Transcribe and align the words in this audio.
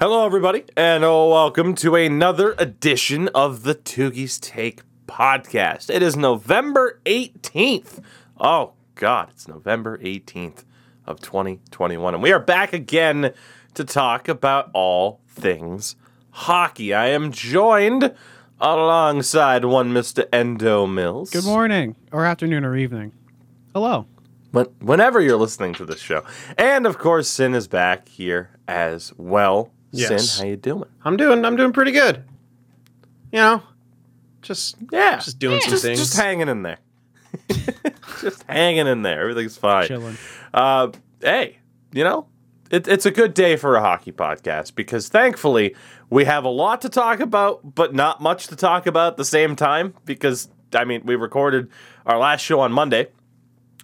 Hello, 0.00 0.24
everybody, 0.24 0.62
and 0.76 1.02
oh, 1.02 1.28
welcome 1.28 1.74
to 1.74 1.96
another 1.96 2.54
edition 2.56 3.26
of 3.34 3.64
the 3.64 3.74
Toogies 3.74 4.38
Take 4.38 4.82
podcast. 5.08 5.92
It 5.92 6.04
is 6.04 6.16
November 6.16 7.00
18th. 7.04 8.00
Oh, 8.38 8.74
God, 8.94 9.30
it's 9.30 9.48
November 9.48 9.98
18th 9.98 10.62
of 11.04 11.18
2021, 11.20 12.14
and 12.14 12.22
we 12.22 12.30
are 12.30 12.38
back 12.38 12.72
again 12.72 13.32
to 13.74 13.84
talk 13.84 14.28
about 14.28 14.70
all 14.72 15.20
things 15.26 15.96
hockey. 16.30 16.94
I 16.94 17.08
am 17.08 17.32
joined 17.32 18.14
alongside 18.60 19.64
one 19.64 19.92
Mr. 19.92 20.28
Endo 20.32 20.86
Mills. 20.86 21.30
Good 21.30 21.44
morning, 21.44 21.96
or 22.12 22.24
afternoon, 22.24 22.64
or 22.64 22.76
evening. 22.76 23.10
Hello. 23.74 24.06
When, 24.52 24.66
whenever 24.78 25.20
you're 25.20 25.36
listening 25.36 25.74
to 25.74 25.84
this 25.84 25.98
show. 25.98 26.22
And 26.56 26.86
of 26.86 26.98
course, 26.98 27.26
Sin 27.26 27.52
is 27.52 27.66
back 27.66 28.08
here 28.08 28.50
as 28.68 29.12
well. 29.16 29.72
Yes. 29.90 30.30
Sin, 30.30 30.44
how 30.44 30.50
you 30.50 30.56
doing? 30.56 30.84
I'm 31.04 31.16
doing 31.16 31.44
I'm 31.44 31.56
doing 31.56 31.72
pretty 31.72 31.92
good. 31.92 32.24
You 33.32 33.38
know, 33.38 33.62
just 34.42 34.76
Yeah. 34.90 35.16
just 35.16 35.38
doing 35.38 35.60
some 35.60 35.70
just, 35.70 35.84
things. 35.84 35.98
just 35.98 36.16
hanging 36.16 36.48
in 36.48 36.62
there. 36.62 36.78
just 38.20 38.42
hanging 38.44 38.86
in 38.86 39.02
there. 39.02 39.20
Everything's 39.22 39.56
fine. 39.56 39.86
Chilling. 39.86 40.16
Uh, 40.52 40.88
hey, 41.22 41.58
you 41.92 42.04
know, 42.04 42.26
it, 42.70 42.88
it's 42.88 43.06
a 43.06 43.10
good 43.10 43.34
day 43.34 43.56
for 43.56 43.76
a 43.76 43.80
hockey 43.80 44.12
podcast 44.12 44.74
because 44.74 45.08
thankfully 45.08 45.74
we 46.10 46.24
have 46.24 46.44
a 46.44 46.48
lot 46.48 46.80
to 46.82 46.88
talk 46.88 47.20
about, 47.20 47.74
but 47.74 47.94
not 47.94 48.20
much 48.20 48.46
to 48.48 48.56
talk 48.56 48.86
about 48.86 49.12
at 49.12 49.16
the 49.16 49.24
same 49.24 49.56
time. 49.56 49.94
Because 50.04 50.48
I 50.74 50.84
mean, 50.84 51.02
we 51.04 51.16
recorded 51.16 51.70
our 52.06 52.18
last 52.18 52.42
show 52.42 52.60
on 52.60 52.72
Monday. 52.72 53.08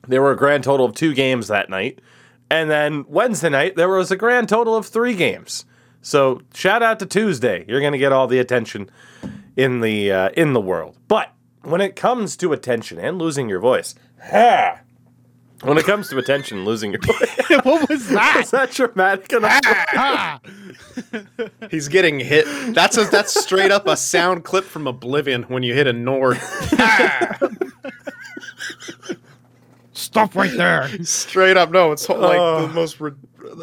There 0.06 0.20
were 0.20 0.32
a 0.32 0.36
grand 0.36 0.64
total 0.64 0.84
of 0.86 0.94
two 0.94 1.14
games 1.14 1.48
that 1.48 1.70
night, 1.70 2.00
and 2.50 2.70
then 2.70 3.04
Wednesday 3.08 3.48
night 3.48 3.76
there 3.76 3.88
was 3.88 4.10
a 4.10 4.16
grand 4.16 4.48
total 4.50 4.76
of 4.76 4.86
three 4.86 5.14
games. 5.14 5.64
So 6.04 6.42
shout 6.52 6.82
out 6.82 6.98
to 6.98 7.06
Tuesday. 7.06 7.64
You're 7.66 7.80
going 7.80 7.92
to 7.92 7.98
get 7.98 8.12
all 8.12 8.26
the 8.26 8.38
attention 8.38 8.90
in 9.56 9.80
the 9.80 10.12
uh, 10.12 10.28
in 10.36 10.52
the 10.52 10.60
world. 10.60 10.96
But 11.08 11.32
when 11.62 11.80
it 11.80 11.96
comes 11.96 12.36
to 12.36 12.52
attention 12.52 12.98
and 12.98 13.18
losing 13.18 13.48
your 13.48 13.58
voice, 13.58 13.94
ha, 14.22 14.80
when 15.62 15.78
it 15.78 15.86
comes 15.86 16.10
to 16.10 16.18
attention, 16.18 16.58
and 16.58 16.66
losing 16.66 16.92
your 16.92 17.00
voice, 17.00 17.38
what 17.64 17.88
was 17.88 18.06
that? 18.10 18.40
is 18.44 18.50
that 18.50 18.70
dramatic 18.70 19.32
enough? 19.32 19.60
Ah, 19.64 20.40
He's 21.70 21.88
getting 21.88 22.20
hit. 22.20 22.44
That's 22.74 22.98
a 22.98 23.04
that's 23.04 23.40
straight 23.42 23.70
up 23.70 23.86
a 23.88 23.96
sound 23.96 24.44
clip 24.44 24.64
from 24.64 24.86
Oblivion 24.86 25.44
when 25.44 25.62
you 25.62 25.72
hit 25.72 25.86
a 25.86 25.92
Nord. 25.94 26.38
Stop 30.14 30.34
right 30.34 30.56
there. 30.56 30.88
straight 31.04 31.56
up, 31.56 31.70
no, 31.70 31.92
it's 31.92 32.08
like 32.08 32.38
Oh. 32.38 32.66
the 32.66 32.72
most. 32.72 33.00
Re- 33.00 33.12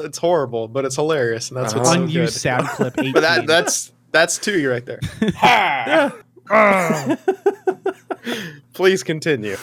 it's 0.03 0.17
horrible, 0.17 0.67
but 0.67 0.85
it's 0.85 0.95
hilarious, 0.95 1.49
and 1.49 1.57
that's 1.57 1.73
uh-huh. 1.73 1.79
what's 1.79 1.89
so 1.91 1.95
good. 1.97 2.03
Unused 2.09 2.33
sound 2.39 2.67
clip 2.67 2.93
18. 2.99 3.13
But 3.13 3.21
that 3.21 3.47
that's 3.47 3.91
that's 4.11 4.37
two 4.37 4.59
you 4.59 4.69
right 4.71 4.85
there. 4.85 4.99
Oh. 6.53 7.15
Please 8.73 9.03
continue. 9.03 9.55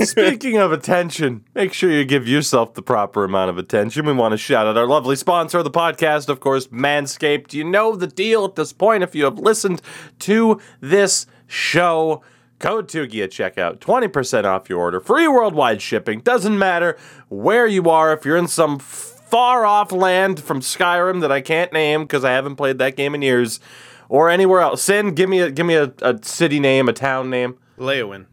Speaking 0.00 0.56
of 0.56 0.72
attention, 0.72 1.44
make 1.54 1.72
sure 1.72 1.90
you 1.90 2.04
give 2.04 2.26
yourself 2.26 2.74
the 2.74 2.82
proper 2.82 3.22
amount 3.22 3.50
of 3.50 3.58
attention. 3.58 4.06
We 4.06 4.12
want 4.12 4.32
to 4.32 4.38
shout 4.38 4.66
out 4.66 4.76
our 4.76 4.86
lovely 4.86 5.14
sponsor 5.14 5.58
of 5.58 5.64
the 5.64 5.70
podcast, 5.70 6.28
of 6.28 6.40
course, 6.40 6.66
Manscaped. 6.68 7.52
You 7.52 7.62
know 7.62 7.94
the 7.94 8.08
deal 8.08 8.44
at 8.44 8.56
this 8.56 8.72
point 8.72 9.04
if 9.04 9.14
you 9.14 9.24
have 9.24 9.38
listened 9.38 9.82
to 10.20 10.60
this 10.80 11.26
show. 11.46 12.22
Code 12.58 12.88
Tugi 12.88 13.22
at 13.22 13.30
checkout, 13.30 13.78
20% 13.78 14.44
off 14.44 14.68
your 14.68 14.78
order, 14.78 15.00
free 15.00 15.28
worldwide 15.28 15.82
shipping. 15.82 16.20
Doesn't 16.20 16.58
matter 16.58 16.96
where 17.28 17.66
you 17.66 17.90
are, 17.90 18.12
if 18.12 18.24
you're 18.24 18.36
in 18.36 18.48
some 18.48 18.78
far 18.78 19.66
off 19.66 19.92
land 19.92 20.40
from 20.40 20.60
Skyrim 20.60 21.20
that 21.20 21.32
I 21.32 21.40
can't 21.40 21.72
name 21.72 22.02
because 22.02 22.24
I 22.24 22.30
haven't 22.30 22.56
played 22.56 22.78
that 22.78 22.96
game 22.96 23.14
in 23.14 23.22
years, 23.22 23.60
or 24.08 24.30
anywhere 24.30 24.60
else. 24.60 24.82
Sin, 24.82 25.14
give 25.14 25.28
me 25.28 25.40
a 25.40 25.50
give 25.50 25.66
me 25.66 25.74
a, 25.74 25.92
a 26.02 26.18
city 26.22 26.60
name, 26.60 26.88
a 26.88 26.92
town 26.92 27.30
name. 27.30 27.58
Leowin. 27.78 28.26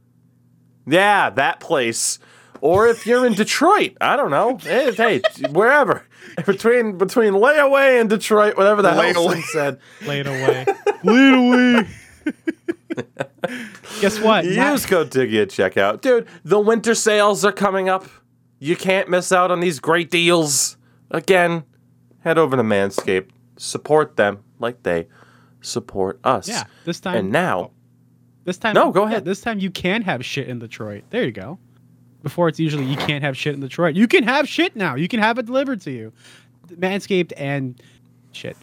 Yeah, 0.85 1.29
that 1.31 1.59
place. 1.59 2.19
Or 2.61 2.87
if 2.87 3.05
you're 3.05 3.25
in 3.25 3.33
Detroit, 3.33 3.97
I 3.99 4.15
don't 4.15 4.31
know. 4.31 4.57
Hey, 4.57 4.93
hey, 4.93 5.21
wherever 5.51 6.05
between 6.45 6.97
between 6.97 7.33
layaway 7.33 7.99
and 7.99 8.09
Detroit, 8.09 8.55
whatever 8.55 8.81
the 8.81 8.93
hell 8.93 9.03
Layaway. 9.03 9.33
Sin 9.33 9.43
said. 9.51 9.79
Lay 10.05 10.21
it 10.21 10.27
away. 12.97 13.05
Lay 13.17 13.25
it 13.25 13.49
away. 13.49 13.67
Guess 14.01 14.19
what? 14.21 14.45
Use 14.45 14.85
code 14.85 15.11
Tiggy 15.11 15.41
at 15.41 15.49
checkout, 15.49 16.01
dude. 16.01 16.27
The 16.43 16.59
winter 16.59 16.95
sales 16.95 17.45
are 17.45 17.51
coming 17.51 17.89
up. 17.89 18.05
You 18.59 18.75
can't 18.75 19.09
miss 19.09 19.31
out 19.31 19.51
on 19.51 19.59
these 19.59 19.79
great 19.79 20.09
deals. 20.09 20.77
Again, 21.11 21.63
head 22.21 22.37
over 22.37 22.55
to 22.55 22.63
Manscaped, 22.63 23.29
support 23.57 24.15
them 24.15 24.43
like 24.59 24.83
they 24.83 25.07
support 25.61 26.19
us. 26.23 26.47
yeah, 26.47 26.63
this 26.85 26.99
time. 26.99 27.17
And 27.17 27.31
now, 27.31 27.59
oh. 27.59 27.71
this 28.45 28.57
time. 28.57 28.73
No, 28.73 28.91
go 28.91 29.03
yeah, 29.03 29.09
ahead. 29.09 29.25
this 29.25 29.41
time 29.41 29.59
you 29.59 29.69
can 29.69 30.01
have 30.01 30.23
shit 30.25 30.47
in 30.47 30.59
Detroit. 30.59 31.03
There 31.09 31.23
you 31.23 31.31
go. 31.31 31.59
Before 32.21 32.47
it's 32.47 32.59
usually 32.59 32.85
you 32.85 32.95
can't 32.95 33.23
have 33.23 33.35
shit 33.35 33.53
in 33.53 33.59
Detroit. 33.59 33.95
You 33.95 34.07
can 34.07 34.23
have 34.23 34.47
shit 34.47 34.77
now. 34.77 34.95
You 34.95 35.09
can 35.09 35.19
have 35.19 35.37
it 35.37 35.45
delivered 35.45 35.81
to 35.81 35.91
you. 35.91 36.13
Manscaped 36.69 37.33
and 37.35 37.81
shit. 38.31 38.55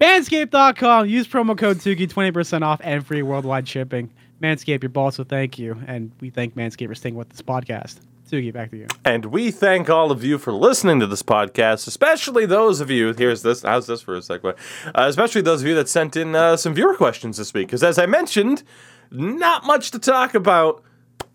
Manscaped.com. 0.00 1.08
Use 1.08 1.26
promo 1.26 1.58
code 1.58 1.78
Tuki, 1.78 2.08
20% 2.08 2.62
off 2.62 2.80
and 2.84 3.04
free 3.06 3.22
worldwide 3.22 3.66
shipping. 3.68 4.10
Manscaped, 4.40 4.82
your 4.82 4.90
boss 4.90 5.18
will 5.18 5.24
thank 5.24 5.58
you. 5.58 5.76
And 5.86 6.12
we 6.20 6.30
thank 6.30 6.54
Manscaped 6.54 6.86
for 6.88 6.94
staying 6.94 7.16
with 7.16 7.30
this 7.30 7.42
podcast. 7.42 7.98
Tuki, 8.30 8.52
back 8.52 8.70
to 8.70 8.76
you. 8.76 8.86
And 9.04 9.26
we 9.26 9.50
thank 9.50 9.88
all 9.88 10.10
of 10.12 10.22
you 10.22 10.38
for 10.38 10.52
listening 10.52 11.00
to 11.00 11.06
this 11.06 11.22
podcast, 11.22 11.88
especially 11.88 12.46
those 12.46 12.80
of 12.80 12.90
you. 12.90 13.12
Here's 13.14 13.42
this. 13.42 13.62
How's 13.62 13.86
this 13.86 14.02
for 14.02 14.14
a 14.14 14.20
segue? 14.20 14.54
Uh, 14.86 15.06
especially 15.08 15.40
those 15.40 15.62
of 15.62 15.66
you 15.66 15.74
that 15.74 15.88
sent 15.88 16.14
in 16.16 16.34
uh, 16.34 16.56
some 16.56 16.74
viewer 16.74 16.94
questions 16.94 17.38
this 17.38 17.52
week, 17.54 17.68
because 17.68 17.82
as 17.82 17.98
I 17.98 18.06
mentioned, 18.06 18.62
not 19.10 19.64
much 19.64 19.90
to 19.92 19.98
talk 19.98 20.34
about. 20.34 20.82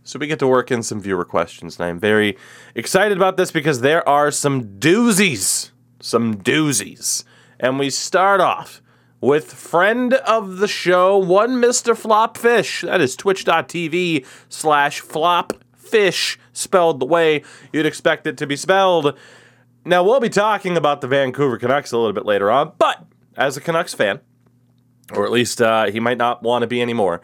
So 0.03 0.19
we 0.19 0.27
get 0.27 0.39
to 0.39 0.47
work 0.47 0.69
in 0.69 0.83
some 0.83 1.01
viewer 1.01 1.23
questions, 1.23 1.79
and 1.79 1.85
I'm 1.85 1.99
very 1.99 2.37
excited 2.75 3.17
about 3.17 3.37
this 3.37 3.51
because 3.51 3.79
there 3.79 4.07
are 4.07 4.31
some 4.31 4.77
doozies, 4.77 5.71
some 6.01 6.35
doozies, 6.35 7.23
and 7.63 7.79
we 7.79 7.89
start 7.89 8.41
off 8.41 8.81
with 9.21 9.53
friend 9.53 10.15
of 10.15 10.57
the 10.57 10.67
show, 10.67 11.17
one 11.17 11.51
Mr. 11.61 11.95
Flopfish. 11.95 12.81
That 12.81 12.99
is 12.99 13.15
twitch.tv 13.15 14.25
slash 14.49 14.99
flopfish, 14.99 16.37
spelled 16.51 16.99
the 16.99 17.05
way 17.05 17.41
you'd 17.71 17.85
expect 17.85 18.27
it 18.27 18.37
to 18.37 18.45
be 18.45 18.57
spelled. 18.57 19.17
Now, 19.85 20.03
we'll 20.03 20.19
be 20.19 20.27
talking 20.27 20.75
about 20.75 20.99
the 20.99 21.07
Vancouver 21.07 21.57
Canucks 21.57 21.93
a 21.93 21.97
little 21.97 22.11
bit 22.11 22.25
later 22.25 22.51
on, 22.51 22.73
but 22.77 23.05
as 23.37 23.55
a 23.55 23.61
Canucks 23.61 23.93
fan, 23.93 24.19
or 25.13 25.23
at 25.25 25.31
least 25.31 25.61
uh, 25.61 25.89
he 25.89 26.01
might 26.01 26.17
not 26.17 26.43
want 26.43 26.63
to 26.63 26.67
be 26.67 26.81
anymore, 26.81 27.21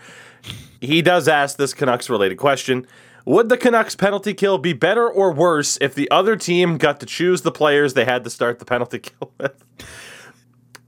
he 0.79 1.01
does 1.01 1.27
ask 1.27 1.57
this 1.57 1.73
Canucks 1.73 2.09
related 2.09 2.37
question. 2.37 2.87
Would 3.25 3.49
the 3.49 3.57
Canucks 3.57 3.95
penalty 3.95 4.33
kill 4.33 4.57
be 4.57 4.71
better 4.71 5.07
or 5.09 5.33
worse 5.33 5.77
if 5.81 5.93
the 5.93 6.09
other 6.09 6.37
team 6.37 6.77
got 6.77 7.01
to 7.01 7.05
choose 7.05 7.41
the 7.41 7.51
players 7.51 7.93
they 7.93 8.05
had 8.05 8.23
to 8.23 8.29
start 8.29 8.59
the 8.59 8.65
penalty 8.65 8.99
kill 9.19 9.33
with? 9.37 9.65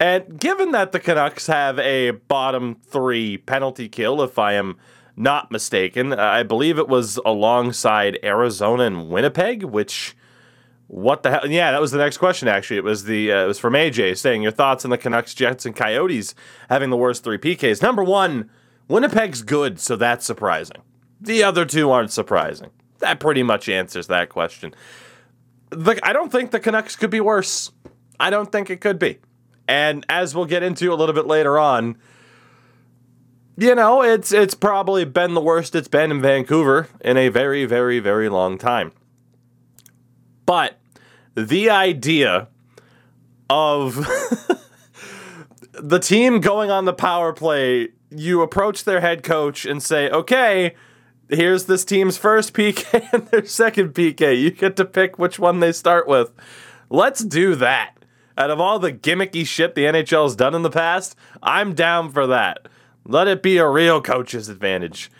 And 0.02 0.40
given 0.40 0.72
that 0.72 0.94
the 0.94 1.00
Canucks 1.00 1.46
have 1.46 1.78
a 1.78 2.10
bottom 2.10 2.74
three 2.74 3.38
penalty 3.38 3.88
kill, 3.88 4.24
if 4.24 4.40
I 4.40 4.54
am 4.54 4.78
not 5.16 5.52
mistaken, 5.52 6.12
I 6.12 6.42
believe 6.42 6.80
it 6.80 6.88
was 6.88 7.18
alongside 7.24 8.18
Arizona 8.24 8.84
and 8.84 9.10
Winnipeg, 9.10 9.64
which. 9.64 10.18
What 10.88 11.24
the 11.24 11.32
hell? 11.32 11.48
Yeah, 11.50 11.72
that 11.72 11.80
was 11.80 11.92
the 11.92 12.00
next 12.00 12.18
question. 12.18 12.50
Actually, 12.50 12.76
it 12.76 12.84
was 12.84 13.06
the 13.06 13.32
uh, 13.32 13.44
it 13.46 13.48
was 13.48 13.60
from 13.60 13.76
AJ 13.76 14.18
saying 14.18 14.42
your 14.42 14.52
thoughts 14.52 14.84
on 14.84 14.92
the 14.92 14.98
Canucks, 14.98 15.34
Jets, 15.34 15.66
and 15.66 15.74
Coyotes 15.74 16.36
having 16.70 16.90
the 16.90 16.98
worst 16.98 17.24
three 17.24 17.38
PKs. 17.38 17.82
Number 17.82 18.04
one, 18.04 18.50
Winnipeg's 18.90 19.42
good, 19.42 19.80
so 19.80 19.96
that's 19.96 20.26
surprising. 20.26 20.82
The 21.22 21.44
other 21.44 21.64
two 21.64 21.92
aren't 21.92 22.12
surprising. 22.12 22.72
That 23.00 23.22
pretty 23.22 23.42
much 23.42 23.70
answers 23.70 24.08
that 24.08 24.28
question. 24.28 24.74
The, 25.70 25.98
I 26.04 26.12
don't 26.12 26.30
think 26.30 26.52
the 26.52 26.60
Canucks 26.60 26.98
could 26.98 27.10
be 27.10 27.22
worse. 27.22 27.72
I 28.20 28.30
don't 28.30 28.52
think 28.52 28.70
it 28.70 28.82
could 28.82 29.00
be. 29.00 29.20
And 29.72 30.06
as 30.10 30.36
we'll 30.36 30.44
get 30.44 30.64
into 30.64 30.92
a 30.92 30.96
little 30.96 31.16
bit 31.16 31.28
later 31.28 31.58
on, 31.58 31.96
you 33.56 33.74
know, 33.74 34.02
it's 34.04 34.34
it's 34.34 34.54
probably 34.54 35.06
been 35.06 35.34
the 35.34 35.40
worst 35.40 35.76
it's 35.76 35.88
been 35.88 36.12
in 36.12 36.22
Vancouver 36.22 36.90
in 37.00 37.16
a 37.16 37.30
very, 37.30 37.64
very, 37.64 38.00
very 38.00 38.28
long 38.28 38.58
time. 38.58 38.92
But 40.46 40.78
the 41.36 41.70
idea 41.70 42.50
of 43.50 43.96
the 45.72 46.00
team 46.00 46.42
going 46.42 46.70
on 46.70 46.84
the 46.84 46.92
power 46.92 47.32
play, 47.32 47.92
you 48.10 48.42
approach 48.42 48.84
their 48.84 49.00
head 49.00 49.24
coach 49.24 49.66
and 49.66 49.82
say, 49.82 50.10
okay, 50.10 50.76
here's 51.30 51.68
this 51.68 51.86
team's 51.86 52.18
first 52.18 52.54
PK 52.56 53.08
and 53.14 53.26
their 53.28 53.46
second 53.46 53.94
PK. 53.94 54.38
You 54.38 54.52
get 54.52 54.76
to 54.76 54.84
pick 54.84 55.18
which 55.18 55.40
one 55.40 55.62
they 55.62 55.72
start 55.72 56.10
with. 56.10 56.34
Let's 56.90 57.24
do 57.24 57.56
that. 57.56 57.96
Out 58.38 58.50
of 58.50 58.60
all 58.60 58.80
the 58.80 58.94
gimmicky 58.94 59.46
shit 59.46 59.76
the 59.76 59.84
NHL's 59.84 60.36
done 60.36 60.56
in 60.56 60.62
the 60.62 60.70
past, 60.70 61.16
I'm 61.44 61.74
down 61.74 62.12
for 62.12 62.28
that. 62.28 62.68
Let 63.06 63.28
it 63.28 63.44
be 63.44 63.58
a 63.58 63.68
real 63.68 64.02
coach's 64.02 64.50
advantage. 64.50 65.12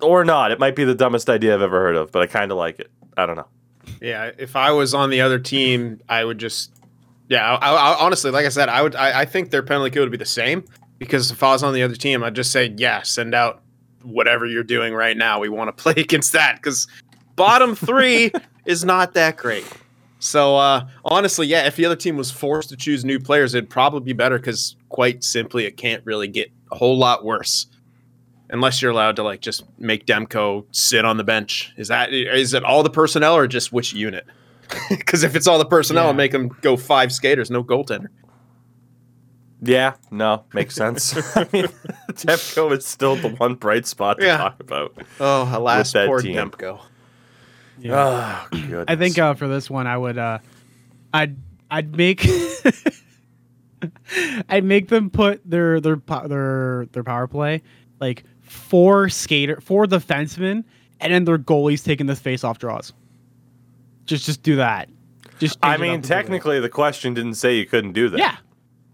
Or 0.00 0.24
not. 0.24 0.50
It 0.50 0.58
might 0.58 0.76
be 0.76 0.84
the 0.84 0.94
dumbest 0.94 1.28
idea 1.30 1.54
I've 1.54 1.62
ever 1.62 1.80
heard 1.80 1.96
of, 1.96 2.12
but 2.12 2.22
I 2.22 2.26
kind 2.26 2.50
of 2.50 2.58
like 2.58 2.78
it. 2.78 2.90
I 3.16 3.26
don't 3.26 3.36
know. 3.36 3.48
Yeah, 4.00 4.30
if 4.36 4.56
I 4.56 4.72
was 4.72 4.94
on 4.94 5.10
the 5.10 5.20
other 5.20 5.38
team, 5.38 6.00
I 6.08 6.24
would 6.24 6.38
just 6.38 6.72
Yeah, 7.28 7.54
I, 7.56 7.72
I, 7.72 7.98
honestly, 7.98 8.30
like 8.30 8.44
I 8.46 8.50
said, 8.50 8.68
I 8.68 8.82
would. 8.82 8.94
I, 8.94 9.20
I 9.20 9.24
think 9.24 9.50
their 9.50 9.62
penalty 9.62 9.90
kill 9.90 10.02
would 10.02 10.10
be 10.10 10.18
the 10.18 10.24
same 10.24 10.64
because 10.98 11.30
if 11.30 11.42
I 11.42 11.52
was 11.52 11.62
on 11.62 11.72
the 11.72 11.82
other 11.82 11.96
team, 11.96 12.22
I'd 12.22 12.34
just 12.34 12.52
say, 12.52 12.74
yeah, 12.76 13.02
send 13.02 13.34
out 13.34 13.62
whatever 14.02 14.46
you're 14.46 14.62
doing 14.62 14.94
right 14.94 15.16
now. 15.16 15.40
We 15.40 15.48
want 15.48 15.74
to 15.74 15.82
play 15.82 15.94
against 15.96 16.32
that 16.32 16.56
because 16.56 16.86
bottom 17.36 17.74
three 17.74 18.32
is 18.64 18.84
not 18.84 19.14
that 19.14 19.36
great. 19.36 19.66
So 20.18 20.56
uh, 20.56 20.88
honestly, 21.04 21.46
yeah, 21.46 21.66
if 21.66 21.76
the 21.76 21.84
other 21.84 21.96
team 21.96 22.16
was 22.16 22.30
forced 22.30 22.70
to 22.70 22.76
choose 22.76 23.04
new 23.04 23.20
players, 23.20 23.54
it'd 23.54 23.68
probably 23.70 24.00
be 24.00 24.12
better 24.12 24.38
because 24.38 24.76
quite 24.88 25.22
simply, 25.22 25.66
it 25.66 25.76
can't 25.76 26.02
really 26.06 26.26
get 26.28 26.50
a 26.72 26.76
whole 26.76 26.96
lot 26.98 27.24
worse 27.24 27.66
unless 28.48 28.80
you're 28.80 28.90
allowed 28.92 29.16
to 29.16 29.22
like 29.22 29.40
just 29.40 29.64
make 29.78 30.06
Demko 30.06 30.64
sit 30.70 31.04
on 31.04 31.16
the 31.16 31.24
bench. 31.24 31.72
Is 31.76 31.88
that 31.88 32.12
is 32.12 32.54
it 32.54 32.64
all 32.64 32.82
the 32.82 32.90
personnel 32.90 33.36
or 33.36 33.46
just 33.46 33.72
which 33.72 33.92
unit? 33.92 34.26
Because 34.88 35.22
if 35.22 35.36
it's 35.36 35.46
all 35.46 35.58
the 35.58 35.64
personnel, 35.66 36.06
Yeah. 36.06 36.12
make 36.12 36.32
them 36.32 36.48
go 36.60 36.76
five 36.76 37.12
skaters, 37.12 37.50
no 37.50 37.62
goaltender. 37.62 38.08
Yeah, 39.62 39.94
no, 40.10 40.44
makes 40.52 40.74
sense. 40.74 41.16
I 41.36 41.46
mean, 41.52 41.66
Demko 42.10 42.76
is 42.76 42.84
still 42.84 43.16
the 43.16 43.28
one 43.28 43.54
bright 43.54 43.86
spot 43.86 44.18
to 44.18 44.26
Yeah. 44.26 44.36
talk 44.38 44.60
about. 44.60 44.96
Oh, 45.20 45.48
alas, 45.56 45.92
that 45.92 46.06
poor 46.08 46.20
team. 46.20 46.34
Demko. 46.36 46.80
Oh. 47.84 48.84
I 48.88 48.96
think 48.96 49.18
uh, 49.18 49.34
for 49.34 49.48
this 49.48 49.68
one, 49.68 49.86
I 49.86 49.98
would, 49.98 50.18
uh, 50.18 50.38
I'd, 51.12 51.36
I'd 51.70 51.96
make, 51.96 52.24
I'd 54.48 54.64
make 54.64 54.88
them 54.88 55.10
put 55.10 55.48
their 55.48 55.80
their 55.80 55.96
their 56.26 56.86
their 56.92 57.04
power 57.04 57.26
play 57.26 57.62
like 58.00 58.24
four 58.40 59.08
skater, 59.08 59.60
four 59.60 59.86
defensemen, 59.86 60.64
and 61.00 61.12
then 61.12 61.24
their 61.24 61.38
goalies 61.38 61.84
taking 61.84 62.06
the 62.06 62.16
face 62.16 62.44
off 62.44 62.58
draws. 62.58 62.92
Just 64.04 64.24
just 64.24 64.42
do 64.42 64.56
that. 64.56 64.88
Just. 65.38 65.58
I 65.62 65.76
mean, 65.76 65.78
up 65.78 65.80
a 65.80 65.84
little 65.84 65.98
bit. 65.98 66.08
technically, 66.08 66.60
the 66.60 66.68
question 66.68 67.14
didn't 67.14 67.34
say 67.34 67.56
you 67.56 67.66
couldn't 67.66 67.92
do 67.92 68.08
that. 68.10 68.18
Yeah. 68.18 68.36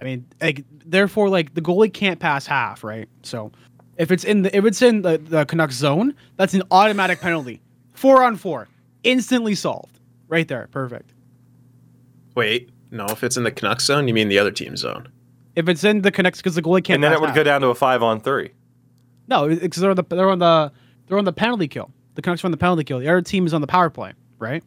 I 0.00 0.04
mean, 0.04 0.26
like 0.40 0.64
therefore, 0.84 1.28
like 1.28 1.54
the 1.54 1.60
goalie 1.60 1.92
can't 1.92 2.18
pass 2.18 2.46
half, 2.46 2.82
right? 2.82 3.08
So 3.22 3.52
if 3.96 4.10
it's 4.10 4.24
in 4.24 4.42
the 4.42 4.56
if 4.56 4.64
it's 4.64 4.82
in 4.82 5.02
the, 5.02 5.18
the 5.18 5.44
Canucks 5.44 5.76
zone, 5.76 6.14
that's 6.36 6.54
an 6.54 6.62
automatic 6.70 7.20
penalty. 7.20 7.60
Four 7.92 8.22
on 8.22 8.36
four. 8.36 8.68
Instantly 9.04 9.54
solved. 9.54 9.98
Right 10.28 10.46
there. 10.48 10.68
Perfect. 10.70 11.12
Wait, 12.34 12.70
no, 12.90 13.06
if 13.06 13.22
it's 13.22 13.36
in 13.36 13.44
the 13.44 13.50
Canucks 13.50 13.84
zone, 13.84 14.08
you 14.08 14.14
mean 14.14 14.28
the 14.28 14.38
other 14.38 14.50
team's 14.50 14.80
zone? 14.80 15.08
If 15.54 15.68
it's 15.68 15.84
in 15.84 16.00
the 16.02 16.10
Canucks 16.10 16.38
because 16.38 16.54
the 16.54 16.62
goalie 16.62 16.82
can't 16.82 16.96
And 16.96 17.04
then 17.04 17.10
pass 17.10 17.18
it 17.18 17.20
would 17.20 17.26
half. 17.28 17.36
go 17.36 17.42
down 17.44 17.60
to 17.60 17.68
a 17.68 17.74
five 17.74 18.02
on 18.02 18.20
three. 18.20 18.52
No, 19.28 19.48
because 19.48 19.80
they're 19.80 19.90
on 19.90 19.96
the 19.96 20.04
they're 20.08 20.30
on 20.30 20.38
the 20.38 20.72
they're 21.06 21.18
on 21.18 21.24
the 21.24 21.32
penalty 21.32 21.68
kill. 21.68 21.90
The 22.14 22.22
Canucks 22.22 22.42
are 22.44 22.46
on 22.46 22.50
the 22.52 22.56
penalty 22.56 22.84
kill. 22.84 22.98
The 23.00 23.08
other 23.08 23.20
team 23.22 23.46
is 23.46 23.52
on 23.54 23.60
the 23.60 23.66
power 23.66 23.90
play, 23.90 24.12
right? 24.38 24.62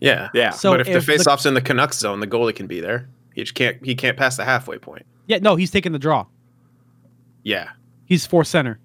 Yeah, 0.00 0.28
Yeah. 0.34 0.50
So 0.50 0.72
but 0.72 0.80
if, 0.82 0.88
if 0.88 0.92
the 0.94 1.00
the- 1.00 1.06
face-off's 1.18 1.46
in 1.46 1.54
the 1.54 1.60
Canucks 1.60 1.98
zone, 1.98 2.20
the 2.20 2.26
goalie 2.26 2.54
can 2.54 2.66
be 2.66 2.80
there. 2.80 3.08
He 3.34 3.42
just 3.42 3.54
can't. 3.54 3.84
He 3.84 3.94
can't 3.94 4.16
pass 4.16 4.36
the 4.36 4.44
halfway 4.44 4.78
point. 4.78 5.04
Yeah, 5.26 5.38
no, 5.38 5.56
he's 5.56 5.70
taking 5.70 5.92
the 5.92 5.98
draw. 5.98 6.26
Yeah, 7.42 7.70
He's 8.04 8.26
four 8.26 8.44
center. 8.44 8.78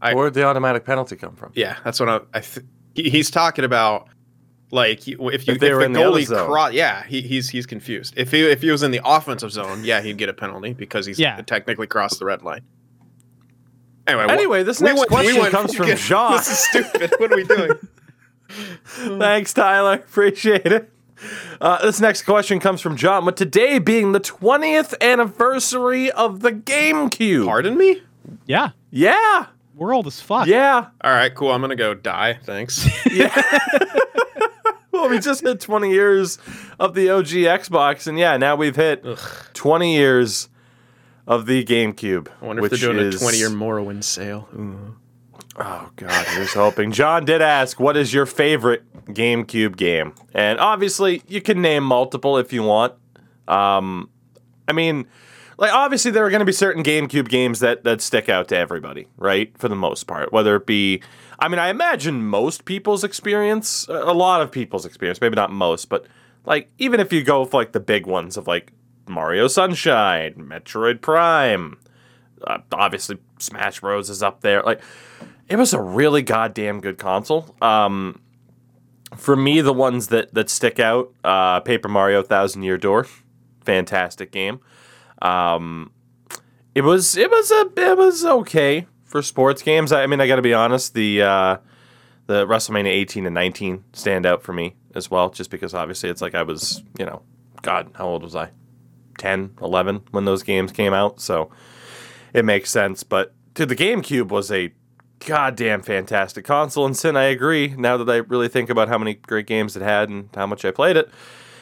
I- 0.00 0.14
Where'd 0.14 0.34
the 0.34 0.42
automatic 0.44 0.84
penalty 0.84 1.16
come 1.16 1.34
from? 1.36 1.52
yeah, 1.54 1.76
that's 1.84 1.98
what 2.00 2.08
I. 2.08 2.20
I 2.34 2.40
th- 2.40 2.66
he, 2.94 3.10
he's 3.10 3.30
talking 3.30 3.64
about. 3.64 4.08
Like 4.74 5.06
if 5.06 5.44
you 5.44 5.52
If 5.52 5.60
they 5.60 5.68
if 5.68 5.74
were 5.74 5.80
the 5.80 5.84
in 5.84 5.92
the 5.92 6.00
other 6.02 6.18
goalie 6.20 6.24
zone. 6.24 6.46
cro- 6.46 6.68
yeah, 6.68 7.04
he, 7.04 7.20
he's 7.20 7.50
he's 7.50 7.66
confused. 7.66 8.14
If 8.16 8.30
he 8.30 8.40
if 8.50 8.62
he 8.62 8.70
was 8.70 8.82
in 8.82 8.90
the 8.90 9.02
offensive 9.04 9.52
zone, 9.52 9.84
yeah, 9.84 10.00
he'd 10.00 10.16
get 10.16 10.30
a 10.30 10.32
penalty 10.32 10.72
because 10.72 11.04
he's 11.04 11.18
Yeah. 11.18 11.42
technically 11.42 11.86
crossed 11.86 12.18
the 12.18 12.24
red 12.24 12.40
line. 12.40 12.62
Anyway, 14.06 14.24
wha- 14.24 14.32
Anyway, 14.32 14.62
this 14.62 14.80
we 14.80 14.86
next 14.86 14.98
went- 15.00 15.10
we 15.10 15.14
question 15.16 15.40
went- 15.42 15.52
comes 15.52 15.74
from 15.74 15.94
John. 15.96 16.32
This 16.38 16.48
is 16.48 16.58
stupid. 16.58 17.12
What 17.18 17.30
are 17.32 17.36
we 17.36 17.44
doing? 17.44 17.70
Thanks, 19.18 19.52
Tyler. 19.52 19.92
Appreciate 20.08 20.64
it. 20.66 20.90
Uh, 21.60 21.82
this 21.84 22.00
next 22.00 22.22
question 22.22 22.58
comes 22.58 22.80
from 22.80 22.96
John. 22.96 23.26
With 23.26 23.36
today 23.36 23.78
being 23.78 24.12
the 24.12 24.20
20th 24.20 24.94
anniversary 25.02 26.10
of 26.10 26.40
the 26.40 26.50
GameCube. 26.50 27.44
Pardon 27.44 27.76
me. 27.76 28.02
Yeah, 28.46 28.70
Yeah. 28.90 29.46
We're 29.74 29.94
old 29.94 30.06
as 30.06 30.20
fuck. 30.20 30.46
Yeah. 30.46 30.86
All 31.00 31.10
right, 31.10 31.34
cool. 31.34 31.50
I'm 31.50 31.60
gonna 31.60 31.76
go 31.76 31.94
die. 31.94 32.38
Thanks. 32.42 32.86
yeah. 33.10 33.58
Well, 34.92 35.08
we 35.08 35.18
just 35.18 35.40
hit 35.40 35.58
20 35.58 35.90
years 35.90 36.38
of 36.78 36.94
the 36.94 37.08
OG 37.10 37.26
Xbox, 37.28 38.06
and 38.06 38.18
yeah, 38.18 38.36
now 38.36 38.54
we've 38.56 38.76
hit 38.76 39.04
20 39.54 39.96
years 39.96 40.48
of 41.26 41.46
the 41.46 41.64
GameCube. 41.64 42.28
I 42.40 42.46
wonder 42.46 42.64
if 42.64 42.70
they're 42.70 42.92
doing 42.92 43.06
is- 43.06 43.16
a 43.16 43.18
20 43.18 43.38
year 43.38 43.48
Morrowind 43.48 44.04
sale. 44.04 44.48
Ooh. 44.54 44.96
Oh 45.56 45.90
God, 45.96 46.26
here's 46.28 46.52
hoping. 46.54 46.92
John 46.92 47.24
did 47.24 47.42
ask, 47.42 47.80
"What 47.80 47.96
is 47.96 48.12
your 48.14 48.26
favorite 48.26 48.84
GameCube 49.06 49.76
game?" 49.76 50.12
And 50.34 50.60
obviously, 50.60 51.22
you 51.26 51.40
can 51.40 51.60
name 51.62 51.84
multiple 51.84 52.36
if 52.38 52.52
you 52.52 52.62
want. 52.62 52.92
Um, 53.48 54.08
I 54.68 54.72
mean, 54.72 55.06
like 55.62 55.72
obviously, 55.72 56.10
there 56.10 56.26
are 56.26 56.30
going 56.30 56.40
to 56.40 56.44
be 56.44 56.50
certain 56.50 56.82
GameCube 56.82 57.28
games 57.28 57.60
that 57.60 57.84
that 57.84 58.00
stick 58.00 58.28
out 58.28 58.48
to 58.48 58.56
everybody, 58.56 59.06
right? 59.16 59.56
For 59.56 59.68
the 59.68 59.76
most 59.76 60.08
part, 60.08 60.32
whether 60.32 60.56
it 60.56 60.66
be, 60.66 61.00
I 61.38 61.46
mean, 61.46 61.60
I 61.60 61.68
imagine 61.68 62.26
most 62.26 62.64
people's 62.64 63.04
experience, 63.04 63.86
a 63.88 64.12
lot 64.12 64.42
of 64.42 64.50
people's 64.50 64.84
experience, 64.84 65.20
maybe 65.20 65.36
not 65.36 65.52
most, 65.52 65.88
but 65.88 66.04
like 66.44 66.68
even 66.78 66.98
if 66.98 67.12
you 67.12 67.22
go 67.22 67.44
for 67.44 67.60
like 67.60 67.70
the 67.70 67.78
big 67.78 68.08
ones 68.08 68.36
of 68.36 68.48
like 68.48 68.72
Mario 69.06 69.46
Sunshine, 69.46 70.34
Metroid 70.34 71.00
Prime, 71.00 71.78
uh, 72.44 72.58
obviously 72.72 73.18
Smash 73.38 73.78
Bros 73.78 74.10
is 74.10 74.20
up 74.20 74.40
there. 74.40 74.64
Like 74.64 74.82
it 75.48 75.54
was 75.54 75.72
a 75.72 75.80
really 75.80 76.22
goddamn 76.22 76.80
good 76.80 76.98
console. 76.98 77.54
Um, 77.62 78.20
for 79.16 79.36
me, 79.36 79.60
the 79.60 79.72
ones 79.72 80.08
that 80.08 80.34
that 80.34 80.50
stick 80.50 80.80
out, 80.80 81.14
uh, 81.22 81.60
Paper 81.60 81.86
Mario 81.86 82.20
Thousand 82.24 82.64
Year 82.64 82.78
Door, 82.78 83.06
fantastic 83.60 84.32
game. 84.32 84.58
Um, 85.22 85.92
it 86.74 86.82
was 86.82 87.16
it 87.16 87.30
was 87.30 87.50
a 87.50 87.70
it 87.76 87.96
was 87.96 88.24
okay 88.24 88.86
for 89.04 89.22
sports 89.22 89.62
games. 89.62 89.92
I, 89.92 90.02
I 90.02 90.06
mean, 90.06 90.20
I 90.20 90.26
got 90.26 90.36
to 90.36 90.42
be 90.42 90.54
honest, 90.54 90.94
the 90.94 91.22
uh, 91.22 91.56
the 92.26 92.46
WrestleMania 92.46 92.88
18 92.88 93.26
and 93.26 93.34
19 93.34 93.84
stand 93.92 94.26
out 94.26 94.42
for 94.42 94.52
me 94.52 94.74
as 94.94 95.10
well, 95.10 95.30
just 95.30 95.50
because 95.50 95.74
obviously 95.74 96.10
it's 96.10 96.22
like 96.22 96.34
I 96.34 96.42
was, 96.42 96.82
you 96.98 97.06
know, 97.06 97.22
God, 97.62 97.90
how 97.94 98.06
old 98.06 98.22
was 98.22 98.36
I? 98.36 98.50
10, 99.18 99.56
11 99.60 100.02
when 100.10 100.24
those 100.24 100.42
games 100.42 100.72
came 100.72 100.92
out, 100.92 101.20
so 101.20 101.50
it 102.32 102.44
makes 102.44 102.70
sense. 102.70 103.02
But 103.02 103.34
to 103.54 103.66
the 103.66 103.76
GameCube 103.76 104.28
was 104.28 104.50
a 104.50 104.72
goddamn 105.20 105.82
fantastic 105.82 106.44
console, 106.44 106.86
and 106.86 106.96
Sin, 106.96 107.16
I 107.16 107.24
agree. 107.24 107.68
Now 107.76 107.96
that 107.98 108.10
I 108.10 108.16
really 108.16 108.48
think 108.48 108.70
about 108.70 108.88
how 108.88 108.98
many 108.98 109.14
great 109.14 109.46
games 109.46 109.76
it 109.76 109.82
had 109.82 110.08
and 110.08 110.28
how 110.34 110.46
much 110.46 110.64
I 110.64 110.70
played 110.70 110.96
it, 110.96 111.10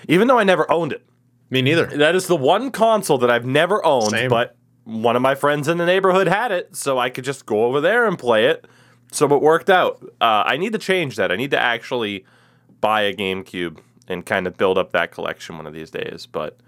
even 0.09 0.29
though 0.29 0.39
I 0.39 0.45
never 0.45 0.71
owned 0.71 0.93
it, 0.93 1.05
Me 1.51 1.63
neither. 1.63 1.87
that 1.87 2.15
is 2.15 2.27
the 2.29 2.37
one 2.37 2.71
console 2.71 3.19
that 3.19 3.31
I've 3.31 3.45
never 3.45 3.85
owned, 3.85 4.11
Same. 4.11 4.31
but 4.31 4.57
one 4.85 5.17
of 5.17 5.23
my 5.23 5.35
friends 5.35 5.69
in 5.69 5.79
the 5.79 5.87
neighborhood 5.87 6.27
had 6.29 6.53
it, 6.53 6.77
so 6.77 6.99
I 6.99 7.11
could 7.11 7.25
just 7.25 7.45
go 7.47 7.65
over 7.65 7.81
there 7.81 8.07
and 8.07 8.19
play 8.19 8.47
it. 8.47 8.67
So 9.13 9.27
it 9.35 9.43
worked 9.43 9.69
out. 9.69 10.01
Uh, 10.21 10.45
I 10.47 10.57
need 10.57 10.73
to 10.73 10.79
change 10.79 11.17
that. 11.17 11.33
I 11.33 11.37
need 11.37 11.51
to 11.51 11.61
actually 11.61 12.25
buy 12.81 13.03
a 13.03 13.15
GameCube 13.15 13.79
and 14.07 14.25
kind 14.25 14.47
of 14.47 14.57
build 14.57 14.79
up 14.79 14.93
that 14.93 15.11
collection 15.11 15.57
one 15.57 15.67
of 15.67 15.75
these 15.75 15.91
days. 15.91 16.27
But 16.27 16.59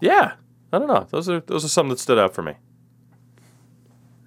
yeah, 0.00 0.32
I 0.72 0.78
don't 0.78 0.88
know. 0.88 1.06
Those 1.10 1.28
are 1.28 1.40
those 1.40 1.64
are 1.64 1.68
some 1.68 1.88
that 1.90 1.98
stood 1.98 2.18
out 2.18 2.34
for 2.34 2.42
me. 2.42 2.54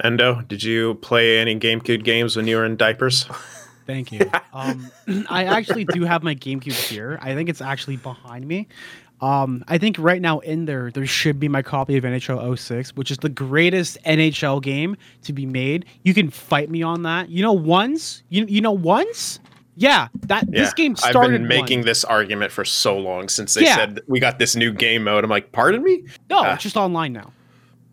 Endo, 0.04 0.42
did 0.42 0.64
you 0.64 0.96
play 0.96 1.40
any 1.40 1.56
GameCube 1.60 2.04
games 2.04 2.36
when 2.36 2.48
you 2.48 2.56
were 2.58 2.66
in 2.66 2.76
diapers? 2.76 3.26
Thank 3.88 4.12
you. 4.12 4.30
Um, 4.54 4.92
I 5.30 5.46
actually 5.46 5.86
do 5.86 6.04
have 6.04 6.24
my 6.24 6.34
GameCube 6.36 6.74
here. 6.90 7.20
I 7.22 7.36
think 7.36 7.50
it's 7.50 7.62
actually 7.62 7.98
behind 7.98 8.48
me. 8.48 8.68
Um, 9.22 9.64
I 9.68 9.78
think 9.78 9.98
right 10.00 10.22
now 10.22 10.40
in 10.40 10.66
there, 10.66 10.90
there 10.92 11.06
should 11.06 11.40
be 11.40 11.48
my 11.48 11.62
copy 11.62 11.96
of 11.98 12.04
NHL 12.04 12.58
06, 12.58 12.96
which 12.96 13.12
is 13.12 13.18
the 13.20 13.30
greatest 13.30 13.98
NHL 14.04 14.62
game 14.64 14.98
to 15.24 15.34
be 15.34 15.46
made. 15.46 15.86
You 16.04 16.14
can 16.14 16.30
fight 16.30 16.70
me 16.72 16.82
on 16.82 17.04
that. 17.04 17.30
You 17.30 17.44
know, 17.44 17.54
once 17.54 18.24
you 18.30 18.46
you 18.48 18.62
know 18.62 18.72
once, 18.72 19.40
yeah, 19.76 20.08
that 20.28 20.50
this 20.52 20.74
game 20.74 20.96
started. 20.96 21.20
I've 21.20 21.30
been 21.32 21.48
making 21.48 21.80
once. 21.80 21.86
this 21.86 22.04
argument 22.04 22.52
for 22.52 22.66
so 22.66 22.98
long 22.98 23.30
since 23.30 23.54
they 23.54 23.64
Yeah. 23.66 23.76
said 23.76 24.02
we 24.08 24.20
got 24.20 24.40
this 24.40 24.56
new 24.56 24.74
game 24.74 25.04
mode. 25.04 25.24
I'm 25.24 25.30
like, 25.30 25.52
pardon 25.52 25.84
me? 25.84 26.04
No, 26.30 26.40
Ah. 26.40 26.54
it's 26.56 26.64
just 26.64 26.76
online 26.78 27.14
now. 27.14 27.32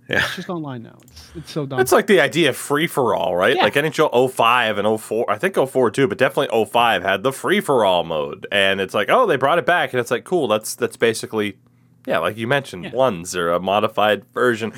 Yeah. 0.09 0.25
It's 0.25 0.37
just 0.37 0.49
online 0.49 0.83
now. 0.85 0.97
It's, 1.03 1.31
it's 1.37 1.51
so 1.53 1.67
dumb. 1.67 1.81
It's 1.81 1.93
like 1.93 2.07
the 2.07 2.21
idea 2.21 2.49
of 2.49 2.57
free 2.57 2.87
for 2.87 3.15
all, 3.15 3.37
right? 3.37 3.55
Yeah. 3.57 3.63
Like 3.63 3.75
NHL 3.75 4.31
05 4.31 4.79
and 4.79 5.01
04, 5.01 5.31
I 5.31 5.37
think 5.37 5.55
04 5.57 5.91
too, 5.91 6.09
but 6.09 6.17
definitely 6.17 6.65
05 6.65 7.03
had 7.03 7.23
the 7.23 7.33
free 7.33 7.61
for 7.61 7.85
all 7.85 8.05
mode. 8.05 8.47
And 8.51 8.81
it's 8.81 8.95
like, 8.95 9.09
oh, 9.11 9.27
they 9.27 9.37
brought 9.37 9.59
it 9.59 9.67
back 9.67 9.93
and 9.93 10.01
it's 10.01 10.11
like, 10.11 10.25
cool, 10.25 10.49
that's 10.49 10.75
that's 10.75 10.97
basically 10.97 11.59
yeah, 12.07 12.19
like 12.21 12.39
you 12.39 12.47
mentioned, 12.47 12.85
Yeah. 12.85 12.93
ones 12.95 13.37
or 13.37 13.51
a 13.51 13.61
modified 13.61 14.25
version. 14.33 14.73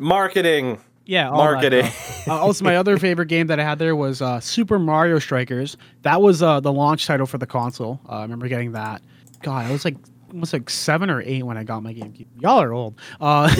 Marketing. 0.00 0.80
yeah, 1.04 1.28
all 1.30 1.36
marketing. 1.36 1.82
That 1.82 2.28
uh, 2.28 2.38
also, 2.38 2.64
my 2.64 2.76
other 2.76 2.98
favorite 2.98 3.26
game 3.26 3.48
that 3.48 3.58
I 3.60 3.64
had 3.64 3.78
there 3.78 3.96
was 3.96 4.22
uh, 4.22 4.40
Super 4.40 4.78
Mario 4.78 5.18
Strikers. 5.18 5.76
That 6.02 6.22
was 6.22 6.42
uh, 6.42 6.60
the 6.60 6.72
launch 6.72 7.06
title 7.06 7.26
for 7.26 7.38
the 7.38 7.46
console. 7.46 8.00
Uh, 8.08 8.12
I 8.12 8.22
remember 8.22 8.48
getting 8.48 8.72
that. 8.72 9.02
God, 9.42 9.66
I 9.66 9.72
was 9.72 9.84
like 9.84 9.96
almost 10.32 10.52
like 10.52 10.68
seven 10.70 11.10
or 11.10 11.22
eight 11.22 11.42
when 11.42 11.56
I 11.56 11.64
got 11.64 11.82
my 11.82 11.92
GameCube. 11.94 12.26
Y'all 12.40 12.60
are 12.60 12.72
old. 12.72 12.94
Uh, 13.20 13.54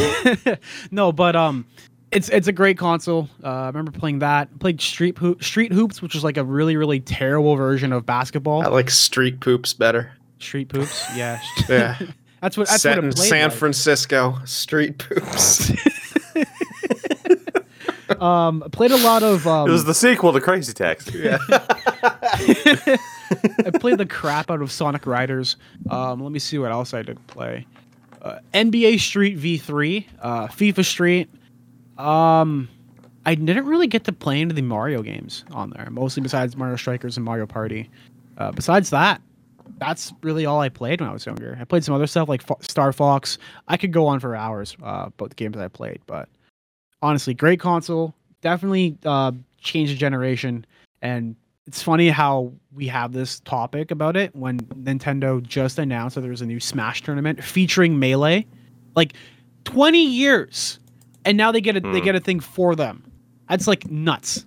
no, 0.90 1.12
but 1.12 1.34
um, 1.36 1.66
it's 2.10 2.28
it's 2.28 2.48
a 2.48 2.52
great 2.52 2.78
console. 2.78 3.28
Uh, 3.42 3.48
I 3.48 3.66
remember 3.66 3.90
playing 3.92 4.20
that. 4.20 4.58
Played 4.60 4.80
Street 4.80 5.18
Hoop, 5.18 5.42
Street 5.44 5.72
Hoops, 5.72 6.00
which 6.02 6.14
was 6.14 6.24
like 6.24 6.36
a 6.36 6.44
really 6.44 6.76
really 6.76 7.00
terrible 7.00 7.56
version 7.56 7.92
of 7.92 8.04
basketball. 8.06 8.62
I 8.62 8.68
like 8.68 8.90
street 8.90 9.40
poops 9.40 9.72
better. 9.74 10.12
Street 10.38 10.68
Poops, 10.68 11.04
yeah. 11.16 11.40
Yeah. 11.68 11.98
That's 12.40 12.56
what 12.56 12.68
that's 12.68 12.82
Set 12.82 12.96
what 12.98 13.04
in 13.04 13.10
it 13.10 13.16
played 13.16 13.28
San 13.28 13.48
like. 13.48 13.58
Francisco, 13.58 14.38
street 14.44 14.96
poops. 14.98 15.72
Um, 18.20 18.62
played 18.72 18.92
a 18.92 18.96
lot 18.96 19.22
of. 19.24 19.44
Um, 19.46 19.68
It 19.68 19.72
was 19.72 19.84
the 19.84 19.92
sequel 19.94 20.32
to 20.32 20.40
Crazy 20.40 20.72
Taxi. 20.72 21.18
yeah. 21.18 21.38
I 23.66 23.70
played 23.78 23.98
the 23.98 24.06
crap 24.06 24.50
out 24.50 24.62
of 24.62 24.70
Sonic 24.70 25.06
Riders. 25.06 25.56
Um, 25.90 26.22
let 26.22 26.32
me 26.32 26.38
see 26.38 26.58
what 26.58 26.70
else 26.70 26.94
I 26.94 27.02
did 27.02 27.24
play. 27.26 27.66
Uh, 28.22 28.38
NBA 28.54 28.98
Street 29.00 29.38
V3, 29.38 30.04
uh, 30.20 30.46
FIFA 30.48 30.84
Street. 30.84 31.30
Um, 31.96 32.68
I 33.26 33.34
didn't 33.34 33.66
really 33.66 33.86
get 33.86 34.04
to 34.04 34.12
play 34.12 34.40
into 34.40 34.54
the 34.54 34.62
Mario 34.62 35.02
games 35.02 35.44
on 35.52 35.70
there, 35.70 35.88
mostly 35.90 36.22
besides 36.22 36.56
Mario 36.56 36.76
Strikers 36.76 37.16
and 37.16 37.24
Mario 37.24 37.46
Party. 37.46 37.90
Uh, 38.38 38.52
besides 38.52 38.90
that, 38.90 39.20
that's 39.78 40.12
really 40.22 40.46
all 40.46 40.60
I 40.60 40.68
played 40.68 41.00
when 41.00 41.10
I 41.10 41.12
was 41.12 41.26
younger. 41.26 41.56
I 41.60 41.64
played 41.64 41.84
some 41.84 41.94
other 41.94 42.06
stuff 42.06 42.28
like 42.28 42.42
Fo- 42.42 42.58
Star 42.60 42.92
Fox. 42.92 43.38
I 43.68 43.76
could 43.76 43.92
go 43.92 44.06
on 44.06 44.20
for 44.20 44.34
hours 44.34 44.76
uh, 44.82 45.06
about 45.08 45.30
the 45.30 45.36
games 45.36 45.56
I 45.56 45.68
played, 45.68 46.00
but 46.06 46.28
honestly, 47.02 47.34
great 47.34 47.60
console. 47.60 48.14
Definitely 48.40 48.96
uh, 49.04 49.32
changed 49.60 49.92
the 49.92 49.96
generation. 49.96 50.64
And 51.02 51.36
it's 51.68 51.82
funny 51.82 52.08
how 52.08 52.50
we 52.72 52.86
have 52.88 53.12
this 53.12 53.40
topic 53.40 53.90
about 53.90 54.16
it 54.16 54.34
when 54.34 54.58
Nintendo 54.58 55.42
just 55.42 55.78
announced 55.78 56.14
that 56.14 56.22
there 56.22 56.30
was 56.30 56.40
a 56.40 56.46
new 56.46 56.58
Smash 56.58 57.02
tournament 57.02 57.44
featuring 57.44 57.98
Melee. 57.98 58.46
Like 58.96 59.12
20 59.64 60.02
years. 60.02 60.78
And 61.26 61.36
now 61.36 61.52
they 61.52 61.60
get 61.60 61.76
a 61.76 61.80
they 61.80 61.98
Hmm. 61.98 62.04
get 62.04 62.14
a 62.14 62.20
thing 62.20 62.40
for 62.40 62.74
them. 62.74 63.02
That's 63.50 63.66
like 63.66 63.90
nuts. 63.90 64.46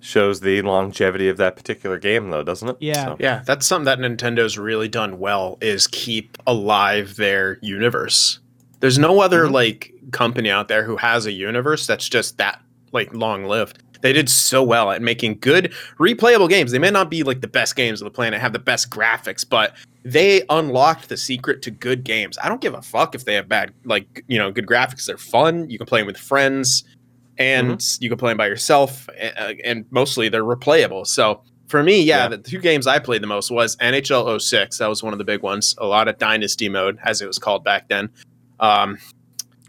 Shows 0.00 0.40
the 0.40 0.62
longevity 0.62 1.28
of 1.28 1.36
that 1.36 1.54
particular 1.56 1.98
game, 1.98 2.30
though, 2.30 2.42
doesn't 2.42 2.68
it? 2.68 2.76
Yeah. 2.80 3.04
So- 3.06 3.16
Yeah, 3.20 3.42
that's 3.46 3.66
something 3.66 3.84
that 3.86 3.98
Nintendo's 4.00 4.58
really 4.58 4.88
done 4.88 5.18
well 5.20 5.58
is 5.60 5.86
keep 5.86 6.36
alive 6.46 7.14
their 7.16 7.58
universe. 7.62 8.40
There's 8.80 8.98
no 8.98 9.20
other 9.20 9.46
Mhm. 9.46 9.52
like 9.52 9.92
company 10.10 10.50
out 10.50 10.66
there 10.66 10.82
who 10.84 10.96
has 10.96 11.24
a 11.26 11.32
universe 11.32 11.86
that's 11.86 12.08
just 12.08 12.38
that 12.38 12.60
like 12.92 13.14
long 13.14 13.44
lived. 13.44 13.78
They 14.00 14.12
did 14.12 14.28
so 14.28 14.62
well 14.62 14.90
at 14.90 15.02
making 15.02 15.38
good 15.40 15.72
replayable 15.98 16.48
games. 16.48 16.72
They 16.72 16.78
may 16.78 16.90
not 16.90 17.10
be 17.10 17.22
like 17.22 17.40
the 17.40 17.48
best 17.48 17.76
games 17.76 18.00
of 18.00 18.04
the 18.04 18.10
planet, 18.10 18.40
have 18.40 18.52
the 18.52 18.58
best 18.58 18.90
graphics, 18.90 19.48
but 19.48 19.74
they 20.04 20.42
unlocked 20.50 21.08
the 21.08 21.16
secret 21.16 21.62
to 21.62 21.70
good 21.70 22.04
games. 22.04 22.38
I 22.42 22.48
don't 22.48 22.60
give 22.60 22.74
a 22.74 22.82
fuck 22.82 23.14
if 23.14 23.24
they 23.24 23.34
have 23.34 23.48
bad 23.48 23.72
like, 23.84 24.24
you 24.28 24.38
know, 24.38 24.50
good 24.52 24.66
graphics. 24.66 25.06
They're 25.06 25.18
fun. 25.18 25.68
You 25.68 25.78
can 25.78 25.86
play 25.86 26.00
them 26.00 26.06
with 26.06 26.16
friends 26.16 26.84
and 27.38 27.84
you 28.00 28.08
can 28.08 28.16
play 28.18 28.30
them 28.30 28.38
by 28.38 28.46
yourself 28.46 29.08
uh, 29.20 29.52
and 29.64 29.84
mostly 29.90 30.28
they're 30.28 30.44
replayable. 30.44 31.06
So 31.06 31.42
for 31.68 31.82
me, 31.82 32.00
yeah, 32.00 32.22
Yeah. 32.24 32.28
the 32.28 32.38
two 32.38 32.60
games 32.60 32.86
I 32.86 32.98
played 33.00 33.22
the 33.22 33.26
most 33.26 33.50
was 33.50 33.76
NHL 33.76 34.40
06. 34.40 34.78
That 34.78 34.86
was 34.88 35.02
one 35.02 35.12
of 35.12 35.18
the 35.18 35.24
big 35.24 35.42
ones. 35.42 35.74
A 35.78 35.86
lot 35.86 36.06
of 36.08 36.16
dynasty 36.18 36.68
mode, 36.68 36.98
as 37.04 37.20
it 37.20 37.26
was 37.26 37.38
called 37.38 37.64
back 37.64 37.88
then. 37.88 38.08
Um, 38.60 38.98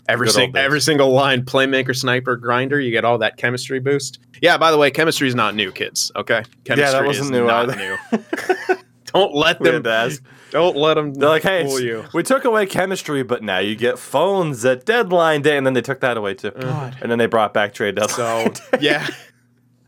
every 0.08 0.28
Good 0.28 0.34
sing- 0.34 0.56
every 0.56 0.82
single 0.82 1.12
line, 1.12 1.44
playmaker, 1.44 1.96
sniper, 1.96 2.36
grinder, 2.36 2.80
you 2.80 2.92
get 2.92 3.06
all 3.06 3.18
that 3.20 3.38
chemistry 3.38 3.80
boost. 3.80 4.20
Yeah, 4.42 4.58
by 4.58 4.72
the 4.72 4.78
way, 4.78 4.92
chemistry 4.92 5.28
is 5.28 5.36
not 5.36 5.56
new, 5.56 5.72
kids. 5.72 6.12
Okay, 6.16 6.44
chemistry 6.64 7.06
wasn't 7.06 7.26
is 7.26 7.32
new 7.32 7.46
not 7.46 7.70
either. 7.70 8.00
new. 8.12 8.78
don't 9.06 9.34
let 9.34 9.60
them. 9.60 9.84
had 9.84 10.12
to. 10.12 10.22
Don't 10.52 10.78
let 10.78 10.94
them. 10.94 11.14
They're 11.14 11.30
like, 11.30 11.44
hey, 11.44 11.66
fool 11.66 11.80
you. 11.80 12.06
we 12.14 12.24
took 12.24 12.46
away 12.46 12.66
chemistry, 12.66 13.24
but 13.24 13.44
now 13.44 13.60
you 13.60 13.76
get 13.76 14.00
phones 14.00 14.64
at 14.64 14.86
deadline 14.86 15.42
day, 15.42 15.58
and 15.58 15.66
then 15.66 15.74
they 15.74 15.82
took 15.82 16.00
that 16.02 16.18
away 16.18 16.36
too. 16.36 16.52
God. 16.52 16.98
And 17.02 17.12
then 17.12 17.18
they 17.18 17.26
brought 17.26 17.54
back 17.54 17.74
trade 17.74 17.96
deadline. 17.96 18.56
So 18.56 18.64
yeah. 18.80 19.08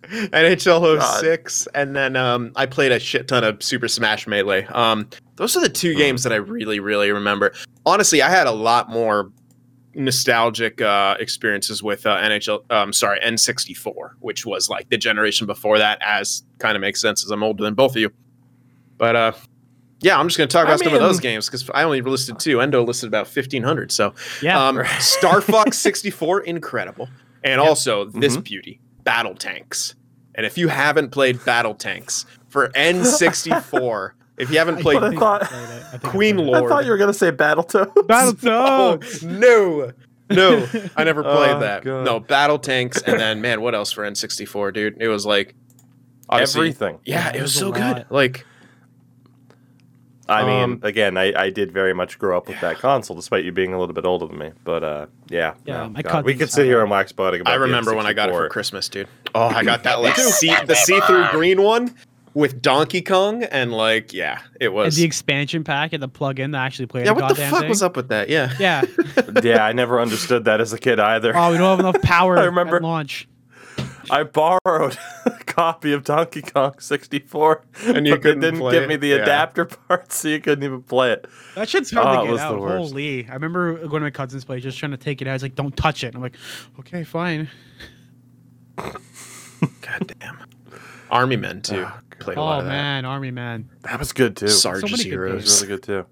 NHL 0.10 1.22
06, 1.22 1.68
and 1.76 1.96
then 1.96 2.16
um, 2.16 2.52
I 2.56 2.66
played 2.66 2.92
a 2.92 3.00
shit 3.00 3.28
ton 3.28 3.44
of 3.44 3.62
Super 3.62 3.88
Smash 3.88 4.26
Melee. 4.26 4.66
Um, 4.66 5.08
those 5.36 5.56
are 5.56 5.62
the 5.62 5.70
two 5.70 5.94
games 5.94 6.24
that 6.24 6.34
I 6.34 6.38
really, 6.38 6.80
really 6.80 7.12
remember. 7.12 7.54
Honestly, 7.86 8.22
I 8.24 8.30
had 8.30 8.48
a 8.48 8.52
lot 8.52 8.90
more 8.90 9.32
nostalgic 10.00 10.82
uh, 10.82 11.16
experiences 11.20 11.84
with 11.84 12.06
uh, 12.06 12.18
NHL. 12.20 12.72
Um, 12.72 12.92
sorry, 12.94 13.20
N64, 13.20 14.12
which 14.20 14.46
was 14.46 14.70
like 14.70 14.90
the 14.90 14.98
generation 14.98 15.46
before 15.46 15.78
that. 15.78 16.00
As 16.02 16.44
kind 16.58 16.76
of 16.76 16.82
makes 16.82 17.02
sense, 17.02 17.24
as 17.24 17.32
I'm 17.32 17.44
older 17.44 17.64
than 17.64 17.74
both 17.76 17.92
of 17.92 17.98
you. 17.98 18.12
But 18.98 19.16
uh, 19.16 19.32
yeah, 20.02 20.18
I'm 20.20 20.28
just 20.28 20.38
going 20.38 20.48
to 20.48 20.54
talk 20.54 20.66
I 20.68 20.72
about 20.72 20.80
some 20.84 20.94
of 20.94 21.00
those 21.02 21.20
games 21.20 21.46
because 21.48 21.70
I 21.74 21.84
only 21.84 22.02
listed 22.02 22.40
two. 22.40 22.62
Endo 22.62 22.84
listed 22.84 23.08
about 23.08 23.28
1,500. 23.28 23.92
So 23.92 24.14
Yeah. 24.42 24.68
um, 24.68 24.82
Star 25.00 25.42
Fox 25.42 25.78
64, 25.78 26.42
incredible. 26.42 27.10
And 27.44 27.62
also 27.62 28.06
this 28.06 28.36
Mhm. 28.38 28.44
beauty, 28.44 28.82
Battle 29.04 29.36
Tanks. 29.36 29.96
And 30.36 30.46
if 30.46 30.58
you 30.58 30.68
haven't 30.70 31.10
played 31.10 31.44
Battle 31.46 31.74
Tanks 31.76 32.26
for 32.50 32.70
N64, 32.70 34.12
if 34.40 34.50
you 34.52 34.58
haven't 34.58 34.82
played 34.82 35.04
I 35.04 35.14
thought- 35.16 35.44
it. 35.44 35.50
I 35.94 35.98
Queen 36.04 36.38
played 36.38 36.50
it. 36.50 36.54
I 36.56 36.68
thought 36.68 36.86
you 36.86 36.92
were 36.92 36.98
gonna 36.98 37.14
say 37.14 37.32
Battletoads. 37.32 38.08
Battle 38.08 38.36
Oh, 38.52 39.00
no, 39.24 39.92
no, 40.30 40.68
I 40.96 41.04
never 41.04 41.24
played 41.36 41.56
Oh, 41.56 41.60
that. 41.60 41.84
God. 41.84 42.06
No, 42.06 42.20
Battle 42.20 42.60
Tanks, 42.60 43.02
and 43.02 43.20
then 43.20 43.42
man, 43.42 43.62
what 43.62 43.74
else 43.76 43.92
for 43.92 44.04
N64, 44.10 44.74
dude? 44.74 44.98
It 45.02 45.08
was 45.08 45.26
like 45.26 45.56
Odyssey. 46.30 46.60
Everything. 46.60 47.00
Yeah, 47.06 47.16
Yeah, 47.26 47.30
it 47.30 47.36
it 47.38 47.42
was 47.42 47.52
was 47.54 47.56
so 47.56 47.72
good. 47.72 48.06
Like, 48.12 48.46
I 50.28 50.44
mean, 50.44 50.64
Um, 50.64 50.80
again, 50.84 51.18
I, 51.18 51.34
I 51.36 51.50
did 51.50 51.72
very 51.72 51.96
much 51.96 52.20
grow 52.20 52.38
up 52.38 52.48
with 52.48 52.62
that 52.62 52.78
console, 52.78 53.16
despite 53.16 53.44
you 53.46 53.52
being 53.52 53.74
a 53.74 53.80
little 53.80 53.96
bit 53.96 54.06
older 54.06 54.28
than 54.28 54.38
me. 54.38 54.52
But 54.64 54.84
uh, 54.84 55.06
yeah, 55.30 55.56
Yeah, 55.66 55.78
no, 55.86 55.90
my 55.90 56.02
God, 56.04 56.24
we 56.24 56.36
could 56.36 56.52
sit 56.52 56.66
here 56.68 56.82
and 56.82 56.92
wax 56.92 57.12
poetic 57.12 57.42
about. 57.42 57.52
I 57.54 57.56
remember 57.56 57.96
when 57.96 58.06
I 58.06 58.14
got 58.14 58.30
it 58.30 58.34
for 58.34 58.48
Christmas, 58.50 58.88
dude. 58.90 59.08
Oh, 59.34 59.48
I 59.48 59.64
got 59.64 59.82
that 59.84 60.02
like 60.02 60.16
see 60.18 60.54
the 60.66 60.76
see-through 60.76 61.30
green 61.32 61.64
one 61.64 61.96
with 62.34 62.62
Donkey 62.62 63.02
Kong, 63.02 63.44
and 63.44 63.72
like, 63.74 64.14
yeah, 64.14 64.40
it 64.60 64.66
And 64.68 64.74
was. 64.76 64.96
the 64.96 65.04
expansion 65.04 65.64
pack 65.64 65.94
and 65.94 66.02
the 66.04 66.08
plug-in 66.08 66.52
that 66.52 66.60
actually 66.66 66.86
played 66.88 67.06
yeah, 67.06 67.14
the 67.14 67.22
what 67.22 67.36
the 67.36 67.42
fuck 67.44 67.62
thing. 67.62 67.70
was 67.70 67.82
up 67.84 67.96
with 67.96 68.10
that? 68.10 68.30
Yeah. 68.30 68.54
Yeah. 68.60 68.84
yeah, 69.44 69.64
I 69.66 69.74
never 69.74 70.00
understood 70.00 70.46
that 70.46 70.62
as 70.62 70.72
a 70.74 70.78
kid 70.78 71.00
either. 71.00 71.36
Oh, 71.36 71.52
we 71.52 71.58
don't 71.58 71.70
have 71.70 71.80
enough 71.80 72.02
power 72.04 72.38
I 72.38 72.44
remember- 72.46 72.78
at 72.78 72.82
launch. 72.84 73.28
I 74.12 74.24
borrowed 74.24 74.98
a 75.26 75.32
copy 75.46 75.94
of 75.94 76.04
Donkey 76.04 76.42
Kong 76.42 76.74
64, 76.80 77.64
And 77.86 78.08
you 78.08 78.14
but 78.14 78.18
they 78.24 78.30
couldn't 78.30 78.40
didn't 78.42 78.72
give 78.72 78.84
it? 78.84 78.90
me 78.90 78.96
the 78.96 79.10
Yeah. 79.10 79.16
adapter 79.18 79.66
parts, 79.66 80.18
so 80.18 80.30
you 80.30 80.40
couldn't 80.40 80.64
even 80.64 80.82
play 80.82 81.12
it. 81.12 81.28
That 81.56 81.70
shit's 81.70 81.92
hard 81.92 82.08
Oh, 82.08 82.14
to 82.14 82.20
it 82.22 82.24
get 82.26 82.32
was 82.32 82.42
the 82.42 82.48
out. 82.48 82.60
worst. 82.60 82.90
Holy! 82.92 83.28
I 83.30 83.34
remember 83.34 83.76
going 83.76 84.02
to 84.02 84.08
my 84.08 84.10
cousin's 84.10 84.44
place, 84.46 84.64
just 84.64 84.80
trying 84.80 84.92
to 84.92 84.98
take 84.98 85.22
it 85.22 85.28
out. 85.28 85.34
He's 85.34 85.44
like, 85.44 85.54
"Don't 85.56 85.78
touch 85.78 86.04
it." 86.04 86.16
I'm 86.16 86.22
like, 86.22 86.36
"Okay, 86.80 87.04
fine." 87.04 87.50
God 88.78 90.14
damn. 90.20 90.38
Army 91.12 91.36
Men 91.36 91.62
too. 91.62 91.86
Oh, 91.88 92.00
Played 92.20 92.38
a 92.38 92.42
oh, 92.42 92.44
lot 92.46 92.56
Oh 92.58 92.60
of 92.60 92.66
that. 92.66 92.72
man, 92.72 93.06
Army 93.06 93.32
Man. 93.32 93.70
That 93.84 94.00
was 94.00 94.12
good 94.14 94.36
too. 94.36 94.48
Sarge's 94.48 94.90
So 94.90 94.98
many 94.98 95.04
It 95.10 95.12
Heroes. 95.12 95.44
was 95.44 95.62
really 95.62 95.76
good 95.76 95.84
too. 95.84 96.06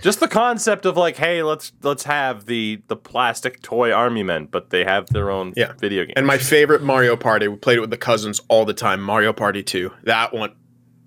Just 0.00 0.20
the 0.20 0.28
concept 0.28 0.86
of 0.86 0.96
like, 0.96 1.16
hey, 1.16 1.42
let's 1.42 1.72
let's 1.82 2.04
have 2.04 2.46
the 2.46 2.80
the 2.88 2.96
plastic 2.96 3.60
toy 3.62 3.92
army 3.92 4.22
men, 4.22 4.46
but 4.46 4.70
they 4.70 4.84
have 4.84 5.06
their 5.08 5.30
own 5.30 5.52
Yeah. 5.56 5.72
video 5.78 6.04
game. 6.04 6.14
And 6.16 6.26
my 6.26 6.38
favorite 6.38 6.82
Mario 6.82 7.16
Party, 7.16 7.48
we 7.48 7.56
played 7.56 7.78
it 7.78 7.80
with 7.80 7.90
the 7.90 7.96
cousins 7.98 8.40
all 8.48 8.64
the 8.64 8.72
time. 8.74 9.02
Mario 9.02 9.32
Party 9.32 9.62
2. 9.62 9.90
That 10.04 10.32
one. 10.32 10.52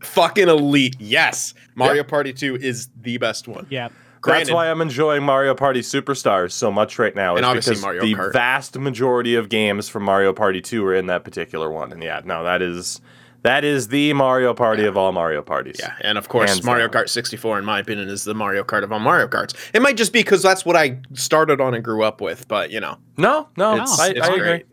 Fucking 0.04 0.50
elite. 0.50 0.98
Yes. 1.00 1.54
Mario 1.74 2.04
Party 2.04 2.32
2 2.32 2.58
is 2.58 2.90
the 3.02 3.18
best 3.18 3.48
one. 3.48 3.66
Yeah. 3.70 3.90
That's 4.24 4.52
why 4.52 4.70
I'm 4.70 4.82
enjoying 4.82 5.24
Mario 5.24 5.54
Party 5.56 5.82
Superstars 5.82 6.52
so 6.52 6.72
much 6.72 6.98
right 7.00 7.16
now. 7.16 7.36
And 7.36 7.44
is 7.46 7.48
obviously 7.48 7.72
because 7.74 7.82
Mario 7.84 8.02
the 8.04 8.14
Kart. 8.16 8.34
vast 8.34 8.78
majority 8.78 9.36
of 9.36 9.50
games 9.50 9.88
from 9.88 10.04
Mario 10.04 10.34
Party 10.34 10.62
2 10.62 10.84
are 10.86 10.96
in 10.96 11.06
that 11.08 11.24
particular 11.24 11.72
one. 11.72 11.92
And 11.92 12.04
yeah, 12.04 12.22
no, 12.26 12.44
that 12.44 12.62
is 12.62 13.02
that 13.46 13.64
is 13.64 13.88
the 13.88 14.12
Mario 14.14 14.54
Party 14.54 14.86
of 14.86 14.98
all 14.98 15.12
Mario 15.12 15.42
parties. 15.42 15.78
Yeah, 15.80 15.96
and 16.02 16.18
of 16.18 16.28
course, 16.28 16.50
Hands 16.50 16.64
Mario 16.64 16.88
down. 16.88 17.04
Kart 17.06 17.10
64, 17.10 17.60
in 17.60 17.66
my 17.66 17.80
opinion, 17.80 18.10
is 18.10 18.24
the 18.24 18.34
Mario 18.34 18.64
Kart 18.64 18.84
of 18.84 18.92
all 18.92 19.00
Mario 19.00 19.28
Karts. 19.28 19.54
It 19.74 19.82
might 19.82 19.98
just 19.98 20.12
be 20.14 20.20
because 20.20 20.42
that's 20.44 20.66
what 20.66 20.76
I 20.76 21.00
started 21.14 21.62
on 21.62 21.74
and 21.74 21.84
grew 21.84 22.04
up 22.04 22.22
with, 22.22 22.48
but 22.48 22.72
you 22.72 22.80
know, 22.80 22.98
No, 23.18 23.48
no, 23.58 23.82
it's, 23.82 24.00
I, 24.00 24.10
it's 24.10 24.22
I 24.22 24.34
agree. 24.34 24.64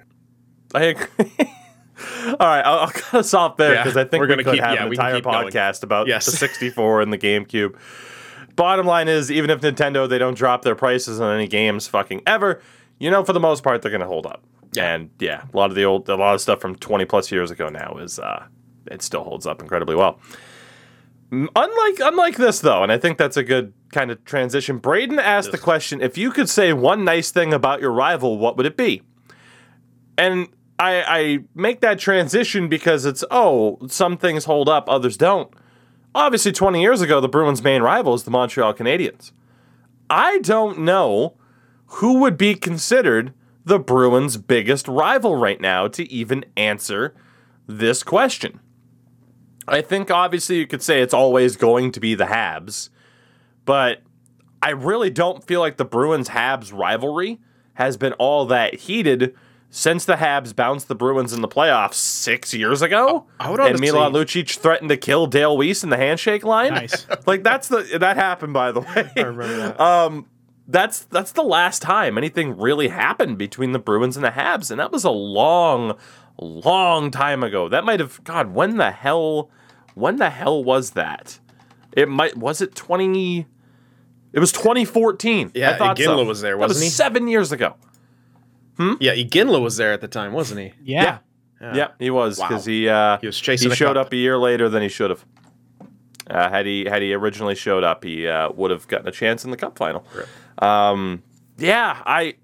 I 0.75 0.83
agree. 0.85 1.33
All 2.27 2.37
right, 2.41 2.63
I'll, 2.63 2.79
I'll 2.81 2.89
cut 2.91 3.21
us 3.21 3.33
off 3.35 3.57
there 3.59 3.75
Yeah, 3.75 3.83
because 3.85 3.97
I 3.97 4.05
think 4.05 4.21
we're 4.23 4.27
we 4.27 4.43
gonna 4.43 4.45
could 4.45 4.55
keep- 4.55 4.63
have 4.65 4.75
yeah, 4.75 4.83
an 4.87 4.89
entire 4.93 5.15
keep 5.17 5.25
going. 5.25 5.49
podcast 5.51 5.83
about 5.85 6.09
Yes. 6.09 6.27
the 6.27 6.33
64 6.33 7.03
and 7.03 7.13
the 7.13 7.19
GameCube. 7.19 7.77
Bottom 8.57 8.87
line 8.87 9.07
is, 9.09 9.31
even 9.31 9.51
if 9.51 9.61
Nintendo 9.61 10.09
they 10.09 10.19
don't 10.19 10.37
drop 10.37 10.63
their 10.63 10.75
prices 10.75 11.21
on 11.21 11.35
any 11.35 11.47
games 11.47 11.87
fucking 11.87 12.23
ever, 12.27 12.61
you 12.99 13.11
know, 13.11 13.23
for 13.25 13.33
the 13.33 13.41
most 13.41 13.63
part 13.63 13.83
they're 13.83 13.93
gonna 13.93 14.07
hold 14.07 14.27
up. 14.27 14.43
Yeah. 14.73 14.95
And 14.95 15.11
yeah, 15.21 15.45
a 15.53 15.57
lot 15.57 15.71
of 15.71 15.77
the 15.77 15.85
old, 15.85 16.09
a 16.09 16.17
lot 16.17 16.35
of 16.35 16.41
stuff 16.41 16.61
from 16.61 16.75
20 16.77 17.05
plus 17.05 17.31
years 17.31 17.51
ago 17.51 17.69
now 17.69 17.99
is, 18.01 18.19
uh, 18.19 18.47
it 18.87 19.03
still 19.03 19.25
holds 19.25 19.47
up 19.47 19.61
incredibly 19.61 19.95
well. 19.95 20.19
Unlike 21.31 22.01
unlike 22.01 22.37
this 22.37 22.61
though, 22.61 22.83
and 22.83 22.93
I 22.93 22.99
think 22.99 23.17
that's 23.17 23.39
a 23.39 23.43
good 23.43 23.73
kind 23.91 24.11
of 24.11 24.23
transition. 24.25 24.79
Braden 24.79 25.19
asked 25.19 25.51
the 25.51 25.59
question: 25.59 26.03
If 26.03 26.19
you 26.19 26.31
could 26.31 26.49
say 26.49 26.75
one 26.75 27.05
nice 27.05 27.31
thing 27.31 27.55
about 27.55 27.81
your 27.81 27.93
rival, 27.93 28.39
what 28.39 28.57
would 28.59 28.67
it 28.67 28.77
be? 28.77 29.03
And 30.19 30.49
I, 30.79 31.03
I 31.03 31.39
make 31.55 31.81
that 31.81 31.99
transition 31.99 32.69
because 32.69 33.07
it's 33.07 33.25
oh, 33.31 33.79
some 33.89 34.19
things 34.19 34.45
hold 34.45 34.69
up, 34.69 34.89
others 34.89 35.17
don't. 35.17 35.53
Obviously, 36.15 36.53
20 36.53 36.83
years 36.83 37.01
ago, 37.01 37.21
the 37.21 37.29
Bruins' 37.29 37.63
main 37.63 37.81
rival 37.81 38.13
is 38.13 38.25
the 38.25 38.31
Montreal 38.31 38.75
Canadiens. 38.75 39.33
I 40.11 40.41
don't 40.41 40.81
know 40.81 41.37
who 41.87 42.19
would 42.19 42.37
be 42.37 42.55
considered 42.55 43.33
the 43.65 43.79
Bruins' 43.79 44.37
biggest 44.37 44.89
rival 44.89 45.37
right 45.37 45.61
now 45.61 45.89
to 45.89 46.11
even 46.13 46.45
answer 46.57 47.15
this 47.67 48.03
question. 48.03 48.61
I 49.69 49.81
think 49.81 50.11
obviously 50.11 50.59
you 50.59 50.67
could 50.67 50.83
say 50.83 51.01
it's 51.01 51.15
always 51.15 51.57
going 51.57 51.93
to 51.93 52.01
be 52.01 52.15
the 52.15 52.25
Habs, 52.25 52.91
but 53.65 54.03
I 54.63 54.71
really 54.71 55.11
don't 55.11 55.45
feel 55.45 55.61
like 55.61 55.77
the 55.77 55.85
Bruins 55.85 56.31
Habs 56.31 56.73
rivalry 56.77 57.41
has 57.75 57.97
been 57.97 58.13
all 58.15 58.47
that 58.47 58.75
heated 58.75 59.35
since 59.71 60.05
the 60.05 60.17
Habs 60.17 60.55
bounced 60.55 60.89
the 60.89 60.95
Bruins 60.95 61.33
in 61.33 61.41
the 61.41 61.49
playoffs 61.49 61.95
six 61.95 62.53
years 62.53 62.83
ago. 62.83 63.27
I 63.41 63.51
would 63.51 63.59
and 63.61 63.81
Milan 63.81 64.13
Lucic 64.13 64.59
threatened 64.59 64.91
to 64.91 64.99
kill 64.99 65.27
Dale 65.27 65.57
Weise 65.57 65.83
in 65.83 65.89
the 65.91 65.97
handshake 65.97 66.45
line. 66.45 66.75
Nice. 66.75 67.07
like 67.27 67.43
that's 67.43 67.69
the 67.69 67.99
that 67.99 68.17
happened 68.17 68.53
by 68.53 68.71
the 68.71 68.81
way. 68.81 69.11
I 69.17 69.21
remember 69.21 69.57
that. 69.57 69.81
Um, 69.93 70.27
that's 70.69 71.01
that's 71.05 71.33
the 71.33 71.43
last 71.43 71.83
time 71.83 72.17
anything 72.17 72.57
really 72.57 72.89
happened 72.89 73.39
between 73.39 73.73
the 73.73 73.79
Bruins 73.79 74.17
and 74.17 74.25
the 74.25 74.31
Habs, 74.31 74.71
and 74.71 74.79
that 74.79 74.93
was 74.93 75.05
a 75.05 75.11
long, 75.11 75.97
long 76.41 77.11
time 77.11 77.43
ago. 77.43 77.69
That 77.69 77.85
might 77.85 78.01
have 78.01 78.23
God. 78.25 78.55
When 78.55 78.77
the 78.77 78.91
hell? 78.91 79.51
When 79.95 80.17
the 80.17 80.31
hell 80.31 80.63
was 80.65 80.93
that? 80.93 81.39
It 81.93 82.09
might 82.09 82.37
was 82.37 82.61
it 82.61 82.75
twenty? 82.75 83.47
It 84.33 84.41
was 84.41 84.53
twenty 84.53 84.85
fourteen. 84.85 85.51
Yeah, 85.55 85.73
I 85.73 85.77
thought 85.79 85.99
so. 85.99 86.17
Iginla 86.17 86.27
was 86.27 86.41
there, 86.41 86.57
wasn't 86.57 86.77
was 86.77 86.83
he? 86.83 86.89
Seven 86.89 87.29
years 87.29 87.53
ago. 87.53 87.75
Hmm? 88.79 88.95
Yeah, 89.01 89.15
Iginla 89.15 89.61
was 89.61 89.77
there 89.77 89.93
at 89.93 90.01
the 90.01 90.09
time, 90.09 90.33
wasn't 90.33 90.61
he? 90.61 90.73
Yeah. 90.83 91.19
Yeah, 91.61 91.75
yeah 91.77 91.89
he 91.99 92.09
was 92.11 92.39
Wow. 92.39 92.49
because 92.49 92.65
he 92.65 92.89
uh, 92.89 93.19
He 93.19 93.27
was 93.27 93.39
chasing 93.39 93.69
he 93.71 93.77
showed 93.77 93.95
cup. 93.97 94.07
up 94.07 94.13
a 94.13 94.17
year 94.17 94.39
later 94.39 94.69
than 94.71 94.83
he 94.83 94.89
should 94.89 95.11
have. 95.11 95.25
Uh, 96.31 96.49
had 96.49 96.65
he 96.65 96.87
had 96.87 97.03
he 97.03 97.13
originally 97.13 97.55
showed 97.55 97.85
up, 97.85 98.05
he 98.05 98.27
uh, 98.27 98.51
would 98.53 98.71
have 98.71 98.89
gotten 98.89 99.07
a 99.07 99.13
chance 99.13 99.45
in 99.45 99.51
the 99.51 99.57
cup 99.57 99.77
final. 99.77 100.07
Um, 100.59 101.23
yeah, 101.59 102.01
I 102.07 102.37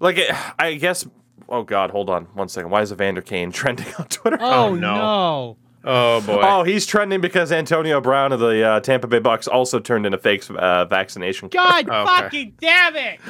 like. 0.00 0.18
I 0.58 0.74
guess. 0.74 1.06
Oh 1.48 1.62
God, 1.62 1.90
hold 1.90 2.10
on 2.10 2.24
one 2.34 2.48
second. 2.48 2.70
Why 2.70 2.82
is 2.82 2.92
Evander 2.92 3.20
Kane 3.22 3.52
trending 3.52 3.86
on 3.98 4.06
Twitter? 4.08 4.38
Oh, 4.40 4.64
Oh, 4.66 4.74
no. 4.74 4.94
no. 4.94 5.56
Oh 5.86 6.20
boy. 6.22 6.40
Oh, 6.42 6.62
he's 6.62 6.86
trending 6.86 7.20
because 7.20 7.52
Antonio 7.52 8.00
Brown 8.00 8.32
of 8.32 8.40
the 8.40 8.62
uh, 8.66 8.80
Tampa 8.80 9.06
Bay 9.06 9.20
Bucs 9.20 9.46
also 9.46 9.78
turned 9.78 10.06
in 10.06 10.14
a 10.14 10.18
fake 10.18 10.42
uh, 10.50 10.86
vaccination. 10.86 11.48
God 11.48 11.86
Okay. 11.88 12.04
fucking 12.06 12.54
damn 12.58 12.96
it. 12.96 13.20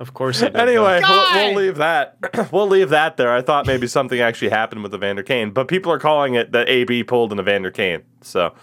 of 0.00 0.14
course 0.14 0.40
he 0.40 0.46
did. 0.46 0.56
Anyway, 0.56 1.02
we'll, 1.06 1.34
we'll 1.34 1.54
leave 1.54 1.76
that. 1.76 2.16
we'll 2.52 2.66
leave 2.68 2.88
that 2.90 3.18
there. 3.18 3.30
I 3.34 3.42
thought 3.42 3.66
maybe 3.66 3.86
something 3.86 4.18
actually 4.20 4.48
happened 4.48 4.82
with 4.82 4.94
Evander 4.94 5.22
Kane, 5.22 5.50
but 5.50 5.68
people 5.68 5.92
are 5.92 5.98
calling 5.98 6.32
it 6.34 6.52
that 6.52 6.66
AB 6.70 7.04
pulled 7.04 7.30
an 7.32 7.40
Evander 7.40 7.70
Kane. 7.70 8.00
So 8.22 8.54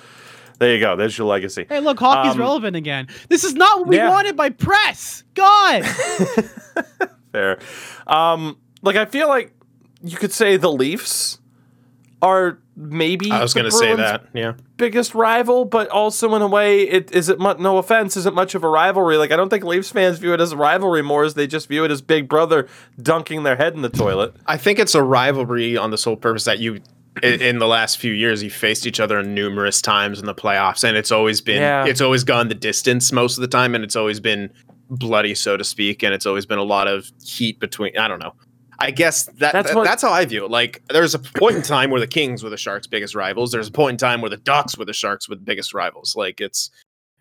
there 0.57 0.73
you 0.73 0.79
go. 0.79 0.95
There's 0.95 1.15
your 1.15 1.27
legacy. 1.27 1.67
Hey, 1.69 1.81
look, 1.81 1.99
hockey's 1.99 2.33
Um, 2.33 2.39
relevant 2.39 2.75
again. 2.75 3.09
This 3.29 3.43
is 3.43 3.53
not 3.53 3.77
what 3.81 3.89
we 3.89 3.97
yeah. 3.97 4.09
wanted 4.09 4.35
by 4.35 4.49
press. 4.49 5.23
God. 5.35 5.85
Fair. 7.31 7.59
Um, 8.07 8.57
like 8.85 8.95
I 8.95 9.05
feel 9.05 9.27
like 9.27 9.51
you 10.03 10.17
could 10.17 10.31
say 10.31 10.57
the 10.57 10.71
Leafs 10.71 11.39
are 12.21 12.59
maybe 12.75 13.31
I 13.31 13.41
was 13.41 13.53
going 13.53 13.65
to 13.65 13.71
say 13.71 13.95
that. 13.95 14.25
Yeah. 14.33 14.53
biggest 14.77 15.13
rival, 15.13 15.65
but 15.65 15.89
also 15.89 16.33
in 16.35 16.41
a 16.41 16.47
way, 16.47 16.81
it 16.81 17.11
is 17.11 17.29
it. 17.29 17.39
Mu- 17.39 17.55
no 17.59 17.77
offense, 17.77 18.17
isn't 18.17 18.33
much 18.35 18.55
of 18.55 18.63
a 18.63 18.69
rivalry. 18.69 19.17
Like 19.17 19.31
I 19.31 19.35
don't 19.35 19.49
think 19.49 19.63
Leafs 19.63 19.89
fans 19.89 20.17
view 20.19 20.33
it 20.33 20.41
as 20.41 20.51
a 20.51 20.57
rivalry 20.57 21.01
more 21.01 21.23
as 21.23 21.33
they 21.33 21.47
just 21.47 21.67
view 21.67 21.83
it 21.83 21.91
as 21.91 22.01
Big 22.01 22.27
Brother 22.29 22.67
dunking 23.01 23.43
their 23.43 23.55
head 23.57 23.73
in 23.73 23.81
the 23.81 23.89
toilet. 23.89 24.33
I 24.47 24.57
think 24.57 24.79
it's 24.79 24.95
a 24.95 25.03
rivalry 25.03 25.77
on 25.77 25.91
the 25.91 25.97
sole 25.97 26.15
purpose 26.15 26.45
that 26.45 26.59
you, 26.59 26.81
in, 27.21 27.41
in 27.41 27.59
the 27.59 27.67
last 27.67 27.97
few 27.97 28.13
years, 28.13 28.41
you 28.43 28.49
faced 28.49 28.85
each 28.87 28.99
other 28.99 29.21
numerous 29.23 29.81
times 29.81 30.19
in 30.19 30.25
the 30.25 30.35
playoffs, 30.35 30.83
and 30.83 30.97
it's 30.97 31.11
always 31.11 31.41
been, 31.41 31.61
Yeah. 31.61 31.85
it's 31.85 32.01
always 32.01 32.23
gone 32.23 32.47
the 32.47 32.55
distance 32.55 33.11
most 33.11 33.37
of 33.37 33.41
the 33.41 33.47
time, 33.47 33.75
and 33.75 33.83
it's 33.83 33.95
always 33.95 34.19
been 34.19 34.49
bloody, 34.89 35.33
so 35.35 35.57
to 35.57 35.63
speak, 35.63 36.03
and 36.03 36.13
it's 36.13 36.25
always 36.25 36.45
been 36.45 36.59
a 36.59 36.63
lot 36.63 36.87
of 36.87 37.09
heat 37.23 37.59
between. 37.59 37.97
I 37.97 38.07
don't 38.07 38.19
know. 38.19 38.33
I 38.79 38.91
guess 38.91 39.25
that, 39.25 39.35
That's 39.39 39.53
that's, 39.53 39.75
what- 39.75 39.85
that's 39.85 40.01
how 40.01 40.11
I 40.11 40.25
view 40.25 40.45
it. 40.45 40.51
Like, 40.51 40.83
there's 40.89 41.13
a 41.15 41.19
point 41.19 41.55
in 41.55 41.61
time 41.61 41.89
where 41.91 41.99
the 42.01 42.07
Kings 42.07 42.43
were 42.43 42.49
the 42.49 42.57
Sharks' 42.57 42.87
biggest 42.87 43.15
rivals. 43.15 43.51
There's 43.51 43.67
a 43.69 43.71
point 43.71 43.93
in 43.93 43.97
time 43.97 44.21
where 44.21 44.29
the 44.29 44.37
Ducks 44.37 44.77
were 44.77 44.85
the 44.85 44.93
Sharks' 44.93 45.29
with 45.29 45.45
biggest 45.45 45.73
rivals. 45.73 46.15
Like, 46.15 46.41
it's 46.41 46.69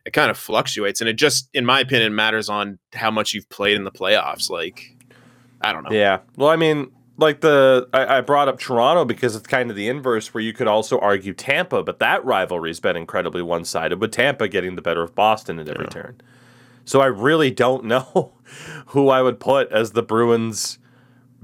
it 0.04 0.12
kind 0.12 0.30
of 0.30 0.36
fluctuates, 0.36 1.00
and 1.00 1.08
it 1.08 1.14
just, 1.14 1.48
in 1.54 1.64
my 1.64 1.80
opinion, 1.80 2.14
matters 2.14 2.48
on 2.48 2.78
how 2.92 3.10
much 3.10 3.32
you've 3.32 3.48
played 3.48 3.76
in 3.76 3.84
the 3.84 3.90
playoffs. 3.90 4.50
Like, 4.50 4.94
I 5.60 5.72
don't 5.72 5.82
know. 5.84 5.90
Yeah. 5.96 6.18
Well, 6.36 6.50
I 6.50 6.56
mean, 6.56 6.90
like 7.16 7.40
the 7.40 7.88
I, 7.94 8.18
I 8.18 8.20
brought 8.20 8.48
up 8.48 8.58
Toronto 8.58 9.04
because 9.04 9.34
it's 9.36 9.46
kind 9.46 9.70
of 9.70 9.76
the 9.76 9.88
inverse, 9.88 10.34
where 10.34 10.42
you 10.42 10.52
could 10.52 10.66
also 10.66 10.98
argue 10.98 11.32
Tampa, 11.32 11.82
but 11.82 12.00
that 12.00 12.22
rivalry's 12.24 12.80
been 12.80 12.96
incredibly 12.96 13.40
one-sided, 13.40 14.00
with 14.00 14.10
Tampa 14.12 14.48
getting 14.48 14.74
the 14.76 14.82
better 14.82 15.02
of 15.02 15.14
Boston 15.14 15.58
at 15.58 15.68
every 15.68 15.86
turn. 15.86 16.20
So 16.84 17.00
I 17.00 17.06
really 17.06 17.50
don't 17.50 17.84
know 17.86 18.32
who 18.88 19.08
I 19.08 19.22
would 19.22 19.40
put 19.40 19.70
as 19.72 19.92
the 19.92 20.02
Bruins' 20.02 20.78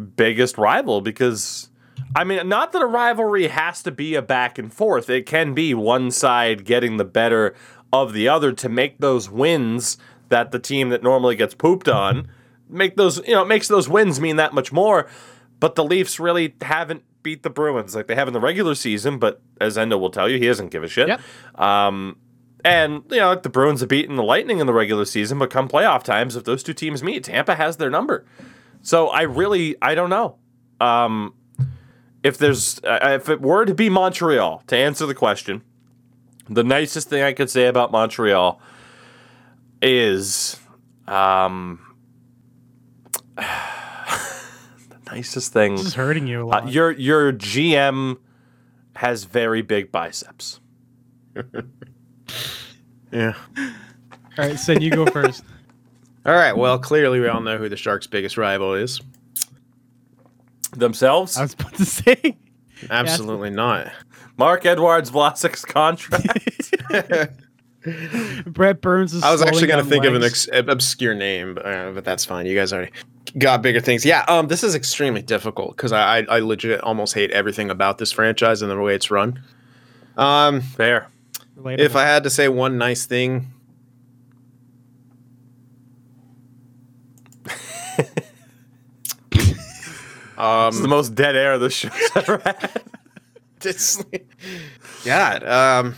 biggest 0.01 0.59
rival 0.59 1.01
because. 1.01 1.69
I 2.17 2.25
mean, 2.25 2.49
not 2.49 2.73
that 2.73 2.83
a 2.83 2.87
rivalry 2.87 3.47
has 3.49 3.85
to 3.85 3.93
be 3.93 4.17
a 4.17 4.23
back 4.23 4.59
and 4.59 4.73
forth. 4.73 5.09
It 5.09 5.27
can 5.27 5.55
be 5.55 5.75
one 5.75 6.11
side 6.11 6.65
getting 6.65 6.97
the 6.97 7.05
better 7.05 7.55
of 7.93 8.15
the 8.15 8.27
other 8.27 8.53
to 8.53 8.69
make 8.69 8.99
those 8.99 9.31
wins 9.31 9.97
that 10.29 10.51
the 10.51 10.59
team 10.59 10.89
that 10.89 11.05
normally 11.05 11.37
gets 11.37 11.55
pooped 11.55 11.89
on 11.89 12.29
make 12.71 12.97
those 12.97 13.19
you 13.27 13.35
know 13.35 13.43
it 13.43 13.49
makes 13.49 13.69
those 13.69 13.89
wins 13.89 14.21
mean 14.21 14.37
that 14.37 14.55
much 14.55 14.73
more. 14.73 15.09
But 15.59 15.75
the 15.75 15.85
Leafs 15.85 16.19
really 16.19 16.55
haven't 16.63 17.05
beat 17.23 17.43
the 17.43 17.51
Bruins 17.51 17.95
like 17.95 18.07
they 18.07 18.15
have 18.15 18.29
in 18.29 18.33
the 18.33 18.41
regular 18.41 18.75
season. 18.75 19.19
But 19.19 19.43
as 19.61 19.77
Endo 19.77 19.99
will 19.99 20.11
tell 20.11 20.29
you, 20.29 20.39
he 20.39 20.47
doesn't 20.47 20.71
give 20.71 20.83
a 20.83 20.89
shit. 20.89 21.09
Yep. 21.09 21.21
Um, 21.57 22.17
and 22.65 23.03
you 23.11 23.19
know 23.19 23.35
the 23.35 23.49
Bruins 23.49 23.81
have 23.81 23.89
beaten 23.89 24.17
the 24.17 24.23
Lightning 24.23 24.59
in 24.59 24.67
the 24.67 24.73
regular 24.73 25.05
season, 25.05 25.39
but 25.39 25.51
come 25.51 25.69
playoff 25.69 26.03
times, 26.03 26.37
if 26.37 26.45
those 26.45 26.63
two 26.63 26.75
teams 26.75 27.03
meet, 27.03 27.25
Tampa 27.25 27.57
has 27.57 27.77
their 27.77 27.91
number. 27.91 28.25
So 28.83 29.09
I 29.09 29.23
really 29.23 29.77
I 29.83 29.95
don't 29.95 30.11
know. 30.11 30.37
Um, 30.81 31.35
if 32.23 32.39
there's 32.39 32.79
uh, 32.85 32.99
if 33.21 33.29
it 33.29 33.41
were 33.41 33.65
to 33.65 33.75
be 33.75 33.89
Montreal 33.89 34.63
to 34.67 34.77
answer 34.77 35.07
the 35.07 35.15
question, 35.15 35.63
the 36.49 36.65
nicest 36.65 37.09
thing 37.09 37.23
I 37.23 37.33
could 37.33 37.51
say 37.51 37.67
about 37.67 37.93
Montreal 37.93 38.61
is 39.83 40.59
um 41.09 41.81
the 43.37 43.45
nicest 45.07 45.53
thing 45.53 45.77
This 45.77 45.87
is 45.87 45.95
hurting 45.95 46.27
you 46.27 46.41
a 46.41 46.45
uh, 46.45 46.47
lot. 46.47 46.73
your 46.73 46.91
your 46.93 47.33
GM 47.33 48.19
has 48.97 49.25
very 49.25 49.63
big 49.63 49.91
biceps. 49.93 50.61
Yeah. 53.13 53.35
All 53.59 53.65
right, 54.39 54.57
Sid, 54.57 54.83
you 54.85 54.91
go 54.93 55.05
first. 55.07 55.43
All 56.27 56.35
right. 56.35 56.57
Well, 56.57 56.79
clearly 56.79 57.21
we 57.21 57.29
all 57.29 57.41
know 57.41 57.59
who 57.59 57.69
the 57.69 57.77
Sharks' 57.77 58.07
biggest 58.07 58.37
rival 58.37 58.75
is. 58.75 59.01
Themselves, 60.73 61.37
I 61.37 61.43
was 61.43 61.55
about 61.55 61.75
to 61.75 61.85
say. 61.85 62.37
Absolutely 62.91 63.51
not. 63.51 63.91
Marc-Edouard 64.37 65.05
Vlasic's 65.07 65.65
contract. 65.65 66.73
Brent 68.47 68.81
Burns 68.81 69.15
is 69.15 69.23
I 69.23 69.33
was 69.33 69.41
actually 69.41 69.67
going 69.67 69.83
going 69.83 69.85
to 69.85 69.91
think 69.91 70.05
of 70.05 70.15
an 70.15 70.23
ex- 70.23 70.49
obscure 70.53 71.15
name, 71.15 71.55
but, 71.55 71.67
uh, 71.67 71.93
but 71.93 72.05
that's 72.05 72.25
fine. 72.25 72.45
You 72.45 72.55
guys 72.55 72.73
already 72.73 72.93
got 73.39 73.63
bigger 73.63 73.81
things. 73.81 74.05
Yeah. 74.05 74.25
Um. 74.29 74.49
This 74.49 74.63
is 74.63 74.75
extremely 74.75 75.23
difficult 75.23 75.77
because 75.77 75.93
I, 75.93 76.19
I 76.19 76.27
I 76.29 76.39
legit 76.41 76.81
almost 76.83 77.15
hate 77.15 77.31
everything 77.31 77.71
about 77.71 77.97
this 77.99 78.13
franchise 78.13 78.61
and 78.61 78.71
the 78.71 78.79
way 78.79 78.95
it's 78.95 79.11
run. 79.11 79.43
Um. 80.19 80.61
Fair. 80.61 81.09
If 81.65 81.97
I 81.97 82.05
had 82.05 82.23
to 82.25 82.31
say 82.31 82.49
one 82.49 82.77
nice 82.79 83.07
thing. 83.07 83.53
It's 90.69 90.79
the 90.79 90.85
um, 90.85 90.91
most 90.91 91.15
dead 91.15 91.37
air 91.37 91.59
this 91.59 91.73
show's 91.73 91.93
ever 92.15 92.39
had. 92.39 92.83
it's, 93.63 94.03
God, 95.05 95.45
um, 95.45 95.95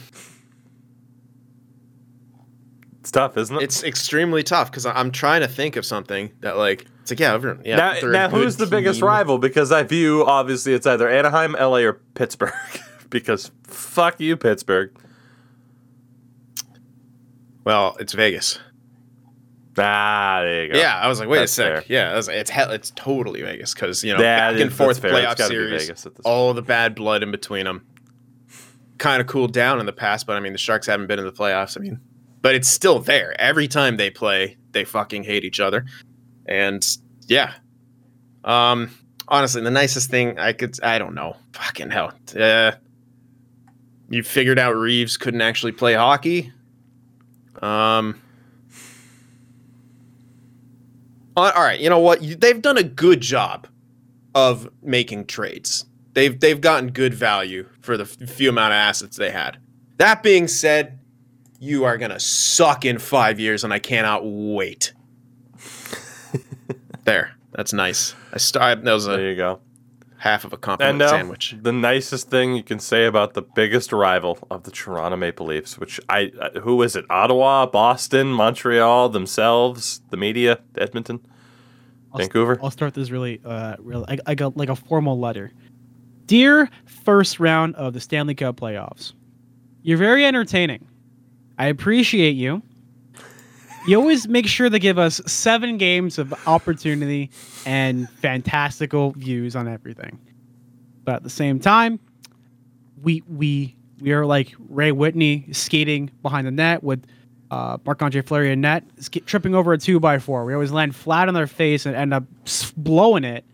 It's 3.00 3.10
tough, 3.10 3.36
isn't 3.36 3.56
it? 3.56 3.62
it's 3.62 3.82
extremely 3.84 4.42
tough 4.42 4.70
because 4.70 4.86
I'm 4.86 5.10
trying 5.10 5.42
to 5.42 5.48
think 5.48 5.76
of 5.76 5.84
something 5.84 6.32
that 6.40 6.56
like 6.56 6.86
it's 7.02 7.10
like 7.10 7.20
yeah, 7.20 7.34
everyone, 7.34 7.62
yeah. 7.64 7.76
now, 7.76 7.92
now 8.02 8.28
good 8.28 8.42
who's 8.42 8.56
the 8.56 8.66
biggest 8.66 9.02
rival? 9.02 9.38
Because 9.38 9.72
I 9.72 9.82
view 9.82 10.24
obviously 10.24 10.72
it's 10.72 10.86
either 10.86 11.08
Anaheim, 11.08 11.52
LA, 11.52 11.78
or 11.78 11.94
Pittsburgh. 12.14 12.52
because 13.10 13.50
fuck 13.64 14.20
you, 14.20 14.36
Pittsburgh. 14.36 14.96
Well, 17.64 17.96
it's 18.00 18.12
Vegas. 18.12 18.58
Ah, 19.78 20.40
there 20.42 20.64
you 20.66 20.72
go. 20.72 20.78
Yeah, 20.78 20.98
I 20.98 21.08
was 21.08 21.18
like, 21.18 21.28
wait 21.28 21.38
That's 21.38 21.52
a 21.52 21.54
sec. 21.54 21.66
fair. 21.66 21.84
Yeah, 21.88 22.12
I 22.12 22.16
was 22.16 22.28
like, 22.28 22.36
it's 22.36 22.50
hell, 22.50 22.70
it's 22.70 22.90
totally 22.90 23.40
Vegas 23.42 23.72
because 23.72 24.04
you 24.04 24.12
know 24.12 24.20
Yeah, 24.20 24.50
back 24.50 24.60
it 24.60 24.62
and 24.62 24.72
forth 24.72 25.00
that's 25.00 25.12
fair. 25.12 25.24
It's 25.24 25.40
playoff 25.40 25.48
series, 25.48 26.06
all 26.24 26.52
the 26.52 26.62
bad 26.62 26.94
blood 26.94 27.22
in 27.22 27.30
between 27.30 27.64
them. 27.64 27.86
Kind 28.98 29.20
of 29.20 29.26
cooled 29.26 29.52
down 29.52 29.80
in 29.80 29.86
the 29.86 29.92
past, 29.92 30.26
but 30.26 30.36
I 30.36 30.40
mean 30.40 30.52
the 30.52 30.58
Sharks 30.58 30.86
haven't 30.86 31.06
been 31.06 31.18
in 31.18 31.24
the 31.24 31.32
playoffs. 31.32 31.78
I 31.78 31.80
mean, 31.80 32.00
but 32.42 32.54
it's 32.54 32.68
still 32.68 32.98
there. 32.98 33.34
Every 33.40 33.66
time 33.66 33.96
they 33.96 34.10
play, 34.10 34.58
they 34.72 34.84
fucking 34.84 35.24
hate 35.24 35.44
each 35.44 35.58
other, 35.60 35.86
and 36.46 36.86
yeah. 37.26 37.54
Um, 38.44 38.90
honestly, 39.28 39.62
the 39.62 39.70
nicest 39.70 40.10
thing 40.10 40.38
I 40.38 40.52
could, 40.52 40.76
I 40.82 40.98
don't 40.98 41.14
know, 41.14 41.36
fucking 41.52 41.90
hell. 41.90 42.12
Uh, 42.38 42.72
you 44.10 44.22
figured 44.22 44.58
out 44.58 44.76
Reaves 44.76 45.16
couldn't 45.16 45.40
actually 45.40 45.72
play 45.72 45.94
hockey. 45.94 46.52
Um. 47.62 48.20
All 51.36 51.50
all 51.50 51.62
right, 51.62 51.80
you 51.80 51.88
know 51.88 51.98
what? 51.98 52.20
They've 52.40 52.60
done 52.60 52.76
a 52.76 52.82
good 52.82 53.20
job 53.20 53.66
of 54.34 54.68
making 54.82 55.26
trades. 55.26 55.86
They've 56.14 56.38
they've 56.38 56.60
gotten 56.60 56.90
good 56.90 57.14
value 57.14 57.68
for 57.80 57.96
the 57.96 58.04
few 58.04 58.50
amount 58.50 58.72
of 58.72 58.76
assets 58.76 59.16
they 59.16 59.30
had. 59.30 59.58
That 59.96 60.22
being 60.22 60.48
said, 60.48 60.98
you 61.58 61.84
are 61.84 61.96
gonna 61.96 62.20
suck 62.20 62.84
in 62.84 62.98
five 62.98 63.40
years, 63.40 63.64
and 63.64 63.72
I 63.72 63.78
cannot 63.78 64.22
wait. 64.24 64.92
there, 67.04 67.34
that's 67.52 67.72
nice. 67.72 68.14
I 68.32 68.38
start. 68.38 68.84
That 68.84 68.92
was 68.92 69.06
There 69.06 69.30
you 69.30 69.36
go. 69.36 69.60
Half 70.22 70.44
of 70.44 70.52
a 70.52 70.54
And 70.54 70.62
compliment 70.62 70.98
now, 70.98 71.08
sandwich. 71.08 71.56
the 71.60 71.72
nicest 71.72 72.30
thing 72.30 72.54
you 72.54 72.62
can 72.62 72.78
say 72.78 73.06
about 73.06 73.34
the 73.34 73.42
biggest 73.42 73.92
rival 73.92 74.38
of 74.52 74.62
the 74.62 74.70
Toronto 74.70 75.16
Maple 75.16 75.46
Leafs, 75.46 75.78
which 75.78 75.98
I, 76.08 76.30
uh, 76.40 76.60
who 76.60 76.80
is 76.82 76.94
it? 76.94 77.04
Ottawa, 77.10 77.66
Boston, 77.66 78.28
Montreal, 78.28 79.08
themselves, 79.08 80.00
the 80.10 80.16
media, 80.16 80.60
Edmonton, 80.78 81.18
I'll 82.12 82.20
s- 82.20 82.26
Vancouver. 82.26 82.58
I'll 82.62 82.70
start 82.70 82.94
this 82.94 83.10
really, 83.10 83.40
uh, 83.44 83.74
really, 83.80 84.04
I, 84.08 84.18
I 84.26 84.34
got 84.36 84.56
like 84.56 84.68
a 84.68 84.76
formal 84.76 85.18
letter. 85.18 85.52
Dear 86.26 86.70
first 86.84 87.40
round 87.40 87.74
of 87.74 87.92
the 87.92 88.00
Stanley 88.00 88.34
Cup 88.36 88.56
playoffs, 88.60 89.14
you're 89.82 89.98
very 89.98 90.24
entertaining. 90.24 90.86
I 91.58 91.66
appreciate 91.66 92.36
you. 92.36 92.62
You 93.86 93.98
always 93.98 94.28
make 94.28 94.46
sure 94.46 94.70
to 94.70 94.78
give 94.78 94.98
us 94.98 95.20
seven 95.26 95.76
games 95.76 96.18
of 96.18 96.32
opportunity 96.46 97.30
and 97.66 98.08
fantastical 98.08 99.10
views 99.12 99.56
on 99.56 99.66
everything. 99.66 100.20
But 101.04 101.16
at 101.16 101.22
the 101.24 101.30
same 101.30 101.58
time, 101.58 101.98
we 103.02 103.22
we 103.28 103.74
we 104.00 104.12
are 104.12 104.24
like 104.24 104.54
Ray 104.68 104.92
Whitney 104.92 105.46
skating 105.52 106.10
behind 106.22 106.46
the 106.46 106.52
net 106.52 106.84
with 106.84 107.04
uh, 107.50 107.78
Marc 107.84 108.00
Andre 108.02 108.22
Fleury 108.22 108.52
in 108.52 108.60
net, 108.60 108.84
sk- 109.00 109.24
tripping 109.26 109.54
over 109.56 109.72
a 109.72 109.78
two 109.78 109.98
by 109.98 110.18
four. 110.20 110.44
We 110.44 110.54
always 110.54 110.70
land 110.70 110.94
flat 110.94 111.26
on 111.26 111.34
their 111.34 111.48
face 111.48 111.84
and 111.84 111.96
end 111.96 112.14
up 112.14 112.24
blowing 112.76 113.24
it 113.24 113.44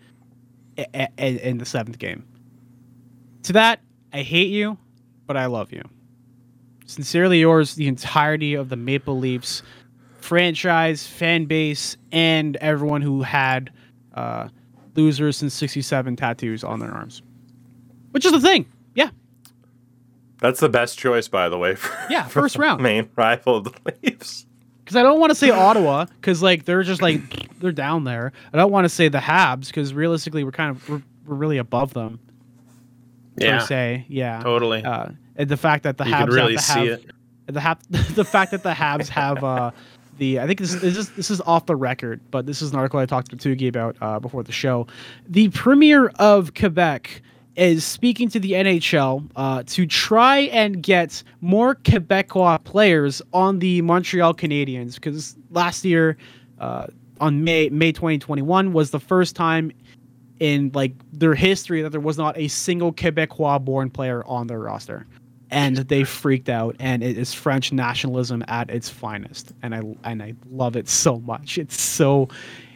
i- 0.76 1.08
i- 1.18 1.22
in 1.22 1.56
the 1.58 1.64
seventh 1.64 1.98
game. 1.98 2.24
To 3.44 3.54
that, 3.54 3.80
I 4.12 4.20
hate 4.22 4.50
you, 4.50 4.76
but 5.26 5.38
I 5.38 5.46
love 5.46 5.72
you. 5.72 5.82
Sincerely 6.86 7.40
yours, 7.40 7.74
the 7.74 7.88
entirety 7.88 8.54
of 8.54 8.68
the 8.68 8.76
Maple 8.76 9.18
Leafs 9.18 9.62
franchise, 10.18 11.06
fan 11.06 11.46
base, 11.46 11.96
and 12.12 12.56
everyone 12.56 13.02
who 13.02 13.22
had 13.22 13.72
uh, 14.14 14.48
losers 14.94 15.36
since 15.36 15.54
67 15.54 16.16
tattoos 16.16 16.62
on 16.64 16.80
their 16.80 16.90
arms. 16.90 17.22
Which 18.10 18.24
is 18.24 18.32
the 18.32 18.40
thing. 18.40 18.66
Yeah. 18.94 19.10
That's 20.40 20.60
the 20.60 20.68
best 20.68 20.98
choice, 20.98 21.28
by 21.28 21.48
the 21.48 21.58
way. 21.58 21.74
For, 21.74 21.96
Yeah, 22.10 22.26
first 22.26 22.54
the 22.56 22.62
round. 22.62 22.82
main 22.82 23.08
rival 23.16 23.56
of 23.56 23.64
the 23.64 23.72
Leafs. 24.02 24.46
Because 24.84 24.96
I 24.96 25.02
don't 25.02 25.20
want 25.20 25.30
to 25.30 25.34
say 25.34 25.50
Ottawa, 25.50 26.06
because 26.06 26.42
like 26.42 26.64
they're 26.64 26.82
just 26.82 27.02
like 27.02 27.58
they're 27.58 27.72
down 27.72 28.04
there. 28.04 28.32
I 28.54 28.56
don't 28.56 28.72
want 28.72 28.86
to 28.86 28.88
say 28.88 29.08
the 29.08 29.18
Habs, 29.18 29.66
because 29.66 29.92
realistically 29.92 30.44
we're 30.44 30.50
kind 30.52 30.70
of 30.70 30.88
we're, 30.88 31.02
we're 31.26 31.34
really 31.34 31.58
above 31.58 31.92
them. 31.92 32.18
Yeah, 33.36 33.58
Per 33.58 33.66
se, 33.66 34.06
yeah. 34.08 34.42
totally. 34.42 34.82
Uh, 34.82 35.08
and 35.36 35.48
the 35.50 35.58
fact 35.58 35.82
that 35.82 35.98
the 35.98 36.06
you 36.06 36.14
Habs 36.14 36.28
really 36.28 36.54
have 36.54 36.64
to 36.64 36.72
see 36.72 36.86
have, 36.86 37.00
it. 37.00 37.10
the 37.48 37.60
hap- 37.60 37.82
the 37.90 38.24
fact 38.24 38.50
that 38.52 38.62
the 38.62 38.72
Habs 38.72 39.08
have 39.08 39.44
uh, 39.44 39.72
the 40.18 40.40
I 40.40 40.46
think 40.46 40.58
this, 40.58 40.74
this 40.74 40.96
is 40.96 41.10
this 41.10 41.30
is 41.30 41.40
off 41.42 41.66
the 41.66 41.76
record, 41.76 42.20
but 42.30 42.46
this 42.46 42.62
is 42.62 42.72
an 42.72 42.76
article 42.78 43.00
I 43.00 43.06
talked 43.06 43.30
to 43.30 43.36
Tugi 43.36 43.68
about 43.68 43.96
uh, 44.00 44.20
before 44.20 44.42
the 44.42 44.52
show. 44.52 44.86
The 45.28 45.48
premier 45.50 46.08
of 46.16 46.54
Quebec 46.54 47.22
is 47.56 47.84
speaking 47.84 48.28
to 48.28 48.38
the 48.38 48.52
NHL 48.52 49.28
uh, 49.34 49.64
to 49.66 49.86
try 49.86 50.40
and 50.40 50.80
get 50.82 51.22
more 51.40 51.74
Quebecois 51.74 52.62
players 52.62 53.20
on 53.32 53.58
the 53.58 53.82
Montreal 53.82 54.34
Canadiens 54.34 54.94
because 54.94 55.36
last 55.50 55.84
year 55.84 56.16
uh, 56.60 56.86
on 57.20 57.42
May 57.42 57.68
May 57.70 57.92
2021 57.92 58.72
was 58.72 58.90
the 58.90 59.00
first 59.00 59.34
time 59.34 59.72
in 60.38 60.70
like 60.72 60.92
their 61.12 61.34
history 61.34 61.82
that 61.82 61.90
there 61.90 62.00
was 62.00 62.16
not 62.16 62.38
a 62.38 62.48
single 62.48 62.92
Quebecois 62.92 63.64
born 63.64 63.90
player 63.90 64.24
on 64.24 64.46
their 64.46 64.60
roster. 64.60 65.06
And 65.50 65.76
they 65.76 66.04
freaked 66.04 66.48
out 66.48 66.76
and 66.78 67.02
it 67.02 67.16
is 67.16 67.32
French 67.32 67.72
nationalism 67.72 68.44
at 68.48 68.68
its 68.68 68.90
finest. 68.90 69.52
And 69.62 69.74
I 69.74 69.82
and 70.04 70.22
I 70.22 70.34
love 70.50 70.76
it 70.76 70.88
so 70.88 71.20
much. 71.20 71.56
It's 71.56 71.80
so 71.80 72.28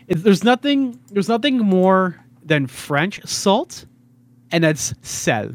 it, 0.09 0.17
there's 0.17 0.43
nothing 0.43 0.99
there's 1.11 1.29
nothing 1.29 1.59
more 1.59 2.19
than 2.45 2.67
French 2.67 3.25
salt 3.27 3.85
and 4.51 4.65
that's 4.65 4.95
sel. 5.03 5.55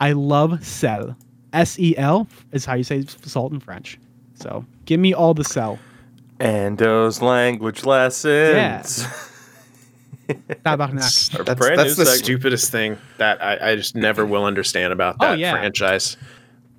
I 0.00 0.12
love 0.12 0.64
sel. 0.64 1.16
S 1.52 1.78
E 1.78 1.96
L 1.96 2.26
is 2.52 2.64
how 2.64 2.74
you 2.74 2.84
say 2.84 3.04
salt 3.04 3.52
in 3.52 3.60
French. 3.60 3.98
So, 4.34 4.64
give 4.86 4.98
me 4.98 5.12
all 5.12 5.34
the 5.34 5.44
sel. 5.44 5.78
And 6.40 6.78
those 6.78 7.20
language 7.20 7.84
lessons. 7.84 9.06
Tabarnak. 10.34 10.98
That's, 11.44 11.58
brand 11.58 11.78
that's 11.78 11.90
new 11.98 12.04
the 12.04 12.06
segment. 12.06 12.24
stupidest 12.24 12.70
thing 12.72 12.98
that 13.18 13.42
I, 13.42 13.72
I 13.72 13.76
just 13.76 13.94
never 13.96 14.24
will 14.26 14.44
understand 14.44 14.92
about 14.92 15.16
Oh, 15.20 15.30
that 15.30 15.38
yeah. 15.38 15.52
franchise. 15.52 16.16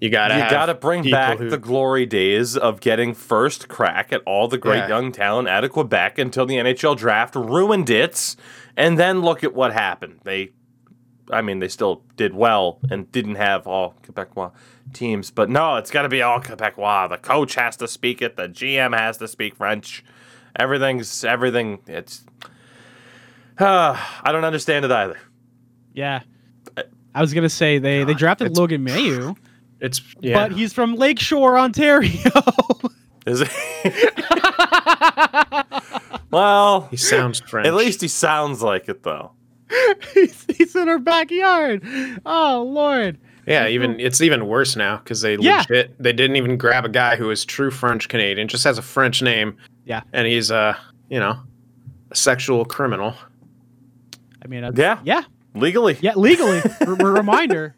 You 0.02 0.10
gotta 0.10 0.34
You 0.36 0.50
got 0.50 0.66
to 0.66 0.74
bring 0.74 1.10
back 1.10 1.38
who- 1.38 1.50
the 1.50 1.58
glory 1.58 2.06
days 2.06 2.58
of 2.58 2.82
getting 2.82 3.14
first 3.14 3.70
crack 3.70 4.12
at 4.12 4.22
all 4.26 4.48
the 4.50 4.58
great 4.58 4.80
Yeah. 4.80 4.88
young 4.90 5.12
talent 5.14 5.48
out 5.48 5.64
of 5.64 5.72
Quebec 5.72 6.18
until 6.20 6.46
the 6.46 6.56
NHL 6.58 6.96
draft 6.98 7.36
ruined 7.36 7.90
it. 7.90 8.36
And 8.76 9.00
then 9.00 9.22
look 9.22 9.44
at 9.46 9.54
what 9.54 9.72
happened. 9.72 10.20
They, 10.24 10.50
I 11.32 11.42
mean, 11.42 11.60
they 11.60 11.70
still 11.70 12.04
did 12.18 12.34
well 12.34 12.80
and 12.90 13.10
didn't 13.14 13.36
have 13.36 13.66
all 13.66 13.96
Quebecois 14.04 14.52
teams. 14.92 15.32
But 15.32 15.50
no, 15.50 15.78
it's 15.78 15.90
got 15.92 16.02
to 16.02 16.10
be 16.10 16.22
all 16.22 16.42
Quebecois. 16.42 17.08
The 17.10 17.18
coach 17.18 17.56
has 17.56 17.78
to 17.78 17.88
speak 17.88 18.22
it. 18.22 18.36
The 18.36 18.50
GM 18.50 18.98
has 18.98 19.18
to 19.20 19.28
speak 19.30 19.56
French. 19.56 20.04
Everything's 20.60 21.24
everything. 21.24 21.80
It's. 21.88 22.26
Uh, 23.58 23.96
I 24.24 24.32
don't 24.32 24.46
understand 24.46 24.86
it 24.86 24.92
either. 24.92 25.18
Yeah. 25.94 26.22
I 27.16 27.22
was 27.22 27.34
gonna 27.34 27.50
say 27.50 27.78
they 27.78 28.04
they 28.04 28.16
drafted 28.16 28.58
Logan 28.58 28.84
Mailloux, 28.84 29.38
It's 29.80 30.02
yeah. 30.22 30.34
but 30.48 30.52
he's 30.58 30.74
from 30.74 30.96
Lakeshore, 30.96 31.60
Ontario. 31.60 32.10
Is 33.28 33.42
it? 33.42 33.50
well, 36.32 36.88
he 36.90 36.98
sounds 36.98 37.40
French. 37.42 37.68
At 37.68 37.76
least 37.76 38.02
he 38.02 38.08
sounds 38.08 38.62
like 38.64 38.90
it, 38.90 39.04
though. 39.04 39.32
he's, 40.14 40.46
he's 40.58 40.76
in 40.76 40.90
our 40.90 41.00
backyard. 41.00 41.84
Oh 42.26 42.64
Lord. 42.68 43.18
yeah. 43.48 43.68
Even 43.68 44.00
it's 44.00 44.22
even 44.22 44.48
worse 44.48 44.76
now 44.76 44.98
because 44.98 45.22
they 45.22 45.36
Yeah. 45.38 45.60
legit 45.60 46.02
they 46.02 46.14
didn't 46.14 46.36
even 46.36 46.58
grab 46.58 46.86
a 46.86 46.90
guy 46.90 47.16
who 47.16 47.30
is 47.30 47.46
true 47.46 47.72
French 47.72 48.10
Canadian, 48.10 48.48
just 48.48 48.64
has 48.64 48.78
a 48.78 48.82
French 48.84 49.22
name, 49.22 49.56
Yeah. 49.86 50.02
and 50.14 50.28
he's 50.28 50.52
uh 50.52 50.76
you 51.10 51.20
know 51.20 51.38
a 52.12 52.16
sexual 52.16 52.66
criminal. 52.66 53.16
I 54.44 54.48
mean, 54.48 54.64
uh, 54.64 54.72
Yeah. 54.76 55.00
yeah, 55.04 55.24
Legally. 55.56 55.98
yeah. 56.02 56.14
Legally, 56.16 56.62
R- 56.82 56.98
r- 57.00 57.12
reminder. 57.14 57.76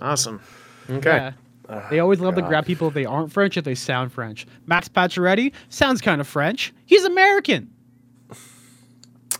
Awesome. 0.00 0.40
Okay. 0.88 1.32
Yeah. 1.68 1.86
They 1.90 1.98
always 2.00 2.18
love 2.20 2.34
to 2.36 2.42
grab 2.42 2.64
people 2.64 2.88
if 2.88 2.94
they 2.94 3.04
aren't 3.04 3.30
French 3.30 3.58
if 3.58 3.64
they 3.64 3.74
sound 3.74 4.10
French. 4.10 4.46
Max 4.66 4.88
Pacioretty 4.88 5.52
sounds 5.68 6.00
kind 6.00 6.18
of 6.20 6.26
French. 6.26 6.72
He's 6.86 7.04
American. 7.04 7.70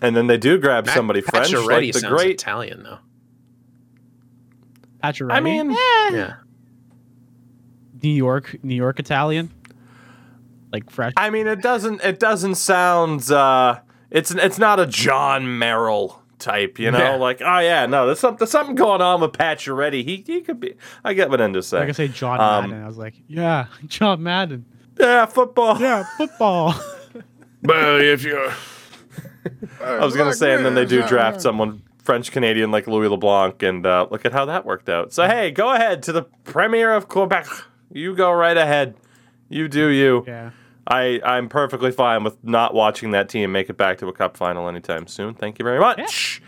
And 0.02 0.14
then 0.14 0.26
they 0.26 0.37
do 0.37 0.59
grab 0.59 0.85
Matt 0.87 0.94
somebody 0.94 1.22
French, 1.22 1.48
Pacioretty 1.48 1.66
like 1.87 1.92
the 1.94 2.00
sounds 2.00 2.14
great. 2.14 2.31
Italian 2.35 2.83
though. 2.83 2.98
Pacioretty. 5.02 5.33
I 5.33 5.40
mean- 5.40 5.70
Eh. 5.70 5.76
Yeah. 6.12 6.35
New 8.02 8.11
York, 8.11 8.57
New 8.62 8.76
York 8.76 9.00
Italian, 9.00 9.50
like 10.72 10.88
fresh. 10.90 11.12
I 11.16 11.31
mean, 11.31 11.46
it 11.48 11.62
doesn't. 11.62 12.00
It 12.04 12.20
doesn't 12.20 12.54
sound. 12.54 13.28
Uh, 13.31 13.81
it's 14.11 14.31
it's 14.31 14.59
not 14.59 14.78
a 14.78 14.87
John 14.87 15.59
Merrill 15.59 16.22
type, 16.38 16.79
you 16.79 16.90
know. 16.90 16.98
Yeah. 16.98 17.14
Like, 17.16 17.40
oh 17.44 17.59
yeah, 17.59 17.87
no, 17.87 18.07
there's 18.07 18.20
something 18.20 18.38
there's 18.38 18.51
something 18.51 18.74
going 18.74 19.01
on 19.01 19.20
with 19.20 19.33
Pacioretty. 19.33 20.05
He 20.05 20.24
he 20.27 20.40
could 20.40 20.61
be. 20.61 20.74
I 21.05 21.14
get 21.14 21.31
what 21.31 21.40
Endo's 21.40 21.66
saying. 21.66 21.83
like 21.83 21.88
I 21.90 21.92
say, 21.92 22.09
John 22.09 22.40
Um, 22.40 22.70
Madden. 22.70 22.85
I 22.85 22.87
was 22.87 22.98
like, 22.98 23.14
yeah, 23.27 23.66
John 23.87 24.22
Madden. 24.22 24.64
yeah, 24.98 25.27
football. 25.27 25.81
Yeah, 25.81 26.05
football. 26.16 26.74
But 27.62 28.03
if 28.05 28.22
you're 28.22 28.53
I 29.83 30.05
was 30.05 30.16
gonna 30.16 30.35
say, 30.35 30.55
and 30.55 30.64
then 30.64 30.74
they 30.74 30.85
do 30.87 31.07
draft 31.07 31.40
someone 31.40 31.83
French 32.03 32.31
Canadian 32.33 32.70
like 32.70 32.87
Louis 32.87 33.09
LeBlanc, 33.09 33.62
and 33.62 33.85
uh, 33.87 34.07
look 34.11 34.24
at 34.24 34.33
how 34.33 34.44
that 34.46 34.64
worked 34.64 34.88
out. 34.88 35.12
So 35.12 35.27
hey, 35.27 35.51
go 35.51 35.72
ahead 35.72 36.03
to 36.05 36.12
the 36.12 36.22
Premier 36.44 36.94
of 36.94 37.09
Quebec. 37.09 37.46
You 37.92 38.14
go 38.14 38.31
right 38.33 38.57
ahead. 38.57 38.94
You 39.48 39.66
do 39.68 39.88
you. 39.88 40.24
yeah. 40.27 40.51
I 40.88 41.20
I'm 41.24 41.48
perfectly 41.48 41.92
fine 41.92 42.24
with 42.24 42.42
not 42.42 42.74
watching 42.74 43.11
that 43.12 43.29
team 43.29 43.53
make 43.53 43.68
it 43.68 43.77
back 43.77 43.98
to 43.98 44.09
a 44.09 44.12
cup 44.12 44.37
final 44.37 44.68
anytime 44.68 45.07
soon. 45.07 45.35
Thank 45.35 45.59
you 45.59 45.64
very 45.64 45.79
much. 45.79 46.42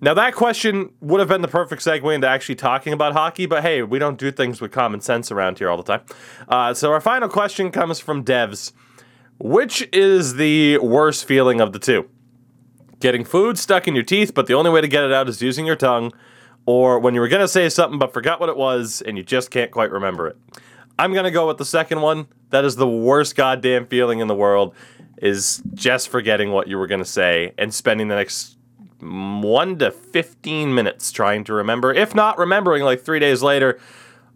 Now 0.00 0.14
that 0.14 0.34
question 0.34 0.90
would 1.00 1.20
have 1.20 1.28
been 1.28 1.42
the 1.42 1.48
perfect 1.48 1.82
segue 1.82 2.14
into 2.14 2.28
actually 2.28 2.54
talking 2.56 2.92
about 2.92 3.12
hockey, 3.12 3.46
but 3.46 3.62
hey, 3.62 3.82
we 3.82 3.98
don't 3.98 4.18
do 4.18 4.30
things 4.30 4.60
with 4.60 4.72
common 4.72 5.00
sense 5.00 5.30
around 5.30 5.58
here 5.58 5.70
all 5.70 5.76
the 5.76 5.82
time. 5.82 6.02
Uh, 6.48 6.74
so 6.74 6.92
our 6.92 7.00
final 7.00 7.28
question 7.28 7.70
comes 7.70 7.98
from 7.98 8.24
Devs. 8.24 8.72
Which 9.38 9.86
is 9.92 10.36
the 10.36 10.78
worst 10.78 11.26
feeling 11.26 11.60
of 11.60 11.74
the 11.74 11.78
two? 11.78 12.08
Getting 13.00 13.24
food 13.24 13.58
stuck 13.58 13.86
in 13.86 13.94
your 13.94 14.04
teeth, 14.04 14.32
but 14.32 14.46
the 14.46 14.54
only 14.54 14.70
way 14.70 14.80
to 14.80 14.88
get 14.88 15.04
it 15.04 15.12
out 15.12 15.28
is 15.28 15.42
using 15.42 15.66
your 15.66 15.76
tongue, 15.76 16.12
or 16.64 16.98
when 16.98 17.14
you 17.14 17.20
were 17.20 17.28
gonna 17.28 17.48
say 17.48 17.68
something 17.68 17.98
but 17.98 18.14
forgot 18.14 18.40
what 18.40 18.48
it 18.48 18.56
was 18.56 19.02
and 19.02 19.18
you 19.18 19.22
just 19.22 19.50
can't 19.50 19.70
quite 19.70 19.90
remember 19.90 20.26
it. 20.26 20.36
I'm 20.98 21.12
gonna 21.12 21.30
go 21.30 21.46
with 21.46 21.58
the 21.58 21.64
second 21.64 22.00
one. 22.00 22.26
That 22.50 22.64
is 22.64 22.76
the 22.76 22.88
worst 22.88 23.36
goddamn 23.36 23.86
feeling 23.86 24.20
in 24.20 24.28
the 24.28 24.34
world. 24.34 24.74
Is 25.18 25.62
just 25.72 26.08
forgetting 26.08 26.52
what 26.52 26.68
you 26.68 26.76
were 26.76 26.86
gonna 26.86 27.04
say 27.04 27.54
and 27.56 27.72
spending 27.72 28.08
the 28.08 28.16
next 28.16 28.56
one 29.00 29.78
to 29.78 29.90
fifteen 29.90 30.74
minutes 30.74 31.10
trying 31.12 31.44
to 31.44 31.54
remember. 31.54 31.92
If 31.92 32.14
not 32.14 32.38
remembering, 32.38 32.82
like 32.82 33.00
three 33.00 33.18
days 33.18 33.42
later, 33.42 33.78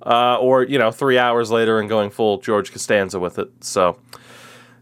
uh, 0.04 0.38
or 0.38 0.62
you 0.62 0.78
know, 0.78 0.90
three 0.90 1.18
hours 1.18 1.50
later 1.50 1.78
and 1.80 1.88
going 1.88 2.10
full 2.10 2.38
George 2.38 2.72
Costanza 2.72 3.18
with 3.20 3.38
it. 3.38 3.50
So, 3.62 3.98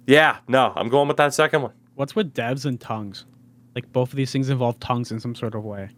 yeah, 0.07 0.39
no, 0.47 0.73
I'm 0.77 0.89
going 0.89 1.09
with 1.09 1.17
that 1.17 1.35
second 1.35 1.63
one. 1.63 1.73
What's 1.95 2.15
with 2.15 2.33
devs 2.33 2.65
and 2.65 2.81
tongues? 2.81 3.25
Like 3.75 3.93
both 3.93 4.11
of 4.11 4.17
these 4.17 4.33
things 4.33 4.51
involve 4.51 4.79
tongues 4.81 5.11
in 5.11 5.19
some 5.21 5.35
sort 5.35 5.55
of 5.55 5.65
way. 5.65 5.91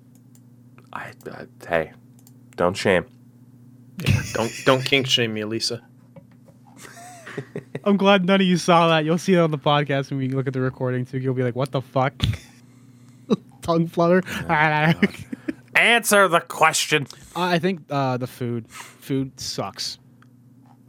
I, 0.92 1.12
I 1.30 1.46
hey, 1.68 1.92
don't 2.56 2.76
shame. 2.76 3.04
Don't 4.32 4.52
don't 4.64 4.84
kink 4.84 5.06
shame 5.06 5.34
me, 5.34 5.44
Lisa. 5.44 5.82
I'm 7.84 7.96
glad 7.96 8.26
none 8.26 8.40
of 8.40 8.46
you 8.46 8.56
saw 8.56 8.88
that. 8.88 9.04
You'll 9.04 9.18
see 9.18 9.34
it 9.34 9.38
on 9.38 9.50
the 9.50 9.58
podcast 9.58 10.10
when 10.10 10.18
we 10.18 10.28
look 10.28 10.46
at 10.46 10.52
the 10.52 10.60
recording 10.60 11.04
too. 11.04 11.18
You'll 11.18 11.34
be 11.34 11.42
like, 11.42 11.56
"What 11.56 11.72
the 11.72 11.80
fuck?" 11.80 12.14
Tongue 13.62 13.86
flutter. 13.86 14.22
Answer 15.74 16.28
the 16.28 16.40
question. 16.40 17.06
I 17.34 17.58
think 17.58 17.82
uh, 17.90 18.16
the 18.16 18.26
food, 18.26 18.68
food 18.68 19.38
sucks, 19.40 19.98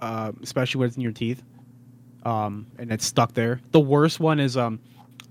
uh, 0.01 0.31
especially 0.41 0.79
when 0.79 0.87
it's 0.87 0.97
in 0.97 1.03
your 1.03 1.11
teeth, 1.11 1.41
um, 2.23 2.67
and 2.77 2.91
it's 2.91 3.05
stuck 3.05 3.33
there. 3.33 3.61
The 3.71 3.79
worst 3.79 4.19
one 4.19 4.39
is 4.39 4.57
um, 4.57 4.79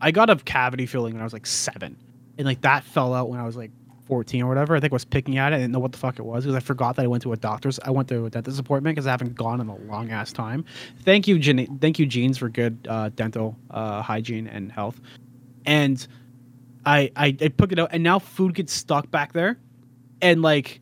I 0.00 0.12
got 0.12 0.30
a 0.30 0.36
cavity 0.36 0.86
filling 0.86 1.14
when 1.14 1.20
I 1.20 1.24
was 1.24 1.32
like 1.32 1.46
seven, 1.46 1.96
and 2.38 2.46
like 2.46 2.62
that 2.62 2.84
fell 2.84 3.12
out 3.12 3.28
when 3.28 3.40
I 3.40 3.44
was 3.44 3.56
like 3.56 3.70
14 4.10 4.42
or 4.42 4.48
whatever. 4.48 4.74
I 4.74 4.80
think 4.80 4.92
I 4.92 4.96
was 4.96 5.04
picking 5.04 5.38
at 5.38 5.52
it. 5.52 5.56
I 5.56 5.58
didn't 5.60 5.70
know 5.72 5.78
what 5.78 5.92
the 5.92 5.98
fuck 5.98 6.18
it 6.18 6.24
was 6.24 6.44
because 6.44 6.56
I 6.56 6.60
forgot 6.60 6.96
that 6.96 7.04
I 7.04 7.06
went 7.06 7.22
to 7.22 7.32
a 7.32 7.36
doctor's. 7.36 7.78
I 7.84 7.90
went 7.92 8.08
to 8.08 8.26
a 8.26 8.30
dentist 8.30 8.58
appointment 8.58 8.96
because 8.96 9.06
I 9.06 9.12
haven't 9.12 9.36
gone 9.36 9.60
in 9.60 9.68
a 9.68 9.76
long 9.76 10.10
ass 10.10 10.32
time. 10.32 10.64
Thank 11.04 11.28
you, 11.28 11.38
Jean- 11.38 11.78
Thank 11.78 12.00
you, 12.00 12.06
Jeans, 12.06 12.36
for 12.36 12.48
good 12.48 12.86
uh, 12.90 13.10
dental 13.10 13.56
uh, 13.70 14.02
hygiene 14.02 14.48
and 14.48 14.72
health. 14.72 15.00
And 15.64 16.04
I, 16.84 17.12
I 17.14 17.26
I 17.26 17.34
it 17.40 17.78
out, 17.78 17.90
and 17.92 18.02
now 18.02 18.18
food 18.18 18.54
gets 18.54 18.72
stuck 18.72 19.08
back 19.12 19.32
there, 19.32 19.58
and 20.20 20.42
like 20.42 20.80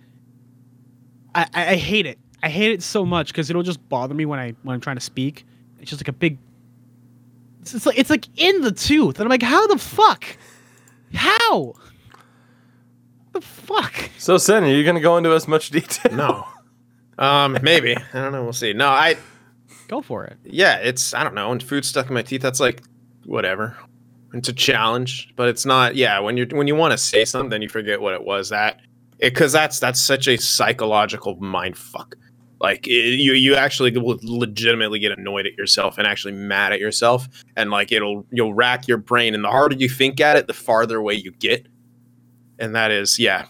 I 1.34 1.46
I, 1.52 1.74
hate 1.76 2.06
it. 2.06 2.18
I 2.42 2.48
hate 2.48 2.70
it 2.70 2.82
so 2.82 3.04
much 3.04 3.28
because 3.28 3.50
it'll 3.50 3.62
just 3.62 3.86
bother 3.90 4.14
me 4.14 4.24
when 4.24 4.40
I 4.40 4.54
when 4.62 4.72
I'm 4.72 4.80
trying 4.80 4.96
to 4.96 5.02
speak. 5.02 5.44
It's 5.80 5.90
just 5.90 6.00
like 6.00 6.08
a 6.08 6.12
big. 6.12 6.38
It's 7.60 7.84
like 7.84 7.98
it's 7.98 8.10
like 8.10 8.26
in 8.36 8.62
the 8.62 8.72
tooth, 8.72 9.16
and 9.16 9.24
I'm 9.24 9.28
like, 9.28 9.42
how 9.42 9.66
the 9.66 9.76
fuck? 9.76 10.24
How? 11.12 11.74
The 13.38 13.46
fuck? 13.46 14.11
So, 14.18 14.37
Sen, 14.37 14.64
are 14.64 14.68
you 14.68 14.83
going 14.83 14.96
to 14.96 15.01
go 15.01 15.16
into 15.16 15.33
as 15.33 15.46
much 15.46 15.70
detail? 15.70 16.12
No. 16.16 16.46
Um, 17.18 17.57
maybe. 17.62 17.96
I 17.96 18.03
don't 18.12 18.33
know. 18.33 18.42
We'll 18.42 18.53
see. 18.53 18.72
No, 18.72 18.88
I 18.88 19.16
Go 19.87 20.03
for 20.03 20.24
it. 20.24 20.37
yeah, 20.44 20.77
it's 20.79 21.14
I 21.14 21.22
don't 21.24 21.35
know. 21.35 21.48
When 21.51 21.61
food 21.61 21.85
stuck 21.85 22.09
in 22.09 22.14
my 22.14 22.22
teeth, 22.22 22.42
that's 22.42 22.61
like 22.61 22.83
whatever. 23.24 23.77
It's 24.35 24.48
a 24.48 24.53
challenge, 24.53 25.33
but 25.37 25.48
it's 25.48 25.64
not. 25.64 25.94
Yeah, 25.96 26.18
when 26.18 26.37
you're 26.37 26.46
when 26.48 26.66
you 26.66 26.74
want 26.77 26.92
to 26.92 26.98
say 26.98 27.24
something, 27.24 27.48
then 27.51 27.62
you 27.62 27.68
forget 27.68 28.01
what 28.01 28.12
it 28.14 28.24
was. 28.24 28.51
That 28.51 28.81
because 29.18 29.53
that's 29.53 29.79
that's 29.81 30.01
such 30.03 30.27
a 30.29 30.37
psychological 30.37 31.37
mind 31.37 31.79
fuck. 31.79 32.14
Like 32.61 32.87
it, 32.87 33.18
you 33.20 33.33
you 33.33 33.55
actually 33.55 33.96
will 33.96 34.18
legitimately 34.22 34.98
get 34.98 35.16
annoyed 35.18 35.46
at 35.46 35.55
yourself 35.55 35.96
and 35.96 36.07
actually 36.07 36.35
mad 36.35 36.72
at 36.72 36.81
yourself, 36.81 37.29
and 37.57 37.70
like 37.70 37.90
it'll 37.92 38.27
you'll 38.31 38.53
rack 38.55 38.87
your 38.88 38.98
brain, 38.98 39.35
and 39.35 39.42
the 39.42 39.48
harder 39.48 39.77
you 39.77 39.88
think 39.88 40.20
at 40.20 40.37
it, 40.37 40.46
the 40.48 40.55
farther 40.55 40.98
away 40.98 41.14
you 41.14 41.31
get. 41.33 41.66
And 42.59 42.75
that 42.75 42.90
is 42.90 43.18
yeah. 43.18 43.47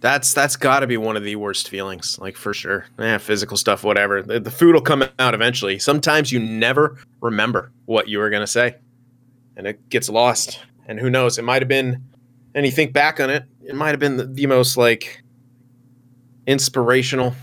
That's 0.00 0.32
that's 0.32 0.56
got 0.56 0.80
to 0.80 0.86
be 0.86 0.96
one 0.96 1.16
of 1.16 1.24
the 1.24 1.36
worst 1.36 1.68
feelings, 1.68 2.18
like 2.18 2.36
for 2.36 2.54
sure. 2.54 2.86
Yeah, 2.98 3.18
physical 3.18 3.56
stuff, 3.56 3.84
whatever. 3.84 4.22
The, 4.22 4.40
the 4.40 4.50
food 4.50 4.74
will 4.74 4.80
come 4.80 5.04
out 5.18 5.34
eventually. 5.34 5.78
Sometimes 5.78 6.32
you 6.32 6.38
never 6.38 6.96
remember 7.20 7.70
what 7.84 8.08
you 8.08 8.18
were 8.18 8.30
gonna 8.30 8.46
say, 8.46 8.76
and 9.56 9.66
it 9.66 9.88
gets 9.90 10.08
lost. 10.08 10.60
And 10.86 10.98
who 10.98 11.10
knows? 11.10 11.38
It 11.38 11.42
might 11.42 11.60
have 11.60 11.68
been, 11.68 12.02
and 12.54 12.64
you 12.64 12.72
think 12.72 12.94
back 12.94 13.20
on 13.20 13.28
it, 13.28 13.44
it 13.62 13.74
might 13.74 13.90
have 13.90 14.00
been 14.00 14.16
the, 14.16 14.24
the 14.24 14.46
most 14.46 14.78
like 14.78 15.22
inspirational 16.46 17.34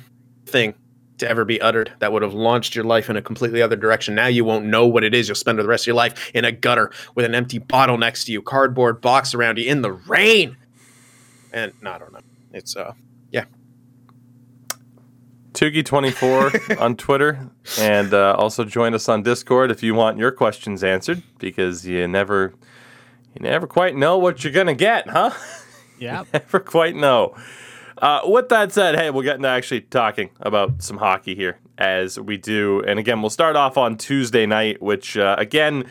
thing 0.48 0.74
to 1.18 1.28
ever 1.28 1.46
be 1.46 1.60
uttered 1.62 1.92
that 2.00 2.12
would 2.12 2.22
have 2.22 2.34
launched 2.34 2.76
your 2.76 2.86
life 2.86 3.10
in 3.10 3.18
a 3.18 3.22
completely 3.22 3.62
other 3.62 3.76
direction. 3.76 4.16
Now 4.16 4.28
you 4.28 4.46
won't 4.46 4.66
know 4.66 4.86
what 4.86 5.04
it 5.04 5.14
is. 5.14 5.28
You'll 5.28 5.36
spend 5.36 5.60
the 5.60 5.66
rest 5.66 5.84
of 5.84 5.88
your 5.88 5.96
life 5.96 6.32
in 6.34 6.46
a 6.46 6.52
gutter 6.52 6.92
with 7.16 7.26
an 7.26 7.36
empty 7.36 7.58
bottle 7.58 7.98
next 7.98 8.26
to 8.26 8.32
you, 8.32 8.42
cardboard 8.42 9.02
box 9.02 9.34
around 9.34 9.58
you 9.58 9.66
in 9.66 9.82
the 9.82 9.92
rain. 9.92 10.58
And 11.52 11.74
no, 11.82 11.92
I 11.92 11.98
don't 11.98 12.14
know. 12.14 12.20
It's 12.54 12.76
uh 12.76 12.94
yeah. 13.32 13.46
Tugi24 15.54 16.80
on 16.82 16.96
Twitter, 16.96 17.50
and 17.80 18.14
uh, 18.14 18.36
also 18.38 18.64
join 18.64 18.94
us 18.94 19.10
on 19.10 19.24
Discord 19.24 19.72
if 19.72 19.82
you 19.82 19.96
want 19.96 20.20
your 20.20 20.32
questions 20.32 20.84
answered, 20.84 21.24
because 21.40 21.86
you 21.86 22.08
never, 22.08 22.54
you 23.34 23.42
never 23.42 23.66
quite 23.66 23.96
know 23.96 24.20
what 24.20 24.44
you're 24.44 24.54
gonna 24.54 24.76
get, 24.76 25.10
huh? 25.10 25.32
Yeah. 25.98 26.26
never 26.34 26.60
quite 26.60 26.96
know. 26.96 27.36
Uh, 28.02 28.22
with 28.26 28.50
that 28.50 28.72
said, 28.72 28.96
hey, 28.96 29.10
we'll 29.10 29.24
get 29.24 29.36
into 29.38 29.48
actually 29.48 29.82
talking 29.82 30.30
about 30.40 30.82
some 30.84 30.98
hockey 30.98 31.36
here 31.36 31.60
as 31.78 32.20
we 32.20 32.38
do. 32.38 32.84
And 32.86 33.00
again, 33.00 33.22
we'll 33.22 33.30
start 33.30 33.56
off 33.56 33.78
on 33.78 33.98
Tuesday 33.98 34.46
night, 34.46 34.82
which 34.82 35.18
uh, 35.18 35.36
again 35.38 35.86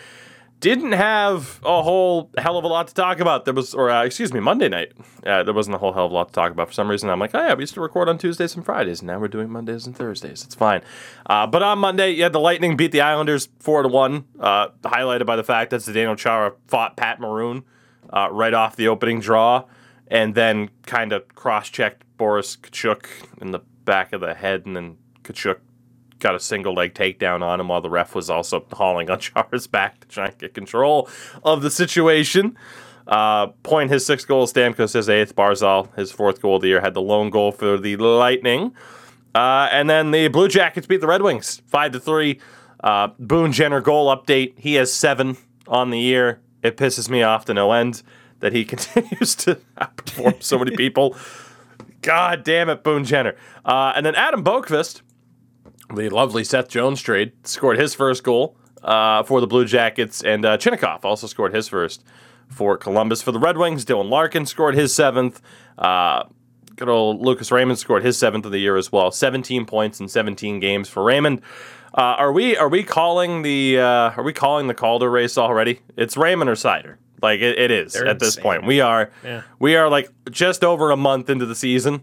didn't 0.61 0.93
have 0.93 1.61
a 1.65 1.83
whole 1.83 2.31
hell 2.39 2.57
of 2.57 2.65
a 2.65 2.67
lot 2.67 2.89
to 2.89 2.95
talk 2.95 3.21
about. 3.21 3.45
There 3.45 3.53
was, 3.53 3.75
or 3.75 3.91
uh, 3.91 4.05
excuse 4.05 4.33
me, 4.33 4.41
Monday 4.41 4.69
night. 4.69 4.93
Uh, 5.25 5.43
there 5.43 5.53
wasn't 5.53 5.75
a 5.75 5.79
whole 5.79 5.93
hell 5.93 6.07
of 6.07 6.13
a 6.13 6.15
lot 6.15 6.29
to 6.29 6.35
talk 6.35 6.51
about 6.51 6.69
for 6.69 6.73
some 6.73 6.89
reason. 6.89 7.11
I'm 7.11 7.19
like, 7.19 7.35
oh 7.35 7.41
yeah, 7.41 7.55
we 7.55 7.63
used 7.63 7.75
to 7.75 7.81
record 7.81 8.09
on 8.09 8.17
Tuesdays 8.17 8.57
and 8.57 8.65
Fridays. 8.65 9.01
And 9.01 9.09
now 9.09 9.19
we're 9.19 9.29
doing 9.29 9.51
Mondays 9.51 9.87
and 9.87 9.95
Thursdays. 9.95 10.45
It's 10.45 10.55
fine. 10.55 10.81
Uh, 11.27 11.47
but 11.47 11.63
on 11.63 11.79
Monday, 11.79 12.13
yeah, 12.13 12.31
the 12.31 12.41
Lightning 12.41 12.77
beat 12.77 12.93
the 12.93 13.03
Islanders 13.03 13.49
four 13.61 13.83
to 13.83 13.89
one, 13.89 14.25
uh, 14.41 14.69
highlighted 14.83 15.27
by 15.27 15.37
the 15.37 15.45
fact 15.45 15.71
that 15.71 15.83
Zdeno 15.83 16.17
Chara 16.17 16.55
fought 16.67 16.97
Pat 16.97 17.21
Maroon 17.21 17.65
uh, 18.11 18.29
right 18.33 18.55
off 18.55 18.77
the 18.77 18.89
opening 18.89 19.21
draw, 19.21 19.65
and 20.09 20.35
then 20.35 20.71
kind 20.85 21.13
of 21.13 21.27
cross-checked 21.35 22.05
Boris 22.17 22.57
Katchouk 22.57 23.07
in 23.41 23.51
the 23.51 23.61
back 23.85 24.13
of 24.13 24.21
the 24.21 24.35
head, 24.35 24.67
and 24.67 24.77
then 24.77 24.97
Katchouk 25.23 25.59
got 26.19 26.35
a 26.35 26.41
single 26.41 26.75
leg 26.75 26.95
takedown 26.95 27.43
on 27.43 27.61
him 27.61 27.69
while 27.69 27.81
the 27.81 27.91
ref 27.91 28.15
was 28.15 28.31
also 28.31 28.65
hauling 28.73 29.11
on 29.11 29.19
Chara's 29.19 29.67
back 29.67 30.01
to 30.01 30.09
try 30.09 30.27
and 30.27 30.39
get 30.39 30.55
control 30.55 31.09
of 31.43 31.63
the 31.63 31.71
situation. 31.71 32.57
Uh, 33.07 33.49
point 33.63 33.91
his 33.91 34.05
sixth 34.05 34.27
goal, 34.27 34.47
Stamkos 34.47 34.95
his 34.95 35.09
eighth, 35.09 35.37
Barzal 35.37 35.95
his 35.97 36.11
fourth 36.11 36.41
goal 36.43 36.57
of 36.57 36.63
the 36.63 36.69
year, 36.69 36.81
had 36.81 36.95
the 36.95 37.03
lone 37.03 37.31
goal 37.31 37.53
for 37.53 37.79
the 37.79 37.97
Lightning. 37.97 38.75
Uh, 39.35 39.69
and 39.71 39.89
then 39.89 40.11
the 40.11 40.29
Blue 40.29 40.49
Jackets 40.49 40.87
beat 40.87 41.01
the 41.01 41.07
Red 41.07 41.23
Wings 41.23 41.63
five 41.67 41.93
to 41.93 42.01
three. 42.01 42.41
Uh, 42.83 43.09
Boone 43.19 43.53
Jenner 43.53 43.81
goal 43.81 44.15
update. 44.15 44.59
He 44.59 44.75
has 44.75 44.93
seven 44.93 45.37
on 45.69 45.91
the 45.91 45.99
year. 45.99 46.41
It 46.63 46.77
pisses 46.77 47.09
me 47.09 47.23
off 47.23 47.45
to 47.45 47.55
no 47.55 47.73
end 47.73 48.03
that 48.41 48.53
he 48.53 48.65
continues 48.73 49.35
to 49.37 49.59
outperform 49.79 50.43
so 50.43 50.59
many 50.59 50.77
people. 50.77 51.17
God 52.03 52.45
damn 52.45 52.69
it, 52.69 52.83
Boone 52.85 53.05
Jenner. 53.05 53.35
Uh, 53.65 53.93
and 53.97 54.07
then 54.07 54.15
Adam 54.15 54.45
Boqvist, 54.45 55.03
the 55.95 56.09
lovely 56.09 56.45
Seth 56.45 56.69
Jones 56.69 57.01
trade, 57.03 57.33
scored 57.45 57.79
his 57.79 57.95
first 57.95 58.23
goal 58.23 58.57
uh, 58.83 59.23
for 59.25 59.41
the 59.41 59.47
Blue 59.47 59.65
Jackets, 59.65 60.23
and 60.23 60.45
uh, 60.45 60.57
Chinakhov 60.57 61.05
also 61.05 61.27
scored 61.27 61.55
his 61.55 61.69
first 61.69 62.05
for 62.49 62.77
Columbus. 62.77 63.23
For 63.23 63.33
the 63.33 63.39
Red 63.41 63.59
Wings, 63.59 63.85
Dylan 63.85 64.09
Larkin 64.09 64.47
scored 64.47 64.75
his 64.75 64.95
seventh. 64.95 65.41
Uh, 65.77 66.25
good 66.77 66.89
old 66.89 67.21
Lucas 67.21 67.51
Raymond 67.51 67.79
scored 67.79 68.05
his 68.05 68.17
seventh 68.17 68.47
of 68.47 68.53
the 68.53 68.59
year 68.59 68.77
as 68.77 68.93
well. 68.93 69.11
17 69.11 69.67
points 69.67 69.99
in 69.99 70.09
17 70.09 70.61
games 70.61 70.89
for 70.89 71.03
Raymond. 71.03 71.41
Uh, 71.95 72.15
are 72.19 72.33
we 72.33 72.57
are 72.57 72.69
we 72.69 72.85
calling 72.85 73.43
the 73.43 73.79
uh, 73.79 74.11
are 74.17 74.23
we 74.23 74.33
calling 74.33 74.67
the 74.67 74.75
Calder 74.75 75.11
race 75.11 75.39
already? 75.39 75.81
It's 75.97 76.17
Raymond 76.17 76.51
or 76.51 76.55
Seider. 76.55 76.97
Like 77.23 77.41
it, 77.41 77.59
it 77.59 77.71
is 77.71 77.95
They're 77.95 78.07
at 78.07 78.19
this 78.19 78.37
insane. 78.37 78.43
point. 78.43 78.67
We 78.67 78.81
are 78.81 79.11
Yeah. 79.25 79.43
we 79.59 79.75
are 79.77 79.89
like 79.89 80.11
just 80.31 80.63
over 80.65 80.91
a 80.91 80.97
month 80.97 81.31
into 81.31 81.47
the 81.47 81.55
season, 81.55 82.03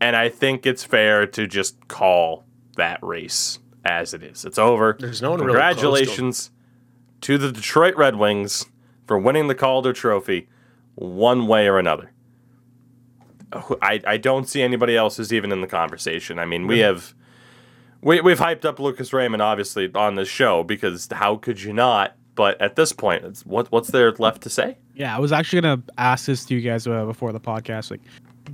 and 0.00 0.14
I 0.16 0.28
think 0.28 0.66
it's 0.66 0.84
fair 0.84 1.26
to 1.28 1.46
just 1.46 1.88
call 1.88 2.44
that 2.76 2.98
race 3.02 3.58
as 3.84 4.12
it 4.14 4.22
is. 4.22 4.44
It's 4.44 4.58
over. 4.58 4.96
There's 4.98 5.22
no 5.22 5.30
one 5.30 5.40
really 5.40 5.52
close 5.58 5.60
to 5.60 5.68
'em. 5.68 5.74
Congratulations 5.92 6.50
to 7.22 7.38
the 7.38 7.50
Detroit 7.52 7.96
Red 7.96 8.16
Wings 8.16 8.66
for 9.06 9.18
winning 9.18 9.48
the 9.48 9.54
Calder 9.54 9.92
Trophy 9.92 10.48
one 10.94 11.46
way 11.46 11.66
or 11.68 11.78
another. 11.78 12.12
I, 13.82 14.00
I 14.06 14.16
don't 14.16 14.48
see 14.48 14.62
anybody 14.62 14.96
else 14.96 15.16
who's 15.16 15.32
even 15.32 15.50
in 15.50 15.60
the 15.60 15.66
conversation. 15.66 16.38
I 16.38 16.44
mean, 16.46 16.66
we 16.68 16.78
have 16.80 17.14
we 18.00 18.20
we've 18.20 18.38
hyped 18.38 18.64
up 18.64 18.78
Lucas 18.78 19.12
Raymond 19.12 19.42
obviously 19.42 19.90
on 19.94 20.14
this 20.14 20.28
show 20.28 20.62
because 20.62 21.08
how 21.10 21.36
could 21.36 21.60
you 21.62 21.72
not? 21.72 22.14
But 22.40 22.58
at 22.58 22.74
this 22.74 22.90
point, 22.90 23.22
it's, 23.22 23.44
what 23.44 23.70
what's 23.70 23.90
there 23.90 24.10
left 24.12 24.40
to 24.44 24.48
say? 24.48 24.78
Yeah, 24.94 25.14
I 25.14 25.20
was 25.20 25.30
actually 25.30 25.60
gonna 25.60 25.82
ask 25.98 26.24
this 26.24 26.46
to 26.46 26.54
you 26.54 26.62
guys 26.62 26.86
uh, 26.86 27.04
before 27.04 27.32
the 27.32 27.38
podcast. 27.38 27.90
Like, 27.90 28.00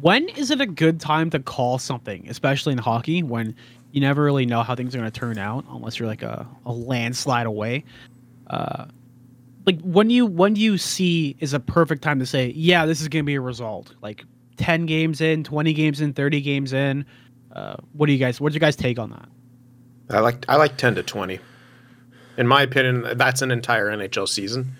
when 0.00 0.28
is 0.30 0.50
it 0.50 0.60
a 0.60 0.66
good 0.66 0.98
time 0.98 1.30
to 1.30 1.38
call 1.38 1.78
something, 1.78 2.28
especially 2.28 2.72
in 2.72 2.78
hockey, 2.78 3.22
when 3.22 3.54
you 3.92 4.00
never 4.00 4.24
really 4.24 4.44
know 4.44 4.64
how 4.64 4.74
things 4.74 4.92
are 4.96 4.98
gonna 4.98 5.12
turn 5.12 5.38
out, 5.38 5.64
unless 5.70 6.00
you're 6.00 6.08
like 6.08 6.24
a, 6.24 6.48
a 6.64 6.72
landslide 6.72 7.46
away. 7.46 7.84
Uh, 8.48 8.86
like 9.66 9.80
when 9.82 10.10
you 10.10 10.26
when 10.26 10.54
do 10.54 10.60
you 10.60 10.78
see 10.78 11.36
is 11.38 11.54
a 11.54 11.60
perfect 11.60 12.02
time 12.02 12.18
to 12.18 12.26
say, 12.26 12.48
yeah, 12.56 12.86
this 12.86 13.00
is 13.00 13.06
gonna 13.06 13.22
be 13.22 13.36
a 13.36 13.40
result? 13.40 13.94
Like 14.02 14.24
ten 14.56 14.86
games 14.86 15.20
in, 15.20 15.44
twenty 15.44 15.72
games 15.72 16.00
in, 16.00 16.12
thirty 16.12 16.40
games 16.40 16.72
in. 16.72 17.06
Uh, 17.52 17.76
what 17.92 18.06
do 18.06 18.12
you 18.12 18.18
guys? 18.18 18.40
What's 18.40 18.56
your 18.56 18.58
guys' 18.58 18.74
take 18.74 18.98
on 18.98 19.10
that? 19.10 19.28
I 20.10 20.18
like 20.18 20.44
I 20.48 20.56
like 20.56 20.76
ten 20.76 20.96
to 20.96 21.04
twenty. 21.04 21.38
In 22.38 22.46
my 22.46 22.62
opinion, 22.62 23.16
that's 23.16 23.42
an 23.42 23.50
entire 23.50 23.86
NHL 23.86 24.28
season. 24.28 24.72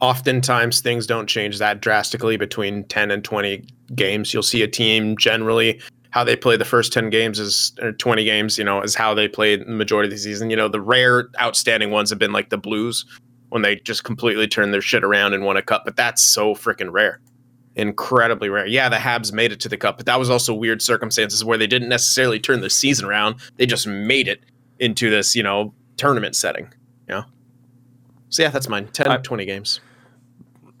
Oftentimes, 0.00 0.80
things 0.80 1.06
don't 1.06 1.26
change 1.26 1.58
that 1.58 1.80
drastically 1.80 2.36
between 2.36 2.84
ten 2.84 3.10
and 3.10 3.24
twenty 3.24 3.64
games. 3.94 4.32
You'll 4.32 4.42
see 4.42 4.62
a 4.62 4.68
team 4.68 5.16
generally 5.16 5.80
how 6.10 6.24
they 6.24 6.36
play 6.36 6.56
the 6.56 6.64
first 6.64 6.92
10 6.92 7.10
games 7.10 7.38
is 7.38 7.72
or 7.82 7.92
20 7.92 8.24
games, 8.24 8.58
you 8.58 8.64
know, 8.64 8.80
is 8.80 8.94
how 8.94 9.14
they 9.14 9.28
played 9.28 9.60
the 9.60 9.70
majority 9.70 10.06
of 10.06 10.10
the 10.10 10.18
season. 10.18 10.50
You 10.50 10.56
know, 10.56 10.68
the 10.68 10.80
rare 10.80 11.28
outstanding 11.40 11.90
ones 11.90 12.10
have 12.10 12.18
been 12.18 12.32
like 12.32 12.48
the 12.48 12.56
Blues 12.56 13.04
when 13.50 13.62
they 13.62 13.76
just 13.76 14.04
completely 14.04 14.46
turned 14.46 14.72
their 14.74 14.80
shit 14.80 15.04
around 15.04 15.34
and 15.34 15.44
won 15.44 15.56
a 15.56 15.62
cup, 15.62 15.84
but 15.84 15.96
that's 15.96 16.22
so 16.22 16.54
freaking 16.54 16.90
rare. 16.90 17.20
Incredibly 17.76 18.48
rare. 18.48 18.66
Yeah, 18.66 18.88
the 18.88 18.96
Habs 18.96 19.32
made 19.32 19.52
it 19.52 19.60
to 19.60 19.68
the 19.68 19.76
cup, 19.76 19.96
but 19.96 20.06
that 20.06 20.18
was 20.18 20.28
also 20.30 20.52
weird 20.52 20.82
circumstances 20.82 21.44
where 21.44 21.56
they 21.56 21.66
didn't 21.66 21.88
necessarily 21.88 22.40
turn 22.40 22.60
the 22.60 22.70
season 22.70 23.06
around. 23.06 23.36
They 23.56 23.66
just 23.66 23.86
made 23.86 24.28
it 24.28 24.40
into 24.80 25.10
this, 25.10 25.34
you 25.34 25.42
know, 25.42 25.72
tournament 25.96 26.36
setting. 26.36 26.72
You 27.08 27.14
know? 27.16 27.24
So 28.28 28.42
yeah, 28.42 28.50
that's 28.50 28.68
mine. 28.68 28.88
10, 28.88 29.08
I- 29.08 29.16
20 29.18 29.44
games. 29.44 29.80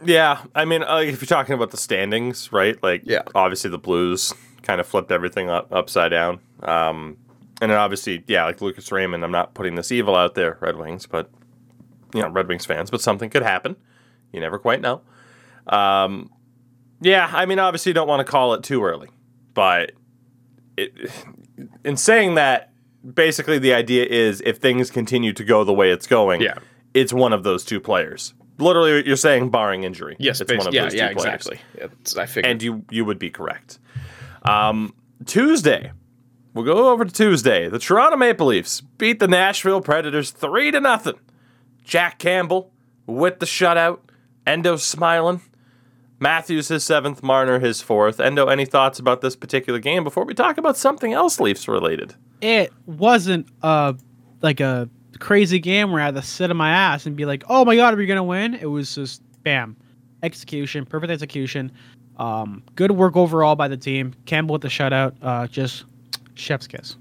Yeah, 0.04 0.42
I 0.54 0.64
mean, 0.64 0.84
uh, 0.84 0.98
if 0.98 1.20
you're 1.20 1.26
talking 1.26 1.54
about 1.54 1.70
the 1.72 1.76
standings, 1.76 2.52
right? 2.52 2.80
Like, 2.82 3.02
Yeah. 3.04 3.22
obviously 3.34 3.68
the 3.70 3.78
Blues 3.78 4.32
kind 4.62 4.80
of 4.80 4.86
flipped 4.86 5.10
everything 5.10 5.50
up, 5.50 5.72
upside 5.72 6.12
down. 6.12 6.38
Um, 6.62 7.16
and 7.60 7.72
then 7.72 7.78
obviously, 7.78 8.22
yeah, 8.28 8.44
like 8.44 8.60
Lucas 8.60 8.92
Raymond, 8.92 9.24
I'm 9.24 9.32
not 9.32 9.54
putting 9.54 9.74
this 9.74 9.90
evil 9.90 10.14
out 10.14 10.36
there, 10.36 10.56
Red 10.60 10.76
Wings, 10.76 11.06
but 11.06 11.28
you 12.14 12.22
know, 12.22 12.28
Red 12.28 12.46
Wings 12.48 12.64
fans, 12.64 12.90
but 12.92 13.00
something 13.00 13.28
could 13.28 13.42
happen. 13.42 13.74
You 14.32 14.40
never 14.40 14.58
quite 14.58 14.80
know. 14.80 15.00
Um, 15.66 16.30
yeah, 17.00 17.28
I 17.32 17.44
mean, 17.46 17.58
obviously, 17.58 17.90
you 17.90 17.94
don't 17.94 18.08
want 18.08 18.20
to 18.24 18.30
call 18.30 18.54
it 18.54 18.62
too 18.62 18.84
early, 18.84 19.08
but 19.54 19.92
it, 20.76 20.92
in 21.84 21.96
saying 21.96 22.36
that, 22.36 22.67
basically, 23.14 23.58
the 23.58 23.74
idea 23.74 24.04
is 24.04 24.42
if 24.44 24.58
things 24.58 24.90
continue 24.90 25.32
to 25.32 25.44
go 25.44 25.64
the 25.64 25.72
way 25.72 25.90
it's 25.90 26.06
going, 26.06 26.40
Yeah. 26.40 26.58
it's 26.94 27.12
one 27.12 27.32
of 27.32 27.42
those 27.42 27.64
two 27.64 27.80
players. 27.80 28.34
Literally, 28.58 29.06
you're 29.06 29.16
saying 29.16 29.50
barring 29.50 29.84
injury. 29.84 30.16
Yes, 30.18 30.40
it's 30.40 30.52
one 30.52 30.66
of 30.66 30.74
yeah, 30.74 30.82
those 30.82 30.92
two 30.92 30.98
yeah, 30.98 31.12
players. 31.12 31.46
exactly. 31.46 32.20
I 32.20 32.26
figured. 32.26 32.46
And 32.50 32.62
you 32.62 32.84
you 32.90 33.04
would 33.04 33.18
be 33.18 33.30
correct. 33.30 33.78
Um, 34.42 34.94
Tuesday, 35.26 35.92
we'll 36.54 36.64
go 36.64 36.88
over 36.90 37.04
to 37.04 37.12
Tuesday. 37.12 37.68
The 37.68 37.78
Toronto 37.78 38.16
Maple 38.16 38.46
Leafs 38.48 38.80
beat 38.80 39.20
the 39.20 39.28
Nashville 39.28 39.80
Predators 39.80 40.30
three 40.32 40.70
to 40.72 40.80
nothing. 40.80 41.14
Jack 41.84 42.18
Campbell 42.18 42.72
with 43.06 43.38
the 43.38 43.46
shutout. 43.46 44.00
Endo 44.46 44.76
smiling. 44.76 45.40
Matthews 46.20 46.68
his 46.68 46.84
seventh. 46.84 47.22
Marner 47.22 47.58
his 47.58 47.80
fourth. 47.80 48.20
Endo, 48.20 48.46
any 48.46 48.64
thoughts 48.64 48.98
about 48.98 49.20
this 49.20 49.36
particular 49.36 49.78
game 49.78 50.04
before 50.04 50.24
we 50.24 50.34
talk 50.34 50.58
about 50.58 50.76
something 50.76 51.12
else 51.12 51.38
Leafs 51.40 51.68
related? 51.68 52.14
It 52.40 52.72
wasn't 52.86 53.48
uh 53.62 53.94
like 54.42 54.60
a 54.60 54.88
crazy 55.18 55.58
game 55.58 55.90
where 55.90 56.00
I 56.00 56.06
had 56.06 56.14
to 56.14 56.22
sit 56.22 56.50
on 56.50 56.56
my 56.56 56.70
ass 56.70 57.06
and 57.06 57.16
be 57.16 57.24
like, 57.24 57.44
"Oh 57.48 57.64
my 57.64 57.76
god, 57.76 57.94
are 57.94 57.96
we 57.96 58.06
gonna 58.06 58.24
win?" 58.24 58.54
It 58.54 58.66
was 58.66 58.94
just 58.94 59.22
bam, 59.42 59.76
execution, 60.22 60.84
perfect 60.86 61.12
execution. 61.12 61.72
Um, 62.16 62.62
good 62.74 62.90
work 62.90 63.16
overall 63.16 63.54
by 63.54 63.68
the 63.68 63.76
team. 63.76 64.14
Campbell 64.26 64.54
with 64.54 64.62
the 64.62 64.68
shutout. 64.68 65.14
Uh, 65.22 65.46
just 65.46 65.84
chef's 66.34 66.66
kiss. 66.66 66.96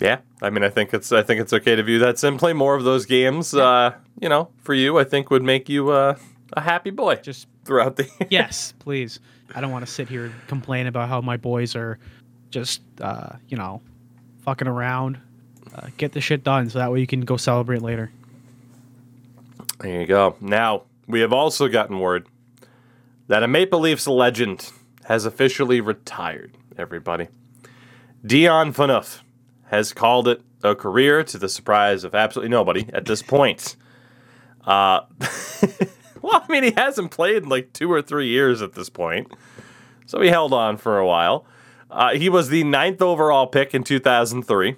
Yeah, 0.00 0.18
I 0.42 0.50
mean, 0.50 0.62
I 0.62 0.68
think 0.68 0.92
it's 0.92 1.12
I 1.12 1.22
think 1.22 1.40
it's 1.40 1.52
okay 1.52 1.76
to 1.76 1.82
view 1.82 1.98
that 2.00 2.18
simply. 2.18 2.52
More 2.52 2.74
of 2.74 2.84
those 2.84 3.06
games, 3.06 3.54
uh, 3.54 3.94
you 4.20 4.28
know, 4.28 4.50
for 4.62 4.74
you, 4.74 4.98
I 4.98 5.04
think 5.04 5.30
would 5.30 5.42
make 5.42 5.68
you 5.68 5.90
uh, 5.90 6.16
a 6.52 6.60
happy 6.60 6.90
boy 6.90 7.16
Just 7.16 7.48
throughout 7.64 7.96
the. 7.96 8.08
yes, 8.30 8.72
please. 8.78 9.20
I 9.54 9.60
don't 9.60 9.70
want 9.70 9.86
to 9.86 9.90
sit 9.90 10.08
here 10.08 10.26
and 10.26 10.34
complain 10.48 10.86
about 10.86 11.08
how 11.08 11.20
my 11.20 11.36
boys 11.36 11.76
are 11.76 11.98
just, 12.50 12.80
uh, 13.00 13.36
you 13.48 13.56
know, 13.56 13.80
fucking 14.42 14.68
around. 14.68 15.18
Uh, 15.74 15.88
get 15.96 16.12
the 16.12 16.20
shit 16.20 16.42
done 16.44 16.70
so 16.70 16.78
that 16.78 16.90
way 16.90 17.00
you 17.00 17.06
can 17.06 17.20
go 17.20 17.36
celebrate 17.36 17.82
later. 17.82 18.10
There 19.80 20.00
you 20.00 20.06
go. 20.06 20.36
Now, 20.40 20.84
we 21.06 21.20
have 21.20 21.32
also 21.32 21.68
gotten 21.68 21.98
word 22.00 22.26
that 23.28 23.42
a 23.42 23.48
Maple 23.48 23.80
Leafs 23.80 24.06
legend 24.06 24.70
has 25.04 25.26
officially 25.26 25.80
retired, 25.80 26.52
everybody. 26.78 27.28
Dion 28.24 28.72
Phaneuf 28.72 29.20
has 29.66 29.92
called 29.92 30.28
it 30.28 30.40
a 30.62 30.74
career 30.74 31.22
to 31.24 31.38
the 31.38 31.48
surprise 31.48 32.04
of 32.04 32.14
absolutely 32.14 32.50
nobody 32.50 32.88
at 32.92 33.04
this 33.04 33.22
point. 33.22 33.76
Uh, 34.64 35.00
well, 36.30 36.44
I 36.46 36.52
mean, 36.52 36.62
he 36.62 36.72
hasn't 36.72 37.10
played 37.10 37.44
in 37.44 37.48
like 37.48 37.72
two 37.72 37.90
or 37.90 38.02
three 38.02 38.28
years 38.28 38.62
at 38.62 38.74
this 38.74 38.88
point, 38.88 39.32
so 40.06 40.20
he 40.20 40.28
held 40.28 40.52
on 40.52 40.76
for 40.76 40.98
a 40.98 41.06
while. 41.06 41.46
Uh, 41.90 42.14
he 42.14 42.28
was 42.28 42.48
the 42.48 42.64
ninth 42.64 43.00
overall 43.00 43.46
pick 43.46 43.74
in 43.74 43.84
2003 43.84 44.76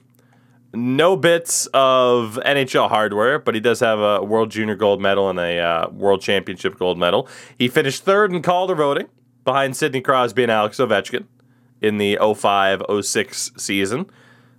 no 0.74 1.16
bits 1.16 1.66
of 1.72 2.38
NHL 2.44 2.88
hardware, 2.88 3.38
but 3.38 3.54
he 3.54 3.60
does 3.60 3.80
have 3.80 3.98
a 3.98 4.22
World 4.22 4.50
Junior 4.50 4.74
gold 4.74 5.00
medal 5.00 5.30
and 5.30 5.38
a 5.38 5.58
uh, 5.58 5.88
World 5.90 6.20
Championship 6.20 6.78
gold 6.78 6.98
medal. 6.98 7.28
He 7.56 7.68
finished 7.68 8.04
third 8.04 8.32
in 8.32 8.42
Calder 8.42 8.74
voting 8.74 9.08
behind 9.44 9.76
Sidney 9.76 10.00
Crosby 10.00 10.42
and 10.42 10.52
Alex 10.52 10.78
Ovechkin 10.78 11.24
in 11.80 11.98
the 11.98 12.18
05 12.20 12.82
06 13.02 13.52
season. 13.56 14.10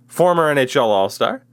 Former 0.06 0.52
NHL 0.52 0.82
All 0.82 1.08
Star. 1.08 1.44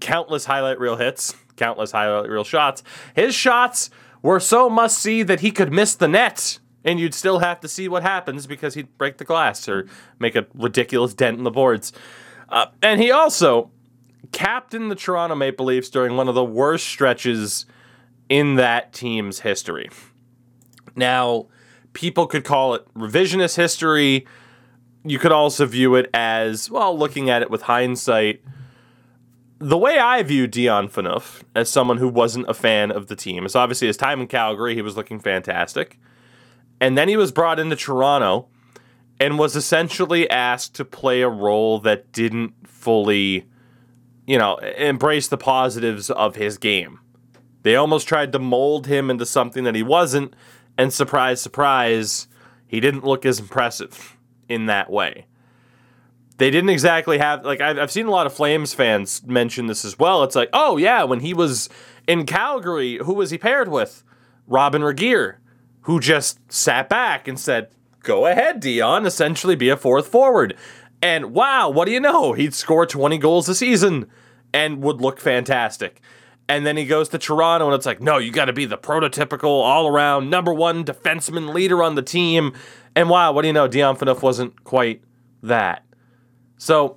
Countless 0.00 0.46
highlight 0.46 0.80
reel 0.80 0.96
hits, 0.96 1.36
countless 1.56 1.92
highlight 1.92 2.28
reel 2.28 2.42
shots. 2.42 2.82
His 3.14 3.32
shots 3.32 3.90
were 4.24 4.40
so 4.40 4.70
must 4.70 4.98
see 4.98 5.22
that 5.22 5.40
he 5.40 5.50
could 5.50 5.72
miss 5.72 5.94
the 5.94 6.08
net. 6.08 6.58
And 6.82 6.98
you'd 6.98 7.14
still 7.14 7.38
have 7.38 7.60
to 7.60 7.68
see 7.68 7.88
what 7.88 8.02
happens 8.02 8.46
because 8.46 8.74
he'd 8.74 8.98
break 8.98 9.18
the 9.18 9.24
glass 9.24 9.68
or 9.68 9.86
make 10.18 10.34
a 10.34 10.46
ridiculous 10.54 11.14
dent 11.14 11.38
in 11.38 11.44
the 11.44 11.50
boards. 11.50 11.92
Uh, 12.48 12.66
and 12.82 13.00
he 13.00 13.10
also 13.10 13.70
captained 14.32 14.90
the 14.90 14.94
Toronto 14.94 15.34
Maple 15.34 15.66
Leafs 15.66 15.88
during 15.88 16.16
one 16.16 16.28
of 16.28 16.34
the 16.34 16.44
worst 16.44 16.86
stretches 16.86 17.64
in 18.28 18.56
that 18.56 18.92
team's 18.92 19.40
history. 19.40 19.88
Now, 20.96 21.46
people 21.92 22.26
could 22.26 22.44
call 22.44 22.74
it 22.74 22.86
revisionist 22.94 23.56
history. 23.56 24.26
You 25.04 25.18
could 25.18 25.32
also 25.32 25.66
view 25.66 25.94
it 25.94 26.10
as, 26.12 26.70
well, 26.70 26.98
looking 26.98 27.30
at 27.30 27.42
it 27.42 27.50
with 27.50 27.62
hindsight. 27.62 28.42
The 29.64 29.78
way 29.78 29.98
I 29.98 30.22
view 30.22 30.46
Dion 30.46 30.88
Phaneuf 30.88 31.42
as 31.54 31.70
someone 31.70 31.96
who 31.96 32.08
wasn't 32.08 32.50
a 32.50 32.54
fan 32.54 32.90
of 32.90 33.06
the 33.06 33.16
team 33.16 33.46
is 33.46 33.56
obviously 33.56 33.86
his 33.86 33.96
time 33.96 34.20
in 34.20 34.26
Calgary, 34.26 34.74
he 34.74 34.82
was 34.82 34.94
looking 34.94 35.18
fantastic. 35.18 35.98
And 36.80 36.98
then 36.98 37.08
he 37.08 37.16
was 37.16 37.32
brought 37.32 37.58
into 37.58 37.74
Toronto 37.74 38.48
and 39.18 39.38
was 39.38 39.56
essentially 39.56 40.28
asked 40.28 40.74
to 40.74 40.84
play 40.84 41.22
a 41.22 41.30
role 41.30 41.78
that 41.78 42.12
didn't 42.12 42.52
fully 42.68 43.46
you 44.26 44.38
know, 44.38 44.56
embrace 44.56 45.28
the 45.28 45.38
positives 45.38 46.10
of 46.10 46.36
his 46.36 46.58
game. 46.58 47.00
They 47.62 47.76
almost 47.76 48.06
tried 48.06 48.32
to 48.32 48.38
mold 48.38 48.86
him 48.86 49.10
into 49.10 49.24
something 49.24 49.64
that 49.64 49.74
he 49.74 49.82
wasn't, 49.82 50.34
and 50.76 50.92
surprise, 50.92 51.40
surprise, 51.40 52.28
he 52.66 52.80
didn't 52.80 53.04
look 53.04 53.24
as 53.24 53.40
impressive 53.40 54.18
in 54.46 54.66
that 54.66 54.90
way. 54.90 55.26
They 56.36 56.50
didn't 56.50 56.70
exactly 56.70 57.18
have, 57.18 57.44
like, 57.44 57.60
I've, 57.60 57.78
I've 57.78 57.92
seen 57.92 58.06
a 58.06 58.10
lot 58.10 58.26
of 58.26 58.34
Flames 58.34 58.74
fans 58.74 59.22
mention 59.24 59.66
this 59.66 59.84
as 59.84 59.98
well. 59.98 60.24
It's 60.24 60.34
like, 60.34 60.48
oh, 60.52 60.76
yeah, 60.76 61.04
when 61.04 61.20
he 61.20 61.32
was 61.32 61.68
in 62.08 62.26
Calgary, 62.26 62.98
who 62.98 63.14
was 63.14 63.30
he 63.30 63.38
paired 63.38 63.68
with? 63.68 64.02
Robyn 64.46 64.82
Regehr, 64.82 65.36
who 65.82 66.00
just 66.00 66.40
sat 66.52 66.88
back 66.88 67.28
and 67.28 67.38
said, 67.38 67.68
go 68.02 68.26
ahead, 68.26 68.60
Dion, 68.60 69.06
essentially 69.06 69.54
be 69.54 69.68
a 69.68 69.76
fourth 69.76 70.08
forward. 70.08 70.56
And 71.00 71.32
wow, 71.32 71.68
what 71.70 71.84
do 71.84 71.92
you 71.92 72.00
know? 72.00 72.32
He'd 72.32 72.54
score 72.54 72.86
20 72.86 73.18
goals 73.18 73.48
a 73.48 73.54
season 73.54 74.06
and 74.52 74.82
would 74.82 75.00
look 75.00 75.20
fantastic. 75.20 76.00
And 76.48 76.66
then 76.66 76.76
he 76.76 76.84
goes 76.84 77.08
to 77.10 77.18
Toronto, 77.18 77.66
and 77.66 77.74
it's 77.74 77.86
like, 77.86 78.00
no, 78.00 78.18
you 78.18 78.30
got 78.30 78.46
to 78.46 78.52
be 78.52 78.66
the 78.66 78.76
prototypical, 78.76 79.44
all 79.44 79.86
around 79.86 80.28
number 80.28 80.52
one 80.52 80.84
defenseman 80.84 81.54
leader 81.54 81.82
on 81.82 81.94
the 81.94 82.02
team. 82.02 82.52
And 82.94 83.08
wow, 83.08 83.32
what 83.32 83.42
do 83.42 83.48
you 83.48 83.54
know? 83.54 83.66
Dion 83.66 83.96
Phaneuf 83.96 84.20
wasn't 84.20 84.62
quite 84.64 85.02
that. 85.42 85.83
So 86.64 86.96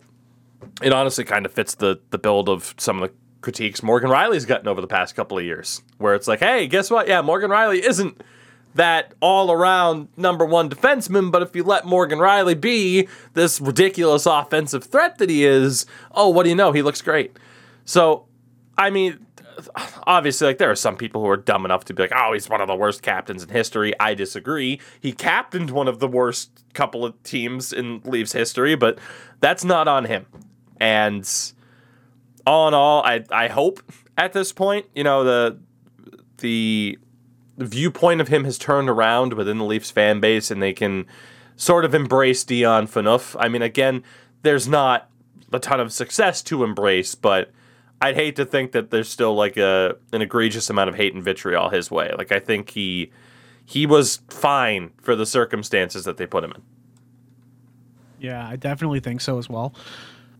it 0.81 0.93
honestly 0.93 1.25
kind 1.25 1.45
of 1.45 1.51
fits 1.51 1.75
the 1.75 1.99
the 2.11 2.17
build 2.17 2.47
of 2.47 2.73
some 2.77 3.03
of 3.03 3.09
the 3.09 3.15
critiques 3.41 3.83
Morgan 3.83 4.09
Rielly's 4.09 4.45
gotten 4.45 4.65
over 4.65 4.79
the 4.79 4.87
past 4.87 5.13
couple 5.13 5.37
of 5.37 5.43
years, 5.43 5.81
where 5.97 6.15
it's 6.15 6.25
like, 6.25 6.39
hey, 6.39 6.67
guess 6.67 6.89
what? 6.89 7.09
Yeah, 7.09 7.21
Morgan 7.21 7.51
Rielly 7.51 7.81
isn't 7.81 8.23
that 8.75 9.13
all 9.19 9.51
around 9.51 10.07
number 10.15 10.45
one 10.45 10.69
defenseman, 10.69 11.33
but 11.33 11.41
if 11.41 11.53
you 11.53 11.65
let 11.65 11.85
Morgan 11.85 12.19
Rielly 12.19 12.59
be 12.59 13.09
this 13.33 13.59
ridiculous 13.59 14.25
offensive 14.25 14.85
threat 14.85 15.17
that 15.17 15.29
he 15.29 15.43
is, 15.43 15.85
oh, 16.11 16.29
what 16.29 16.43
do 16.43 16.49
you 16.49 16.55
know? 16.55 16.71
He 16.71 16.81
looks 16.81 17.01
great. 17.01 17.35
So, 17.83 18.25
I 18.77 18.89
mean, 18.89 19.26
obviously, 20.05 20.47
like 20.47 20.57
there 20.57 20.71
are 20.71 20.75
some 20.75 20.97
people 20.97 21.21
who 21.21 21.29
are 21.29 21.37
dumb 21.37 21.65
enough 21.65 21.85
to 21.85 21.93
be 21.93 22.03
like, 22.03 22.11
oh, 22.15 22.33
he's 22.33 22.49
one 22.49 22.61
of 22.61 22.67
the 22.67 22.75
worst 22.75 23.01
captains 23.01 23.43
in 23.43 23.49
history. 23.49 23.93
I 23.99 24.13
disagree. 24.13 24.79
He 24.99 25.11
captained 25.11 25.71
one 25.71 25.87
of 25.87 25.99
the 25.99 26.07
worst 26.07 26.63
couple 26.73 27.05
of 27.05 27.21
teams 27.23 27.73
in 27.73 28.01
Leafs 28.03 28.33
history, 28.33 28.75
but 28.75 28.99
that's 29.39 29.63
not 29.63 29.87
on 29.87 30.05
him. 30.05 30.25
And 30.79 31.29
all 32.45 32.67
in 32.67 32.73
all, 32.73 33.03
I 33.03 33.23
I 33.31 33.47
hope 33.47 33.81
at 34.17 34.33
this 34.33 34.51
point, 34.51 34.85
you 34.93 35.03
know, 35.03 35.23
the 35.23 35.59
the 36.37 36.97
viewpoint 37.57 38.21
of 38.21 38.27
him 38.27 38.43
has 38.43 38.57
turned 38.57 38.89
around 38.89 39.33
within 39.33 39.57
the 39.57 39.65
Leafs 39.65 39.89
fan 39.89 40.19
base 40.19 40.51
and 40.51 40.61
they 40.61 40.73
can 40.73 41.05
sort 41.55 41.85
of 41.85 41.95
embrace 41.95 42.43
Dion 42.43 42.87
Phaneuf. 42.87 43.35
I 43.39 43.49
mean, 43.49 43.63
again, 43.63 44.03
there's 44.43 44.67
not 44.67 45.09
a 45.51 45.59
ton 45.59 45.79
of 45.79 45.91
success 45.91 46.43
to 46.43 46.63
embrace, 46.63 47.15
but 47.15 47.51
I'd 48.01 48.15
hate 48.15 48.35
to 48.35 48.45
think 48.45 48.73
that 48.73 48.91
there's 48.91 49.09
still 49.09 49.35
like 49.35 49.57
a 49.57 49.95
an 50.13 50.21
egregious 50.21 50.69
amount 50.69 50.89
of 50.89 50.95
hate 50.95 51.13
and 51.13 51.23
vitriol 51.23 51.69
his 51.69 51.89
way. 51.89 52.11
Like 52.17 52.31
I 52.31 52.39
think 52.39 52.69
he 52.69 53.11
he 53.65 53.85
was 53.85 54.21
fine 54.29 54.91
for 55.01 55.15
the 55.15 55.25
circumstances 55.25 56.05
that 56.05 56.17
they 56.17 56.25
put 56.25 56.43
him 56.43 56.51
in. 56.51 56.61
Yeah, 58.19 58.47
I 58.47 58.55
definitely 58.55 58.99
think 58.99 59.21
so 59.21 59.37
as 59.37 59.49
well. 59.49 59.75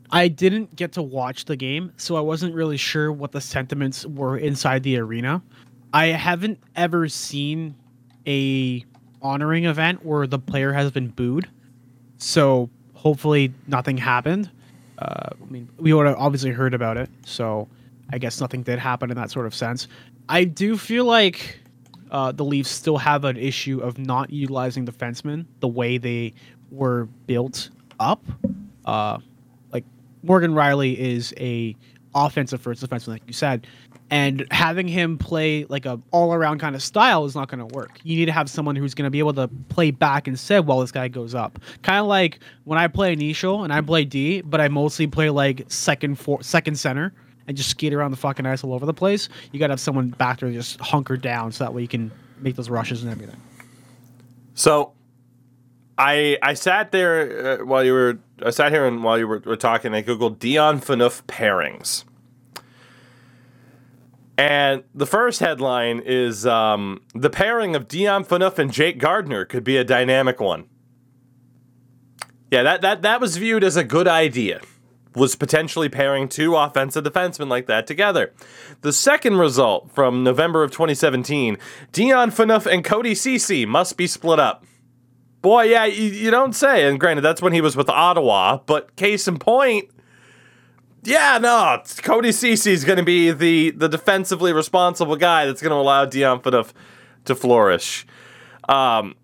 I 0.10 0.30
didn't 0.30 0.76
get 0.76 0.93
to 0.93 1.01
watch 1.01 1.45
the 1.45 1.55
game, 1.55 1.91
so 1.97 2.16
I 2.16 2.22
wasn't 2.22 2.55
really 2.55 2.78
sure 2.78 3.12
what 3.12 3.34
the 3.34 3.41
sentiments 3.41 4.05
were 4.05 4.38
inside 4.38 4.84
the 4.84 4.97
arena. 4.97 5.41
I 5.93 6.08
haven't 6.08 6.60
ever 6.76 7.10
seen 7.10 7.76
a 8.26 8.86
honoring 9.22 9.66
event 9.66 10.05
where 10.05 10.26
the 10.28 10.39
player 10.39 10.72
has 10.74 10.91
been 10.91 11.10
booed. 11.10 11.49
So 12.18 12.70
hopefully 12.93 13.53
nothing 13.68 13.97
happened. 13.97 14.49
I 15.00 15.34
mean, 15.50 15.70
we 15.78 15.93
would 15.93 16.08
have 16.08 16.18
obviously 16.18 16.52
heard 16.52 16.74
about 16.74 16.98
it, 16.98 17.10
so 17.26 17.68
I 18.12 18.18
guess 18.18 18.41
nothing 18.41 18.64
did 18.64 18.80
happen 18.80 19.12
in 19.12 19.18
that 19.18 19.32
sort 19.32 19.45
of 19.45 19.54
sense. 19.54 19.88
I 20.30 20.43
do 20.43 20.78
feel 20.78 21.06
like 21.06 21.60
uh, 22.12 22.32
the 22.32 22.43
Leafs 22.43 22.70
still 22.70 22.98
have 22.98 23.24
an 23.26 23.38
issue 23.38 23.80
of 23.80 23.98
not 23.98 24.32
utilizing 24.32 24.86
defensemen 24.86 25.45
the 25.60 25.68
way 25.68 25.98
they 25.98 26.34
were 26.72 27.06
built 27.26 27.70
up. 28.00 28.24
Uh, 28.86 29.20
like 29.72 29.84
Morgan 30.24 30.54
Rielly 30.54 30.95
is 30.98 31.34
a 31.38 31.76
offensive 32.16 32.62
first 32.62 32.84
defenseman, 32.84 33.10
like 33.10 33.24
you 33.28 33.34
said, 33.34 33.68
and 34.10 34.47
having 34.51 34.88
him 34.88 35.18
play 35.18 35.66
like 35.66 35.86
a 35.86 35.99
all 36.12 36.34
around 36.34 36.60
kind 36.60 36.76
of 36.76 36.82
style 36.82 37.26
is 37.26 37.36
not 37.36 37.49
going 37.49 37.60
to 37.60 37.76
work. 37.76 37.99
You 38.03 38.18
need 38.18 38.26
to 38.26 38.32
have 38.32 38.49
someone 38.49 38.76
who's 38.76 38.93
going 38.93 39.05
to 39.05 39.12
be 39.12 39.20
able 39.20 39.34
to 39.34 39.47
play 39.70 39.91
back 39.91 40.28
instead 40.28 40.66
while 40.66 40.80
this 40.80 40.91
guy 40.91 41.08
goes 41.08 41.36
up. 41.36 41.60
Kind 41.82 41.99
of 41.99 42.08
like 42.08 42.39
when 42.64 42.80
I 42.80 42.88
play 42.88 43.14
initial 43.14 43.64
and 43.64 43.74
I 43.74 43.82
play 43.82 44.05
D, 44.05 44.41
but 44.41 44.62
I 44.62 44.68
mostly 44.70 45.08
play 45.08 45.30
like 45.30 45.66
second 45.68 46.16
for 46.16 46.41
second 46.41 46.76
center 46.76 47.14
and 47.47 47.58
just 47.58 47.70
skate 47.70 47.93
around 47.93 48.12
the 48.12 48.18
fucking 48.18 48.45
ice 48.45 48.64
all 48.64 48.74
over 48.74 48.86
the 48.86 48.93
place. 48.93 49.30
You 49.51 49.60
got 49.60 49.68
to 49.68 49.74
have 49.74 49.80
someone 49.80 50.10
back 50.10 50.39
there 50.39 50.51
just 50.51 50.80
hunker 50.80 51.18
down 51.18 51.51
so 51.51 51.64
that 51.64 51.74
way 51.74 51.82
you 51.82 51.88
can 51.88 52.12
make 52.39 52.55
those 52.55 52.70
rushes 52.70 53.03
and 53.03 53.12
everything. 53.12 53.41
So, 54.53 54.93
I 55.97 56.38
I 56.41 56.53
sat 56.53 56.91
there 56.91 57.62
uh, 57.62 57.66
while 57.66 57.84
you 57.84 57.93
were 57.93 58.20
I 58.43 58.51
sat 58.51 58.72
here 58.72 58.86
and 58.86 59.03
while 59.03 59.18
you 59.18 59.28
were, 59.28 59.39
were 59.39 59.55
talking. 59.55 59.93
I 59.93 60.03
googled 60.03 60.39
Dion 60.39 60.80
Phaneuf 60.80 61.24
pairings, 61.24 62.03
and 64.38 64.84
the 64.94 65.08
first 65.08 65.40
headline 65.40 66.00
is 66.06 66.46
um, 66.46 67.02
the 67.16 67.30
pairing 67.30 67.76
of 67.76 67.88
Dion 67.88 68.24
Phaneuf 68.24 68.60
and 68.60 68.72
Jake 68.72 69.00
Gardiner 69.00 69.46
could 69.46 69.64
be 69.64 69.78
a 69.78 69.84
dynamic 69.84 70.40
one. 70.40 70.66
Yeah, 72.52 72.64
that 72.64 72.82
that 72.82 73.02
that 73.02 73.20
was 73.20 73.38
viewed 73.38 73.64
as 73.64 73.76
a 73.76 73.84
good 73.84 74.08
idea. 74.08 74.62
Was 75.16 75.36
potentially 75.36 75.90
pairing 75.90 76.30
two 76.30 76.56
offensive 76.56 77.04
defensemen 77.04 77.50
like 77.50 77.66
that 77.66 77.88
together. 77.88 78.34
The 78.82 78.94
second 78.94 79.38
result 79.38 79.92
from 79.92 80.24
November 80.24 80.64
of 80.64 80.70
2017, 80.70 81.58
Dion 81.92 82.30
Phaneuf 82.30 82.72
and 82.72 82.86
Cody 82.86 83.16
Cece 83.16 83.68
must 83.68 83.98
be 83.98 84.06
split 84.06 84.40
up. 84.40 84.64
Boy, 85.42 85.64
yeah, 85.64 85.86
you, 85.86 86.04
you 86.04 86.30
don't 86.30 86.54
say. 86.54 86.88
And 86.88 87.00
granted, 87.00 87.22
that's 87.22 87.42
when 87.42 87.54
he 87.54 87.62
was 87.62 87.76
with 87.76 87.90
Ottawa, 87.90 88.60
but 88.68 88.96
case 88.96 89.28
in 89.28 89.40
point, 89.40 89.90
yeah, 91.08 91.38
no, 91.38 91.82
Cody 92.03 92.30
Cece 92.30 92.68
is 92.68 92.84
going 92.84 92.97
to 92.97 93.03
be 93.03 93.32
the, 93.32 93.72
the 93.72 93.88
defensively 93.88 94.51
responsible 94.51 95.16
guy 95.16 95.45
that's 95.45 95.62
going 95.62 95.72
to 95.72 95.78
allow 95.78 96.03
Dion 96.03 96.41
Phaneuf 96.41 96.74
to 97.24 97.34
flourish. 97.34 98.05
Um, 98.68 99.16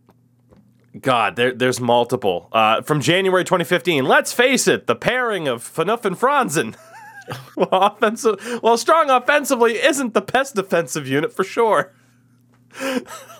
God, 1.01 1.35
there, 1.35 1.51
there's 1.53 1.81
multiple. 1.81 2.47
Uh, 2.53 2.83
from 2.83 3.01
January 3.01 3.43
2015, 3.43 4.05
let's 4.05 4.31
face 4.31 4.65
it, 4.65 4.87
the 4.87 4.95
pairing 4.95 5.49
of 5.49 5.61
Phaneuf 5.61 6.05
and 6.05 6.17
Franson. 6.17 6.77
well, 7.57 7.67
offensive, 7.71 8.61
well, 8.63 8.77
strong 8.77 9.09
offensively 9.09 9.73
isn't 9.73 10.13
the 10.13 10.21
best 10.21 10.55
defensive 10.55 11.05
unit 11.05 11.33
for 11.33 11.43
sure. 11.43 11.91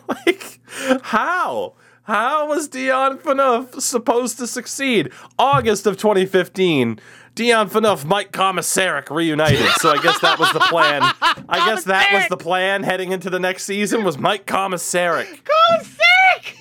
like, 0.09 0.59
how? 1.01 1.75
How 2.03 2.49
was 2.49 2.67
Dion 2.67 3.19
Phaneuf 3.19 3.79
supposed 3.79 4.37
to 4.39 4.47
succeed? 4.47 5.13
August 5.39 5.87
of 5.87 5.95
2015. 5.95 6.99
Dion 7.35 7.67
Phaneuf, 7.69 8.05
Mike 8.05 8.31
Komisarek 8.31 9.09
reunited. 9.09 9.67
So 9.77 9.89
I 9.89 10.01
guess 10.01 10.19
that 10.19 10.37
was 10.37 10.51
the 10.53 10.59
plan. 10.59 11.01
I 11.49 11.65
guess 11.65 11.83
that 11.85 12.13
was 12.13 12.27
the 12.29 12.37
plan 12.37 12.83
heading 12.83 13.11
into 13.11 13.29
the 13.31 13.39
next 13.39 13.63
season 13.63 14.03
was 14.03 14.17
Mike 14.19 14.45
Komisarek. 14.45 15.41
Komisarek! 15.43 16.55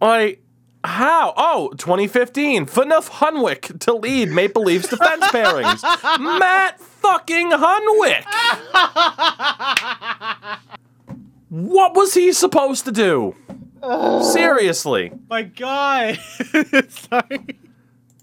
Like, 0.00 0.42
how? 0.84 1.34
Oh, 1.36 1.70
2015. 1.76 2.66
Phaneuf 2.66 3.10
Hunwick 3.10 3.80
to 3.80 3.94
lead 3.94 4.30
Maple 4.30 4.62
Leafs 4.62 4.88
defense 4.88 5.24
pairings. 5.32 5.82
Matt 6.38 6.78
fucking 6.80 7.50
Hunwick. 7.50 8.24
what 11.48 11.94
was 11.96 12.14
he 12.14 12.32
supposed 12.32 12.84
to 12.84 12.92
do? 12.92 13.34
Seriously. 14.32 15.12
My 15.28 15.42
God. 15.42 16.16
Sorry. 16.88 17.58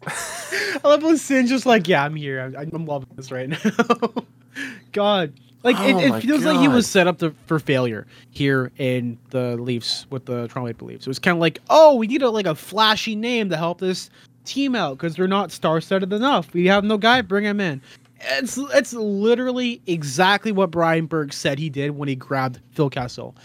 I 0.08 0.80
love 0.84 1.04
when 1.04 1.18
Sin's 1.18 1.50
just 1.50 1.66
like, 1.66 1.88
yeah, 1.88 2.04
I'm 2.04 2.16
here. 2.16 2.54
I'm, 2.58 2.70
I'm 2.74 2.86
loving 2.86 3.10
this 3.16 3.32
right 3.32 3.50
now. 3.50 3.60
God. 4.92 5.34
Like, 5.64 5.78
Oh 5.80 5.88
it, 5.88 5.96
it 5.96 6.22
feels 6.22 6.46
like 6.46 6.60
he 6.60 6.68
was 6.68 6.86
set 6.86 7.08
up 7.08 7.18
to, 7.20 7.34
for 7.48 7.58
failure 7.58 8.06
here 8.30 8.72
in 8.78 9.18
the 9.32 9.58
Leafs 9.58 10.06
with 10.12 10.26
the 10.26 10.48
Toronto 10.48 10.66
Maple 10.66 10.88
Leafs. 10.88 11.08
It 11.08 11.10
was 11.10 11.18
kind 11.18 11.36
of 11.36 11.42
like, 11.42 11.60
oh, 11.72 11.96
we 11.96 12.06
need 12.06 12.22
a 12.22 12.30
like 12.30 12.46
a 12.46 12.54
flashy 12.54 13.16
name 13.16 13.50
to 13.50 13.58
help 13.58 13.80
this 13.80 14.12
team 14.46 14.76
out 14.76 14.98
because 14.98 15.16
they're 15.16 15.28
not 15.28 15.52
star-studded 15.52 16.14
enough. 16.14 16.54
We 16.54 16.68
have 16.68 16.84
no 16.84 17.00
guy, 17.00 17.22
bring 17.22 17.46
him 17.46 17.60
in. 17.60 17.82
It's 18.22 18.58
it's 18.76 18.94
literally 18.94 19.82
exactly 19.88 20.52
what 20.52 20.70
Brian 20.70 21.08
Burke 21.08 21.34
said 21.34 21.58
he 21.58 21.70
did 21.70 21.92
when 21.92 22.08
he 22.08 22.16
grabbed 22.16 22.60
Phil 22.72 22.90
Kessel. 22.92 23.36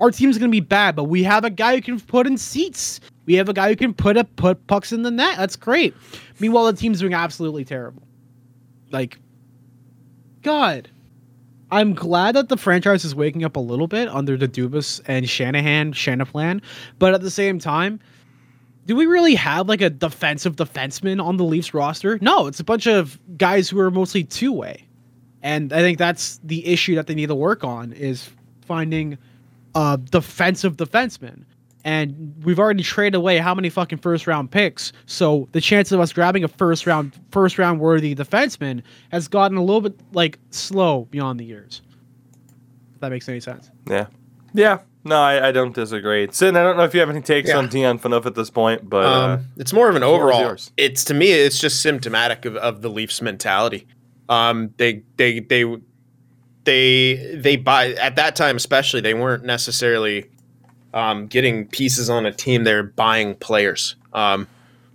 Our 0.00 0.10
team's 0.10 0.38
gonna 0.38 0.50
be 0.50 0.60
bad, 0.60 0.94
but 0.96 1.04
we 1.04 1.22
have 1.24 1.44
a 1.44 1.50
guy 1.50 1.76
who 1.76 1.82
can 1.82 2.00
put 2.00 2.26
in 2.26 2.38
seats. 2.38 3.00
We 3.26 3.34
have 3.34 3.48
a 3.48 3.52
guy 3.52 3.68
who 3.68 3.76
can 3.76 3.94
put 3.94 4.16
a 4.16 4.24
put 4.24 4.66
pucks 4.66 4.92
in 4.92 5.02
the 5.02 5.10
net. 5.10 5.36
That's 5.36 5.56
great. 5.56 5.94
Meanwhile, 6.38 6.66
the 6.66 6.78
team's 6.78 7.00
doing 7.00 7.14
absolutely 7.14 7.64
terrible. 7.64 8.02
Like, 8.90 9.18
God, 10.42 10.88
I'm 11.70 11.94
glad 11.94 12.36
that 12.36 12.48
the 12.48 12.56
franchise 12.56 13.04
is 13.04 13.14
waking 13.14 13.44
up 13.44 13.56
a 13.56 13.60
little 13.60 13.88
bit 13.88 14.08
under 14.08 14.36
the 14.36 14.48
Dubas 14.48 15.00
and 15.06 15.28
Shanahan 15.28 15.92
Shanaplan, 15.92 16.62
but 16.98 17.12
at 17.12 17.20
the 17.20 17.30
same 17.30 17.58
time, 17.58 18.00
do 18.86 18.96
we 18.96 19.04
really 19.04 19.34
have 19.34 19.68
like 19.68 19.82
a 19.82 19.90
defensive 19.90 20.56
defenseman 20.56 21.22
on 21.22 21.36
the 21.36 21.44
Leafs 21.44 21.74
roster? 21.74 22.18
No, 22.22 22.46
it's 22.46 22.60
a 22.60 22.64
bunch 22.64 22.86
of 22.86 23.18
guys 23.36 23.68
who 23.68 23.78
are 23.80 23.90
mostly 23.90 24.24
two 24.24 24.52
way, 24.52 24.86
and 25.42 25.72
I 25.72 25.80
think 25.80 25.98
that's 25.98 26.40
the 26.42 26.66
issue 26.66 26.94
that 26.94 27.06
they 27.06 27.14
need 27.14 27.26
to 27.26 27.34
work 27.34 27.64
on 27.64 27.92
is 27.92 28.30
finding 28.62 29.18
a 29.78 29.96
defensive 30.10 30.76
defenseman. 30.76 31.44
And 31.84 32.34
we've 32.44 32.58
already 32.58 32.82
traded 32.82 33.14
away 33.14 33.38
how 33.38 33.54
many 33.54 33.70
fucking 33.70 33.98
first 33.98 34.26
round 34.26 34.50
picks, 34.50 34.92
so 35.06 35.48
the 35.52 35.60
chance 35.60 35.92
of 35.92 36.00
us 36.00 36.12
grabbing 36.12 36.42
a 36.44 36.48
first 36.48 36.86
round 36.86 37.12
first 37.30 37.56
round 37.58 37.78
worthy 37.80 38.14
defenseman 38.14 38.82
has 39.10 39.28
gotten 39.28 39.56
a 39.56 39.62
little 39.62 39.80
bit 39.80 39.98
like 40.12 40.38
slow 40.50 41.06
beyond 41.10 41.38
the 41.40 41.44
years. 41.44 41.80
If 42.94 43.00
that 43.00 43.10
makes 43.10 43.28
any 43.28 43.40
sense. 43.40 43.70
Yeah. 43.88 44.06
Yeah. 44.52 44.78
No, 45.04 45.16
I, 45.16 45.48
I 45.48 45.52
don't 45.52 45.72
disagree. 45.74 46.28
Sin, 46.32 46.56
I 46.56 46.62
don't 46.64 46.76
know 46.76 46.82
if 46.84 46.92
you 46.92 47.00
have 47.00 47.08
any 47.10 47.22
takes 47.22 47.48
Yeah. 47.48 47.58
on 47.58 47.68
Dion 47.68 47.98
Phaneuf 48.00 48.26
at 48.26 48.34
this 48.34 48.50
point, 48.50 48.90
but 48.90 49.04
uh, 49.06 49.34
Um, 49.34 49.46
it's 49.56 49.72
more 49.72 49.88
of 49.88 49.94
an 49.96 50.02
overall. 50.02 50.40
yours. 50.40 50.72
It's 50.76 51.04
to 51.04 51.14
me, 51.14 51.30
it's 51.30 51.60
just 51.60 51.80
symptomatic 51.80 52.44
of, 52.44 52.56
of 52.56 52.82
the 52.82 52.90
Leafs 52.90 53.22
mentality. 53.22 53.86
Um, 54.28 54.74
they 54.76 55.04
they 55.16 55.40
they 55.40 55.64
they 56.68 57.34
they 57.34 57.56
buy 57.56 57.94
at 57.94 58.16
that 58.16 58.36
time, 58.36 58.56
especially 58.56 59.00
they 59.00 59.14
weren't 59.14 59.42
necessarily 59.42 60.26
um, 60.92 61.26
getting 61.26 61.66
pieces 61.66 62.10
on 62.10 62.26
a 62.26 62.32
team. 62.32 62.64
They're 62.64 62.82
buying 62.82 63.36
players. 63.36 63.96
Um, 64.12 64.46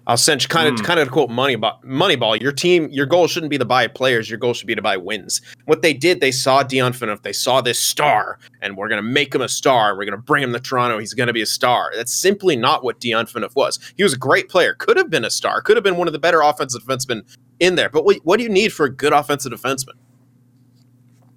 I'll 0.06 0.18
send 0.18 0.48
kind 0.50 0.68
of 0.68 0.86
kind 0.86 1.00
of 1.00 1.10
quote 1.10 1.32
Moneyball. 1.32 1.82
Moneyball, 1.84 2.40
your 2.40 2.52
team, 2.52 2.90
your 2.92 3.08
goal 3.08 3.26
shouldn't 3.26 3.50
be 3.50 3.58
to 3.58 3.66
buy 3.66 3.88
players. 3.88 4.30
Your 4.30 4.38
goal 4.38 4.54
should 4.54 4.68
be 4.68 4.76
to 4.76 4.84
buy 4.84 4.98
wins. 4.98 5.42
What 5.66 5.82
they 5.82 5.96
did, 5.96 6.20
they 6.20 6.32
saw 6.32 6.62
Dion 6.62 6.94
Phaneuf. 6.94 7.24
They 7.24 7.34
saw 7.34 7.60
this 7.60 7.80
star, 7.80 8.38
and 8.62 8.78
we're 8.78 8.90
gonna 8.90 9.02
make 9.02 9.34
him 9.34 9.42
a 9.42 9.50
star. 9.50 9.98
We're 9.98 10.06
gonna 10.06 10.18
bring 10.18 10.44
him 10.44 10.54
to 10.54 10.60
Toronto. 10.60 11.00
He's 11.00 11.16
gonna 11.16 11.34
be 11.34 11.42
a 11.42 11.48
star. 11.48 11.92
That's 11.96 12.14
simply 12.14 12.56
not 12.56 12.84
what 12.84 13.00
Dion 13.00 13.26
Phaneuf 13.26 13.56
was. 13.56 13.80
He 13.98 14.04
was 14.04 14.14
a 14.14 14.18
great 14.18 14.48
player. 14.48 14.76
Could 14.76 14.98
have 14.98 15.10
been 15.10 15.26
a 15.26 15.32
star. 15.32 15.60
Could 15.62 15.78
have 15.78 15.84
been 15.84 15.98
one 15.98 16.08
of 16.08 16.14
the 16.14 16.20
better 16.20 16.42
offensive 16.42 16.84
defensemen 16.84 17.24
in 17.60 17.76
there. 17.76 17.90
But 17.90 18.06
what, 18.06 18.18
what 18.24 18.38
do 18.38 18.44
you 18.44 18.50
need 18.50 18.74
for 18.74 18.86
a 18.86 18.94
good 18.94 19.14
offensive 19.14 19.54
defenseman? 19.54 19.94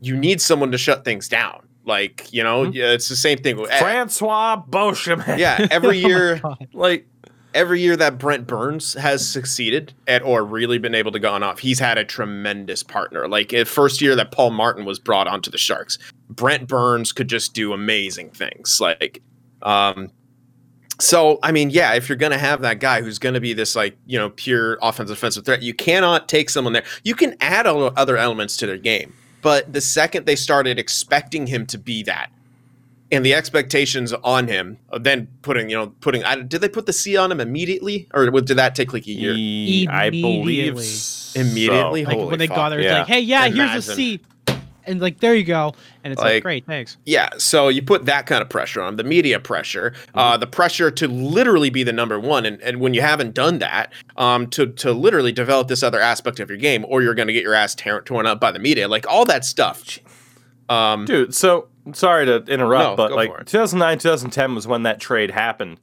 You 0.00 0.16
need 0.16 0.40
someone 0.40 0.70
to 0.72 0.78
shut 0.78 1.04
things 1.04 1.28
down. 1.28 1.66
Like 1.84 2.32
you 2.32 2.42
know, 2.42 2.64
mm-hmm. 2.64 2.72
yeah, 2.72 2.90
it's 2.90 3.08
the 3.08 3.16
same 3.16 3.38
thing. 3.38 3.58
Eh, 3.60 3.78
Francois 3.78 4.62
Beauchemin. 4.68 5.38
yeah, 5.38 5.68
every 5.70 5.88
oh 6.04 6.08
year 6.08 6.38
God. 6.38 6.68
like 6.72 7.06
every 7.54 7.80
year 7.80 7.96
that 7.96 8.18
Brent 8.18 8.46
Burns 8.46 8.94
has 8.94 9.26
succeeded 9.26 9.94
at 10.06 10.22
or 10.22 10.44
really 10.44 10.78
been 10.78 10.94
able 10.94 11.10
to 11.12 11.18
go 11.18 11.32
on 11.32 11.42
off, 11.42 11.58
he's 11.58 11.78
had 11.78 11.96
a 11.96 12.04
tremendous 12.04 12.82
partner. 12.82 13.26
Like 13.28 13.48
the 13.48 13.64
first 13.64 14.00
year 14.00 14.14
that 14.16 14.30
Paul 14.30 14.50
Martin 14.50 14.84
was 14.84 14.98
brought 14.98 15.26
onto 15.26 15.50
the 15.50 15.58
Sharks, 15.58 15.96
Brent 16.28 16.68
Burns 16.68 17.12
could 17.12 17.28
just 17.28 17.54
do 17.54 17.72
amazing 17.72 18.30
things. 18.30 18.78
Like, 18.80 19.22
um, 19.62 20.10
so 20.98 21.38
I 21.42 21.52
mean, 21.52 21.70
yeah, 21.70 21.94
if 21.94 22.08
you're 22.08 22.16
gonna 22.16 22.38
have 22.38 22.60
that 22.62 22.80
guy 22.80 23.00
who's 23.00 23.18
gonna 23.18 23.40
be 23.40 23.52
this 23.52 23.76
like 23.76 23.96
you 24.06 24.18
know 24.18 24.30
pure 24.30 24.78
offensive 24.82 25.16
defensive 25.16 25.44
threat, 25.44 25.62
you 25.62 25.74
cannot 25.74 26.28
take 26.28 26.50
someone 26.50 26.72
there. 26.72 26.84
You 27.04 27.14
can 27.14 27.36
add 27.40 27.66
other 27.66 28.16
elements 28.16 28.56
to 28.58 28.66
their 28.66 28.78
game, 28.78 29.14
but 29.42 29.72
the 29.72 29.80
second 29.80 30.26
they 30.26 30.36
started 30.36 30.78
expecting 30.78 31.46
him 31.46 31.66
to 31.66 31.78
be 31.78 32.02
that, 32.04 32.30
and 33.12 33.24
the 33.24 33.34
expectations 33.34 34.12
on 34.12 34.48
him. 34.48 34.78
Then 34.98 35.28
putting, 35.42 35.70
you 35.70 35.76
know, 35.76 35.92
putting. 36.00 36.24
I, 36.24 36.36
did 36.36 36.60
they 36.60 36.68
put 36.68 36.86
the 36.86 36.92
C 36.92 37.16
on 37.16 37.30
him 37.30 37.40
immediately, 37.40 38.08
or 38.12 38.30
did 38.30 38.56
that 38.56 38.74
take 38.74 38.92
like 38.92 39.06
a 39.06 39.12
year? 39.12 39.32
E- 39.34 39.86
I 39.88 40.10
believe 40.10 40.76
Immediately. 41.36 42.04
so. 42.04 42.08
Like 42.08 42.16
Holy 42.16 42.30
when 42.30 42.38
they 42.38 42.46
fuck, 42.46 42.56
got 42.56 42.68
there, 42.70 42.78
it's 42.78 42.86
yeah. 42.86 42.98
like, 42.98 43.06
hey, 43.08 43.20
yeah, 43.20 43.44
here's 43.44 43.58
a 43.58 43.62
Imagine. 43.62 43.82
C, 43.82 44.20
and 44.86 45.00
like 45.00 45.20
there 45.20 45.34
you 45.34 45.44
go, 45.44 45.74
and 46.04 46.12
it's 46.12 46.20
like, 46.20 46.34
Like- 46.34 46.42
great, 46.42 46.66
thanks. 46.66 46.96
Yeah, 47.04 47.28
so 47.38 47.68
you 47.68 47.82
put 47.82 48.06
that 48.06 48.26
kind 48.26 48.42
of 48.42 48.48
pressure 48.48 48.80
on 48.82 48.90
him, 48.90 48.96
the 48.96 49.04
media 49.04 49.40
pressure, 49.40 49.92
uh, 50.14 50.36
the 50.36 50.46
pressure 50.46 50.90
to 50.90 51.08
literally 51.08 51.70
be 51.70 51.82
the 51.82 51.92
number 51.92 52.18
one, 52.20 52.46
and, 52.46 52.60
and 52.62 52.80
when 52.80 52.94
you 52.94 53.00
haven't 53.00 53.34
done 53.34 53.58
that, 53.58 53.92
um, 54.16 54.46
to 54.48 54.66
to 54.66 54.92
literally 54.92 55.32
develop 55.32 55.68
this 55.68 55.82
other 55.82 56.00
aspect 56.00 56.40
of 56.40 56.48
your 56.48 56.58
game, 56.58 56.84
or 56.88 57.02
you're 57.02 57.14
going 57.14 57.28
to 57.28 57.34
get 57.34 57.42
your 57.42 57.54
ass 57.54 57.74
tear- 57.74 58.00
torn 58.02 58.26
up 58.26 58.40
by 58.40 58.50
the 58.52 58.58
media, 58.58 58.88
like 58.88 59.06
all 59.08 59.24
that 59.24 59.44
stuff. 59.44 59.98
Um, 60.68 61.04
Dude, 61.04 61.34
so 61.34 61.68
sorry 61.92 62.26
to 62.26 62.36
interrupt, 62.44 62.84
No, 62.84 62.96
but 62.96 63.12
like 63.12 63.30
2009, 63.46 63.98
2010 63.98 64.54
was 64.54 64.66
when 64.66 64.82
that 64.82 65.00
trade 65.00 65.30
happened. 65.30 65.78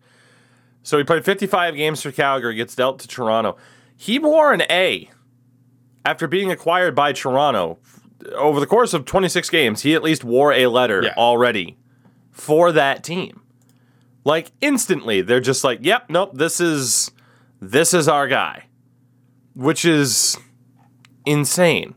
So 0.84 0.98
he 0.98 1.04
played 1.06 1.24
55 1.24 1.76
games 1.76 2.02
for 2.02 2.12
Calgary, 2.12 2.56
gets 2.56 2.76
dealt 2.76 3.00
to 3.00 3.08
Toronto. 3.08 3.56
He 3.96 4.20
wore 4.20 4.52
an 4.52 4.64
A 4.70 5.10
after 6.04 6.28
being 6.28 6.52
acquired 6.52 6.94
by 6.96 7.14
Toronto. 7.14 7.80
Over 8.36 8.60
the 8.60 8.68
course 8.68 8.94
of 8.94 9.06
26 9.06 9.50
games, 9.50 9.82
he 9.82 9.94
at 9.96 10.04
least 10.04 10.24
wore 10.24 10.54
a 10.54 10.68
letter 10.68 11.02
Yeah. 11.04 11.14
already 11.18 11.78
for 12.32 12.72
that 12.72 13.04
team. 13.04 13.42
Like 14.24 14.52
instantly, 14.62 15.22
they're 15.22 15.40
just 15.42 15.64
like, 15.64 15.80
"Yep, 15.82 16.10
nope, 16.10 16.32
this 16.34 16.60
is 16.62 17.12
this 17.62 17.94
is 17.94 18.08
our 18.08 18.28
guy," 18.28 18.66
which 19.54 19.84
is 19.86 20.38
insane. 21.26 21.96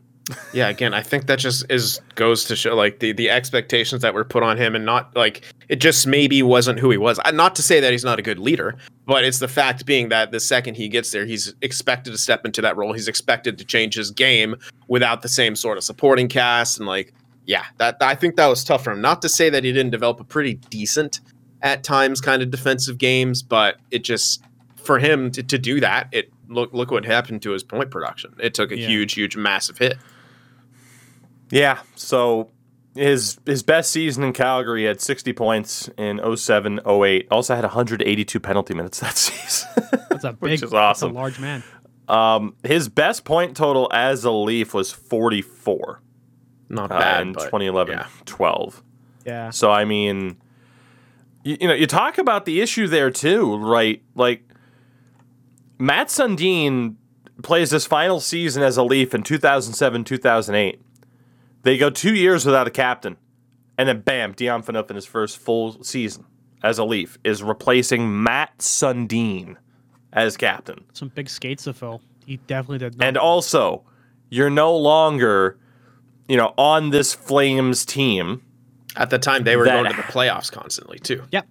Yeah, 0.53 0.67
again, 0.67 0.93
I 0.93 1.01
think 1.01 1.27
that 1.27 1.39
just 1.39 1.65
is 1.69 2.01
goes 2.15 2.43
to 2.45 2.55
show 2.55 2.75
like 2.75 2.99
the 2.99 3.13
the 3.13 3.29
expectations 3.29 4.01
that 4.01 4.13
were 4.13 4.25
put 4.25 4.43
on 4.43 4.57
him, 4.57 4.75
and 4.75 4.85
not 4.85 5.15
like 5.15 5.43
it 5.69 5.77
just 5.77 6.05
maybe 6.05 6.43
wasn't 6.43 6.79
who 6.79 6.89
he 6.91 6.97
was. 6.97 7.19
Not 7.33 7.55
to 7.55 7.61
say 7.61 7.79
that 7.79 7.91
he's 7.91 8.03
not 8.03 8.19
a 8.19 8.21
good 8.21 8.39
leader, 8.39 8.75
but 9.05 9.23
it's 9.23 9.39
the 9.39 9.47
fact 9.47 9.85
being 9.85 10.09
that 10.09 10.31
the 10.31 10.39
second 10.39 10.75
he 10.75 10.89
gets 10.89 11.11
there, 11.11 11.25
he's 11.25 11.53
expected 11.61 12.11
to 12.11 12.17
step 12.17 12.45
into 12.45 12.61
that 12.61 12.75
role. 12.75 12.91
He's 12.91 13.07
expected 13.07 13.57
to 13.57 13.65
change 13.65 13.95
his 13.95 14.11
game 14.11 14.55
without 14.89 15.21
the 15.21 15.29
same 15.29 15.55
sort 15.55 15.77
of 15.77 15.83
supporting 15.85 16.27
cast, 16.27 16.77
and 16.77 16.87
like 16.87 17.13
yeah, 17.45 17.63
that 17.77 17.95
I 18.01 18.13
think 18.15 18.35
that 18.35 18.47
was 18.47 18.63
tough 18.65 18.83
for 18.83 18.91
him. 18.91 18.99
Not 18.99 19.21
to 19.21 19.29
say 19.29 19.49
that 19.49 19.63
he 19.63 19.71
didn't 19.71 19.91
develop 19.91 20.19
a 20.19 20.25
pretty 20.25 20.55
decent 20.55 21.21
at 21.61 21.83
times 21.83 22.19
kind 22.19 22.41
of 22.41 22.51
defensive 22.51 22.97
games, 22.97 23.41
but 23.41 23.77
it 23.91 24.03
just 24.03 24.43
for 24.75 24.99
him 24.99 25.31
to, 25.31 25.43
to 25.43 25.57
do 25.57 25.79
that, 25.79 26.09
it 26.11 26.31
look 26.49 26.73
look 26.73 26.91
what 26.91 27.05
happened 27.05 27.41
to 27.43 27.51
his 27.51 27.63
point 27.63 27.91
production. 27.91 28.33
It 28.39 28.53
took 28.53 28.71
a 28.73 28.77
Yeah. 28.77 28.87
huge, 28.87 29.13
huge, 29.13 29.37
massive 29.37 29.77
hit. 29.77 29.97
Yeah, 31.49 31.79
so 31.95 32.49
his 32.97 33.39
his 33.45 33.63
best 33.63 33.91
season 33.91 34.23
in 34.23 34.33
Calgary 34.33 34.85
had 34.85 34.99
60 34.99 35.33
points 35.33 35.89
in 35.97 36.19
07 36.35 36.81
08. 36.85 37.27
Also 37.31 37.55
had 37.55 37.63
182 37.63 38.39
penalty 38.39 38.73
minutes 38.73 38.99
that 39.01 39.17
season. 39.17 39.69
That's 40.09 40.23
a 40.23 40.31
Which 40.39 40.63
is 40.63 40.73
awesome. 40.73 41.13
That's 41.13 41.17
a 41.17 41.19
large 41.19 41.39
man. 41.39 41.63
um, 42.07 42.55
his 42.63 42.89
best 42.89 43.23
point 43.23 43.55
total 43.55 43.89
as 43.93 44.23
a 44.23 44.31
Leaf 44.31 44.73
was 44.73 44.91
44 44.91 46.01
Not 46.69 46.91
uh, 46.91 46.99
bad 46.99 47.27
in 47.27 47.33
2011 47.33 47.97
yeah. 47.97 48.07
12. 48.25 48.83
Yeah. 49.25 49.49
So 49.51 49.71
I 49.71 49.85
mean, 49.85 50.37
you, 51.43 51.57
you 51.61 51.67
know, 51.67 51.73
you 51.73 51.87
talk 51.87 52.17
about 52.17 52.45
the 52.45 52.61
issue 52.61 52.87
there 52.87 53.11
too, 53.11 53.57
right? 53.57 54.01
Like 54.15 54.43
Mats 55.77 56.17
Sundin 56.17 56.95
plays 57.43 57.71
his 57.71 57.85
final 57.85 58.19
season 58.19 58.63
as 58.63 58.77
a 58.77 58.83
Leaf 58.83 59.13
in 59.13 59.21
2007 59.23 60.03
2008. 60.03 60.81
They 61.63 61.77
go 61.77 61.89
two 61.89 62.15
years 62.15 62.45
without 62.45 62.67
a 62.67 62.71
captain, 62.71 63.17
and 63.77 63.87
then 63.89 64.01
bam, 64.01 64.33
Dion 64.33 64.63
Phaneuf 64.63 64.89
in 64.89 64.95
his 64.95 65.05
first 65.05 65.37
full 65.37 65.83
season 65.83 66.25
as 66.63 66.77
a 66.79 66.83
Leaf 66.85 67.17
is 67.23 67.43
replacing 67.43 68.23
Mats 68.23 68.67
Sundin 68.67 69.57
as 70.13 70.37
captain. 70.37 70.85
Some 70.93 71.09
big 71.09 71.29
skates 71.29 71.65
to 71.65 71.73
fill. 71.73 72.01
He 72.25 72.37
definitely 72.47 72.79
did. 72.79 72.97
Not. 72.97 73.05
And 73.07 73.17
also, 73.17 73.83
you're 74.29 74.49
no 74.49 74.75
longer, 74.75 75.57
you 76.27 76.37
know, 76.37 76.53
on 76.57 76.89
this 76.89 77.13
Flames 77.13 77.85
team. 77.85 78.41
At 78.95 79.09
the 79.11 79.19
time, 79.19 79.43
they 79.43 79.55
were 79.55 79.65
That- 79.65 79.83
going 79.83 79.91
to 79.91 79.97
the 79.97 80.03
playoffs 80.07 80.51
constantly 80.51 80.97
too. 80.99 81.23
Yep. 81.31 81.47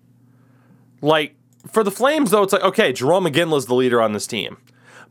Like 1.03 1.35
for 1.71 1.85
the 1.85 1.91
Flames, 1.91 2.31
though, 2.31 2.43
it's 2.43 2.53
like 2.53 2.63
okay, 2.63 2.93
Jarome 2.93 3.31
Iginla's 3.31 3.67
the 3.67 3.75
leader 3.75 4.01
on 4.03 4.13
this 4.13 4.27
team, 4.27 4.57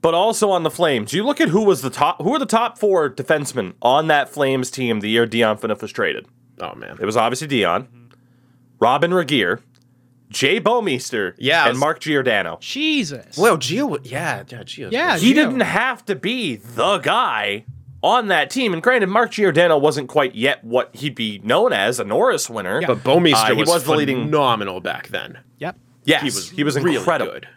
but 0.05 0.13
also 0.13 0.51
on 0.51 0.61
the 0.61 0.69
Flames, 0.69 1.13
you 1.13 1.23
look 1.25 1.41
at 1.41 1.49
who 1.49 1.63
was 1.63 1.81
the 1.81 1.89
top, 1.89 2.21
who 2.21 2.31
are 2.35 2.37
the 2.39 2.45
top 2.45 2.77
four 2.77 3.09
defensemen 3.09 3.73
on 3.81 4.05
that 4.07 4.29
Flames 4.29 4.69
team 4.69 4.99
the 4.99 5.09
year 5.09 5.25
Dion 5.25 5.57
Phaneuf 5.57 5.81
was 5.81 5.91
traded. 5.91 6.27
Oh 6.61 6.75
man, 6.75 6.97
It 7.01 7.05
was 7.05 7.17
obviously 7.17 7.47
Dion, 7.47 7.87
Robyn 8.79 9.09
Regehr, 9.11 9.61
Jay 10.29 10.59
Bouwmeester, 10.61 11.33
Yeah, 11.37 11.65
I 11.65 11.69
and 11.69 11.79
Mark 11.79 11.99
Giordano. 12.01 12.57
Jesus. 12.61 13.35
well, 13.37 13.57
Gio, 13.57 13.99
yeah, 14.03 14.43
yeah, 14.47 14.63
Gio. 14.63 14.91
Yeah, 14.91 15.17
He 15.17 15.31
Gio. 15.31 15.35
didn't 15.35 15.59
have 15.61 16.05
to 16.05 16.15
be 16.15 16.57
the 16.57 16.99
guy 16.99 17.65
on 18.03 18.27
that 18.27 18.49
team. 18.51 18.73
And 18.73 18.83
granted, 18.83 19.07
Mark 19.09 19.31
Giordano 19.31 19.75
wasn't 19.77 20.07
quite 20.09 20.35
yet 20.35 20.63
what 20.63 20.95
he'd 20.95 21.15
be 21.15 21.39
known 21.43 21.73
as 21.73 21.99
a 21.99 22.03
Norris 22.03 22.47
winner. 22.49 22.79
Yeah. 22.81 22.87
but 22.87 22.99
Bouwmeester 23.03 23.49
Uh, 23.49 23.53
he 23.55 23.59
was, 23.61 23.69
was 23.69 23.83
the 23.85 23.91
leading- 23.95 24.25
phenomenal 24.25 24.79
back 24.81 25.07
then. 25.07 25.39
Yep. 25.57 25.77
yes, 26.03 26.21
He 26.21 26.25
was 26.27 26.49
he 26.51 26.63
was 26.63 26.75
really 26.77 26.97
incredible. 26.97 27.31
good. 27.33 27.47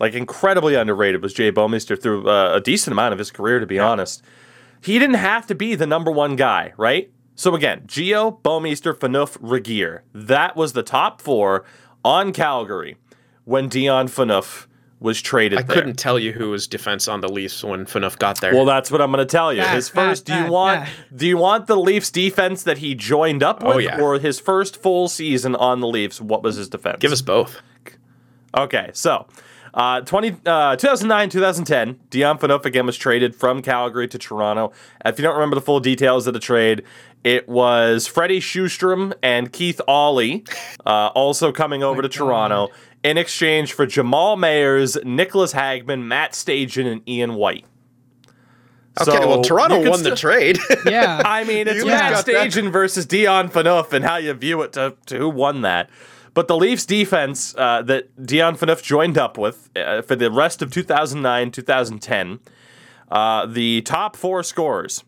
Like 0.00 0.14
incredibly 0.14 0.74
underrated 0.74 1.22
was 1.22 1.34
Jay 1.34 1.52
Bouwmeester 1.52 2.00
through 2.00 2.28
uh, 2.28 2.54
a 2.56 2.60
decent 2.60 2.92
amount 2.92 3.12
of 3.12 3.18
his 3.18 3.30
career, 3.30 3.60
to 3.60 3.66
be 3.66 3.78
honest. 3.78 4.22
He 4.82 4.98
didn't 4.98 5.16
have 5.16 5.46
to 5.48 5.54
be 5.54 5.74
the 5.74 5.86
number 5.86 6.10
one 6.10 6.36
guy, 6.36 6.72
right? 6.78 7.10
So 7.34 7.54
again, 7.54 7.82
Gio, 7.86 8.40
Bouwmeester, 8.42 8.94
Phaneuf, 8.94 9.38
Regehr. 9.38 10.00
That 10.14 10.56
was 10.56 10.72
the 10.72 10.82
top 10.82 11.20
four 11.20 11.64
on 12.02 12.32
Calgary 12.32 12.96
when 13.44 13.68
Dion 13.68 14.08
Phaneuf 14.08 14.66
was 15.00 15.20
traded 15.22 15.58
I 15.58 15.62
there. 15.62 15.76
couldn't 15.76 15.96
tell 15.98 16.18
you 16.18 16.32
who 16.32 16.50
was 16.50 16.66
defense 16.66 17.08
on 17.08 17.20
the 17.22 17.28
Leafs 17.28 17.64
when 17.64 17.86
Phaneuf 17.86 18.18
got 18.18 18.40
there. 18.42 18.54
Well, 18.54 18.66
that's 18.66 18.90
what 18.90 19.00
I'm 19.00 19.10
going 19.10 19.26
to 19.26 19.30
tell 19.30 19.52
you. 19.52 19.60
Bad, 19.62 19.74
his 19.74 19.88
first. 19.88 20.26
bad, 20.26 20.32
do 20.34 20.38
you 20.38 20.44
bad, 20.44 20.50
want? 20.52 20.80
bad. 20.84 20.90
Do 21.16 21.26
you 21.26 21.36
want 21.38 21.66
the 21.66 21.76
Leafs 21.76 22.10
defense 22.10 22.62
that 22.64 22.78
he 22.78 22.94
joined 22.94 23.42
up 23.42 23.62
with, 23.62 23.76
Oh, 23.76 23.78
yeah. 23.78 23.98
or 24.00 24.18
his 24.18 24.38
first 24.40 24.80
full 24.82 25.08
season 25.08 25.56
on 25.56 25.80
the 25.80 25.86
Leafs? 25.86 26.20
What 26.20 26.42
was 26.42 26.56
his 26.56 26.68
defense? 26.68 26.98
Give 27.00 27.12
us 27.12 27.22
both. 27.22 27.60
Okay, 28.56 28.90
so 28.92 29.26
uh, 29.74 30.00
20, 30.02 30.36
uh, 30.46 30.76
2009, 30.76 31.30
2010, 31.30 31.98
Dion 32.10 32.38
Phaneuf 32.38 32.64
again 32.64 32.86
was 32.86 32.96
traded 32.96 33.34
from 33.36 33.62
Calgary 33.62 34.08
to 34.08 34.18
Toronto. 34.18 34.72
If 35.04 35.18
you 35.18 35.22
don't 35.22 35.34
remember 35.34 35.54
the 35.54 35.60
full 35.60 35.80
details 35.80 36.26
of 36.26 36.34
the 36.34 36.40
trade, 36.40 36.82
it 37.22 37.48
was 37.48 38.06
Freddie 38.06 38.40
Sjostrom 38.40 39.12
and 39.22 39.52
Keith 39.52 39.80
Aulie 39.86 40.46
uh, 40.86 41.08
also 41.08 41.52
coming 41.52 41.82
over 41.82 42.02
to 42.02 42.08
Toronto 42.08 42.68
in 43.02 43.16
exchange 43.18 43.72
for 43.72 43.86
Jamal 43.86 44.36
Mayers, 44.36 45.02
Nicholas 45.04 45.52
Hagman, 45.54 46.02
Matt 46.04 46.32
Stajan, 46.32 46.90
and 46.90 47.08
Ian 47.08 47.34
White. 47.34 47.64
Okay, 49.00 49.10
So, 49.18 49.28
well, 49.28 49.42
Toronto 49.42 49.76
you 49.76 49.82
could 49.84 49.90
won 49.90 50.02
the 50.02 50.16
trade. 50.16 50.58
Yeah. 50.86 51.22
I 51.24 51.44
mean, 51.44 51.68
it's 51.68 51.78
You 51.78 51.86
Matt. 51.86 52.24
Stajan 52.26 52.72
versus 52.72 53.06
Dion 53.06 53.48
Phaneuf 53.48 53.92
and 53.92 54.04
how 54.04 54.16
you 54.16 54.32
view 54.34 54.62
it 54.62 54.72
to, 54.74 54.96
to 55.06 55.16
who 55.18 55.28
won 55.28 55.62
that. 55.62 55.88
But 56.32 56.48
the 56.48 56.56
Leafs 56.56 56.86
defense 56.86 57.54
uh, 57.56 57.82
that 57.82 58.24
Dion 58.24 58.56
Phaneuf 58.56 58.82
joined 58.82 59.18
up 59.18 59.36
with 59.36 59.70
uh, 59.76 60.02
for 60.02 60.16
the 60.16 60.30
rest 60.30 60.62
of 60.62 60.70
2009 60.70 61.50
2010, 61.50 62.40
uh, 63.10 63.46
the 63.46 63.82
top 63.82 64.16
four 64.16 64.42
scorers 64.42 65.04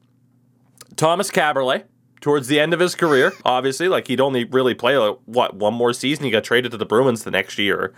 Thomas 0.96 1.30
Kaberle, 1.30 1.84
towards 2.20 2.48
the 2.48 2.58
end 2.60 2.72
of 2.72 2.80
his 2.80 2.94
career, 2.94 3.32
obviously, 3.44 3.88
like 3.88 4.08
he'd 4.08 4.20
only 4.20 4.44
really 4.44 4.74
play, 4.74 4.96
like, 4.96 5.18
what, 5.26 5.54
one 5.54 5.74
more 5.74 5.92
season? 5.92 6.24
He 6.24 6.30
got 6.30 6.44
traded 6.44 6.70
to 6.72 6.78
the 6.78 6.86
Bruins 6.86 7.24
the 7.24 7.30
next 7.30 7.58
year. 7.58 7.92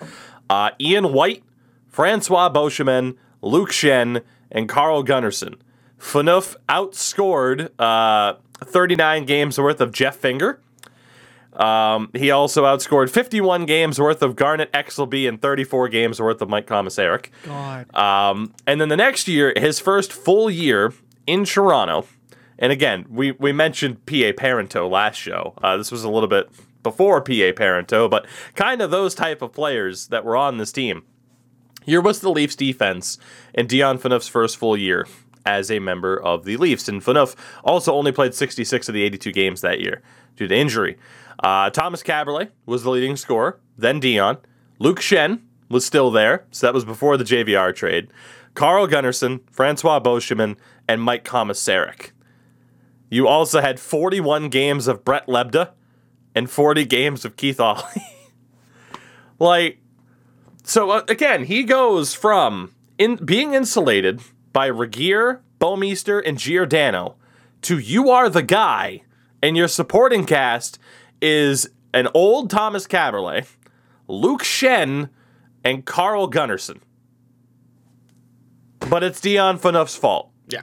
Uh, 0.51 0.71
Ian 0.81 1.13
White, 1.13 1.45
Francois 1.87 2.49
Beauchemin, 2.49 3.17
Luke 3.43 3.71
Schenn, 3.71 4.23
and 4.51 4.69
Carl 4.69 5.05
Gunnarsson. 5.05 5.57
Phaneuf 5.99 6.57
outscored 6.69 7.71
uh, 7.79 8.35
39 8.65 9.25
games 9.27 9.59
worth 9.59 9.81
of 9.81 9.93
Jeff 9.93 10.17
Finger. 10.17 10.61
Um, 11.57 12.11
he 12.15 12.31
also 12.31 12.65
outscored 12.65 13.11
51 13.11 13.67
games 13.67 14.01
worth 14.01 14.23
of 14.23 14.37
Garnet 14.37 14.73
Exelby 14.73 15.29
and 15.29 15.41
34 15.41 15.89
games 15.89 16.21
worth 16.21 16.43
of 16.43 16.49
Mike 16.49 16.67
Komisarek. 16.67 17.29
God. 17.45 17.95
Um, 17.95 18.55
and 18.67 18.81
then 18.81 18.89
the 18.89 18.97
next 18.97 19.29
year, 19.29 19.53
his 19.57 19.79
first 19.79 20.13
full 20.13 20.51
year 20.51 20.93
in 21.27 21.45
Toronto, 21.45 22.07
and 22.59 22.73
again, 22.73 23.07
we, 23.09 23.33
we 23.33 23.53
mentioned 23.53 24.05
P.A. 24.07 24.33
Parenteau 24.33 24.91
last 24.91 25.17
show. 25.17 25.55
Uh, 25.63 25.77
this 25.77 25.93
was 25.93 26.05
a 26.05 26.11
little 26.11 26.29
bit 26.29 26.49
before 26.83 27.21
P.A. 27.21 27.53
Parenteau, 27.53 28.11
but 28.11 28.27
kind 28.55 28.83
of 28.83 28.91
those 28.91 29.15
type 29.15 29.43
of 29.43 29.53
players 29.53 30.09
that 30.09 30.25
were 30.25 30.37
on 30.37 30.59
this 30.59 30.73
team. 30.73 31.03
Here 31.85 32.01
was 32.01 32.21
the 32.21 32.31
Leafs 32.31 32.57
defense 32.57 33.19
in 33.53 33.67
Dion 33.67 33.99
Phaneuf's 33.99 34.29
first 34.29 34.57
full 34.57 34.77
year 34.77 35.07
as 35.45 35.71
a 35.71 35.79
member 35.79 36.21
of 36.21 36.45
the 36.45 36.57
Leafs. 36.57 36.89
And 36.89 37.03
Phaneuf 37.03 37.35
also 37.63 37.93
only 37.93 38.13
played 38.13 38.35
66 38.35 38.89
of 38.89 38.95
the 38.95 39.03
82 39.03 39.33
games 39.33 39.61
that 39.61 39.81
year 39.81 40.03
due 40.37 40.49
to 40.49 40.57
injury. 40.57 40.97
Uh, 41.41 41.71
Thomas 41.71 42.03
Kaberle 42.03 42.51
was 42.67 42.83
the 42.83 42.91
leading 42.91 43.17
scorer, 43.17 43.61
then 43.77 44.01
Dion. 44.01 44.39
Luke 44.79 45.01
Schenn 45.01 45.41
was 45.69 45.85
still 45.85 46.11
there, 46.11 46.47
so 46.51 46.67
that 46.67 46.75
was 46.75 46.85
before 46.85 47.17
the 47.17 47.25
JVR 47.25 47.75
trade. 47.75 48.09
Carl 48.55 48.87
Gunnarsson, 48.87 49.41
Francois 49.51 50.01
Beauchemin, 50.01 50.57
and 50.89 51.03
Mike 51.03 51.25
Komisarek. 51.25 52.11
You 53.11 53.27
also 53.27 53.61
had 53.61 53.81
41 53.81 54.49
games 54.49 54.87
of 54.87 55.05
Brett 55.05 55.27
Lebda, 55.27 55.71
and 56.35 56.51
40 56.51 56.85
games 56.85 57.25
of 57.25 57.37
Keith 57.37 57.59
Aulie. 57.59 58.03
like, 59.39 59.79
so 60.65 60.91
uh, 60.91 61.03
again, 61.09 61.45
he 61.45 61.63
goes 61.63 62.15
from 62.15 62.75
in 62.99 63.17
being 63.17 63.55
insulated 63.55 64.21
by 64.53 64.69
Regehr, 64.69 65.41
Bouwmeester, 65.61 66.23
and 66.25 66.39
Giordano 66.39 67.17
to 67.63 67.79
you 67.79 68.11
are 68.11 68.29
the 68.29 68.43
guy, 68.43 69.03
and 69.43 69.57
your 69.57 69.69
supporting 69.69 70.27
cast 70.27 70.79
is 71.25 71.71
an 71.95 72.07
old 72.13 72.51
Thomas 72.51 72.87
Kaberle, 72.87 73.47
Luke 74.09 74.43
Schenn, 74.43 75.09
and 75.65 75.87
Carl 75.87 76.31
Gunnarsson. 76.31 76.81
But 78.91 79.03
it's 79.03 79.23
Dion 79.23 79.59
Phaneuf's 79.59 79.97
fault. 79.97 80.31
Yeah. 80.49 80.63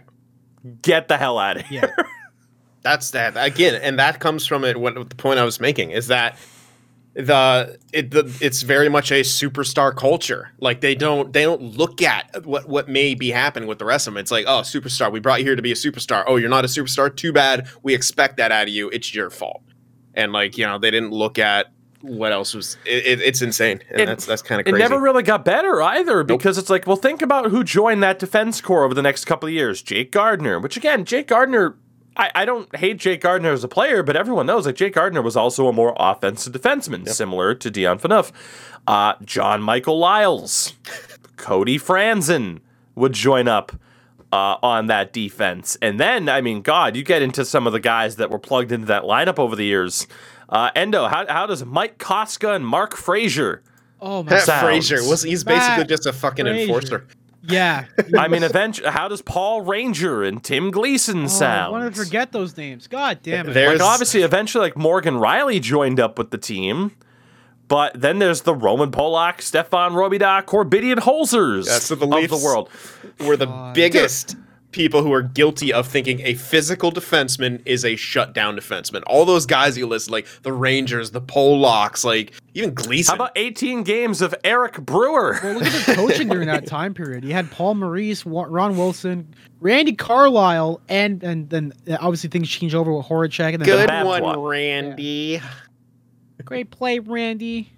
Get 0.83 1.07
the 1.07 1.17
hell 1.17 1.39
out 1.39 1.57
of 1.57 1.65
here. 1.65 1.93
Yeah. 1.97 2.03
That's 2.83 3.11
that 3.11 3.33
again, 3.37 3.75
and 3.75 3.99
that 3.99 4.19
comes 4.19 4.47
from 4.47 4.63
it. 4.63 4.79
What 4.79 4.95
the 4.95 5.15
point 5.15 5.37
I 5.37 5.43
was 5.43 5.59
making 5.59 5.91
is 5.91 6.07
that 6.07 6.35
the 7.13 7.77
it 7.93 8.09
the, 8.09 8.35
it's 8.41 8.63
very 8.63 8.89
much 8.89 9.11
a 9.11 9.21
superstar 9.21 9.95
culture. 9.95 10.49
Like 10.59 10.81
they 10.81 10.95
don't 10.95 11.31
they 11.31 11.43
don't 11.43 11.61
look 11.61 12.01
at 12.01 12.43
what 12.43 12.67
what 12.67 12.89
may 12.89 13.13
be 13.13 13.29
happening 13.29 13.69
with 13.69 13.77
the 13.77 13.85
rest 13.85 14.07
of 14.07 14.15
them. 14.15 14.19
It's 14.19 14.31
like, 14.31 14.45
oh, 14.47 14.61
superstar, 14.61 15.11
we 15.11 15.19
brought 15.19 15.41
you 15.41 15.45
here 15.45 15.55
to 15.55 15.61
be 15.61 15.71
a 15.71 15.75
superstar. 15.75 16.23
Oh, 16.25 16.37
you're 16.37 16.49
not 16.49 16.65
a 16.65 16.67
superstar. 16.67 17.15
Too 17.15 17.31
bad. 17.31 17.67
We 17.83 17.93
expect 17.93 18.37
that 18.37 18.51
out 18.51 18.63
of 18.63 18.69
you. 18.69 18.89
It's 18.89 19.13
your 19.13 19.29
fault. 19.29 19.61
And 20.13 20.31
like 20.33 20.57
you 20.57 20.65
know, 20.65 20.77
they 20.77 20.91
didn't 20.91 21.11
look 21.11 21.39
at 21.39 21.67
what 22.01 22.31
else 22.31 22.53
was. 22.53 22.77
It, 22.85 23.05
it, 23.05 23.21
it's 23.21 23.41
insane, 23.41 23.79
and 23.91 24.01
It- 24.01 24.05
that's 24.07 24.25
that's 24.25 24.41
kind 24.41 24.59
of 24.59 24.65
crazy. 24.65 24.75
It 24.75 24.79
never 24.79 24.99
really 24.99 25.23
got 25.23 25.45
better 25.45 25.81
either 25.81 26.23
because 26.23 26.57
it's 26.57 26.69
like, 26.69 26.87
well, 26.87 26.95
think 26.95 27.21
about 27.21 27.51
who 27.51 27.63
joined 27.63 28.01
that 28.03 28.19
defense 28.19 28.59
corps 28.61 28.83
over 28.83 28.93
the 28.93 29.01
next 29.03 29.25
couple 29.25 29.47
of 29.47 29.53
years. 29.53 29.81
Jake 29.81 30.11
Gardiner, 30.11 30.59
which 30.59 30.75
again, 30.77 31.05
Jake 31.05 31.27
Gardiner, 31.27 31.77
I, 32.17 32.31
I 32.33 32.45
don't 32.45 32.75
hate 32.75 32.97
Jake 32.97 33.21
Gardiner 33.21 33.51
as 33.51 33.63
a 33.63 33.67
player, 33.67 34.01
but 34.03 34.15
everyone 34.15 34.47
knows 34.47 34.65
that 34.65 34.75
Jake 34.75 34.93
Gardiner 34.95 35.21
was 35.21 35.37
also 35.37 35.67
a 35.67 35.73
more 35.73 35.93
offensive 35.97 36.53
defenseman, 36.53 37.07
similar 37.07 37.53
to 37.55 37.69
Dion 37.71 37.99
Phaneuf. 37.99 38.31
Uh, 38.87 39.13
John 39.23 39.61
Michael 39.61 39.99
Liles, 39.99 40.73
Cody 41.37 41.77
Franson 41.77 42.59
would 42.95 43.13
join 43.13 43.47
up 43.47 43.71
uh, 44.31 44.57
on 44.63 44.87
that 44.87 45.13
defense. 45.13 45.77
And 45.81 45.99
then, 45.99 46.29
I 46.29 46.41
mean, 46.41 46.61
God, 46.61 46.95
you 46.95 47.03
get 47.03 47.21
into 47.21 47.43
some 47.45 47.67
of 47.67 47.73
the 47.73 47.79
guys 47.79 48.15
that 48.17 48.29
were 48.29 48.39
plugged 48.39 48.71
into 48.71 48.87
that 48.87 49.03
lineup 49.03 49.39
over 49.39 49.55
the 49.55 49.65
years. 49.65 50.07
Uh, 50.49 50.69
Endo, 50.75 51.07
how, 51.07 51.25
how 51.27 51.45
does 51.45 51.63
Mike 51.65 51.97
Kostka 51.97 52.55
and 52.55 52.65
Mark 52.65 52.95
Fraser 52.95 53.63
Oh 54.01 54.23
my 54.23 54.31
Pat 54.31 54.41
sounds. 54.43 54.61
Fraser 54.63 55.07
was 55.09 55.21
he's 55.23 55.43
basically 55.43 55.77
Matt 55.77 55.89
just 55.89 56.05
a 56.05 56.13
fucking 56.13 56.45
Fraser. 56.45 56.61
enforcer. 56.73 57.07
Yeah. 57.43 57.85
I 58.17 58.27
mean, 58.27 58.43
eventually, 58.43 58.89
how 58.89 59.07
does 59.07 59.21
Paul 59.21 59.61
Ranger 59.61 60.23
and 60.23 60.43
Tim 60.43 60.71
Gleason 60.71 61.25
Oh, 61.29 61.45
I 61.45 61.69
want 61.69 61.93
to 61.95 62.03
forget 62.03 62.31
those 62.31 62.55
names. 62.57 62.87
God 62.87 63.19
damn 63.23 63.49
it. 63.49 63.53
There's- 63.53 63.79
Like, 63.79 63.87
obviously, 63.87 64.21
eventually, 64.23 64.63
like 64.63 64.77
Morgan 64.77 65.15
Rielly 65.15 65.61
joined 65.61 65.99
up 65.99 66.17
with 66.17 66.31
the 66.31 66.37
team, 66.37 66.91
but 67.71 67.93
then 68.01 68.19
there's 68.19 68.41
the 68.41 68.53
Roman 68.53 68.91
Polak, 68.91 69.41
Stephane 69.41 69.93
Robidas, 69.93 70.43
Korbinian 70.43 70.97
Holzers 70.97 71.67
That's 71.67 71.89
what 71.89 72.01
the 72.01 72.05
of 72.05 72.29
the 72.29 72.35
world. 72.35 72.69
We're 73.17 73.37
the 73.37 73.45
God. 73.45 73.73
biggest 73.73 74.35
people 74.73 75.01
who 75.01 75.13
are 75.13 75.21
guilty 75.21 75.71
of 75.71 75.87
thinking 75.87 76.19
a 76.19 76.33
physical 76.33 76.91
defenseman 76.91 77.61
is 77.65 77.85
a 77.85 77.95
shutdown 77.95 78.57
defenseman. 78.57 79.03
All 79.07 79.23
those 79.23 79.45
guys 79.45 79.77
you 79.77 79.87
list, 79.87 80.09
like 80.09 80.27
the 80.43 80.51
Rangers, 80.51 81.11
the 81.11 81.21
Polacks, 81.21 82.03
like 82.03 82.33
even 82.53 82.73
Gleason. 82.73 83.13
How 83.13 83.23
about 83.23 83.37
18 83.37 83.83
games 83.83 84.21
of 84.21 84.35
Eric 84.43 84.81
Brewer? 84.81 85.39
Well, 85.41 85.53
look 85.53 85.63
at 85.63 85.85
the 85.85 85.95
coaching 85.95 86.27
during 86.27 86.47
that 86.47 86.67
time 86.67 86.93
period. 86.93 87.23
You 87.23 87.31
had 87.31 87.49
Paul 87.51 87.75
Maurice, 87.75 88.25
Ron 88.25 88.75
Wilson, 88.75 89.33
Randy 89.61 89.93
Carlyle, 89.93 90.81
and 90.89 91.23
and 91.23 91.49
then 91.49 91.71
obviously 92.01 92.29
things 92.29 92.49
changed 92.49 92.75
over 92.75 92.93
with 92.93 93.05
Horachek. 93.05 93.53
And 93.53 93.61
then 93.61 93.65
Good 93.65 93.87
bad 93.87 94.05
one, 94.05 94.23
one. 94.23 94.41
Randy. 94.41 95.41
Great 96.45 96.71
play, 96.71 96.99
Randy. 96.99 97.71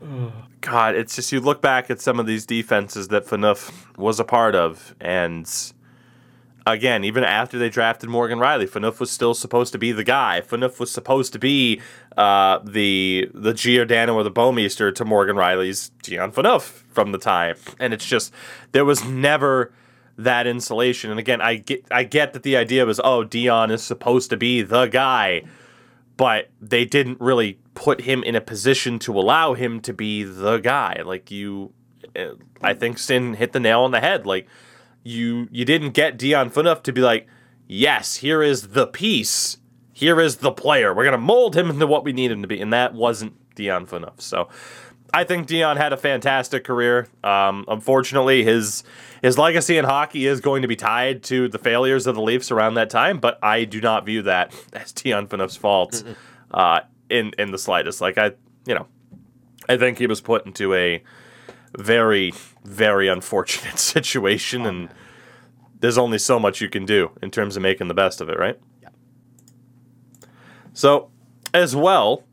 God, 0.60 0.94
it's 0.94 1.16
just 1.16 1.32
you 1.32 1.40
look 1.40 1.60
back 1.60 1.90
at 1.90 2.00
some 2.00 2.20
of 2.20 2.26
these 2.26 2.46
defenses 2.46 3.08
that 3.08 3.26
Phaneuf 3.26 3.72
was 3.96 4.20
a 4.20 4.24
part 4.24 4.54
of, 4.54 4.94
and 5.00 5.50
again, 6.66 7.04
even 7.04 7.24
after 7.24 7.58
they 7.58 7.68
drafted 7.68 8.08
Morgan 8.08 8.38
Rielly, 8.38 8.68
Phaneuf 8.68 9.00
was 9.00 9.10
still 9.10 9.34
supposed 9.34 9.72
to 9.72 9.78
be 9.78 9.92
the 9.92 10.04
guy. 10.04 10.40
Phaneuf 10.40 10.78
was 10.78 10.90
supposed 10.90 11.32
to 11.32 11.38
be 11.38 11.80
uh, 12.16 12.60
the 12.64 13.28
the 13.34 13.52
Giordano 13.52 14.14
or 14.14 14.22
the 14.22 14.30
Bouwmeester 14.30 14.94
to 14.94 15.04
Morgan 15.04 15.36
Rielly's 15.36 15.90
Gian 16.02 16.30
Phaneuf 16.30 16.62
from 16.92 17.12
the 17.12 17.18
time, 17.18 17.56
and 17.78 17.92
it's 17.92 18.06
just 18.06 18.32
there 18.72 18.84
was 18.84 19.04
never 19.04 19.72
that 20.16 20.46
insulation. 20.46 21.10
And 21.10 21.18
again, 21.18 21.40
I 21.40 21.56
get 21.56 21.84
I 21.90 22.04
get 22.04 22.32
that 22.34 22.42
the 22.42 22.56
idea 22.56 22.86
was 22.86 23.00
oh 23.02 23.24
Dion 23.24 23.70
is 23.70 23.82
supposed 23.82 24.30
to 24.30 24.36
be 24.36 24.62
the 24.62 24.86
guy 24.86 25.42
but 26.22 26.50
they 26.60 26.84
didn't 26.84 27.20
really 27.20 27.58
put 27.74 28.02
him 28.02 28.22
in 28.22 28.36
a 28.36 28.40
position 28.40 29.00
to 29.00 29.18
allow 29.18 29.54
him 29.54 29.80
to 29.80 29.92
be 29.92 30.22
the 30.22 30.58
guy. 30.58 31.02
Like 31.04 31.32
you, 31.32 31.72
uh, 32.14 32.34
I 32.62 32.74
think 32.74 33.00
Sin 33.00 33.34
hit 33.34 33.50
the 33.50 33.58
nail 33.58 33.80
on 33.80 33.90
the 33.90 33.98
head. 33.98 34.24
Like 34.24 34.46
you, 35.02 35.48
you 35.50 35.64
didn't 35.64 35.94
get 35.94 36.16
Dion 36.16 36.48
Phaneuf 36.48 36.84
to 36.84 36.92
be 36.92 37.00
like, 37.00 37.26
yes, 37.66 38.18
here 38.18 38.40
is 38.40 38.68
the 38.68 38.86
piece, 38.86 39.56
here 39.92 40.20
is 40.20 40.36
the 40.36 40.52
player. 40.52 40.94
We're 40.94 41.06
gonna 41.06 41.18
mold 41.18 41.56
him 41.56 41.68
into 41.70 41.88
what 41.88 42.04
we 42.04 42.12
need 42.12 42.30
him 42.30 42.40
to 42.42 42.46
be, 42.46 42.60
and 42.60 42.72
that 42.72 42.94
wasn't 42.94 43.32
Dion 43.56 43.84
Phaneuf. 43.84 44.20
So. 44.20 44.48
I 45.14 45.24
think 45.24 45.46
Dion 45.46 45.76
had 45.76 45.92
a 45.92 45.98
fantastic 45.98 46.64
career. 46.64 47.06
Um, 47.22 47.66
unfortunately, 47.68 48.44
his 48.44 48.82
his 49.22 49.38
legacy 49.38 49.78
in 49.78 49.84
hockey 49.84 50.26
is 50.26 50.40
going 50.40 50.62
to 50.62 50.68
be 50.68 50.74
tied 50.74 51.22
to 51.24 51.48
the 51.48 51.58
failures 51.58 52.08
of 52.08 52.16
the 52.16 52.20
Leafs 52.20 52.50
around 52.50 52.74
that 52.74 52.90
time. 52.90 53.20
But 53.20 53.38
I 53.42 53.64
do 53.64 53.80
not 53.80 54.04
view 54.04 54.22
that 54.22 54.52
as 54.72 54.92
Phaneuf's 54.92 55.56
fault 55.56 56.02
uh, 56.50 56.80
in 57.08 57.32
in 57.38 57.52
the 57.52 57.58
slightest. 57.58 58.00
Like 58.00 58.18
I, 58.18 58.32
you 58.66 58.74
know, 58.74 58.86
I 59.68 59.76
think 59.76 59.98
he 59.98 60.08
was 60.08 60.20
put 60.20 60.44
into 60.44 60.74
a 60.74 61.02
very 61.78 62.34
very 62.64 63.08
unfortunate 63.08 63.78
situation, 63.78 64.66
and 64.66 64.88
there's 65.78 65.98
only 65.98 66.18
so 66.18 66.40
much 66.40 66.60
you 66.60 66.68
can 66.68 66.84
do 66.84 67.12
in 67.22 67.30
terms 67.30 67.56
of 67.56 67.62
making 67.62 67.88
the 67.88 67.94
best 67.94 68.20
of 68.20 68.28
it, 68.28 68.38
right? 68.38 68.58
Yeah. 68.82 68.88
So, 70.74 71.10
as 71.54 71.76
well, 71.76 72.24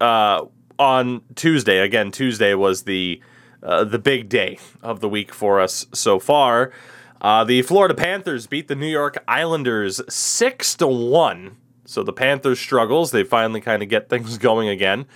uh, 0.00 0.46
on 0.78 1.22
Tuesday, 1.34 1.78
again, 1.78 2.10
Tuesday 2.10 2.54
was 2.54 2.84
the 2.84 3.20
uh, 3.62 3.84
the 3.84 3.98
big 3.98 4.28
day 4.28 4.58
of 4.82 5.00
the 5.00 5.08
week 5.08 5.32
for 5.32 5.60
us 5.60 5.86
so 5.92 6.18
far. 6.18 6.72
Uh, 7.20 7.44
the 7.44 7.62
Florida 7.62 7.94
Panthers 7.94 8.46
beat 8.46 8.68
the 8.68 8.76
New 8.76 8.86
York 8.86 9.22
Islanders 9.26 10.00
six 10.08 10.74
to 10.76 10.86
one. 10.86 11.56
So 11.84 12.02
the 12.02 12.12
Panthers 12.12 12.60
struggles. 12.60 13.10
They 13.10 13.24
finally 13.24 13.60
kind 13.60 13.82
of 13.82 13.88
get 13.88 14.08
things 14.10 14.38
going 14.38 14.68
again. 14.68 15.06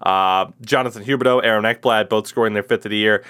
Uh, 0.00 0.46
Jonathan 0.62 1.04
Huberdeau, 1.04 1.44
Aaron 1.44 1.64
Ekblad, 1.64 2.08
both 2.08 2.26
scoring 2.26 2.54
their 2.54 2.64
fifth 2.64 2.84
of 2.84 2.90
the 2.90 2.96
year. 2.96 3.22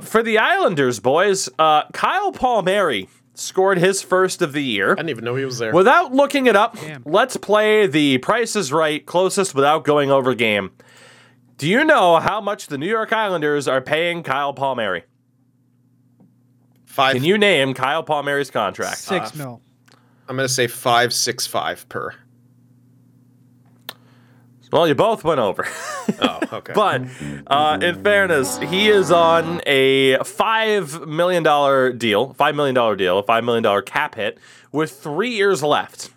For 0.00 0.22
the 0.22 0.38
Islanders, 0.38 0.98
boys, 0.98 1.48
uh, 1.58 1.82
Kyle 1.92 2.32
Palmieri 2.32 3.08
scored 3.34 3.78
his 3.78 4.00
first 4.02 4.40
of 4.40 4.52
the 4.52 4.62
year. 4.62 4.92
I 4.92 4.96
didn't 4.96 5.10
even 5.10 5.24
know 5.24 5.34
he 5.34 5.44
was 5.44 5.58
there. 5.58 5.72
Without 5.72 6.12
looking 6.14 6.46
it 6.46 6.56
up, 6.56 6.80
Damn. 6.80 7.02
let's 7.04 7.36
play 7.36 7.86
the 7.86 8.18
Price 8.18 8.56
is 8.56 8.72
Right 8.72 9.04
closest 9.04 9.54
without 9.54 9.84
going 9.84 10.10
over 10.10 10.34
game. 10.34 10.70
Do 11.56 11.68
you 11.68 11.84
know 11.84 12.18
how 12.18 12.40
much 12.40 12.66
the 12.66 12.78
New 12.78 12.88
York 12.88 13.12
Islanders 13.12 13.68
are 13.68 13.80
paying 13.80 14.22
Kyle 14.22 14.52
Palmieri? 14.52 15.04
Five. 16.84 17.14
Can 17.14 17.24
you 17.24 17.38
name 17.38 17.74
Kyle 17.74 18.02
Palmieri's 18.02 18.50
contract? 18.50 18.98
Six 18.98 19.32
Uh, 19.34 19.38
mil. 19.38 19.60
I'm 20.28 20.36
gonna 20.36 20.48
say 20.48 20.66
five, 20.66 21.12
six, 21.12 21.46
five 21.46 21.88
per. 21.88 22.14
Well, 24.72 24.88
you 24.88 24.94
both 24.96 25.22
went 25.22 25.38
over. 25.38 25.68
Oh, 26.20 26.40
okay. 26.52 26.72
but 26.74 27.02
uh, 27.46 27.78
in 27.80 28.02
fairness, 28.02 28.58
he 28.58 28.88
is 28.88 29.12
on 29.12 29.60
a 29.66 30.14
$5 30.16 31.06
million 31.06 31.44
deal, 31.96 32.34
$5 32.34 32.54
million 32.56 32.96
deal, 32.98 33.18
a 33.20 33.22
$5 33.22 33.44
million 33.44 33.82
cap 33.84 34.16
hit 34.16 34.38
with 34.72 34.90
three 34.90 35.30
years 35.30 35.62
left. 35.62 36.10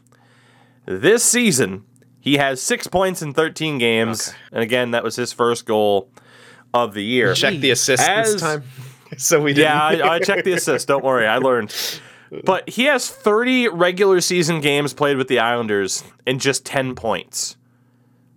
This 0.88 1.24
season, 1.24 1.86
he 2.20 2.38
has 2.38 2.62
six 2.62 2.88
points 2.88 3.22
in 3.22 3.34
13 3.34 3.78
games. 3.78 4.30
Okay. 4.30 4.38
And 4.52 4.64
again, 4.64 4.92
that 4.92 5.04
was 5.04 5.16
his 5.16 5.34
first 5.34 5.66
goal 5.66 6.10
of 6.74 6.94
the 6.94 7.04
year. 7.04 7.34
check 7.34 7.56
the 7.60 7.72
assist 7.72 8.08
As- 8.08 8.34
this 8.34 8.42
time. 8.42 8.64
so 9.18 9.42
we 9.42 9.54
didn't. 9.54 9.68
Yeah, 9.72 10.06
I, 10.06 10.16
I 10.16 10.20
checked 10.20 10.46
the 10.46 10.54
assist. 10.54 10.88
Don't 10.88 11.04
worry, 11.04 11.26
I 11.26 11.38
learned. 11.38 11.74
But 12.44 12.70
he 12.70 12.84
has 12.86 13.10
30 13.10 13.70
regular 13.70 14.20
season 14.20 14.60
games 14.60 14.94
played 14.94 15.18
with 15.18 15.30
the 15.30 15.40
Islanders 15.40 16.04
and 16.26 16.42
just 16.42 16.66
10 16.66 16.94
points. 16.96 17.56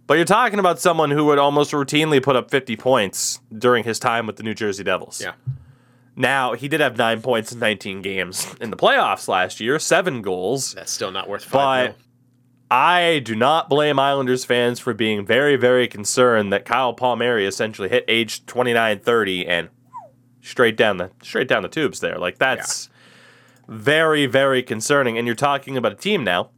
But 0.06 0.14
you're 0.14 0.24
talking 0.24 0.58
about 0.58 0.78
someone 0.80 1.10
who 1.10 1.24
would 1.26 1.38
almost 1.38 1.72
routinely 1.72 2.22
put 2.22 2.36
up 2.36 2.50
50 2.50 2.76
points 2.76 3.40
during 3.56 3.84
his 3.84 3.98
time 3.98 4.26
with 4.26 4.36
the 4.36 4.42
New 4.42 4.54
Jersey 4.54 4.84
Devils. 4.84 5.20
yeah. 5.20 5.32
Now, 6.16 6.54
he 6.54 6.68
did 6.68 6.80
have 6.80 6.98
nine 6.98 7.22
points 7.22 7.52
in 7.52 7.60
19 7.60 8.02
games 8.02 8.54
in 8.60 8.70
the 8.70 8.76
playoffs 8.76 9.26
last 9.28 9.60
year, 9.60 9.78
seven 9.78 10.20
goals. 10.20 10.74
That's 10.74 10.92
still 10.92 11.10
not 11.10 11.28
worth 11.28 11.44
five. 11.44 11.94
But. 11.96 12.09
I 12.70 13.20
do 13.24 13.34
not 13.34 13.68
blame 13.68 13.98
Islanders 13.98 14.44
fans 14.44 14.78
for 14.78 14.94
being 14.94 15.26
very, 15.26 15.56
very 15.56 15.88
concerned 15.88 16.52
that 16.52 16.64
Kyle 16.64 16.92
Palmieri 16.92 17.44
essentially 17.44 17.88
hit 17.88 18.04
age 18.06 18.46
29, 18.46 19.00
30 19.00 19.46
and 19.46 19.68
straight 20.40 20.76
down 20.76 20.96
the 20.96 21.10
straight 21.22 21.48
down 21.48 21.62
the 21.62 21.68
tubes 21.68 22.00
there. 22.00 22.16
Like 22.16 22.38
that's 22.38 22.88
very, 23.68 24.26
very 24.26 24.62
concerning. 24.62 25.18
And 25.18 25.26
you're 25.26 25.36
talking 25.36 25.76
about 25.76 25.92
a 25.92 25.96
team 25.96 26.22
now 26.24 26.50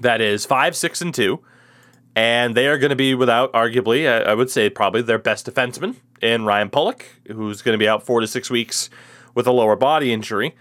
that 0.00 0.20
is 0.20 0.46
five, 0.46 0.74
six, 0.74 1.00
and 1.00 1.14
two, 1.14 1.40
And 2.16 2.54
they 2.56 2.66
are 2.66 2.78
going 2.78 2.90
to 2.90 2.96
be 2.96 3.14
without, 3.14 3.52
arguably, 3.52 4.10
I, 4.10 4.30
I 4.30 4.34
would 4.34 4.50
say 4.50 4.70
probably 4.70 5.02
their 5.02 5.18
best 5.18 5.46
defenseman 5.46 5.96
in 6.20 6.44
Ryan 6.44 6.70
Pulock, 6.70 7.04
who's 7.28 7.62
going 7.62 7.74
to 7.74 7.78
be 7.78 7.88
out 7.88 8.04
four 8.04 8.20
to 8.20 8.26
six 8.26 8.50
weeks 8.50 8.90
with 9.34 9.46
a 9.46 9.52
lower 9.52 9.76
body 9.76 10.12
injury. 10.12 10.56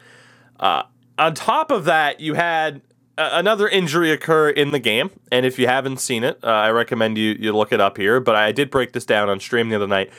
Uh, 0.59 0.83
on 1.17 1.33
top 1.33 1.71
of 1.71 1.85
that, 1.85 2.19
you 2.19 2.33
had 2.35 2.81
another 3.19 3.67
injury 3.67 4.11
occur 4.11 4.49
in 4.49 4.71
the 4.71 4.79
game, 4.79 5.11
and 5.31 5.45
if 5.45 5.59
you 5.59 5.67
haven't 5.67 5.97
seen 5.97 6.23
it, 6.23 6.39
uh, 6.43 6.47
I 6.47 6.71
recommend 6.71 7.17
you 7.17 7.35
you 7.39 7.55
look 7.55 7.71
it 7.71 7.81
up 7.81 7.97
here. 7.97 8.19
But 8.19 8.35
I 8.35 8.51
did 8.51 8.71
break 8.71 8.93
this 8.93 9.05
down 9.05 9.29
on 9.29 9.39
stream 9.39 9.69
the 9.69 9.75
other 9.75 9.87
night. 9.87 10.11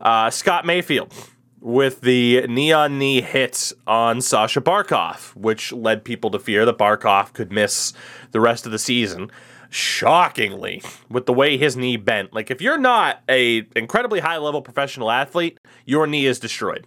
Uh, 0.00 0.30
Scott 0.30 0.64
Mayfield 0.66 1.12
with 1.60 2.00
the 2.00 2.46
knee 2.48 2.72
on 2.72 2.98
knee 2.98 3.20
hit 3.20 3.72
on 3.86 4.20
Sasha 4.20 4.60
Barkov, 4.60 5.34
which 5.36 5.72
led 5.72 6.04
people 6.04 6.30
to 6.30 6.38
fear 6.38 6.64
that 6.64 6.76
Barkov 6.76 7.32
could 7.32 7.52
miss 7.52 7.92
the 8.32 8.40
rest 8.40 8.66
of 8.66 8.72
the 8.72 8.78
season. 8.78 9.30
Shockingly, 9.70 10.82
with 11.08 11.24
the 11.24 11.32
way 11.32 11.56
his 11.56 11.78
knee 11.78 11.96
bent, 11.96 12.34
like 12.34 12.50
if 12.50 12.60
you're 12.60 12.76
not 12.76 13.22
a 13.26 13.66
incredibly 13.74 14.20
high 14.20 14.36
level 14.36 14.60
professional 14.60 15.10
athlete, 15.10 15.58
your 15.86 16.06
knee 16.06 16.26
is 16.26 16.38
destroyed. 16.38 16.86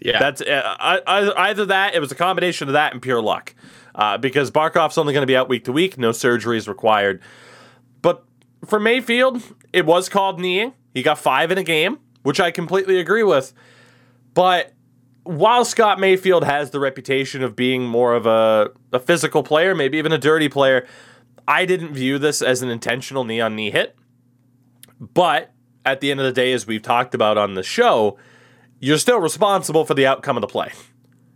Yeah. 0.00 0.18
That's 0.18 0.40
uh, 0.40 1.00
either 1.36 1.66
that. 1.66 1.94
It 1.94 2.00
was 2.00 2.12
a 2.12 2.14
combination 2.14 2.68
of 2.68 2.74
that 2.74 2.92
and 2.92 3.02
pure 3.02 3.20
luck, 3.20 3.54
uh, 3.94 4.18
because 4.18 4.50
Barkov's 4.50 4.98
only 4.98 5.12
going 5.12 5.22
to 5.22 5.26
be 5.26 5.36
out 5.36 5.48
week 5.48 5.64
to 5.64 5.72
week. 5.72 5.98
No 5.98 6.12
surgery 6.12 6.56
is 6.56 6.68
required. 6.68 7.20
But 8.00 8.24
for 8.64 8.80
Mayfield, 8.80 9.42
it 9.72 9.86
was 9.86 10.08
called 10.08 10.40
kneeing. 10.40 10.72
He 10.94 11.02
got 11.02 11.18
five 11.18 11.50
in 11.50 11.58
a 11.58 11.62
game, 11.62 11.98
which 12.22 12.40
I 12.40 12.50
completely 12.50 12.98
agree 12.98 13.22
with. 13.22 13.52
But 14.34 14.72
while 15.24 15.64
Scott 15.64 16.00
Mayfield 16.00 16.44
has 16.44 16.70
the 16.70 16.80
reputation 16.80 17.42
of 17.42 17.54
being 17.54 17.84
more 17.84 18.14
of 18.14 18.26
a, 18.26 18.70
a 18.92 18.98
physical 18.98 19.42
player, 19.42 19.74
maybe 19.74 19.98
even 19.98 20.12
a 20.12 20.18
dirty 20.18 20.48
player, 20.48 20.86
I 21.46 21.64
didn't 21.64 21.94
view 21.94 22.18
this 22.18 22.42
as 22.42 22.62
an 22.62 22.70
intentional 22.70 23.24
knee 23.24 23.40
on 23.40 23.54
knee 23.54 23.70
hit. 23.70 23.96
But 25.00 25.52
at 25.84 26.00
the 26.00 26.10
end 26.10 26.20
of 26.20 26.26
the 26.26 26.32
day, 26.32 26.52
as 26.52 26.66
we've 26.66 26.82
talked 26.82 27.14
about 27.14 27.38
on 27.38 27.54
the 27.54 27.62
show, 27.62 28.18
you're 28.80 28.98
still 28.98 29.18
responsible 29.18 29.84
for 29.84 29.94
the 29.94 30.06
outcome 30.06 30.36
of 30.36 30.40
the 30.40 30.46
play. 30.48 30.72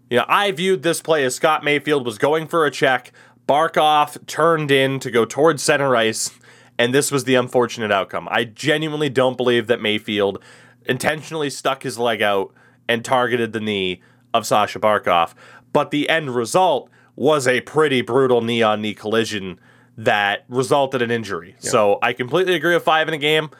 You 0.09 0.19
know, 0.19 0.25
I 0.29 0.53
viewed 0.53 0.83
this 0.83 1.01
play 1.01 1.25
as 1.25 1.35
Scott 1.35 1.65
Mayfield 1.65 2.07
was 2.07 2.19
going 2.19 2.47
for 2.47 2.65
a 2.65 2.71
check, 2.71 3.13
Barkov 3.49 4.25
turned 4.27 4.71
in 4.71 5.01
to 5.01 5.11
go 5.11 5.25
towards 5.25 5.63
center 5.63 5.95
ice, 5.97 6.31
and 6.79 6.95
this 6.95 7.11
was 7.11 7.25
the 7.25 7.35
unfortunate 7.35 7.93
outcome. 7.93 8.29
I 8.31 8.45
genuinely 8.45 9.09
don't 9.09 9.37
believe 9.37 9.67
that 9.67 9.81
Mayfield 9.81 10.43
intentionally 10.85 11.51
stuck 11.51 11.83
his 11.83 11.99
leg 11.99 12.23
out 12.23 12.53
and 12.89 13.05
targeted 13.05 13.53
the 13.53 13.61
knee 13.61 14.01
of 14.33 14.47
Sasha 14.47 14.79
Barkov, 14.79 15.35
but 15.73 15.91
the 15.91 16.09
end 16.09 16.35
result 16.35 16.91
was 17.17 17.49
a 17.49 17.61
pretty 17.63 18.03
brutal 18.03 18.43
knee 18.43 18.63
on 18.63 18.83
knee 18.83 18.95
collision 18.95 19.59
that 19.97 20.45
resulted 20.49 21.03
in 21.03 21.11
injury. 21.11 21.57
So 21.59 21.99
I 22.03 22.13
completely 22.13 22.55
agree 22.55 22.75
with 22.75 22.85
five 22.85 23.09
in 23.09 23.15
a 23.15 23.19
game. 23.19 23.51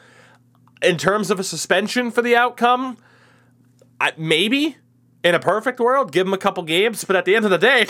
In 0.81 0.97
terms 0.97 1.31
of 1.31 1.39
a 1.39 1.43
suspension 1.43 2.11
for 2.11 2.21
the 2.21 2.35
outcome, 2.35 2.97
I, 3.99 4.13
maybe 4.15 4.77
in 5.27 5.35
a 5.35 5.39
perfect 5.39 5.79
world, 5.79 6.11
give 6.11 6.25
him 6.25 6.33
a 6.33 6.37
couple 6.37 6.63
games. 6.63 7.03
But 7.03 7.15
at 7.15 7.25
the 7.25 7.35
end 7.35 7.45
of 7.45 7.51
the 7.51 7.57
day, 7.57 7.85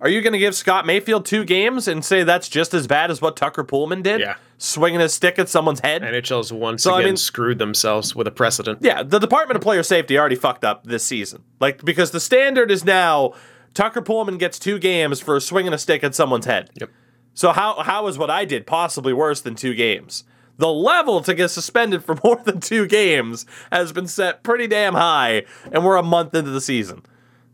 are 0.00 0.08
you 0.08 0.20
going 0.22 0.32
to 0.34 0.38
give 0.38 0.54
Scott 0.54 0.86
Mayfield 0.86 1.24
two 1.26 1.44
games 1.44 1.88
and 1.88 2.04
say 2.04 2.22
that's 2.22 2.48
just 2.48 2.74
as 2.74 2.86
bad 2.86 3.10
as 3.10 3.20
what 3.20 3.36
Tucker 3.36 3.64
Poolman 3.64 4.02
did? 4.02 4.20
Yeah. 4.20 4.36
Swinging 4.58 5.00
a 5.00 5.08
stick 5.08 5.38
at 5.38 5.48
someone's 5.48 5.80
head? 5.80 6.02
NHL's 6.02 6.52
once 6.52 6.82
So, 6.82 6.92
I 6.94 7.00
again 7.00 7.10
mean- 7.10 7.16
screwed 7.16 7.58
themselves 7.58 8.14
with 8.14 8.26
a 8.26 8.30
precedent. 8.30 8.78
Yeah, 8.82 9.02
the 9.02 9.18
Department 9.18 9.56
of 9.56 9.62
Player 9.62 9.82
Safety 9.82 10.18
already 10.18 10.36
fucked 10.36 10.64
up 10.64 10.84
this 10.84 11.04
season. 11.04 11.42
Like, 11.60 11.84
because 11.84 12.10
the 12.12 12.20
standard 12.20 12.70
is 12.70 12.84
now 12.84 13.32
Tucker 13.74 14.00
Poolman 14.02 14.38
gets 14.38 14.58
two 14.58 14.78
games 14.78 15.20
for 15.20 15.38
swinging 15.40 15.72
a 15.72 15.78
stick 15.78 16.02
at 16.04 16.14
someone's 16.14 16.46
head. 16.46 16.70
Yep. 16.74 16.90
So 17.34 17.52
how 17.52 17.82
how 17.82 18.06
is 18.06 18.16
what 18.16 18.30
I 18.30 18.46
did 18.46 18.66
possibly 18.66 19.12
worse 19.12 19.42
than 19.42 19.54
two 19.56 19.74
games? 19.74 20.24
The 20.58 20.68
level 20.68 21.20
to 21.22 21.34
get 21.34 21.48
suspended 21.48 22.04
for 22.04 22.18
more 22.24 22.36
than 22.44 22.60
two 22.60 22.86
games 22.86 23.46
has 23.70 23.92
been 23.92 24.06
set 24.06 24.42
pretty 24.42 24.66
damn 24.66 24.94
high, 24.94 25.44
and 25.70 25.84
we're 25.84 25.96
a 25.96 26.02
month 26.02 26.34
into 26.34 26.50
the 26.50 26.60
season. 26.60 27.02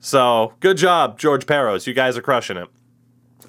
So 0.00 0.55
good 0.61 0.76
job, 0.76 1.18
George 1.18 1.46
Parros. 1.46 1.86
You 1.86 1.94
guys 1.94 2.16
are 2.16 2.22
crushing 2.22 2.57
it. 2.57 2.68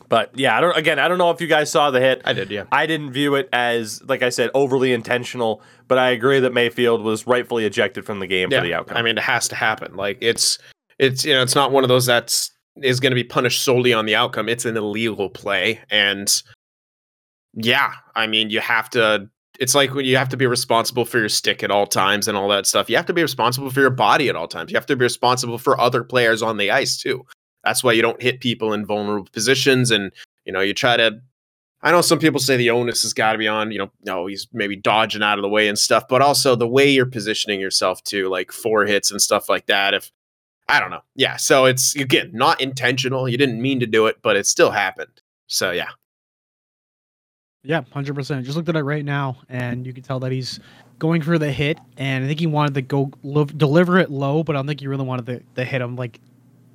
But 0.10 0.38
yeah, 0.38 0.56
I 0.56 0.62
don't. 0.62 0.78
Again, 0.78 1.00
I 1.00 1.08
don't 1.08 1.18
know 1.18 1.32
if 1.32 1.42
you 1.42 1.48
guys 1.48 1.72
saw 1.72 1.90
the 1.90 2.00
hit. 2.00 2.22
I 2.24 2.34
did, 2.34 2.52
yeah. 2.52 2.66
I 2.72 2.86
didn't 2.86 3.14
view 3.14 3.34
it 3.34 3.50
as, 3.52 4.04
like 4.04 4.22
I 4.22 4.30
said, 4.30 4.52
overly 4.54 4.94
intentional. 4.94 5.64
But 5.88 5.98
I 5.98 6.12
agree 6.12 6.40
that 6.40 6.54
Mayfield 6.54 7.02
was 7.02 7.26
rightfully 7.26 7.66
ejected 7.66 8.06
from 8.06 8.20
the 8.20 8.28
game 8.28 8.52
for 8.52 8.62
the 8.62 8.76
outcome. 8.76 8.96
I 8.96 9.02
mean, 9.02 9.18
it 9.18 9.24
has 9.24 9.48
to 9.48 9.56
happen. 9.56 9.96
Like 9.96 10.20
it's 10.22 10.60
it's 11.00 11.26
you 11.26 11.34
know, 11.34 11.42
it's 11.42 11.56
not 11.56 11.72
one 11.72 11.84
of 11.84 11.88
those 11.88 12.06
that's 12.06 12.52
is 12.82 13.00
going 13.00 13.10
to 13.10 13.16
be 13.16 13.24
punished 13.24 13.64
solely 13.64 13.92
on 13.92 14.06
the 14.06 14.16
outcome. 14.16 14.50
It's 14.50 14.66
an 14.66 14.78
illegal 14.78 15.30
play, 15.30 15.80
and 15.90 16.32
yeah, 17.56 17.94
I 18.16 18.28
mean, 18.28 18.50
you 18.52 18.60
have 18.60 18.92
to. 18.92 19.30
It's 19.60 19.76
like 19.76 19.94
when 19.94 20.06
you 20.06 20.18
have 20.18 20.30
to 20.30 20.38
be 20.38 20.48
responsible 20.48 21.06
for 21.06 21.20
your 21.20 21.30
stick 21.30 21.64
at 21.64 21.72
all 21.72 21.86
times 21.86 22.28
and 22.28 22.36
all 22.36 22.50
that 22.50 22.66
stuff. 22.66 22.90
You 22.90 22.96
have 22.96 23.06
to 23.06 23.14
be 23.14 23.22
responsible 23.22 23.70
for 23.70 23.82
your 23.82 23.92
body 23.92 24.28
at 24.30 24.36
all 24.36 24.48
times. 24.48 24.72
You 24.72 24.78
have 24.78 24.88
to 24.88 24.96
be 24.96 25.04
responsible 25.04 25.58
for 25.58 25.80
other 25.80 26.04
players 26.04 26.42
on 26.42 26.58
the 26.58 26.72
ice 26.72 26.98
too. 26.98 27.26
That's 27.64 27.84
why 27.84 27.94
you 27.94 28.02
don't 28.02 28.22
hit 28.22 28.42
people 28.42 28.74
in 28.74 28.86
vulnerable 28.86 29.30
positions, 29.32 29.92
and 29.92 30.12
you 30.46 30.52
know 30.52 30.60
you 30.60 30.74
try 30.74 30.98
to 30.98 31.22
I 31.84 31.92
know 31.92 32.02
some 32.02 32.20
people 32.20 32.40
say 32.40 32.56
the 32.56 32.70
onus 32.70 33.04
has 33.04 33.14
got 33.14 33.34
to 33.34 33.38
be 33.38 33.48
on, 33.48 33.72
you 33.72 33.78
know, 33.78 33.92
no, 34.06 34.26
he's 34.26 34.48
maybe 34.54 34.78
dodging 34.78 35.22
out 35.22 35.38
of 35.38 35.42
the 35.42 35.50
way 35.50 35.68
and 35.68 35.78
stuff, 35.78 36.06
but 36.08 36.22
also 36.22 36.56
the 36.56 36.68
way 36.68 36.90
you're 36.90 37.06
positioning 37.06 37.60
yourself 37.60 38.02
to 38.06 38.30
like 38.30 38.54
four 38.54 38.86
hits 38.86 39.12
and 39.12 39.22
stuff 39.22 39.50
like 39.50 39.66
that. 39.66 39.94
If 39.94 40.10
I 40.70 40.80
don't 40.80 40.92
know. 40.92 41.02
Yeah. 41.16 41.36
So 41.36 41.66
it's 41.66 41.94
again 41.96 42.32
not 42.34 42.62
intentional. 42.62 43.28
You 43.28 43.38
didn't 43.38 43.62
mean 43.62 43.82
to 43.82 43.86
do 43.86 44.08
it, 44.08 44.18
but 44.22 44.38
it 44.38 44.48
still 44.48 44.72
happened. 44.72 45.22
So 45.48 45.72
yeah. 45.72 45.90
Yeah, 47.64 47.82
hundred 47.92 48.16
percent. 48.16 48.46
Just 48.46 48.58
looked 48.58 48.68
at 48.70 48.76
it 48.76 48.84
right 48.84 49.06
now, 49.06 49.38
and 49.48 49.86
you 49.86 49.94
can 49.94 50.04
tell 50.04 50.20
that 50.20 50.32
he's 50.32 50.60
going 51.00 51.22
for 51.22 51.38
the 51.38 51.52
hit, 51.52 51.80
and 51.98 52.24
I 52.24 52.28
think 52.28 52.40
he 52.40 52.48
wanted 52.48 52.74
to 52.74 52.82
go 52.82 53.12
lo- 53.24 53.46
deliver 53.46 54.00
it 54.00 54.12
low, 54.12 54.44
but 54.44 54.56
I 54.56 54.60
don't 54.60 54.68
think 54.68 54.82
he 54.82 54.88
really 54.88 55.06
wanted 55.06 55.26
to, 55.28 55.42
to 55.56 55.64
hit 55.64 55.82
him 55.82 55.96
like 55.96 56.20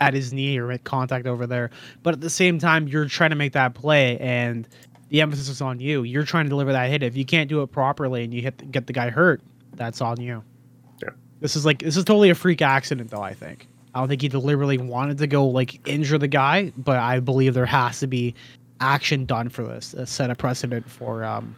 at 0.00 0.14
his 0.14 0.32
knee 0.32 0.58
or 0.58 0.66
make 0.66 0.84
contact 0.84 1.26
over 1.26 1.46
there. 1.46 1.70
But 2.02 2.14
at 2.14 2.20
the 2.22 2.30
same 2.30 2.58
time, 2.58 2.88
you're 2.88 3.04
trying 3.06 3.30
to 3.30 3.36
make 3.36 3.52
that 3.52 3.74
play, 3.74 4.16
and 4.18 4.66
the 5.10 5.20
emphasis 5.20 5.48
is 5.50 5.60
on 5.60 5.78
you. 5.78 6.04
You're 6.04 6.24
trying 6.24 6.46
to 6.46 6.50
deliver 6.50 6.72
that 6.72 6.88
hit. 6.88 7.02
If 7.02 7.16
you 7.16 7.24
can't 7.26 7.50
do 7.50 7.60
it 7.62 7.66
properly 7.68 8.24
and 8.24 8.32
you 8.32 8.40
hit 8.40 8.70
get 8.70 8.86
the 8.86 8.92
guy 8.94 9.10
hurt, 9.10 9.42
that's 9.74 10.00
on 10.00 10.20
you. 10.20 10.42
Yeah. 11.02 11.10
This 11.40 11.54
is 11.54 11.66
like 11.66 11.80
this 11.80 11.98
is 11.98 12.04
totally 12.04 12.30
a 12.30 12.34
freak 12.34 12.62
accident, 12.62 13.10
though. 13.10 13.22
I 13.22 13.34
think. 13.34 13.68
I 13.94 14.00
don't 14.00 14.08
think 14.08 14.22
he 14.22 14.28
deliberately 14.28 14.78
wanted 14.78 15.18
to 15.18 15.26
go 15.26 15.46
like 15.46 15.86
injure 15.86 16.18
the 16.18 16.28
guy, 16.28 16.72
but 16.76 16.98
I 16.98 17.20
believe 17.20 17.54
there 17.54 17.66
has 17.66 18.00
to 18.00 18.06
be 18.06 18.34
action 18.80 19.24
done 19.24 19.48
for 19.48 19.64
this, 19.64 19.94
uh, 19.94 20.04
set 20.04 20.30
a 20.30 20.34
precedent 20.34 20.88
for 20.88 21.24
um, 21.24 21.54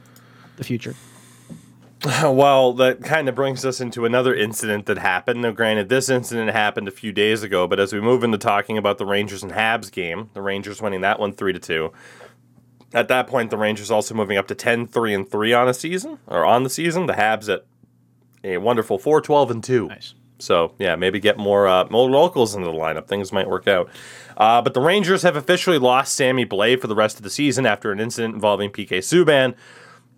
the 0.57 0.65
future. 0.65 0.95
Well, 2.23 2.73
that 2.75 3.03
kind 3.03 3.29
of 3.29 3.35
brings 3.35 3.63
us 3.67 3.79
into 3.79 4.07
another 4.07 4.35
incident 4.35 4.87
that 4.87 4.97
happened. 4.97 5.43
Now, 5.43 5.51
granted, 5.51 5.91
this 5.91 6.09
incident 6.09 6.51
happened 6.51 6.89
a 6.89 6.91
few 6.91 7.13
days 7.13 7.43
ago, 7.43 7.67
but 7.67 7.79
as 7.79 7.93
we 7.93 8.01
move 8.01 8.25
into 8.25 8.39
talking 8.39 8.79
about 8.79 8.97
the 8.97 9.05
Rangers 9.05 9.43
and 9.43 9.53
Habs 9.53 9.93
game, 9.93 10.31
the 10.33 10.41
Rangers 10.41 10.81
winning 10.81 11.03
that 11.03 11.21
one 11.21 11.33
3 11.33 11.53
to 11.53 11.59
2. 11.59 11.93
At 12.95 13.09
that 13.09 13.27
point, 13.27 13.51
the 13.51 13.59
Rangers 13.59 13.91
also 13.91 14.15
moving 14.15 14.39
up 14.39 14.49
to 14.49 14.55
10 14.55 14.87
3 14.87 15.15
and 15.15 15.31
3 15.31 15.53
on 15.53 15.69
a 15.69 15.75
season, 15.75 16.19
or 16.27 16.45
on 16.45 16.65
the 16.65 16.71
season. 16.71 17.05
The 17.05 17.13
Habs 17.13 17.53
at 17.53 17.67
a 18.43 18.57
wonderful 18.57 18.99
4 18.99 19.21
12 19.21 19.51
and 19.51 19.63
2. 19.63 19.89
Nice. 19.89 20.15
So 20.39 20.75
yeah, 20.79 20.97
maybe 20.97 21.21
get 21.21 21.39
more 21.39 21.69
uh, 21.69 21.85
more 21.91 22.11
locals 22.11 22.55
into 22.55 22.67
the 22.67 22.77
lineup. 22.77 23.07
Things 23.07 23.31
might 23.33 23.49
work 23.49 23.69
out. 23.69 23.91
Uh, 24.41 24.63
but 24.63 24.73
the 24.73 24.81
Rangers 24.81 25.23
have 25.23 25.37
officially 25.37 25.77
lost 25.77 26.15
Sammy 26.15 26.47
Blais 26.47 26.81
for 26.81 26.87
the 26.87 26.95
rest 26.95 27.19
of 27.19 27.23
the 27.23 27.31
season 27.31 27.67
after 27.67 27.93
an 27.93 28.01
incident 28.01 28.35
involving 28.35 28.71
PK 28.71 28.99
Subban. 28.99 29.55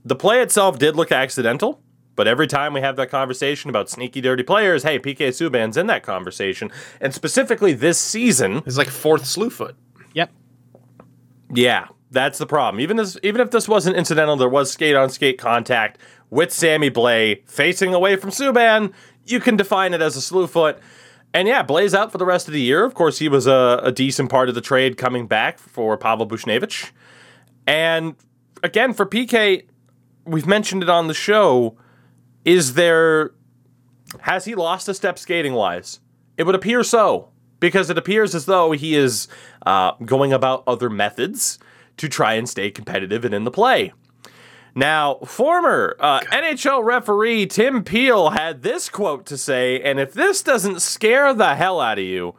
The 0.04 0.14
play 0.14 0.40
itself 0.40 0.78
did 0.78 0.94
look 0.94 1.10
accidental, 1.10 1.82
but 2.14 2.28
every 2.28 2.46
time 2.46 2.72
we 2.72 2.80
have 2.82 2.94
that 2.96 3.10
conversation 3.10 3.68
about 3.68 3.90
sneaky, 3.90 4.20
dirty 4.20 4.44
players, 4.44 4.84
hey, 4.84 5.00
PK 5.00 5.28
Subban's 5.30 5.76
in 5.76 5.88
that 5.88 6.04
conversation, 6.04 6.70
and 7.00 7.12
specifically 7.12 7.72
this 7.72 7.98
season. 7.98 8.62
It's 8.64 8.78
like 8.78 8.88
fourth 8.88 9.26
slew 9.26 9.50
foot. 9.50 9.74
Yep. 10.14 10.30
Yeah, 11.52 11.88
that's 12.12 12.38
the 12.38 12.46
problem. 12.46 12.80
Even 12.80 12.98
this, 12.98 13.18
even 13.24 13.40
if 13.40 13.50
this 13.50 13.66
wasn't 13.66 13.96
incidental, 13.96 14.36
there 14.36 14.48
was 14.48 14.70
skate 14.70 14.94
on 14.94 15.10
skate 15.10 15.38
contact 15.38 15.98
with 16.30 16.52
Sammy 16.52 16.92
Blais 16.92 17.42
facing 17.48 17.92
away 17.92 18.14
from 18.14 18.30
Subban. 18.30 18.92
You 19.24 19.40
can 19.40 19.56
define 19.56 19.94
it 19.94 20.00
as 20.00 20.14
a 20.14 20.20
slew 20.20 20.46
foot. 20.46 20.78
And 21.34 21.48
yeah, 21.48 21.62
Blaze 21.62 21.94
out 21.94 22.12
for 22.12 22.18
the 22.18 22.26
rest 22.26 22.46
of 22.46 22.54
the 22.54 22.60
year. 22.60 22.84
Of 22.84 22.94
course, 22.94 23.18
he 23.18 23.28
was 23.28 23.46
a, 23.46 23.80
a 23.82 23.92
decent 23.92 24.30
part 24.30 24.48
of 24.48 24.54
the 24.54 24.60
trade 24.60 24.98
coming 24.98 25.26
back 25.26 25.58
for 25.58 25.96
Pavel 25.96 26.26
Buchnevich. 26.26 26.90
And 27.66 28.16
again, 28.62 28.92
for 28.92 29.06
PK, 29.06 29.66
we've 30.26 30.46
mentioned 30.46 30.82
it 30.82 30.90
on 30.90 31.08
the 31.08 31.14
show. 31.14 31.76
Is 32.44 32.74
there 32.74 33.32
has 34.20 34.44
he 34.44 34.54
lost 34.54 34.88
a 34.88 34.94
step 34.94 35.18
skating 35.18 35.54
wise? 35.54 36.00
It 36.36 36.44
would 36.44 36.54
appear 36.54 36.82
so, 36.82 37.30
because 37.60 37.90
it 37.90 37.98
appears 37.98 38.34
as 38.34 38.46
though 38.46 38.72
he 38.72 38.94
is 38.94 39.28
uh, 39.66 39.92
going 40.04 40.32
about 40.32 40.64
other 40.66 40.90
methods 40.90 41.58
to 41.98 42.08
try 42.08 42.34
and 42.34 42.48
stay 42.48 42.70
competitive 42.70 43.24
and 43.24 43.34
in 43.34 43.44
the 43.44 43.50
play. 43.50 43.92
Now, 44.74 45.16
former 45.26 45.96
uh, 46.00 46.20
NHL 46.20 46.84
referee 46.84 47.46
Tim 47.46 47.84
Peel 47.84 48.30
had 48.30 48.62
this 48.62 48.88
quote 48.88 49.26
to 49.26 49.36
say, 49.36 49.80
and 49.80 50.00
if 50.00 50.12
this 50.12 50.42
doesn't 50.42 50.80
scare 50.80 51.34
the 51.34 51.54
hell 51.54 51.80
out 51.80 51.98
of 51.98 52.04
you, 52.04 52.34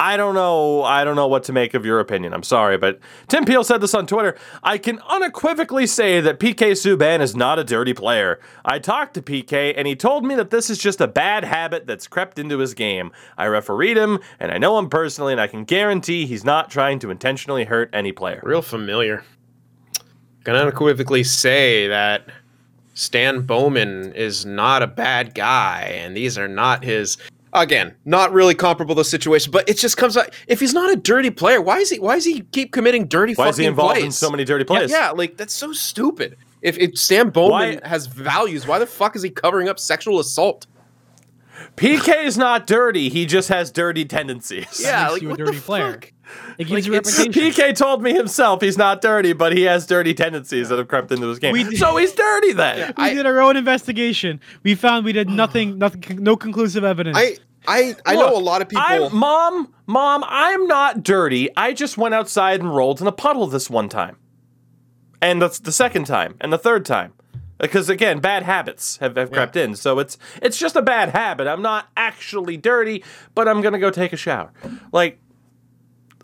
I 0.00 0.16
don't 0.16 0.34
know. 0.34 0.84
I 0.84 1.02
don't 1.02 1.16
know 1.16 1.26
what 1.26 1.42
to 1.44 1.52
make 1.52 1.74
of 1.74 1.84
your 1.84 1.98
opinion. 1.98 2.32
I'm 2.32 2.44
sorry, 2.44 2.78
but 2.78 3.00
Tim 3.26 3.44
Peel 3.44 3.64
said 3.64 3.80
this 3.80 3.94
on 3.94 4.06
Twitter. 4.06 4.36
I 4.62 4.78
can 4.78 5.00
unequivocally 5.08 5.88
say 5.88 6.20
that 6.20 6.38
PK 6.38 6.70
Subban 6.70 7.20
is 7.20 7.34
not 7.34 7.58
a 7.58 7.64
dirty 7.64 7.92
player. 7.92 8.38
I 8.64 8.78
talked 8.78 9.14
to 9.14 9.22
PK, 9.22 9.74
and 9.76 9.88
he 9.88 9.96
told 9.96 10.24
me 10.24 10.36
that 10.36 10.50
this 10.50 10.70
is 10.70 10.78
just 10.78 11.00
a 11.00 11.08
bad 11.08 11.42
habit 11.42 11.88
that's 11.88 12.06
crept 12.06 12.38
into 12.38 12.58
his 12.58 12.74
game. 12.74 13.10
I 13.36 13.46
refereed 13.46 13.96
him, 13.96 14.20
and 14.38 14.52
I 14.52 14.58
know 14.58 14.78
him 14.78 14.88
personally, 14.88 15.32
and 15.32 15.40
I 15.40 15.48
can 15.48 15.64
guarantee 15.64 16.26
he's 16.26 16.44
not 16.44 16.70
trying 16.70 17.00
to 17.00 17.10
intentionally 17.10 17.64
hurt 17.64 17.90
any 17.92 18.12
player. 18.12 18.40
Real 18.44 18.62
familiar. 18.62 19.24
Can 20.48 20.56
unequivocally 20.56 21.24
say 21.24 21.88
that 21.88 22.24
Stan 22.94 23.42
Bowman 23.42 24.14
is 24.14 24.46
not 24.46 24.82
a 24.82 24.86
bad 24.86 25.34
guy, 25.34 25.82
and 26.02 26.16
these 26.16 26.38
are 26.38 26.48
not 26.48 26.82
his 26.82 27.18
again, 27.52 27.94
not 28.06 28.32
really 28.32 28.54
comparable 28.54 28.94
to 28.94 29.00
the 29.00 29.04
situation, 29.04 29.50
but 29.52 29.68
it 29.68 29.76
just 29.76 29.98
comes 29.98 30.16
out. 30.16 30.32
If 30.46 30.60
he's 30.60 30.72
not 30.72 30.90
a 30.90 30.96
dirty 30.96 31.28
player, 31.28 31.60
why 31.60 31.80
is 31.80 31.90
he? 31.90 31.98
Why 31.98 32.14
does 32.14 32.24
he 32.24 32.40
keep 32.40 32.72
committing 32.72 33.08
dirty? 33.08 33.34
Why 33.34 33.48
is 33.48 33.58
he 33.58 33.66
involved 33.66 33.96
plays? 33.96 34.04
in 34.06 34.10
so 34.10 34.30
many 34.30 34.46
dirty 34.46 34.64
plays? 34.64 34.90
yeah, 34.90 35.10
like 35.10 35.36
that's 35.36 35.52
so 35.52 35.74
stupid. 35.74 36.38
If, 36.62 36.78
if 36.78 36.96
Sam 36.98 37.28
Bowman 37.28 37.80
Why- 37.82 37.86
has 37.86 38.06
values, 38.06 38.66
why 38.66 38.78
the 38.78 38.86
fuck 38.86 39.16
is 39.16 39.22
he 39.22 39.28
covering 39.28 39.68
up 39.68 39.78
sexual 39.78 40.18
assault? 40.18 40.66
PK 41.76 42.24
is 42.24 42.38
not 42.38 42.66
dirty. 42.66 43.10
He 43.10 43.26
just 43.26 43.50
has 43.50 43.70
dirty 43.70 44.06
tendencies. 44.06 44.80
Yeah, 44.82 45.02
makes 45.02 45.12
like 45.12 45.22
you 45.22 45.28
a 45.28 45.30
what 45.32 45.38
dirty 45.40 45.56
the 45.58 45.62
player. 45.62 45.92
fuck? 45.92 46.12
It 46.58 46.64
gives 46.68 46.88
Like, 46.88 46.98
it's- 47.06 47.18
PK 47.28 47.74
told 47.76 48.02
me 48.02 48.12
himself 48.14 48.60
he's 48.60 48.76
not 48.78 49.00
dirty, 49.00 49.32
but 49.32 49.52
he 49.56 49.62
has 49.62 49.86
dirty 49.86 50.14
tendencies 50.14 50.68
that 50.68 50.78
have 50.78 50.88
crept 50.88 51.10
into 51.12 51.26
his 51.28 51.38
game. 51.38 51.52
We 51.52 51.64
did- 51.64 51.78
so 51.78 51.96
he's 51.96 52.12
dirty 52.12 52.52
then. 52.52 52.78
Yeah. 52.78 52.92
we 52.96 53.04
I- 53.04 53.14
did 53.14 53.26
our 53.26 53.40
own 53.40 53.56
investigation. 53.56 54.40
We 54.62 54.74
found 54.74 55.04
we 55.04 55.12
did 55.12 55.28
nothing, 55.30 55.78
nothing, 55.84 56.02
no 56.22 56.36
conclusive 56.36 56.84
evidence. 56.84 57.16
I 57.16 57.36
I 57.66 57.94
I 58.06 58.14
Look, 58.14 58.30
know 58.30 58.36
a 58.36 58.40
lot 58.40 58.62
of 58.62 58.68
people. 58.68 58.84
I'm, 58.86 59.14
mom, 59.14 59.72
mom, 59.86 60.24
I'm 60.26 60.66
not 60.66 61.02
dirty. 61.02 61.48
I 61.56 61.72
just 61.72 61.98
went 61.98 62.14
outside 62.14 62.60
and 62.60 62.74
rolled 62.74 63.00
in 63.00 63.06
a 63.06 63.12
puddle 63.12 63.46
this 63.46 63.68
one 63.68 63.88
time. 63.88 64.16
And 65.20 65.42
that's 65.42 65.58
the 65.58 65.72
second 65.72 66.04
time 66.06 66.36
and 66.40 66.52
the 66.52 66.58
third 66.58 66.84
time. 66.84 67.12
Because 67.58 67.88
again, 67.88 68.20
bad 68.20 68.44
habits 68.44 68.98
have, 68.98 69.16
have 69.16 69.32
crept 69.32 69.56
in. 69.56 69.74
So 69.74 69.98
it's 69.98 70.16
it's 70.40 70.56
just 70.56 70.76
a 70.76 70.82
bad 70.82 71.08
habit. 71.08 71.48
I'm 71.48 71.60
not 71.60 71.88
actually 71.96 72.56
dirty, 72.56 73.02
but 73.34 73.48
I'm 73.48 73.60
gonna 73.60 73.80
go 73.80 73.90
take 73.90 74.12
a 74.12 74.16
shower. 74.16 74.52
Like 74.92 75.18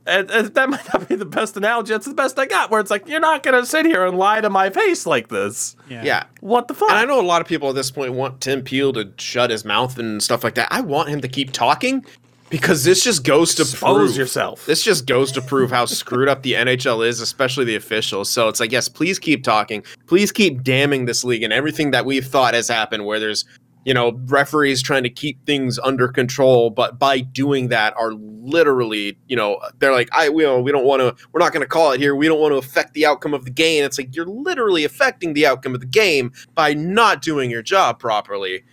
uh, 0.07 0.24
uh, 0.28 0.42
that 0.42 0.68
might 0.68 0.92
not 0.92 1.09
be 1.09 1.14
the 1.14 1.24
best 1.24 1.57
analogy. 1.57 1.92
That's 1.92 2.07
the 2.07 2.14
best 2.14 2.38
I 2.38 2.46
got. 2.46 2.70
Where 2.70 2.80
it's 2.80 2.90
like 2.90 3.09
you're 3.09 3.20
not 3.20 3.42
gonna 3.42 3.64
sit 3.64 3.86
here 3.86 4.05
and 4.07 4.18
lie 4.18 4.40
to 4.40 4.50
my 4.50 4.70
face 4.70 5.07
like 5.07 5.28
this. 5.28 5.76
yeah. 5.88 6.24
What 6.40 6.68
the 6.68 6.74
fuck? 6.74 6.90
And 6.90 6.98
I 6.98 7.05
know 7.05 7.20
a 7.20 7.22
lot 7.22 7.40
of 7.40 7.46
people 7.48 7.70
at 7.70 7.74
this 7.74 7.90
point 7.90 8.12
want 8.12 8.40
Tim 8.40 8.62
Peel 8.62 8.92
to 8.94 9.12
shut 9.18 9.50
his 9.50 9.64
mouth 9.64 9.98
and 9.98 10.22
stuff 10.22 10.44
like 10.44 10.55
that. 10.57 10.68
I 10.70 10.80
want 10.82 11.09
him 11.09 11.20
to 11.22 11.28
keep 11.28 11.52
talking 11.52 12.05
because 12.50 12.84
this 12.84 13.02
just 13.02 13.24
goes 13.24 13.55
to 13.57 13.62
Expose 13.62 13.96
prove 13.96 14.16
yourself. 14.16 14.66
This 14.66 14.82
just 14.82 15.07
goes 15.07 15.32
to 15.32 15.42
prove 15.42 15.70
how 15.70 15.86
screwed 15.86 16.28
up 16.28 16.42
the 16.42 16.52
NHL 16.52 17.07
is, 17.07 17.20
especially 17.20 17.64
the 17.64 17.74
officials. 17.74 18.30
So 18.30 18.48
it's 18.48 18.61
like, 18.61 18.70
yes, 18.70 18.88
please 18.88 19.18
keep 19.18 19.42
talking. 19.42 19.82
Please 20.07 20.30
keep 20.30 20.62
damning 20.62 21.07
this 21.07 21.24
league 21.24 21.42
and 21.42 21.52
everything 21.52 21.90
that 21.92 22.05
we've 22.05 22.26
thought 22.26 22.55
has 22.55 22.68
happened, 22.68 23.07
where 23.07 23.18
there's 23.18 23.44
you 23.85 23.95
know 23.95 24.12
referees 24.26 24.82
trying 24.82 25.03
to 25.03 25.11
keep 25.11 25.45
things 25.47 25.78
under 25.78 26.09
control, 26.09 26.70
but 26.70 26.99
by 26.99 27.20
doing 27.20 27.68
that 27.68 27.95
are 27.97 28.12
literally, 28.12 29.16
you 29.26 29.37
know, 29.37 29.59
they're 29.78 29.93
like, 29.93 30.09
I 30.12 30.28
we 30.28 30.43
don't, 30.43 30.64
we 30.64 30.72
don't 30.72 30.85
want 30.85 31.01
to, 31.01 31.14
we're 31.32 31.41
not 31.41 31.53
going 31.53 31.62
to 31.62 31.68
call 31.68 31.93
it 31.93 32.01
here. 32.01 32.14
We 32.14 32.28
don't 32.28 32.41
want 32.41 32.53
to 32.53 32.59
affect 32.59 32.95
the 32.95 33.07
outcome 33.07 33.32
of 33.35 33.45
the 33.45 33.51
game. 33.51 33.85
It's 33.85 33.99
like 33.99 34.14
you're 34.14 34.26
literally 34.26 34.85
affecting 34.85 35.32
the 35.32 35.47
outcome 35.47 35.74
of 35.74 35.80
the 35.80 35.87
game 35.87 36.32
by 36.55 36.74
not 36.74 37.22
doing 37.22 37.51
your 37.51 37.62
job 37.62 37.99
properly. 37.99 38.64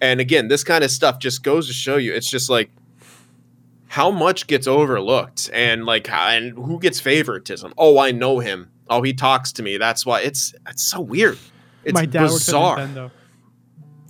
And 0.00 0.20
again, 0.20 0.48
this 0.48 0.62
kind 0.62 0.84
of 0.84 0.90
stuff 0.90 1.18
just 1.18 1.42
goes 1.42 1.66
to 1.66 1.72
show 1.72 1.96
you, 1.96 2.14
it's 2.14 2.30
just 2.30 2.48
like 2.50 2.70
how 3.88 4.10
much 4.10 4.46
gets 4.46 4.66
overlooked 4.66 5.50
and 5.52 5.86
like 5.86 6.10
and 6.10 6.52
who 6.52 6.78
gets 6.78 7.00
favoritism. 7.00 7.72
Oh, 7.78 7.98
I 7.98 8.12
know 8.12 8.40
him. 8.40 8.70
Oh, 8.88 9.02
he 9.02 9.12
talks 9.12 9.52
to 9.52 9.62
me. 9.62 9.78
That's 9.78 10.04
why 10.04 10.20
it's 10.20 10.54
it's 10.68 10.82
so 10.82 11.00
weird. 11.00 11.38
It's 11.84 11.94
My 11.94 12.04
dad 12.04 12.22
bizarre. 12.22 12.76
works 12.76 12.82
at 12.82 12.94
Nintendo. 12.96 13.10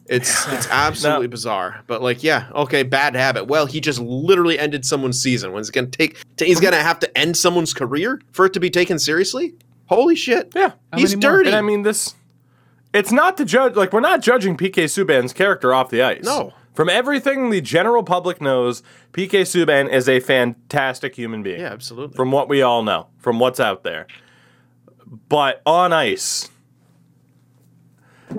It's 0.09 0.47
it's 0.53 0.69
absolutely 0.69 1.27
bizarre. 1.29 1.83
But 1.87 2.03
like, 2.03 2.23
yeah, 2.23 2.49
okay, 2.55 2.83
bad 2.83 3.15
habit. 3.15 3.45
Well, 3.47 3.67
he 3.67 3.81
just 3.81 3.99
literally 4.01 4.59
ended 4.59 4.85
someone's 4.85 5.21
season. 5.21 5.53
When 5.53 5.61
it's 5.61 5.71
gonna 5.71 5.89
take, 5.89 6.19
t- 6.37 6.47
he's 6.47 6.61
gonna 6.61 6.83
have 6.83 6.99
to 7.01 7.19
end 7.19 7.37
someone's 7.37 7.75
career 7.75 8.21
for 8.33 8.47
it 8.47 8.53
to 8.55 8.61
be 8.61 8.71
taken 8.71 8.99
seriously. 8.99 9.55
Holy 9.87 10.17
shit! 10.17 10.53
yeah. 10.55 10.73
How 10.93 10.99
he's 10.99 11.15
dirty. 11.15 11.49
And 11.49 11.57
I 11.57 11.61
mean, 11.61 11.83
this. 11.83 12.15
It's 12.95 13.13
not 13.13 13.37
to 13.37 13.45
judge. 13.45 13.75
Like 13.75 13.93
we're 13.93 14.01
not 14.01 14.23
judging 14.23 14.57
PK 14.57 14.85
Subban's 14.85 15.33
character 15.33 15.75
off 15.75 15.91
the 15.91 16.03
ice. 16.03 16.25
No. 16.25 16.55
From 16.73 16.89
everything 16.91 17.51
the 17.51 17.61
general 17.63 18.03
public 18.03 18.41
knows, 18.41 18.83
PK 19.13 19.43
Subban 19.43 19.91
is 19.91 20.09
a 20.11 20.21
fantastic 20.21 21.15
human 21.15 21.43
being. 21.43 21.61
yeah, 21.61 21.73
absolutely. 21.73 22.17
From 22.17 22.31
what 22.31 22.49
we 22.51 22.61
all 22.63 22.83
know, 22.83 23.09
from 23.19 23.39
what's 23.39 23.61
out 23.61 23.83
there. 23.83 24.07
But 25.29 25.63
on 25.65 25.93
ice, 25.93 26.51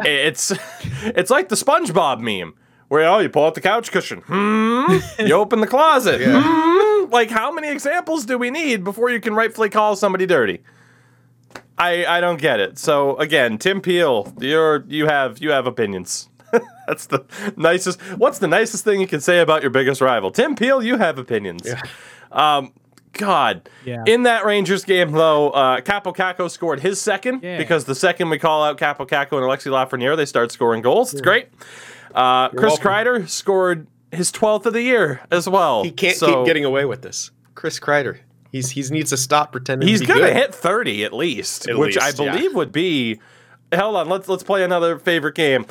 it's 0.06 0.52
it's 1.04 1.30
like 1.30 1.50
the 1.50 1.56
SpongeBob 1.56 2.20
meme, 2.20 2.54
where 2.88 3.08
oh, 3.08 3.20
you 3.20 3.30
pull 3.30 3.46
out 3.46 3.56
the 3.56 3.62
couch 3.62 3.92
cushion, 3.92 4.22
hmm, 4.26 4.98
you 5.20 5.34
open 5.34 5.62
the 5.62 5.68
closet, 5.68 6.22
hmm. 6.24 7.12
Like 7.12 7.30
how 7.30 7.52
many 7.52 7.70
examples 7.70 8.26
do 8.26 8.38
we 8.38 8.52
need 8.52 8.84
before 8.84 9.10
you 9.10 9.20
can 9.20 9.34
rightfully 9.34 9.70
call 9.70 9.96
somebody 9.96 10.26
dirty? 10.26 10.62
I 11.78 12.06
I 12.06 12.22
don't 12.22 12.40
get 12.40 12.60
it. 12.60 12.78
So 12.78 13.16
again, 13.18 13.58
Tim 13.58 13.82
Peel, 13.82 14.34
you're 14.40 14.84
you 14.88 15.08
have 15.08 15.40
you 15.40 15.52
have 15.52 15.68
opinions. 15.68 16.30
That's 16.88 17.08
the 17.08 17.26
nicest. 17.56 18.02
What's 18.18 18.40
the 18.40 18.48
nicest 18.48 18.84
thing 18.84 19.02
you 19.02 19.08
can 19.08 19.22
say 19.22 19.40
about 19.40 19.62
your 19.62 19.72
biggest 19.72 20.02
rival? 20.02 20.32
Tim 20.32 20.56
Peel, 20.56 20.82
you 20.82 20.98
have 20.98 21.18
opinions. 21.18 21.68
Um, 22.32 22.72
God. 23.14 23.70
Yeah. 23.86 24.04
In 24.06 24.24
that 24.24 24.46
Rangers 24.46 24.84
game, 24.84 25.12
though, 25.12 25.50
uh, 25.52 25.82
Kaapo 25.82 26.16
Kakko 26.16 26.50
scored 26.50 26.80
his 26.82 27.00
second 27.02 27.42
Yeah. 27.44 27.58
because 27.58 27.86
the 27.86 27.96
second 27.96 28.30
we 28.30 28.38
call 28.40 28.64
out 28.64 28.78
Kaapo 28.78 29.08
Kakko 29.08 29.34
and 29.34 29.44
Alexis 29.46 29.72
Lafreniere, 29.72 30.16
they 30.16 30.26
start 30.26 30.52
scoring 30.52 30.82
goals. 30.82 31.14
It's 31.14 31.22
great. 31.22 31.48
Uh, 32.14 32.50
Chris 32.50 32.80
welcome. 32.80 32.86
Kreider 32.88 33.30
scored 33.30 33.88
his 34.12 34.32
12th 34.32 34.66
of 34.66 34.74
the 34.74 34.82
year 34.82 35.22
as 35.32 35.48
well. 35.50 35.84
he 35.84 35.92
can't 35.92 36.16
So 36.16 36.28
keep 36.38 36.46
getting 36.46 36.66
away 36.66 36.86
with 36.86 37.02
this. 37.02 37.32
Chris 37.56 37.80
Kreider. 37.80 38.20
He's 38.52 38.70
he 38.72 38.82
needs 38.84 39.10
to 39.10 39.18
stop 39.18 39.52
pretending. 39.52 39.88
He's 39.90 40.00
to 40.02 40.08
be 40.08 40.14
gonna 40.14 40.28
good. 40.28 40.36
hit 40.36 40.56
30 40.56 41.04
at 41.04 41.14
least, 41.14 41.68
At 41.68 41.78
which 41.78 41.96
least, 41.98 42.20
I 42.20 42.24
yeah. 42.24 42.32
believe 42.32 42.56
would 42.56 42.72
be. 42.72 43.20
Hold 43.76 43.98
on, 43.98 44.08
let's 44.10 44.30
let's 44.30 44.44
play 44.44 44.64
another 44.64 44.98
favorite 44.98 45.36
game. 45.36 45.66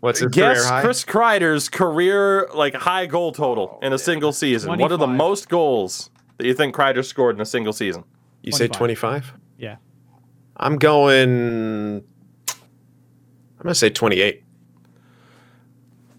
What's 0.00 0.18
his 0.20 0.30
Guess 0.30 0.58
career 0.58 0.68
high? 0.68 0.80
Chris 0.82 1.04
Kreider's 1.04 1.68
career 1.70 2.48
like 2.54 2.74
high 2.74 3.06
goal 3.06 3.32
total 3.32 3.78
in 3.82 3.92
a 3.94 3.98
single 3.98 4.32
season. 4.32 4.78
What 4.78 4.92
are 4.92 4.98
the 4.98 5.06
most 5.06 5.48
goals 5.48 6.10
that 6.42 6.48
you 6.48 6.54
think 6.54 6.74
Kreider 6.74 7.04
scored 7.04 7.36
in 7.36 7.40
a 7.40 7.46
single 7.46 7.72
season? 7.72 8.02
You 8.42 8.50
say 8.50 8.66
25. 8.66 9.34
Yeah. 9.58 9.76
I'm 10.56 10.76
going. 10.76 12.02
I'm 12.48 13.62
gonna 13.62 13.74
say 13.76 13.90
28. 13.90 14.42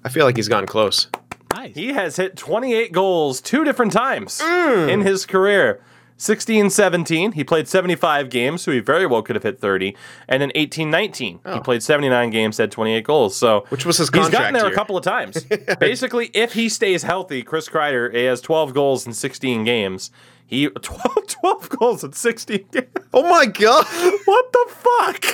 I 0.05 0.09
feel 0.09 0.25
like 0.25 0.37
he's 0.37 0.47
gotten 0.47 0.65
close. 0.65 1.09
Nice. 1.53 1.75
He 1.75 1.89
has 1.89 2.15
hit 2.15 2.37
28 2.37 2.93
goals 2.93 3.41
two 3.41 3.65
different 3.65 3.91
times 3.91 4.39
mm. 4.39 4.89
in 4.89 5.01
his 5.01 5.25
career. 5.25 5.83
16 6.23 6.69
17, 6.69 7.33
he 7.33 7.43
played 7.43 7.67
75 7.67 8.29
games, 8.29 8.61
so 8.61 8.71
he 8.71 8.79
very 8.79 9.05
well 9.05 9.21
could 9.21 9.35
have 9.35 9.43
hit 9.43 9.59
30. 9.59 9.93
And 10.27 10.41
in 10.41 10.51
18 10.55 10.89
19, 10.89 11.35
he 11.43 11.51
Oh. 11.51 11.59
played 11.59 11.83
79 11.83 12.29
games, 12.29 12.57
had 12.57 12.71
28 12.71 13.03
goals. 13.03 13.35
So 13.35 13.65
Which 13.69 13.85
was 13.85 13.97
his 13.97 14.09
contract 14.09 14.31
he's 14.31 14.39
gotten 14.39 14.53
there 14.53 14.63
year. 14.63 14.71
a 14.71 14.75
couple 14.75 14.95
of 14.95 15.03
times. 15.03 15.43
Basically, 15.79 16.31
if 16.33 16.53
he 16.53 16.69
stays 16.69 17.03
healthy, 17.03 17.43
Chris 17.43 17.67
Kreider 17.67 18.13
he 18.15 18.23
has 18.23 18.39
12 18.39 18.73
goals 18.73 19.05
in 19.05 19.11
16 19.13 19.65
games. 19.65 20.11
He 20.53 20.67
12, 20.81 21.27
12 21.27 21.69
goals 21.69 22.03
in 22.03 22.13
16 22.13 22.65
games. 22.71 22.87
Oh 23.13 23.23
my 23.29 23.45
god! 23.47 23.85
What 24.25 24.51
the 24.53 24.65
fuck? 24.69 25.25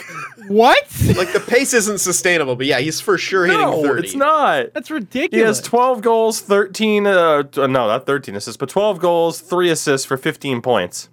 what? 0.49 0.77
like 1.17 1.33
the 1.33 1.43
pace 1.45 1.73
isn't 1.73 1.97
sustainable, 1.99 2.55
but 2.55 2.65
yeah, 2.65 2.79
he's 2.79 3.01
for 3.01 3.17
sure 3.17 3.45
hitting 3.45 3.59
No, 3.61 3.81
30. 3.83 4.07
it's 4.07 4.15
not. 4.15 4.73
That's 4.73 4.89
ridiculous. 4.89 5.37
He 5.37 5.45
has 5.45 5.61
12 5.61 6.01
goals, 6.01 6.39
13 6.41 7.05
uh, 7.05 7.43
no, 7.57 7.67
not 7.67 8.05
13 8.05 8.35
assists, 8.35 8.55
but 8.57 8.69
12 8.69 8.99
goals, 8.99 9.41
3 9.41 9.69
assists 9.69 10.05
for 10.05 10.15
15 10.15 10.61
points 10.61 11.09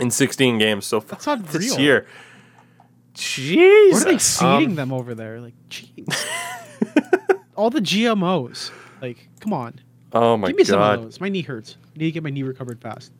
in 0.00 0.10
16 0.10 0.58
games 0.58 0.84
so 0.86 1.00
far 1.00 1.10
That's 1.10 1.26
not 1.26 1.46
this 1.46 1.70
real. 1.72 1.80
year. 1.80 2.06
What 3.14 4.02
are 4.02 4.04
they 4.12 4.18
feeding 4.18 4.70
Um, 4.70 4.74
them 4.76 4.92
over 4.92 5.14
there? 5.14 5.40
Like, 5.40 5.54
jeez. 5.70 6.26
All 7.56 7.70
the 7.70 7.80
GMOs. 7.80 8.70
Like, 9.00 9.28
come 9.40 9.52
on. 9.52 9.80
oh 10.12 10.36
my 10.36 10.48
god. 10.48 10.50
Give 10.50 10.56
me 10.58 10.64
some 10.64 10.80
of 10.80 11.02
those. 11.02 11.20
My 11.20 11.28
knee 11.28 11.42
hurts. 11.42 11.76
I 11.84 11.98
need 11.98 12.04
to 12.06 12.10
get 12.12 12.22
my 12.22 12.30
knee 12.30 12.42
recovered 12.44 12.80
fast. 12.80 13.12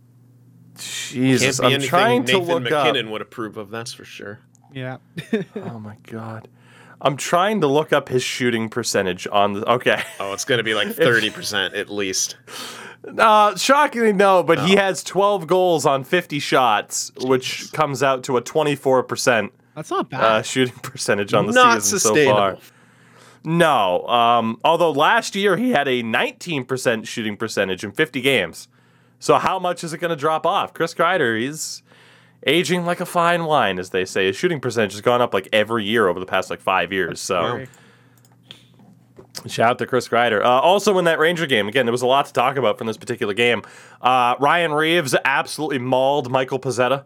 Jesus. 0.78 1.58
Can't 1.58 1.60
be 1.60 1.66
I'm 1.66 1.72
anything 1.74 1.88
trying 1.88 2.24
to 2.24 2.32
Nathan 2.34 2.48
look 2.48 2.72
up. 2.72 2.84
MacKinnon 2.86 3.10
would 3.10 3.22
approve 3.22 3.56
of, 3.56 3.70
that's 3.70 3.92
for 3.92 4.04
sure. 4.04 4.40
Yeah. 4.72 4.98
Oh 5.56 5.78
my 5.78 5.96
god. 6.04 6.48
I'm 7.00 7.16
trying 7.16 7.60
to 7.60 7.66
look 7.68 7.92
up 7.92 8.08
his 8.08 8.22
shooting 8.24 8.68
percentage 8.68 9.26
on 9.30 9.52
the 9.54 9.70
Okay. 9.72 10.02
Oh, 10.20 10.32
it's 10.32 10.44
gonna 10.44 10.62
be 10.62 10.74
like 10.74 10.88
30% 10.96 11.76
at 11.76 11.88
least. 11.90 12.36
Uh 13.16 13.56
shockingly 13.56 14.12
no, 14.12 14.42
but 14.42 14.58
he 14.66 14.76
Oh. 14.76 14.80
has 14.80 15.02
12 15.04 15.46
goals 15.46 15.86
on 15.86 16.02
50 16.04 16.38
shots, 16.40 17.12
which 17.20 17.72
comes 17.72 18.02
out 18.02 18.24
to 18.24 18.36
a 18.36 18.42
24% 18.42 19.50
That's 19.76 19.90
not 19.90 20.10
bad. 20.10 20.20
uh, 20.20 20.42
shooting 20.42 20.74
percentage 20.82 21.32
on 21.32 21.46
the 21.46 21.52
Not 21.52 21.82
season 21.82 21.98
so 22.00 22.24
far. 22.26 22.58
No. 23.44 24.06
Um, 24.08 24.58
although 24.64 24.90
last 24.90 25.36
year 25.36 25.56
he 25.56 25.70
had 25.70 25.86
a 25.88 26.02
19% 26.02 27.06
shooting 27.06 27.36
percentage 27.36 27.84
in 27.84 27.92
50 27.92 28.20
games. 28.20 28.68
So 29.18 29.36
how 29.38 29.58
much 29.58 29.82
is 29.84 29.92
it 29.92 29.98
going 29.98 30.10
to 30.10 30.16
drop 30.16 30.46
off? 30.46 30.72
Chris 30.74 30.94
Kreider, 30.94 31.38
he's 31.40 31.82
aging 32.46 32.84
like 32.84 33.00
a 33.00 33.06
fine 33.06 33.44
wine, 33.44 33.78
as 33.78 33.90
they 33.90 34.04
say. 34.04 34.26
His 34.26 34.36
shooting 34.36 34.60
percentage 34.60 34.92
has 34.92 35.00
gone 35.00 35.20
up 35.20 35.34
like 35.34 35.48
every 35.52 35.84
year 35.84 36.08
over 36.08 36.20
the 36.20 36.26
past 36.26 36.50
like 36.50 36.60
five 36.60 36.92
years. 36.92 37.20
So 37.20 37.66
shout 39.46 39.70
out 39.70 39.78
to 39.78 39.86
Chris 39.86 40.08
Kreider. 40.08 40.42
Uh, 40.42 40.60
also 40.60 40.98
in 40.98 41.04
that 41.04 41.18
Ranger 41.18 41.46
game, 41.46 41.68
again, 41.68 41.86
there 41.86 41.92
was 41.92 42.02
a 42.02 42.06
lot 42.06 42.26
to 42.26 42.32
talk 42.32 42.56
about 42.56 42.78
from 42.78 42.86
this 42.86 42.96
particular 42.96 43.34
game. 43.34 43.62
Uh, 44.00 44.34
Ryan 44.38 44.72
Reaves 44.72 45.14
absolutely 45.24 45.78
mauled 45.78 46.30
Michael 46.30 46.58
Pezzetta. 46.58 47.04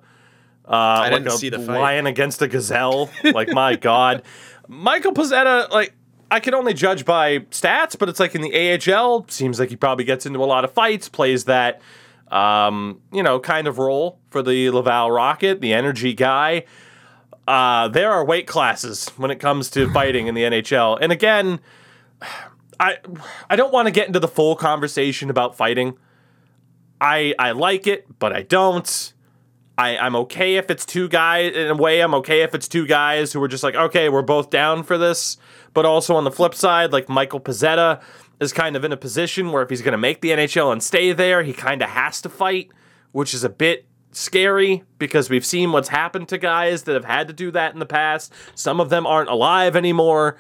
Uh, 0.65 0.75
I 0.75 1.11
didn't 1.11 1.25
like 1.25 1.35
a 1.35 1.37
see 1.37 1.49
the 1.49 1.59
fight. 1.59 1.81
lion 1.81 2.07
against 2.07 2.41
a 2.41 2.49
gazelle. 2.49 3.11
like 3.25 3.49
my 3.49 3.75
God, 3.75 4.23
Michael 4.69 5.13
Pezzetta, 5.13 5.71
like 5.71 5.95
I 6.31 6.41
can 6.41 6.55
only 6.55 6.73
judge 6.73 7.05
by 7.05 7.41
stats, 7.51 7.99
but 7.99 8.09
it's 8.09 8.21
like 8.21 8.35
in 8.35 8.43
the 8.43 8.55
AHL, 8.55 9.27
seems 9.29 9.59
like 9.59 9.71
he 9.71 9.77
probably 9.77 10.05
gets 10.05 10.25
into 10.25 10.39
a 10.43 10.47
lot 10.47 10.65
of 10.65 10.73
fights, 10.73 11.09
plays 11.09 11.45
that, 11.45 11.83
um, 12.33 13.01
you 13.13 13.23
know, 13.23 13.39
kind 13.39 13.69
of 13.69 13.79
role 13.79 14.19
for 14.31 14.43
the 14.43 14.71
Laval 14.71 15.11
Rocket, 15.11 15.61
the 15.61 15.73
energy 15.73 16.15
guy. 16.15 16.65
Uh, 17.47 17.89
there 17.89 18.11
are 18.11 18.25
weight 18.25 18.47
classes 18.47 19.09
when 19.17 19.31
it 19.31 19.39
comes 19.39 19.71
to 19.71 19.91
fighting 19.93 20.27
in 20.27 20.35
the 20.35 20.43
NHL, 20.43 20.99
and 21.01 21.13
again, 21.13 21.61
I 22.81 22.99
I 23.51 23.57
don't 23.57 23.73
want 23.73 23.87
to 23.87 23.93
get 23.93 24.07
into 24.07 24.21
the 24.21 24.29
full 24.29 24.57
conversation 24.57 25.29
about 25.29 25.57
fighting. 25.57 25.99
I 27.01 27.35
I 27.39 27.53
like 27.53 27.87
it, 27.87 28.19
but 28.19 28.33
I 28.33 28.43
don't. 28.43 29.13
I, 29.79 29.97
I'm 29.97 30.15
okay 30.17 30.57
if 30.57 30.71
it's 30.71 30.85
two 30.85 31.09
guys. 31.09 31.55
In 31.55 31.71
a 31.71 31.75
way, 31.75 32.01
I'm 32.01 32.15
okay 32.17 32.43
if 32.43 32.55
it's 32.55 32.69
two 32.69 32.87
guys 32.87 33.33
who 33.33 33.43
are 33.43 33.49
just 33.49 33.65
like, 33.65 33.75
okay, 33.75 34.11
we're 34.11 34.23
both 34.23 34.51
down 34.51 34.83
for 34.83 34.99
this. 34.99 35.39
But 35.73 35.87
also 35.87 36.15
on 36.15 36.25
the 36.25 36.31
flip 36.31 36.55
side, 36.55 36.93
like 36.93 37.09
Michael 37.09 37.41
Pezzetta 37.41 38.03
is 38.43 38.53
kind 38.53 38.77
of 38.77 38.85
in 38.85 38.93
a 38.93 38.97
position 38.97 39.53
where 39.53 39.63
if 39.63 39.71
he's 39.71 39.83
going 39.83 39.93
to 39.93 39.99
make 39.99 40.21
the 40.21 40.31
NHL 40.31 40.73
and 40.73 40.83
stay 40.83 41.13
there, 41.13 41.43
he 41.43 41.53
kind 41.53 41.83
of 41.83 41.91
has 41.91 42.21
to 42.23 42.29
fight, 42.29 42.71
which 43.13 43.35
is 43.35 43.45
a 43.45 43.49
bit 43.49 43.87
scary 44.13 44.85
because 44.99 45.31
we've 45.31 45.47
seen 45.47 45.73
what's 45.73 45.89
happened 45.89 46.29
to 46.29 46.39
guys 46.39 46.83
that 46.85 46.95
have 46.95 47.05
had 47.05 47.29
to 47.29 47.33
do 47.33 47.51
that 47.51 47.73
in 47.73 47.79
the 47.79 47.87
past. 47.87 48.33
Some 48.55 48.81
of 48.81 48.91
them 48.91 49.07
aren't 49.07 49.31
alive 49.31 49.75
anymore. 49.75 50.37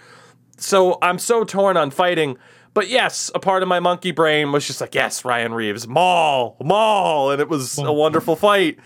So 0.59 0.98
I'm 1.03 1.18
so 1.18 1.44
torn 1.44 1.76
on 1.76 1.90
fighting. 1.90 2.36
But 2.74 2.88
yes, 2.88 3.30
a 3.34 3.40
part 3.40 3.62
of 3.62 3.68
my 3.68 3.80
monkey 3.80 4.12
brain 4.12 4.53
was 4.53 4.66
just 4.66 4.80
like, 4.80 4.94
yes, 4.94 5.24
Ryan 5.24 5.53
Reaves, 5.53 5.86
maul, 5.86 6.57
maul. 6.62 7.30
And 7.30 7.40
it 7.40 7.48
was 7.48 7.78
a 7.78 7.92
wonderful 7.92 8.36
fight. 8.36 8.78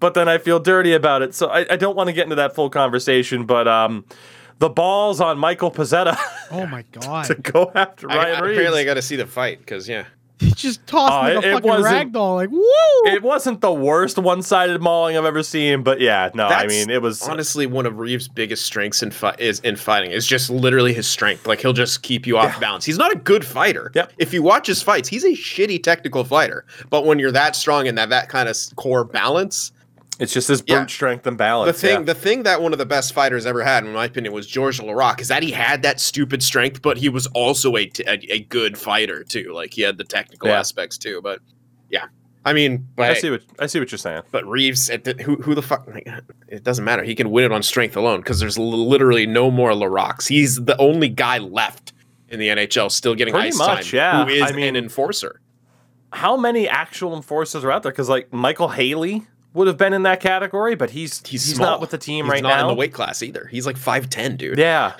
But 0.00 0.14
then 0.14 0.28
I 0.28 0.38
feel 0.38 0.60
dirty 0.60 0.92
about 0.92 1.22
it. 1.22 1.34
So 1.34 1.48
I, 1.48 1.66
I 1.70 1.76
don't 1.76 1.96
want 1.96 2.08
to 2.08 2.12
get 2.12 2.24
into 2.24 2.36
that 2.36 2.54
full 2.54 2.70
conversation. 2.70 3.44
But 3.44 3.68
um, 3.68 4.06
the 4.58 4.68
balls 4.68 5.20
on 5.20 5.38
Michael 5.38 5.70
Pezzetta 5.70 6.16
Oh 6.50 6.66
my 6.66 6.84
god. 6.92 7.24
to 7.26 7.34
go 7.34 7.70
after 7.74 8.06
Ryan 8.06 8.36
I, 8.36 8.40
Reaves. 8.40 8.56
apparently, 8.58 8.80
I 8.80 8.84
got 8.84 8.94
to 8.94 9.02
see 9.02 9.16
the 9.16 9.26
fight 9.26 9.58
because 9.58 9.88
yeah, 9.88 10.04
He 10.38 10.50
just 10.52 10.86
tossed 10.86 11.12
Oh, 11.12 11.16
like 11.34 11.44
it- 11.44 11.44
a 11.44 11.48
it 11.48 11.52
fucking 11.54 11.70
ragdoll. 11.84 12.36
Like, 12.36 12.50
woo! 12.50 13.12
it 13.12 13.22
wasn't 13.22 13.60
the 13.60 13.72
worst 13.72 14.16
one-sided 14.18 14.80
mauling 14.80 15.16
I've 15.16 15.24
ever 15.24 15.42
seen, 15.42 15.82
but 15.82 16.00
yeah, 16.00 16.30
no, 16.34 16.46
I 16.46 16.66
mean 16.66 16.88
it 16.90 17.02
was 17.02 17.22
honestly 17.22 17.66
one 17.66 17.84
of 17.86 17.98
Reaves' 17.98 18.28
biggest 18.28 18.64
strengths 18.64 19.02
in 19.02 19.10
fi- 19.10 19.34
is 19.38 19.60
in 19.60 19.76
fighting 19.76 20.10
is 20.12 20.26
just 20.26 20.50
literally 20.50 20.92
his 20.94 21.06
strength. 21.06 21.46
Like 21.46 21.60
he'll 21.60 21.72
just 21.72 22.02
keep 22.02 22.26
you 22.26 22.36
off 22.38 22.58
balance. 22.60 22.84
He's 22.84 22.98
not 22.98 23.12
a 23.12 23.16
good 23.18 23.44
fighter. 23.44 23.90
Yep. 23.94 24.12
If 24.18 24.32
you 24.32 24.42
watch 24.42 24.66
his 24.66 24.82
fights, 24.82 25.08
he's 25.08 25.24
a 25.24 25.30
shitty 25.32 25.82
technical 25.82 26.24
fighter. 26.24 26.64
But 26.90 27.04
when 27.06 27.18
you're 27.18 27.32
that 27.32 27.56
strong 27.56 27.88
and 27.88 27.98
that 27.98 28.08
that 28.10 28.28
kind 28.28 28.48
of 28.48 28.56
core 28.76 29.04
balance, 29.04 29.72
it's 30.20 30.32
just 30.32 30.48
his 30.48 30.62
brute 30.62 30.76
Yeah. 30.80 30.86
strength 30.86 31.26
and 31.26 31.36
balance. 31.36 31.72
the 31.74 31.86
thing 31.88 31.98
yeah. 32.00 32.04
the 32.04 32.14
thing 32.14 32.42
that 32.44 32.62
one 32.62 32.72
of 32.72 32.78
the 32.78 32.86
best 32.86 33.12
fighters 33.14 33.46
ever 33.46 33.62
had, 33.64 33.84
in 33.84 33.92
my 33.92 34.04
opinion, 34.06 34.32
was 34.32 34.46
George 34.46 34.78
Laraque. 34.80 35.20
Is 35.20 35.28
that 35.28 35.42
he 35.42 35.50
had 35.50 35.82
that 35.82 36.00
stupid 36.00 36.42
strength, 36.42 36.82
but 36.82 36.96
he 36.98 37.08
was 37.08 37.26
also 37.28 37.76
a, 37.76 37.86
t- 37.86 38.04
a, 38.06 38.18
a 38.32 38.40
good 38.40 38.78
fighter 38.78 39.24
too. 39.24 39.52
Like 39.52 39.74
he 39.74 39.82
had 39.82 39.98
the 39.98 40.04
technical 40.04 40.48
Yeah. 40.48 40.58
aspects 40.58 40.98
too. 40.98 41.20
But 41.22 41.40
yeah, 41.90 42.06
I 42.44 42.52
mean, 42.52 42.86
but 42.96 43.10
I 43.10 43.14
see 43.14 43.30
what 43.30 43.42
I 43.58 43.66
see 43.66 43.78
what 43.80 43.90
you're 43.90 43.98
saying. 43.98 44.22
But 44.30 44.46
Reaves, 44.46 44.86
the, 44.86 45.16
who 45.24 45.36
who 45.36 45.54
the 45.54 45.62
fuck? 45.62 45.86
Like, 45.86 46.08
it 46.48 46.62
doesn't 46.62 46.84
matter. 46.84 47.02
He 47.02 47.14
can 47.14 47.30
win 47.30 47.44
it 47.44 47.52
on 47.52 47.62
strength 47.62 47.96
alone 47.96 48.20
because 48.20 48.38
there's 48.40 48.58
literally 48.58 49.26
no 49.26 49.50
more 49.50 49.70
Laraques. 49.72 50.28
He's 50.28 50.56
the 50.64 50.76
only 50.78 51.08
guy 51.08 51.38
left 51.38 51.92
in 52.28 52.38
the 52.40 52.48
NHL 52.48 52.90
still 52.90 53.14
getting 53.14 53.32
Pretty 53.34 53.48
ice 53.48 53.58
much, 53.58 53.90
time. 53.90 53.96
yeah. 53.96 54.24
Who 54.24 54.30
is 54.30 54.42
I 54.42 54.52
mean- 54.52 54.66
an 54.68 54.76
enforcer? 54.76 55.40
How 56.12 56.36
many 56.36 56.68
actual 56.68 57.16
enforcers 57.16 57.64
are 57.64 57.72
out 57.72 57.82
there? 57.82 57.90
Because 57.92 58.08
like 58.08 58.30
Micheal 58.30 58.72
Haley 58.72 59.24
would 59.54 59.66
have 59.68 59.76
been 59.78 59.92
in 59.94 60.02
that 60.02 60.20
category, 60.20 60.74
but 60.74 60.90
he's 60.90 61.20
He's, 61.26 61.46
he's, 61.46 61.58
not 61.58 61.80
with 61.80 61.90
the 61.90 61.98
team 61.98 62.26
He's 62.26 62.32
right 62.32 62.42
not 62.42 62.48
now. 62.56 62.60
in 62.62 62.66
the 62.68 62.74
weight 62.74 62.92
class 62.92 63.22
either. 63.22 63.46
He's 63.46 63.64
like 63.66 63.76
five 63.78 64.10
ten, 64.10 64.36
dude. 64.36 64.58
Yeah. 64.58 64.94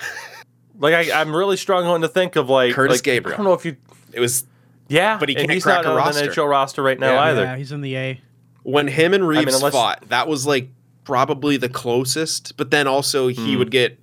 Like 0.79 0.93
I, 0.93 1.21
I'm 1.21 1.35
really 1.35 1.57
struggling 1.57 2.01
to 2.01 2.07
think 2.07 2.35
of 2.35 2.49
like 2.49 2.73
Kurtis 2.73 2.89
like, 2.89 3.03
Gabriel. 3.03 3.35
I 3.35 3.37
don't 3.37 3.45
know 3.45 3.53
if 3.53 3.65
you. 3.65 3.77
It 4.11 4.19
was 4.19 4.45
Yeah, 4.87 5.17
But 5.17 5.29
he 5.29 5.35
can't 5.35 5.51
he's 5.51 5.63
crack 5.63 5.83
not 5.83 5.85
a 5.85 5.89
on 5.91 5.95
roster. 5.97 6.25
the 6.25 6.31
NHL 6.31 6.49
roster 6.49 6.83
right 6.83 6.99
now 6.99 7.13
Yeah. 7.13 7.21
either. 7.21 7.43
Yeah, 7.43 7.55
he's 7.57 7.71
in 7.71 7.81
the 7.81 7.95
A. 7.95 8.21
when 8.63 8.87
him 8.87 9.13
and 9.13 9.27
Reaves 9.27 9.55
unless- 9.55 9.73
fought. 9.73 10.07
That 10.09 10.27
was 10.27 10.45
like 10.47 10.69
probably 11.03 11.57
the 11.57 11.69
closest. 11.69 12.57
But 12.57 12.71
then 12.71 12.87
also 12.87 13.27
he 13.27 13.53
Hmm. 13.53 13.59
would 13.59 13.71
get. 13.71 13.99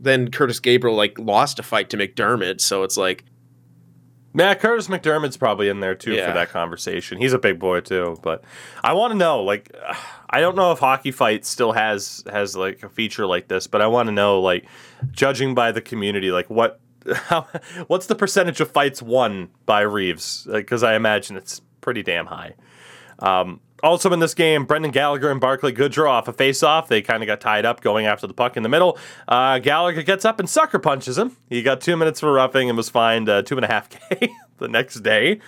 Then 0.00 0.30
Kurtis 0.30 0.60
Gabriel 0.60 0.96
like 0.96 1.18
lost 1.18 1.58
a 1.58 1.62
fight 1.62 1.88
to 1.90 1.96
MacDermid, 1.96 2.60
so 2.60 2.82
it's 2.82 2.96
like 2.96 3.24
Yeah, 4.36 4.54
Kurtis 4.54 4.88
MacDermid's 4.88 5.36
probably 5.36 5.68
in 5.68 5.78
there 5.80 5.94
too 5.94 6.12
Yeah. 6.12 6.26
for 6.26 6.32
that 6.34 6.50
conversation. 6.50 7.18
He's 7.18 7.32
a 7.32 7.38
big 7.38 7.58
boy 7.58 7.80
too, 7.80 8.18
but 8.22 8.42
I 8.82 8.92
want 8.92 9.12
to 9.12 9.16
know 9.16 9.42
like 9.42 9.70
I 10.28 10.40
don't 10.40 10.56
know 10.56 10.72
if 10.72 10.80
Hockey 10.80 11.12
Fight 11.12 11.44
still 11.44 11.72
has 11.72 12.24
has 12.30 12.56
like 12.56 12.82
a 12.82 12.88
feature 12.88 13.26
like 13.26 13.46
this, 13.48 13.66
but 13.68 13.80
I 13.80 13.86
want 13.86 14.08
to 14.08 14.12
know 14.12 14.40
like 14.40 14.66
judging 15.12 15.54
by 15.54 15.70
the 15.72 15.80
community 15.80 16.30
like 16.32 16.50
what 16.50 16.80
how, 17.14 17.46
what's 17.86 18.06
the 18.06 18.14
percentage 18.14 18.60
of 18.60 18.70
fights 18.70 19.00
won 19.02 19.50
by 19.66 19.82
Reaves? 19.82 20.48
Because 20.50 20.82
I 20.82 20.94
imagine 20.94 21.36
it's 21.36 21.60
pretty 21.80 22.02
damn 22.02 22.26
high. 22.26 22.54
Um, 23.20 23.60
also 23.84 24.12
in 24.12 24.18
this 24.18 24.34
game, 24.34 24.64
Brendan 24.64 24.90
Gallagher 24.90 25.30
and 25.30 25.40
Barclay 25.40 25.72
Goodrow 25.72 26.08
off 26.08 26.26
a 26.26 26.32
face-off. 26.32 26.88
They 26.88 27.02
kind 27.02 27.22
of 27.22 27.26
got 27.26 27.40
tied 27.40 27.66
up 27.66 27.82
going 27.82 28.06
after 28.06 28.26
the 28.26 28.32
puck 28.34 28.56
in 28.56 28.62
the 28.62 28.68
middle. 28.68 28.98
Uh, 29.28 29.58
Gallagher 29.58 30.02
gets 30.02 30.24
up 30.24 30.40
and 30.40 30.48
sucker 30.48 30.78
punches 30.78 31.18
him. 31.18 31.36
He 31.50 31.62
got 31.62 31.80
two 31.80 31.96
minutes 31.96 32.20
for 32.20 32.32
roughing 32.32 32.68
and 32.68 32.76
was 32.76 32.88
fined 32.88 33.28
uh, 33.28 33.42
two 33.42 33.56
and 33.56 33.64
a 33.64 33.68
half 33.68 33.90
k 33.90 34.28
the 34.58 34.68
next 34.68 35.00
day. 35.00 35.40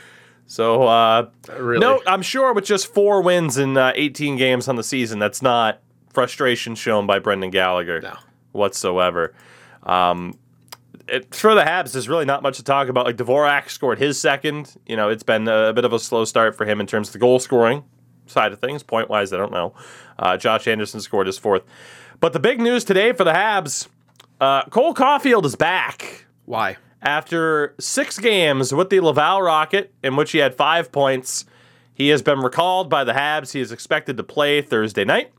So 0.47 0.83
uh, 0.83 1.31
really. 1.59 1.81
no, 1.81 2.03
I'm 2.07 2.23
sure 2.23 2.53
with 2.53 2.67
just 2.67 2.93
four 2.93 3.23
wins 3.23 3.59
in 3.59 3.77
uh, 3.77 3.93
18 3.95 4.37
games 4.37 4.69
on 4.69 4.77
the 4.77 4.85
season, 4.85 5.19
that's 5.19 5.43
not 5.43 5.81
frustration 6.13 6.75
shown 6.75 7.07
by 7.07 7.19
Brendan 7.19 7.51
Gallagher 7.51 8.01
No. 8.03 8.15
whatsoever. 8.53 9.35
Um, 9.83 10.39
it, 11.09 11.35
for 11.35 11.55
the 11.55 11.63
Habs, 11.63 11.93
there's 11.93 12.09
really 12.09 12.25
not 12.25 12.43
much 12.43 12.59
to 12.59 12.63
talk 12.63 12.89
about. 12.89 13.07
Like 13.07 13.17
Dvorak 13.17 13.71
scored 13.71 13.99
his 13.99 14.21
second. 14.21 14.77
You 14.87 14.97
know, 14.97 15.09
it's 15.09 15.23
been 15.23 15.49
a, 15.49 15.73
bit 15.73 15.85
of 15.85 15.93
a 15.93 15.99
slow 15.99 16.25
start 16.25 16.55
for 16.57 16.65
him 16.67 16.81
in 16.81 16.87
terms 16.87 17.09
of 17.09 17.13
the 17.15 17.19
goal 17.19 17.39
scoring 17.39 17.85
side 18.27 18.53
of 18.53 18.61
things. 18.61 18.83
Point 18.83 19.09
wise, 19.09 19.33
I 19.33 19.37
don't 19.37 19.53
know. 19.53 19.75
Uh, 20.19 20.37
Josh 20.37 20.67
Anderson 20.67 21.01
scored 21.01 21.27
his 21.27 21.39
fourth. 21.39 21.63
But 22.21 22.33
the 22.33 22.41
big 22.41 22.61
news 22.61 22.85
today 22.85 23.13
for 23.13 23.25
the 23.25 23.33
Habs, 23.33 23.89
uh, 24.41 24.65
Cole 24.65 24.95
Caufield 24.95 25.45
is 25.45 25.55
back 25.55 26.27
Why? 26.45 26.77
after 27.03 27.75
six 27.79 28.19
games 28.19 28.73
with 28.73 28.91
the 28.91 29.01
Laval 29.01 29.43
Rocket, 29.43 29.93
in 30.03 30.17
which 30.17 30.33
he 30.33 30.39
had 30.39 30.55
five 30.55 30.91
points. 30.93 31.45
He 31.93 32.09
has 32.09 32.23
been 32.23 32.41
recalled 32.41 32.91
by 32.91 33.05
the 33.05 33.13
Habs. 33.13 33.53
He 33.53 33.61
is 33.61 33.73
expected 33.73 34.17
to 34.17 34.23
play 34.23 34.61
Thursday 34.61 35.05
night. 35.05 35.33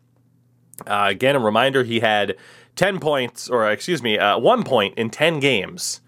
Uh, 0.85 1.07
again, 1.09 1.35
a 1.35 1.39
reminder 1.39 1.83
he 1.83 1.99
had 1.99 2.35
10 2.75 2.99
points, 2.99 3.49
or 3.49 3.69
excuse 3.69 4.03
me, 4.03 4.17
uh, 4.17 4.37
one 4.37 4.63
point 4.63 4.97
in 4.97 5.09
10 5.09 5.39
games 5.39 6.01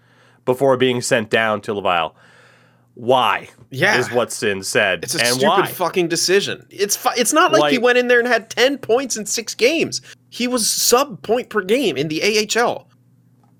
before 0.44 0.76
being 0.76 1.00
sent 1.00 1.30
down 1.30 1.60
to 1.60 1.74
Laval. 1.74 2.16
Why? 3.00 3.48
Yeah. 3.70 3.98
Is 3.98 4.10
what 4.12 4.30
Sin 4.30 4.62
said. 4.62 5.04
It's 5.04 5.14
a 5.14 5.20
and 5.20 5.28
stupid 5.36 5.46
why? 5.48 5.66
fucking 5.66 6.08
decision. 6.08 6.66
It's 6.68 6.96
fu- 6.96 7.08
it's 7.16 7.32
not 7.32 7.50
like, 7.50 7.72
he 7.72 7.78
went 7.78 7.96
in 7.96 8.08
there 8.08 8.18
and 8.18 8.28
had 8.28 8.50
10 8.50 8.76
points 8.76 9.16
in 9.16 9.24
6 9.24 9.54
games. 9.54 10.02
He 10.28 10.46
was 10.46 10.68
sub 10.68 11.22
point 11.22 11.48
per 11.48 11.62
game 11.62 11.96
in 11.96 12.08
the 12.08 12.22
AHL. 12.22 12.88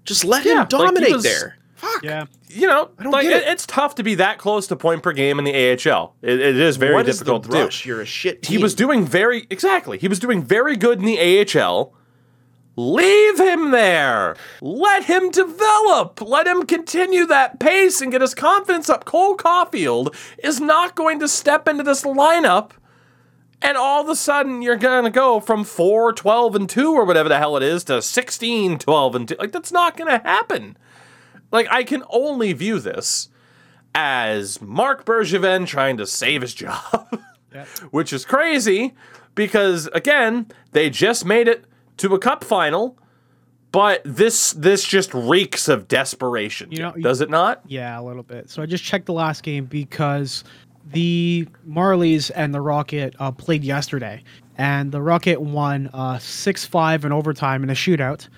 Just 0.04 0.26
let 0.26 0.44
Yeah, 0.44 0.52
him 0.52 0.58
like, 0.58 0.68
dominate 0.68 1.12
was- 1.12 1.22
there. 1.22 1.56
Fuck. 1.74 2.02
Yeah. 2.04 2.26
you 2.48 2.66
know, 2.66 2.90
I 2.98 3.02
don't 3.04 3.12
like 3.12 3.22
get 3.22 3.42
it. 3.42 3.46
it. 3.48 3.52
it's 3.52 3.64
tough 3.64 3.94
to 3.94 4.02
be 4.02 4.14
that 4.16 4.36
close 4.36 4.66
to 4.66 4.76
point 4.76 5.02
per 5.02 5.12
game 5.14 5.38
in 5.38 5.46
the 5.46 5.54
AHL. 5.54 6.14
It, 6.20 6.38
it 6.38 6.56
is 6.56 6.76
very 6.76 6.92
What 6.92 7.08
is 7.08 7.16
difficult 7.20 7.44
the 7.44 7.48
to 7.48 7.54
do. 7.56 7.64
rush? 7.64 7.86
You're 7.86 8.02
a 8.02 8.04
shit 8.04 8.42
team. 8.42 8.58
He 8.58 8.62
was 8.62 8.74
doing 8.74 9.06
very 9.06 9.46
exactly. 9.48 9.96
He 9.96 10.06
was 10.06 10.18
doing 10.18 10.42
very 10.42 10.76
good 10.76 10.98
in 10.98 11.06
the 11.06 11.18
AHL. 11.18 11.94
Leave 12.76 13.38
him 13.38 13.72
there. 13.72 14.36
Let 14.60 15.04
him 15.04 15.30
develop. 15.30 16.20
Let 16.20 16.46
him 16.46 16.64
continue 16.64 17.26
that 17.26 17.58
pace 17.58 18.00
and 18.00 18.12
get 18.12 18.20
his 18.20 18.34
confidence 18.34 18.88
up. 18.88 19.04
Cole 19.04 19.36
Caufield 19.36 20.14
is 20.42 20.60
not 20.60 20.94
going 20.94 21.18
to 21.20 21.28
step 21.28 21.68
into 21.68 21.82
this 21.82 22.04
lineup 22.04 22.70
and 23.62 23.76
all 23.76 24.02
of 24.02 24.08
a 24.08 24.16
sudden 24.16 24.62
you're 24.62 24.76
going 24.76 25.04
to 25.04 25.10
go 25.10 25.40
from 25.40 25.64
4 25.64 26.12
12 26.12 26.54
and 26.56 26.68
2 26.68 26.92
or 26.92 27.04
whatever 27.04 27.28
the 27.28 27.38
hell 27.38 27.56
it 27.56 27.62
is 27.62 27.84
to 27.84 28.00
16 28.00 28.78
12 28.78 29.14
and 29.14 29.28
2. 29.28 29.36
Like 29.38 29.52
that's 29.52 29.72
not 29.72 29.96
going 29.96 30.10
to 30.10 30.26
happen. 30.26 30.76
Like 31.52 31.66
I 31.70 31.84
can 31.84 32.04
only 32.10 32.52
view 32.52 32.78
this 32.78 33.28
as 33.94 34.60
Marc 34.62 35.04
Bergevin 35.04 35.66
trying 35.66 35.96
to 35.96 36.06
save 36.06 36.42
his 36.42 36.54
job. 36.54 37.20
Which 37.90 38.12
is 38.12 38.24
crazy 38.24 38.94
because 39.34 39.88
again 39.88 40.46
they 40.72 40.88
just 40.88 41.24
made 41.24 41.48
it 41.48 41.64
to 42.00 42.14
a 42.14 42.18
cup 42.18 42.42
final 42.44 42.96
but 43.72 44.02
this 44.04 44.52
this 44.54 44.84
just 44.84 45.14
reeks 45.14 45.68
of 45.68 45.86
desperation 45.86 46.72
You 46.72 46.78
know, 46.82 46.92
does 46.92 47.20
it 47.20 47.30
not 47.30 47.60
Yeah, 47.68 48.00
a 48.00 48.02
little 48.02 48.24
bit. 48.24 48.50
So 48.50 48.62
I 48.62 48.66
just 48.66 48.82
checked 48.82 49.06
the 49.06 49.12
last 49.12 49.42
game 49.44 49.66
because 49.66 50.42
the 50.92 51.46
Marlies 51.68 52.30
and 52.34 52.52
the 52.52 52.60
Rocket 52.60 53.14
uh, 53.20 53.30
played 53.30 53.62
yesterday, 53.62 54.24
and 54.58 54.90
the 54.90 55.00
Rocket 55.00 55.40
won 55.40 55.88
uh, 55.94 56.18
six 56.18 56.64
five 56.66 57.04
in 57.04 57.12
overtime 57.12 57.62
in 57.62 57.70
a 57.70 57.74
shootout. 57.74 58.28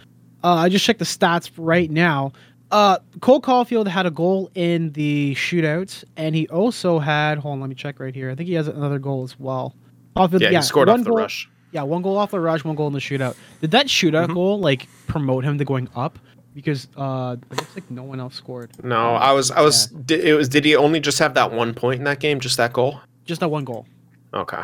Uh, 0.45 0.55
I 0.57 0.69
just 0.69 0.85
checked 0.85 0.99
the 0.99 1.07
stats 1.07 1.51
right 1.57 1.91
now. 1.91 2.33
Uh, 2.71 2.99
Cole 3.21 3.41
Caufield 3.41 3.87
had 3.87 4.05
a 4.05 4.11
goal 4.11 4.51
in 4.55 4.93
the 4.93 5.35
shootout, 5.35 6.05
and 6.19 6.35
he 6.35 6.47
also 6.49 6.99
had. 6.99 7.39
Hold 7.39 7.55
on, 7.55 7.61
let 7.61 7.71
me 7.71 7.75
check 7.75 8.01
right 8.01 8.15
here. 8.15 8.31
I 8.31 8.35
think 8.35 8.49
he 8.49 8.55
has 8.55 8.69
another 8.69 8.99
goal 8.99 9.23
as 9.23 9.39
well. 9.41 9.75
Caufield, 10.17 10.41
Yeah, 10.41 10.51
he 10.51 10.63
scored 10.63 10.91
off 10.91 10.99
the 10.99 11.05
goal- 11.05 11.17
rush. 11.19 11.49
Yeah, 11.73 11.83
one 11.83 12.03
goal 12.03 12.17
off 12.19 12.31
the 12.31 12.41
rush, 12.41 12.65
one 12.65 12.77
goal 12.77 12.87
in 12.87 12.93
the 12.93 12.99
shootout. 13.01 13.35
Did 13.61 13.71
that 13.73 13.87
shootout 13.87 14.25
Mm-hmm. 14.27 14.35
goal 14.35 14.61
like 14.61 14.87
promote 15.07 15.43
him 15.45 15.59
to 15.59 15.65
going 15.65 15.89
up? 15.97 16.19
Because 16.55 16.87
uh, 16.99 17.37
it 17.51 17.57
looks 17.57 17.75
like 17.75 17.91
no 17.91 18.03
one 18.03 18.21
else 18.21 18.35
scored. 18.35 18.73
No, 18.85 19.15
I 19.15 19.33
was, 19.33 19.51
I 19.51 19.63
was. 19.63 19.87
Did, 19.87 20.23
it 20.23 20.35
was. 20.35 20.51
Did 20.51 20.67
he 20.67 20.77
only 20.77 21.01
just 21.01 21.19
have 21.19 21.33
that 21.35 21.51
one 21.51 21.73
point 21.73 21.99
in 22.01 22.05
that 22.05 22.21
game? 22.21 22.41
Just 22.41 22.59
that 22.59 22.75
goal? 22.75 23.01
Just 23.25 23.41
that 23.41 23.49
one 23.49 23.65
goal. 23.65 23.87
Okay. 24.35 24.61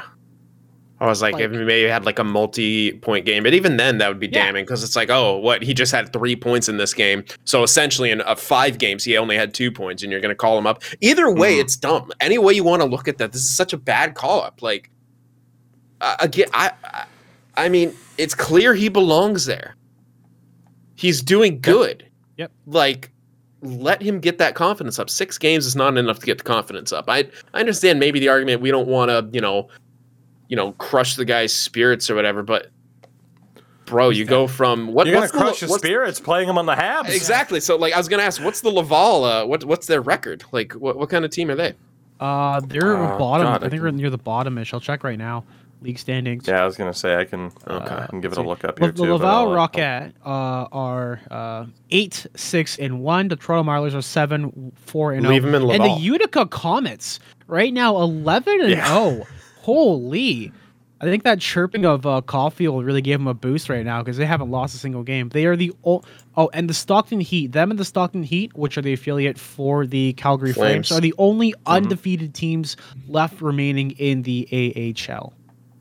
I 1.01 1.07
was 1.07 1.23
like, 1.23 1.35
Like- 1.35 1.45
if 1.45 1.53
he 1.53 1.59
maybe 1.59 1.89
had 1.89 2.05
like 2.05 2.19
a 2.19 2.25
multi-point 2.25 3.25
game, 3.25 3.45
but 3.45 3.55
even 3.55 3.77
then, 3.77 3.99
that 3.99 4.09
would 4.09 4.19
be 4.19 4.27
Yeah. 4.27 4.45
damning 4.47 4.65
because 4.65 4.83
it's 4.83 4.97
like, 4.97 5.11
oh, 5.11 5.37
what? 5.39 5.63
He 5.63 5.73
just 5.73 5.93
had 5.93 6.13
three 6.13 6.35
points 6.35 6.69
in 6.69 6.77
this 6.77 6.93
game, 6.93 7.25
so 7.45 7.63
essentially 7.63 8.11
in 8.11 8.21
uh, 8.21 8.35
five 8.35 8.79
games, 8.79 9.05
he 9.05 9.17
only 9.17 9.37
had 9.37 9.55
two 9.55 9.71
points, 9.71 10.03
and 10.03 10.11
you're 10.11 10.21
going 10.21 10.33
to 10.33 10.37
call 10.37 10.59
him 10.59 10.67
up. 10.67 10.83
Either 11.01 11.31
way, 11.31 11.55
Mhm. 11.57 11.61
it's 11.61 11.77
dumb. 11.77 12.11
Any 12.21 12.37
way 12.37 12.53
you 12.55 12.65
want 12.65 12.83
to 12.83 12.89
look 12.89 13.07
at 13.07 13.17
that, 13.19 13.31
this 13.33 13.43
is 13.43 13.57
such 13.57 13.73
a 13.73 13.77
bad 13.79 14.15
call 14.17 14.43
up. 14.43 14.61
Like, 14.61 14.91
uh, 16.01 16.17
again, 16.21 16.49
I, 16.55 16.73
I, 16.85 17.05
I 17.57 17.69
mean, 17.69 17.95
it's 18.19 18.35
clear 18.35 18.75
he 18.75 18.89
belongs 18.89 19.47
there. 19.47 19.75
He's 20.95 21.23
doing 21.23 21.61
good. 21.61 22.07
Yep. 22.37 22.51
Like, 22.67 23.11
let 23.63 24.01
him 24.03 24.21
get 24.21 24.39
that 24.39 24.55
confidence 24.55 24.99
up. 24.99 25.11
Six 25.11 25.39
games 25.39 25.67
is 25.67 25.75
not 25.77 25.97
enough 25.97 26.19
to 26.21 26.27
get 26.27 26.39
the 26.39 26.45
confidence 26.45 26.93
up. 26.93 27.07
I 27.09 27.29
I 27.55 27.61
understand 27.61 27.99
maybe 27.99 28.21
the 28.21 28.29
argument 28.29 28.61
we 28.61 28.71
don't 28.71 28.87
want 28.89 29.11
to, 29.11 29.29
you 29.33 29.41
know, 29.41 29.69
you 30.49 30.57
know, 30.57 30.73
crush 30.73 31.17
the 31.17 31.25
guy's 31.25 31.53
spirits 31.53 32.09
or 32.09 32.15
whatever, 32.15 32.43
but 32.45 32.69
bro, 33.87 34.11
you 34.11 34.25
go 34.25 34.47
from 34.47 34.89
what 34.93 35.07
You're 35.07 35.15
gonna 35.15 35.23
what's 35.25 35.33
the- 35.33 35.39
crush 35.39 35.61
his 35.61 35.75
spirits 35.75 36.21
playing 36.21 36.49
him 36.49 36.57
on 36.59 36.67
the 36.67 36.75
Habs. 36.75 37.09
Exactly. 37.15 37.59
So 37.61 37.77
like 37.77 37.93
I 37.93 37.99
was 37.99 38.09
gonna 38.09 38.23
ask, 38.23 38.43
what's 38.43 38.61
the 38.61 38.71
Laval? 38.71 39.25
Uh, 39.25 39.45
what 39.47 39.65
what's 39.65 39.87
their 39.89 40.01
record? 40.03 40.45
Like 40.53 40.73
what 40.75 40.97
what 40.97 41.11
kind 41.11 41.25
of 41.25 41.31
team 41.33 41.51
are 41.51 41.57
they? 41.57 41.75
Uh, 42.21 42.61
they're 42.61 42.97
Oh, 42.97 43.19
bottom. 43.19 43.47
God, 43.47 43.63
I 43.63 43.67
I 43.67 43.69
think 43.69 43.83
we're 43.83 43.91
near 43.91 44.11
the 44.11 44.19
bottomish. 44.19 44.73
I'll 44.75 44.81
check 44.81 45.05
right 45.05 45.19
now. 45.19 45.45
League 45.81 45.99
standings. 45.99 46.47
Yeah, 46.49 46.63
I 46.63 46.67
was 46.67 46.77
gonna 46.77 46.93
say 46.95 47.17
I 47.17 47.25
can. 47.25 47.53
Okay. 47.67 47.95
I 47.95 48.07
can 48.07 48.21
give 48.21 48.33
it 48.33 48.39
a 48.39 48.43
look 48.43 48.65
up 48.65 48.79
here 48.79 48.89
the 48.89 48.95
too. 48.95 49.03
but 49.03 49.13
Laval 49.21 49.53
Rocket 49.55 50.13
uh, 50.25 50.29
are 50.73 51.21
uh, 51.31 51.67
eight, 51.91 52.27
six, 52.35 52.79
and 52.79 53.01
one. 53.01 53.29
The 53.29 53.37
Toronto 53.37 53.71
Marlies 53.71 53.95
are 53.95 54.03
seven, 54.03 54.73
four, 54.77 55.13
and 55.13 55.27
Leave 55.29 55.45
oh. 55.45 55.49
'em 55.49 55.55
in 55.55 55.65
Laval. 55.65 55.87
And 55.87 55.97
the 55.97 56.01
Utica 56.03 56.47
Comets 56.47 57.21
right 57.47 57.73
now 57.73 57.97
eleven 57.99 58.61
and 58.61 58.71
Yeah. 58.71 58.87
oh. 58.89 59.27
Holy! 59.63 60.51
I 61.01 61.05
think 61.05 61.23
that 61.25 61.39
chirping 61.41 61.85
of 61.85 62.07
uh, 62.07 62.23
Caufield 62.25 62.85
really 62.85 63.03
gave 63.03 63.19
them 63.19 63.29
a 63.29 63.35
boost 63.35 63.69
right 63.69 63.85
now 63.85 64.03
because 64.03 64.17
they 64.17 64.27
haven't 64.27 64.51
lost 64.51 64.75
a 64.75 64.79
single 64.79 65.03
game. 65.03 65.29
They 65.29 65.45
are 65.45 65.57
the 65.57 65.73
o- 65.85 66.03
oh, 66.37 66.51
and 66.53 66.69
the 66.69 66.75
Stockton 66.75 67.21
Heat, 67.21 67.53
them 67.53 67.71
and 67.71 67.79
the 67.79 67.85
Stockton 67.85 68.23
Heat, 68.25 68.57
which 68.57 68.77
are 68.79 68.83
the 68.83 68.95
affiliate 68.95 69.39
for 69.39 69.87
the 69.87 70.15
Calgary 70.15 70.53
Flames, 70.53 70.89
Flames. 70.89 70.99
are 70.99 71.01
the 71.01 71.15
only 71.19 71.55
undefeated 71.67 72.35
teams 72.35 72.77
left 73.07 73.41
remaining 73.41 73.93
in 73.93 74.23
the 74.23 74.49
AHL. 75.09 75.35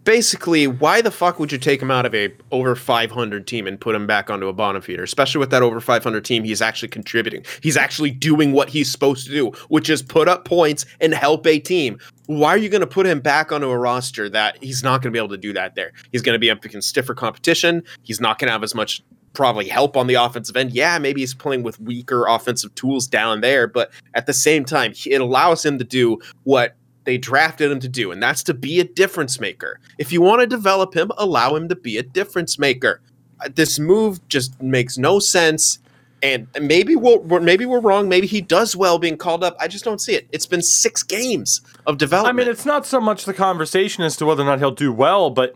Basically, 0.08 0.68
why 0.68 1.02
the 1.02 1.12
fuck 1.12 1.38
would 1.38 1.52
you 1.52 1.58
take 1.58 1.82
him 1.82 1.92
out 1.92 2.06
of 2.06 2.16
a 2.16 2.34
over 2.54 2.78
500 2.78 3.46
team 3.46 3.68
and 3.68 3.78
put 3.78 3.94
him 3.94 4.08
back 4.08 4.30
onto 4.30 4.48
a 4.48 4.54
bottom 4.54 4.82
feeder? 4.82 5.04
Especially 5.04 5.40
with 5.40 5.50
that 5.50 5.62
over 5.62 5.82
500 5.82 6.24
team, 6.24 6.46
he's 6.46 6.62
actually 6.62 6.88
contributing. 6.88 7.44
He's 7.62 7.76
actually 7.76 8.12
doing 8.12 8.54
what 8.54 8.70
he's 8.70 8.90
supposed 8.90 9.26
to 9.26 9.34
do, 9.34 9.52
which 9.68 9.90
is 9.90 10.02
put 10.02 10.30
up 10.30 10.46
points 10.46 10.86
and 11.02 11.14
help 11.14 11.46
a 11.46 11.60
team. 11.60 12.00
Why 12.28 12.52
are 12.52 12.58
you 12.58 12.70
going 12.70 12.80
to 12.80 12.88
put 12.88 13.06
him 13.06 13.20
back 13.20 13.52
onto 13.52 13.68
a 13.68 13.78
roster 13.78 14.30
that 14.30 14.64
he's 14.64 14.82
not 14.82 15.02
going 15.02 15.12
to 15.12 15.18
be 15.18 15.20
able 15.20 15.36
to 15.36 15.38
do 15.38 15.52
that 15.52 15.76
there? 15.76 15.92
He's 16.14 16.22
going 16.22 16.36
to 16.36 16.40
be 16.40 16.50
up 16.50 16.64
against 16.64 16.88
stiffer 16.88 17.14
competition. 17.14 17.84
He's 18.04 18.22
not 18.22 18.40
going 18.40 18.48
to 18.48 18.54
have 18.54 18.64
as 18.64 18.74
much 18.74 19.04
probably 19.34 19.68
help 19.68 19.98
on 19.98 20.08
the 20.08 20.14
offensive 20.14 20.56
end. 20.56 20.72
Yeah, 20.72 20.98
maybe 21.00 21.20
he's 21.20 21.34
playing 21.34 21.64
with 21.64 21.82
weaker 21.82 22.28
offensive 22.28 22.74
tools 22.76 23.08
down 23.08 23.42
there, 23.42 23.68
but 23.68 23.92
at 24.14 24.26
the 24.26 24.34
same 24.34 24.64
time, 24.64 24.94
it 25.06 25.20
allows 25.20 25.66
him 25.66 25.78
to 25.80 25.84
do 25.84 26.20
what 26.46 26.78
they 27.08 27.18
drafted 27.18 27.72
him 27.72 27.80
to 27.80 27.88
do, 27.88 28.12
and 28.12 28.22
that's 28.22 28.44
to 28.44 28.54
be 28.54 28.82
a 28.82 28.84
difference 28.84 29.40
maker. 29.40 29.80
If 29.98 30.12
you 30.12 30.20
want 30.20 30.42
to 30.42 30.46
develop 30.48 30.94
him, 30.94 31.10
allow 31.18 31.56
him 31.56 31.70
to 31.70 31.76
be 31.76 31.98
a 31.98 32.04
difference 32.04 32.60
maker. 32.60 33.00
Uh, 33.40 33.48
This 33.56 33.80
move 33.80 34.20
just 34.28 34.62
makes 34.62 34.98
no 34.98 35.20
sense, 35.20 35.80
and 36.22 36.50
maybe 36.60 36.98
we'll, 36.98 37.20
we're 37.20 37.40
maybe 37.40 37.66
we're 37.66 37.80
wrong. 37.80 38.10
Maybe 38.10 38.28
he 38.28 38.42
does 38.42 38.76
well 38.76 39.00
being 39.00 39.16
called 39.16 39.42
up. 39.42 39.56
I 39.58 39.70
just 39.70 39.86
don't 39.86 40.02
see 40.02 40.16
it. 40.16 40.28
It's 40.34 40.46
been 40.46 40.62
six 40.62 41.02
games 41.02 41.62
of 41.86 41.98
development. 41.98 42.38
I 42.38 42.44
mean, 42.44 42.52
it's 42.52 42.66
not 42.66 42.86
so 42.86 43.00
much 43.00 43.24
the 43.24 43.34
conversation 43.34 44.04
as 44.04 44.18
to 44.18 44.26
whether 44.26 44.44
or 44.44 44.46
not 44.46 44.60
he'll 44.60 44.72
do 44.72 44.92
well, 44.92 45.30
but 45.30 45.54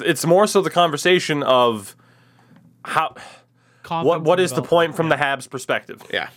it's 0.00 0.26
more 0.26 0.46
so 0.46 0.60
the 0.60 0.68
conversation 0.70 1.42
of 1.42 1.96
how. 2.84 3.14
What 3.88 4.20
what 4.22 4.38
is 4.38 4.52
the 4.52 4.60
point 4.60 4.94
from 4.94 5.08
the 5.08 5.16
Habs' 5.16 5.48
perspective? 5.48 6.02
yeah, 6.12 6.28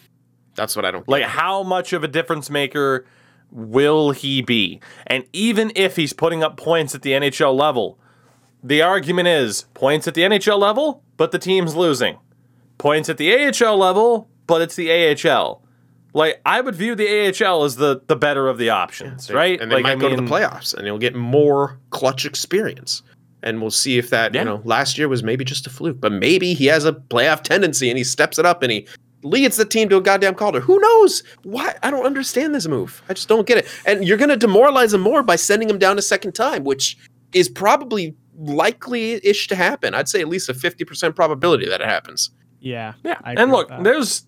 that's 0.55 0.73
what 0.77 0.85
I 0.85 0.91
don't. 0.91 1.05
Like, 1.05 1.23
how 1.23 1.63
much 1.63 1.91
of 1.91 2.05
a 2.05 2.07
difference 2.07 2.49
maker 2.49 3.05
will 3.51 4.11
he 4.11 4.41
be? 4.41 4.79
And 5.07 5.25
even 5.33 5.71
if 5.75 5.95
he's 5.95 6.13
putting 6.13 6.43
up 6.43 6.57
points 6.57 6.95
at 6.95 7.01
the 7.01 7.11
NHL 7.11 7.55
level, 7.55 7.99
the 8.63 8.81
argument 8.81 9.27
is 9.27 9.65
points 9.73 10.07
at 10.07 10.13
the 10.13 10.21
NHL 10.21 10.57
level, 10.59 11.03
but 11.17 11.31
the 11.31 11.39
team's 11.39 11.75
losing. 11.75 12.17
Points 12.77 13.09
at 13.09 13.17
the 13.17 13.33
AHL 13.33 13.77
level, 13.77 14.29
but 14.47 14.61
it's 14.61 14.75
the 14.75 14.89
AHL. 14.91 15.61
Like, 16.13 16.41
I 16.45 16.59
would 16.61 16.75
view 16.75 16.93
the 16.95 17.07
AHL 17.45 17.63
as 17.63 17.77
the, 17.77 18.01
the 18.07 18.15
better 18.17 18.47
of 18.49 18.57
the 18.57 18.69
options, 18.69 19.27
They- 19.27 19.33
right? 19.33 19.61
And 19.61 19.71
they 19.71 19.75
like, 19.75 19.83
might 19.83 19.91
I 19.93 19.95
go 19.95 20.09
to 20.09 20.15
the 20.15 20.21
playoffs, 20.23 20.73
and 20.73 20.85
he'll 20.85 20.97
get 20.97 21.15
more 21.15 21.79
clutch 21.89 22.25
experience. 22.25 23.01
And 23.43 23.59
we'll 23.61 23.71
see 23.71 23.97
if 23.97 24.09
that 24.11 24.33
Yeah. 24.35 24.41
you 24.41 24.45
know 24.45 24.61
last 24.65 24.97
year 24.99 25.07
was 25.07 25.23
maybe 25.23 25.43
just 25.43 25.65
a 25.65 25.69
fluke, 25.71 25.99
but 25.99 26.11
maybe 26.11 26.53
he 26.53 26.65
has 26.67 26.85
a 26.85 26.91
playoff 26.93 27.41
tendency 27.43 27.89
and 27.89 27.97
he 27.97 28.03
steps 28.03 28.37
it 28.37 28.45
up 28.45 28.61
and 28.61 28.71
he 28.71 28.87
leads 29.23 29.57
the 29.57 29.65
team 29.65 29.89
to 29.89 29.97
a 29.97 30.01
goddamn 30.01 30.35
Calder. 30.35 30.59
Who 30.59 30.79
knows? 30.79 31.23
Why? 31.43 31.75
I 31.83 31.91
don't 31.91 32.05
understand 32.05 32.55
this 32.55 32.67
move. 32.67 33.01
I 33.09 33.13
just 33.13 33.27
don't 33.27 33.47
get 33.47 33.59
it. 33.59 33.67
And 33.85 34.05
you're 34.05 34.17
going 34.17 34.29
to 34.29 34.37
demoralize 34.37 34.93
him 34.93 35.01
more 35.01 35.23
by 35.23 35.35
sending 35.35 35.69
him 35.69 35.77
down 35.77 35.97
a 35.97 36.01
second 36.01 36.33
time, 36.33 36.63
which 36.63 36.97
is 37.33 37.49
probably 37.49 38.15
likely-ish 38.37 39.47
to 39.47 39.55
happen. 39.55 39.93
I'd 39.93 40.09
say 40.09 40.21
at 40.21 40.27
least 40.27 40.49
a 40.49 40.53
fifty 40.53 40.83
percent 40.83 41.15
probability 41.15 41.67
that 41.67 41.81
it 41.81 41.87
happens. 41.87 42.31
Yeah. 42.59 42.93
Yeah, 43.03 43.19
I 43.23 43.33
and 43.33 43.51
look, 43.51 43.69
there's 43.81 44.25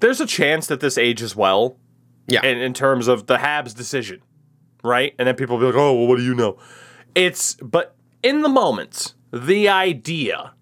there's 0.00 0.20
a 0.20 0.26
chance 0.26 0.66
that 0.66 0.80
this 0.80 0.98
ages 0.98 1.36
well. 1.36 1.76
Yeah. 2.28 2.46
In, 2.46 2.58
in 2.58 2.72
terms 2.72 3.08
of 3.08 3.26
the 3.26 3.36
Habs 3.36 3.74
decision, 3.74 4.22
right? 4.84 5.12
And 5.18 5.26
then 5.26 5.34
people 5.34 5.56
will 5.56 5.60
be 5.60 5.66
like, 5.72 5.74
"Oh, 5.74 5.92
well, 5.94 6.06
what 6.06 6.18
do 6.18 6.22
you 6.22 6.34
know?" 6.34 6.56
It's 7.16 7.54
but 7.54 7.96
in 8.22 8.42
the 8.42 8.48
moment, 8.48 9.14
the 9.32 9.68
idea 9.68 10.54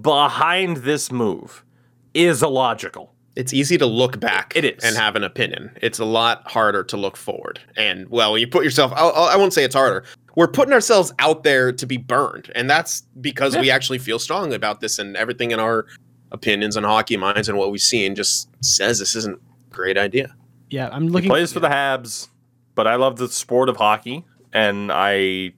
behind 0.00 0.78
this 0.78 1.10
move 1.10 1.64
is 2.14 2.42
illogical. 2.42 3.14
It's 3.36 3.52
easy 3.54 3.78
to 3.78 3.86
look 3.86 4.18
back 4.18 4.52
It 4.56 4.64
is. 4.64 4.82
and 4.82 4.96
have 4.96 5.14
an 5.14 5.22
opinion. 5.22 5.70
It's 5.80 6.00
a 6.00 6.04
lot 6.04 6.50
harder 6.50 6.82
to 6.84 6.96
look 6.96 7.16
forward. 7.16 7.60
And 7.76 8.08
well, 8.10 8.36
you 8.36 8.48
put 8.48 8.64
yourself, 8.64 8.92
I'll, 8.96 9.12
I'll- 9.14 9.28
I 9.28 9.36
won't 9.36 9.52
say 9.52 9.62
it's 9.62 9.76
harder. 9.76 10.04
We're 10.34 10.48
putting 10.48 10.72
ourselves 10.72 11.12
out 11.20 11.44
there 11.44 11.72
to 11.72 11.86
be 11.86 11.96
burned. 11.96 12.50
And 12.54 12.68
that's 12.68 13.02
because 13.20 13.56
we 13.56 13.70
actually 13.70 13.98
feel 13.98 14.18
strongly 14.18 14.56
about 14.56 14.80
this 14.80 14.98
and 14.98 15.16
everything 15.16 15.50
in 15.52 15.60
our 15.60 15.86
opinions 16.32 16.76
and 16.76 16.84
hockey 16.84 17.16
minds 17.16 17.48
and 17.48 17.56
what 17.58 17.70
we've 17.70 17.80
seen 17.80 18.14
just 18.14 18.48
says 18.64 18.98
this 18.98 19.14
isn't 19.16 19.36
a 19.40 19.74
great 19.74 19.96
idea. 19.98 20.34
Yeah, 20.70 20.88
I'm 20.92 21.08
looking. 21.08 21.30
Plays 21.30 21.52
for 21.52 21.60
the 21.60 21.68
Habs, 21.68 22.28
but 22.74 22.86
I 22.86 22.96
love 22.96 23.16
the 23.16 23.28
sport 23.28 23.68
of 23.68 23.76
hockey, 23.78 24.24
and 24.52 24.92
I 24.92 25.54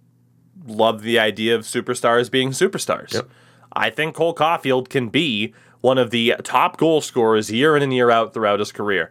love 0.67 1.03
the 1.03 1.19
idea 1.19 1.57
of 1.57 1.63
superstars 1.63 2.31
being 2.31 2.51
superstars. 2.51 3.13
Yep. 3.15 3.29
I 3.73 3.91
think 3.91 4.15
Cole 4.15 4.35
Caufield 4.35 4.89
can 4.89 5.09
be 5.09 5.53
one 5.81 5.99
of 5.99 6.11
the 6.11 6.35
top 6.43 6.77
goal 6.77 7.01
scorers 7.01 7.51
year 7.51 7.77
in 7.77 7.83
and 7.83 7.93
year 7.93 8.11
out 8.11 8.35
throughout 8.35 8.59
his 8.59 8.73
career. 8.73 9.11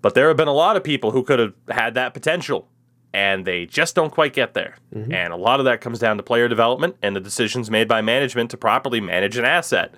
But 0.00 0.14
there 0.14 0.28
have 0.28 0.36
been 0.36 0.48
a 0.48 0.52
lot 0.54 0.76
of 0.76 0.84
people 0.84 1.10
who 1.10 1.22
could 1.22 1.38
have 1.38 1.54
had 1.68 1.94
that 1.94 2.14
potential, 2.14 2.68
and 3.12 3.44
they 3.44 3.66
just 3.66 3.94
don't 3.94 4.10
quite 4.10 4.32
get 4.32 4.54
there. 4.54 4.76
And 4.92 5.32
a 5.32 5.36
lot 5.36 5.58
of 5.60 5.64
that 5.64 5.80
comes 5.80 5.98
down 5.98 6.16
to 6.18 6.22
player 6.22 6.46
development 6.48 6.96
and 7.02 7.16
the 7.16 7.20
decisions 7.20 7.70
made 7.70 7.88
by 7.88 8.00
management 8.00 8.50
to 8.52 8.56
properly 8.56 9.00
manage 9.00 9.36
an 9.36 9.44
asset. 9.44 9.94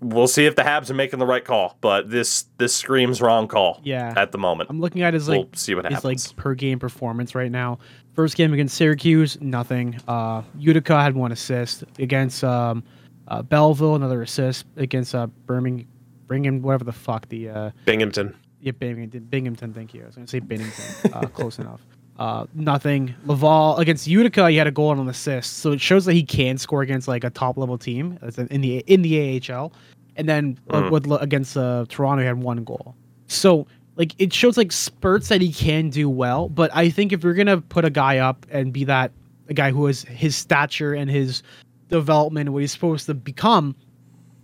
We'll 0.00 0.28
see 0.28 0.44
if 0.44 0.56
the 0.56 0.62
Habs 0.62 0.90
are 0.90 0.94
making 0.94 1.18
the 1.20 1.26
right 1.26 1.44
call, 1.44 1.78
but 1.80 2.10
this 2.10 2.44
this 2.58 2.74
screams 2.74 3.22
wrong 3.22 3.48
call. 3.48 3.80
Yeah. 3.82 4.12
at 4.16 4.30
the 4.30 4.38
moment. 4.38 4.68
I'm 4.68 4.78
looking 4.80 5.02
at 5.02 5.14
his 5.14 5.26
like 5.28 5.38
we'll 5.38 5.48
see 5.54 5.74
what 5.74 5.86
his 5.86 5.94
happens. 5.94 6.28
like 6.28 6.36
per 6.36 6.54
game 6.54 6.78
performance 6.78 7.34
right 7.34 7.50
now. 7.50 7.78
First 8.14 8.36
game 8.36 8.52
against 8.52 8.76
Syracuse, 8.76 9.38
nothing. 9.40 9.98
Uh, 10.06 10.42
Utica 10.58 11.00
had 11.02 11.14
one 11.16 11.32
assist 11.32 11.82
against 11.98 12.44
um, 12.44 12.82
uh, 13.28 13.42
Belleville, 13.42 13.94
another 13.96 14.22
assist 14.22 14.66
against 14.76 15.14
uh, 15.14 15.26
Birmingham, 15.46 15.86
Birmingham, 16.26 16.62
whatever 16.62 16.84
the 16.84 16.92
fuck 16.92 17.28
the 17.28 17.48
uh, 17.48 17.70
Binghamton. 17.84 18.34
yeah 18.60 18.72
Binghamton, 18.72 19.24
Binghamton. 19.24 19.72
Thank 19.72 19.94
you. 19.94 20.02
I 20.02 20.06
was 20.06 20.14
gonna 20.16 20.26
say 20.26 20.40
Binghamton. 20.40 21.12
uh, 21.12 21.20
close 21.34 21.58
enough. 21.58 21.80
Uh, 22.18 22.46
nothing. 22.54 23.14
Laval 23.26 23.76
against 23.76 24.06
Utica, 24.06 24.48
he 24.50 24.56
had 24.56 24.66
a 24.66 24.70
goal 24.70 24.90
and 24.92 25.00
an 25.00 25.08
assist, 25.08 25.58
so 25.58 25.72
it 25.72 25.80
shows 25.80 26.04
that 26.06 26.14
he 26.14 26.22
can 26.22 26.56
score 26.56 26.80
against 26.82 27.08
like 27.08 27.24
a 27.24 27.30
top 27.30 27.56
level 27.58 27.76
team 27.76 28.18
in 28.38 28.46
in 28.48 28.60
the 28.62 28.78
in 28.86 29.02
the 29.02 29.40
AHL. 29.52 29.72
And 30.16 30.26
then 30.28 30.58
uh, 30.70 30.82
Mm. 30.82 30.90
with 30.90 31.22
against 31.22 31.56
uh, 31.58 31.84
Toronto, 31.90 32.22
he 32.22 32.26
had 32.26 32.42
one 32.42 32.64
goal. 32.64 32.94
So 33.26 33.66
like 33.96 34.14
it 34.18 34.32
shows 34.32 34.56
like 34.56 34.72
spurts 34.72 35.28
that 35.28 35.40
he 35.42 35.52
can 35.52 35.90
do 35.90 36.08
well. 36.08 36.48
But 36.48 36.70
I 36.74 36.88
think 36.88 37.12
if 37.12 37.22
you're 37.22 37.34
gonna 37.34 37.60
put 37.60 37.84
a 37.84 37.90
guy 37.90 38.18
up 38.18 38.46
and 38.50 38.72
be 38.72 38.84
that 38.84 39.12
a 39.48 39.54
guy 39.54 39.70
who 39.70 39.84
has 39.86 40.02
his 40.02 40.34
stature 40.34 40.94
and 40.94 41.10
his 41.10 41.42
development, 41.88 42.50
what 42.50 42.60
he's 42.60 42.72
supposed 42.72 43.06
to 43.06 43.14
become, 43.14 43.74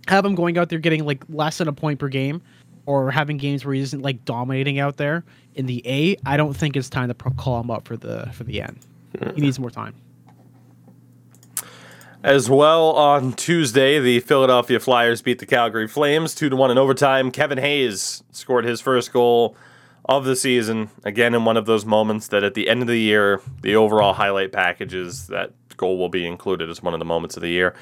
have 0.07 0.25
him 0.25 0.35
going 0.35 0.57
out 0.57 0.69
there 0.69 0.79
getting 0.79 1.05
like 1.05 1.23
less 1.29 1.57
than 1.57 1.67
a 1.67 1.73
point 1.73 1.99
per 1.99 2.07
game, 2.07 2.41
or 2.85 3.11
having 3.11 3.37
games 3.37 3.63
where 3.63 3.73
he 3.73 3.81
isn't 3.81 4.01
like 4.01 4.25
dominating 4.25 4.79
out 4.79 4.97
there 4.97 5.23
in 5.55 5.65
the 5.65 5.81
A. 5.85 6.17
I 6.25 6.37
don't 6.37 6.53
think 6.53 6.75
it's 6.75 6.89
time 6.89 7.07
to 7.07 7.13
call 7.13 7.61
him 7.61 7.71
up 7.71 7.87
for 7.87 7.95
the 7.95 8.29
for 8.33 8.43
the 8.43 8.61
N. 8.61 8.77
He 9.35 9.41
needs 9.41 9.59
more 9.59 9.69
time. 9.69 9.95
As 12.23 12.49
well 12.49 12.91
on 12.91 13.33
Tuesday, 13.33 13.99
the 13.99 14.21
Philadelphia 14.21 14.79
Flyers 14.79 15.21
beat 15.21 15.39
the 15.39 15.45
Calgary 15.45 15.87
Flames 15.87 16.33
two 16.33 16.49
to 16.49 16.55
one 16.55 16.71
in 16.71 16.77
overtime. 16.77 17.31
Kevin 17.31 17.57
Hayes 17.57 18.23
scored 18.31 18.65
his 18.65 18.81
first 18.81 19.11
goal 19.11 19.55
of 20.05 20.25
the 20.25 20.35
season. 20.35 20.89
Again, 21.03 21.35
in 21.35 21.45
one 21.45 21.57
of 21.57 21.65
those 21.65 21.85
moments 21.85 22.27
that 22.29 22.43
at 22.43 22.53
the 22.53 22.69
end 22.69 22.81
of 22.81 22.87
the 22.87 22.99
year, 22.99 23.41
the 23.61 23.75
overall 23.75 24.13
highlight 24.13 24.51
packages 24.51 25.27
that 25.27 25.51
goal 25.77 25.97
will 25.97 26.09
be 26.09 26.25
included 26.25 26.69
as 26.69 26.81
one 26.81 26.93
of 26.93 26.99
the 26.99 27.05
moments 27.05 27.35
of 27.35 27.41
the 27.41 27.49
year. 27.49 27.75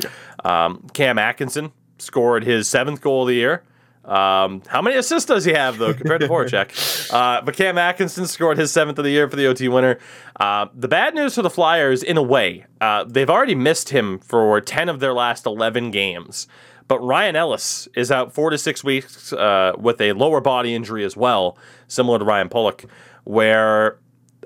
Um, 0.43 0.87
Cam 0.93 1.17
Atkinson 1.17 1.71
scored 1.97 2.43
his 2.43 2.67
seventh 2.67 3.01
goal 3.01 3.23
of 3.23 3.27
the 3.27 3.35
year. 3.35 3.63
Um, 4.03 4.63
how 4.65 4.81
many 4.81 4.95
assists 4.95 5.27
does 5.27 5.45
he 5.45 5.53
have 5.53 5.77
though 5.77 5.93
compared 5.93 6.21
to 6.21 6.27
Voracek? 6.29 7.13
Uh, 7.13 7.41
but 7.41 7.55
Cam 7.55 7.77
Atkinson 7.77 8.25
scored 8.25 8.57
his 8.57 8.71
seventh 8.71 8.97
of 8.97 9.05
the 9.05 9.11
year 9.11 9.29
for 9.29 9.35
the 9.35 9.45
OT 9.45 9.67
winner. 9.67 9.99
Uh, 10.39 10.67
the 10.73 10.87
bad 10.87 11.13
news 11.13 11.35
for 11.35 11.43
the 11.43 11.49
Flyers, 11.49 12.01
in 12.01 12.17
a 12.17 12.23
way, 12.23 12.65
uh, 12.79 13.03
they've 13.03 13.29
already 13.29 13.53
missed 13.55 13.89
him 13.89 14.17
for 14.19 14.59
ten 14.61 14.89
of 14.89 14.99
their 14.99 15.13
last 15.13 15.45
eleven 15.45 15.91
games. 15.91 16.47
But 16.87 16.99
Ryan 16.99 17.35
Ellis 17.37 17.87
is 17.95 18.11
out 18.11 18.33
four 18.33 18.49
to 18.49 18.57
six 18.57 18.83
weeks 18.83 19.31
uh, 19.31 19.73
with 19.77 20.01
a 20.01 20.11
lower 20.13 20.41
body 20.41 20.75
injury 20.75 21.05
as 21.05 21.15
well, 21.15 21.57
similar 21.87 22.19
to 22.19 22.25
Ryan 22.25 22.49
Pulock. 22.49 22.83
Where, 23.23 23.99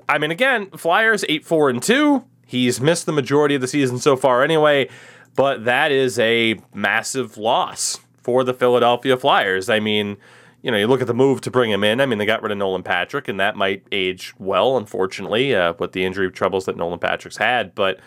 I 0.08 0.18
mean, 0.18 0.30
again, 0.30 0.70
Flyers 0.70 1.24
eight 1.28 1.44
four 1.44 1.70
and 1.70 1.82
two. 1.82 2.24
He's 2.46 2.80
missed 2.80 3.06
the 3.06 3.12
majority 3.12 3.56
of 3.56 3.60
the 3.60 3.68
season 3.68 3.98
so 3.98 4.16
far 4.16 4.42
anyway, 4.42 4.88
but 5.34 5.64
that 5.64 5.90
is 5.90 6.18
a 6.18 6.60
massive 6.72 7.36
loss 7.36 7.98
for 8.22 8.44
the 8.44 8.54
Philadelphia 8.54 9.16
Flyers. 9.16 9.68
I 9.68 9.80
mean, 9.80 10.16
you 10.62 10.70
know, 10.70 10.78
you 10.78 10.86
look 10.86 11.00
at 11.00 11.06
the 11.06 11.14
move 11.14 11.40
to 11.42 11.50
bring 11.50 11.70
him 11.70 11.84
in. 11.84 12.00
I 12.00 12.06
mean, 12.06 12.18
they 12.18 12.26
got 12.26 12.42
rid 12.42 12.52
of 12.52 12.58
Nolan 12.58 12.82
Patrick, 12.82 13.28
and 13.28 13.38
that 13.38 13.56
might 13.56 13.86
age 13.92 14.34
well, 14.38 14.76
unfortunately, 14.76 15.54
uh, 15.54 15.74
with 15.78 15.92
the 15.92 16.04
injury 16.04 16.30
troubles 16.30 16.64
that 16.64 16.76
Nolan 16.76 16.98
Patrick's 16.98 17.36
had. 17.36 17.74
But 17.74 18.00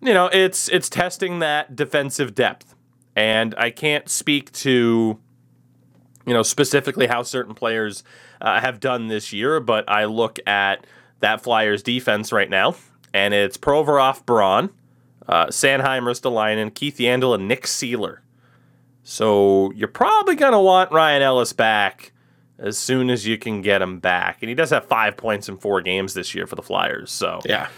you 0.00 0.12
know, 0.14 0.26
it's 0.32 0.68
it's 0.68 0.88
testing 0.88 1.38
that 1.40 1.76
defensive 1.76 2.34
depth, 2.34 2.74
and 3.14 3.54
I 3.56 3.70
can't 3.70 4.08
speak 4.08 4.50
to 4.52 5.18
you 6.26 6.34
know 6.34 6.42
specifically 6.42 7.06
how 7.06 7.22
certain 7.22 7.54
players 7.54 8.02
uh, 8.40 8.60
have 8.60 8.80
done 8.80 9.08
this 9.08 9.32
year, 9.32 9.60
but 9.60 9.88
I 9.88 10.06
look 10.06 10.38
at 10.46 10.86
that 11.20 11.40
Flyers 11.40 11.84
defense 11.84 12.32
right 12.32 12.50
now, 12.50 12.74
and 13.14 13.34
it's 13.34 13.56
Provorov, 13.56 14.24
Braun, 14.26 14.70
uh, 15.28 15.46
Sanheim, 15.46 16.02
Ristolainen, 16.02 16.74
Keith 16.74 16.96
Yandle, 16.98 17.34
and 17.34 17.46
Nick 17.48 17.64
Seeler. 17.64 18.18
So 19.02 19.72
you're 19.72 19.88
probably 19.88 20.34
going 20.36 20.52
to 20.52 20.60
want 20.60 20.92
Ryan 20.92 21.22
Ellis 21.22 21.52
back 21.52 22.12
as 22.58 22.78
soon 22.78 23.10
as 23.10 23.26
you 23.26 23.36
can 23.38 23.60
get 23.60 23.82
him 23.82 23.98
back. 23.98 24.38
And 24.40 24.48
he 24.48 24.54
does 24.54 24.70
have 24.70 24.84
five 24.86 25.16
points 25.16 25.48
in 25.48 25.56
four 25.58 25.80
games 25.80 26.14
this 26.14 26.34
year 26.34 26.46
for 26.46 26.54
the 26.54 26.62
Flyers. 26.62 27.10
So, 27.10 27.40
Yeah. 27.44 27.68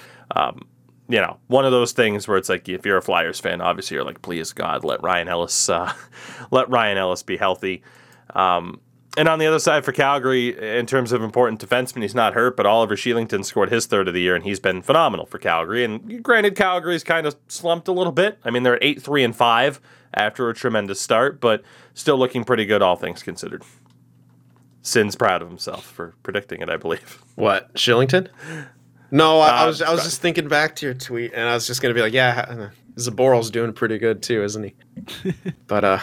you 1.08 1.20
know, 1.20 1.38
one 1.46 1.64
of 1.64 1.72
those 1.72 1.92
things 1.92 2.28
where 2.28 2.36
it's 2.36 2.48
like, 2.48 2.68
if 2.68 2.84
you're 2.84 2.96
a 2.98 3.02
Flyers 3.02 3.40
fan, 3.40 3.60
obviously 3.60 3.94
you're 3.94 4.04
like, 4.04 4.20
please 4.22 4.52
God, 4.52 4.84
let 4.84 5.02
Ryan 5.02 5.28
Ellis, 5.28 5.68
uh, 5.70 5.92
let 6.50 6.68
Ryan 6.68 6.98
Ellis 6.98 7.22
be 7.22 7.36
healthy. 7.36 7.82
Um, 8.34 8.80
and 9.16 9.28
on 9.28 9.38
the 9.38 9.46
other 9.46 9.58
side 9.58 9.84
for 9.84 9.92
Calgary, 9.92 10.58
in 10.78 10.86
terms 10.86 11.12
of 11.12 11.22
important 11.22 11.60
defensemen, 11.60 12.02
he's 12.02 12.14
not 12.14 12.34
hurt, 12.34 12.56
but 12.56 12.66
Oliver 12.66 12.96
Kylington 12.96 13.44
scored 13.44 13.70
his 13.70 13.86
third 13.86 14.08
of 14.08 14.14
the 14.14 14.20
year, 14.20 14.34
and 14.34 14.44
he's 14.44 14.60
been 14.60 14.82
phenomenal 14.82 15.26
for 15.26 15.38
Calgary. 15.38 15.84
And 15.84 16.22
granted, 16.22 16.56
Calgary's 16.56 17.04
kind 17.04 17.26
of 17.26 17.36
slumped 17.48 17.88
a 17.88 17.92
little 17.92 18.12
bit. 18.12 18.38
I 18.44 18.50
mean, 18.50 18.62
they're 18.62 18.78
eight 18.82 19.00
three 19.02 19.22
and 19.24 19.34
five 19.34 19.80
after 20.14 20.48
a 20.48 20.54
tremendous 20.54 21.00
start, 21.00 21.40
but 21.40 21.62
still 21.94 22.16
looking 22.18 22.44
pretty 22.44 22.64
good, 22.64 22.82
all 22.82 22.96
things 22.96 23.22
considered. 23.22 23.62
Sin's 24.82 25.16
proud 25.16 25.40
of 25.42 25.48
himself 25.48 25.84
for 25.86 26.14
predicting 26.22 26.60
it, 26.60 26.68
I 26.68 26.76
believe. 26.76 27.22
What 27.36 27.72
Kylington? 27.74 28.28
No, 29.10 29.40
I, 29.40 29.48
I 29.48 29.62
Uh, 29.62 29.66
was 29.68 29.82
I 29.82 29.90
was 29.92 30.02
just 30.04 30.20
thinking 30.20 30.48
back 30.48 30.76
to 30.76 30.86
your 30.86 30.94
tweet, 30.94 31.32
and 31.34 31.48
I 31.48 31.54
was 31.54 31.66
just 31.66 31.80
gonna 31.80 31.94
be 31.94 32.02
like, 32.02 32.12
yeah, 32.12 32.44
uh, 32.48 32.68
Zboril's 32.96 33.50
doing 33.50 33.72
pretty 33.72 33.96
good 33.98 34.22
too, 34.22 34.42
isn't 34.44 34.62
he? 34.64 35.34
but 35.66 35.84
uh, 35.84 35.98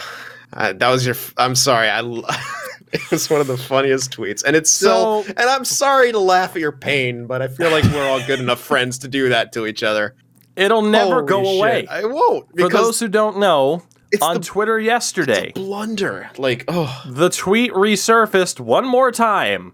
I, 0.53 0.73
that 0.73 0.89
was 0.89 1.05
your. 1.05 1.15
f- 1.15 1.33
I'm 1.37 1.55
sorry, 1.55 1.89
I. 1.89 2.01
l- 2.93 2.99
it 3.01 3.11
was 3.11 3.29
one 3.29 3.41
of 3.41 3.47
the 3.47 3.57
funniest 3.57 4.11
tweets, 4.11 4.43
and 4.43 4.55
it's 4.55 4.71
still. 4.71 5.23
So- 5.23 5.33
and 5.37 5.49
I'm 5.49 5.65
sorry 5.65 6.11
to 6.11 6.19
laugh 6.19 6.55
at 6.55 6.61
your 6.61 6.71
pain, 6.71 7.27
but 7.27 7.41
I 7.41 7.47
feel 7.47 7.71
like 7.71 7.83
we're 7.85 8.07
all 8.07 8.25
good 8.25 8.39
enough 8.39 8.59
friends 8.59 8.97
to 8.99 9.07
do 9.07 9.29
that 9.29 9.51
to 9.53 9.65
each 9.65 9.83
other. 9.83 10.15
It'll 10.55 10.81
never 10.81 11.15
Holy 11.15 11.27
go 11.27 11.43
shit, 11.43 11.57
away. 11.57 11.87
I 11.89 12.05
won't 12.05 12.47
For 12.59 12.67
those 12.69 12.99
who 12.99 13.07
don't 13.07 13.37
know, 13.39 13.83
It's 14.11 14.21
on 14.21 14.35
the- 14.35 14.39
Twitter 14.41 14.79
yesterday, 14.79 15.51
blunder. 15.55 16.29
Like, 16.37 16.65
oh, 16.67 17.01
the 17.05 17.29
tweet 17.29 17.71
resurfaced 17.71 18.59
one 18.59 18.85
more 18.85 19.11
time. 19.11 19.73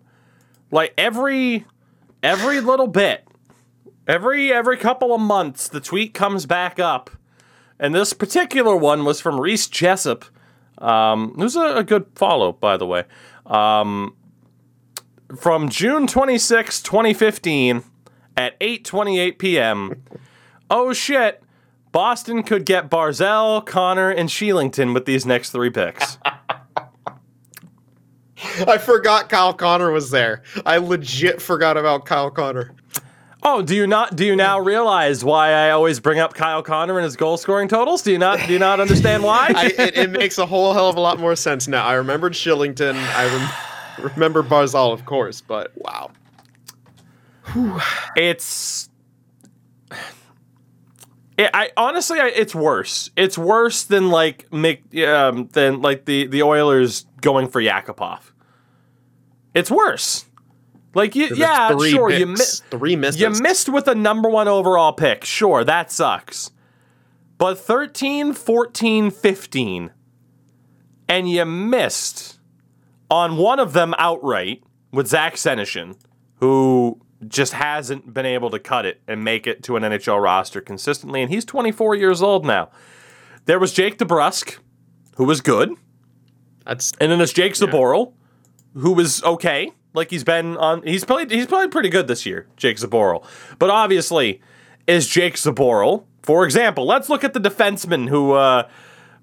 Like 0.72 0.94
every 0.98 1.66
every 2.22 2.62
little 2.62 2.88
bit. 2.88 3.24
Every 4.08 4.54
every 4.54 4.78
couple 4.78 5.14
of 5.14 5.20
months 5.22 5.68
the 5.68 5.80
tweet 5.82 6.14
comes 6.14 6.46
back 6.46 6.80
up. 6.80 7.10
And 7.80 7.94
this 7.94 8.14
particular 8.14 8.76
one 8.76 9.04
was 9.06 9.20
from 9.22 9.40
Reese 9.40 9.68
Jessup. 9.68 10.26
Um, 10.78 11.34
was 11.36 11.56
a, 11.56 11.78
a 11.78 11.84
good 11.84 12.06
follow, 12.16 12.52
by 12.52 12.78
the 12.78 12.86
way. 12.86 13.04
Um, 13.46 14.16
from 15.40 15.70
June 15.70 16.08
26, 16.08 16.82
2015 16.82 17.84
at 18.36 18.60
8:28 18.60 19.38
p.m. 19.38 20.04
oh 20.70 20.94
shit. 20.94 21.44
Boston 21.94 22.44
could 22.44 22.66
get 22.66 22.90
Barzal, 22.90 23.66
Connor, 23.66 24.12
and 24.12 24.30
Kylington 24.30 24.94
with 24.94 25.06
these 25.06 25.26
next 25.26 25.50
three 25.52 25.70
picks. 25.72 26.20
I 28.68 28.78
forgot 28.78 29.30
Kyle 29.30 29.54
Connor 29.54 29.92
was 29.92 30.12
there. 30.12 30.44
I 30.66 30.78
legit 30.78 31.42
forgot 31.42 31.76
about 31.76 32.06
Kyle 32.06 32.30
Connor. 32.30 32.76
Oh, 33.50 33.62
do 33.62 33.78
you 33.78 33.88
not? 33.88 34.14
Do 34.14 34.26
you 34.26 34.36
now 34.36 34.60
realize 34.60 35.24
why 35.24 35.54
I 35.54 35.70
always 35.70 36.02
bring 36.02 36.20
up 36.20 36.34
Kyle 36.34 36.62
Connor 36.62 36.98
and 36.98 37.06
his 37.06 37.16
goal 37.16 37.38
scoring 37.38 37.70
totals? 37.70 38.02
Do 38.02 38.12
you 38.12 38.18
not? 38.18 38.46
Do 38.46 38.52
you 38.52 38.60
not 38.60 38.82
understand 38.82 39.24
why? 39.24 39.48
I, 39.56 39.68
it, 39.68 39.98
it 39.98 40.10
makes 40.10 40.38
a 40.38 40.46
whole 40.46 40.74
hell 40.74 40.90
of 40.90 40.98
a 40.98 41.00
lot 41.00 41.18
more 41.18 41.34
sense 41.34 41.66
now. 41.66 41.86
I 41.86 41.94
remembered 41.94 42.34
Kylington. 42.34 42.96
I 42.96 43.26
rem- 44.04 44.12
remember 44.16 44.44
Barzal, 44.44 44.92
of 44.92 45.06
course, 45.06 45.40
but 45.40 45.72
wow. 45.78 46.12
it's. 48.18 48.90
It, 51.38 51.50
I 51.54 51.72
honestly, 51.78 52.20
I, 52.20 52.28
it's 52.28 52.54
worse. 52.54 53.12
It's 53.16 53.38
worse 53.38 53.86
than 53.86 54.10
like 54.10 54.50
Mick, 54.50 55.08
um, 55.08 55.48
than 55.54 55.82
like 55.82 56.04
the 56.04 56.28
the 56.28 56.44
Oilers 56.44 57.06
going 57.22 57.48
for 57.48 57.62
Yakupov. 57.62 58.20
It's 59.54 59.72
worse. 59.72 60.27
Like 60.98 61.16
you, 61.16 61.28
yeah, 61.36 61.70
Three 61.70 61.92
sure, 61.92 62.10
you 62.10 62.26
missed. 62.26 62.66
three 62.72 62.96
misses. 62.96 63.22
You 63.22 63.30
missed 63.30 63.70
with 63.70 63.88
a 63.88 63.94
number 63.94 64.32
one 64.32 64.48
overall 64.48 64.94
pick. 64.94 65.24
Sure, 65.24 65.64
that 65.64 65.92
sucks. 65.92 66.50
But 67.38 67.60
13, 67.60 68.34
14, 68.34 69.12
15, 69.12 69.92
and 71.08 71.30
you 71.30 71.46
missed 71.46 72.40
on 73.12 73.38
one 73.38 73.60
of 73.60 73.74
them 73.74 73.94
outright 74.00 74.64
with 74.92 75.06
Zach 75.06 75.36
Senyshyn, 75.36 75.96
who 76.38 77.00
just 77.28 77.54
hasn't 77.54 78.12
been 78.12 78.26
able 78.26 78.50
to 78.50 78.58
cut 78.58 78.88
it 78.88 79.00
and 79.08 79.24
make 79.24 79.46
it 79.46 79.62
to 79.66 79.76
an 79.76 79.84
NHL 79.84 80.20
roster 80.20 80.62
consistently. 80.62 81.22
And 81.22 81.32
he's 81.32 81.46
24 81.46 81.94
years 81.94 82.24
old 82.24 82.44
now. 82.44 82.72
There 83.46 83.60
was 83.60 83.72
Jake 83.72 84.00
DeBrusk, 84.00 84.58
who 85.18 85.26
was 85.26 85.42
good. 85.42 85.70
That's 86.66 86.92
And 87.00 87.12
then 87.12 87.20
there's 87.20 87.34
Jake 87.34 87.54
Zboril, 87.54 88.14
who 88.74 88.94
was 88.94 89.24
okay. 89.24 89.74
Like 89.94 90.10
he's 90.12 90.24
been 90.24 90.58
on 90.58 90.84
he's 90.84 91.04
played 91.04 91.32
he's 91.32 91.48
played 91.48 91.72
pretty 91.72 91.90
good 91.90 92.08
this 92.08 92.26
year, 92.26 92.48
Jake 92.58 92.78
Zboril. 92.78 93.26
But 93.60 93.70
obviously, 93.70 94.42
is 94.86 95.08
Jake 95.08 95.36
Zboril, 95.36 96.04
for 96.24 96.46
example, 96.46 96.86
let's 96.86 97.10
look 97.10 97.24
at 97.24 97.34
the 97.34 97.40
defensemen 97.40 98.08
who 98.10 98.34
uh, 98.34 98.68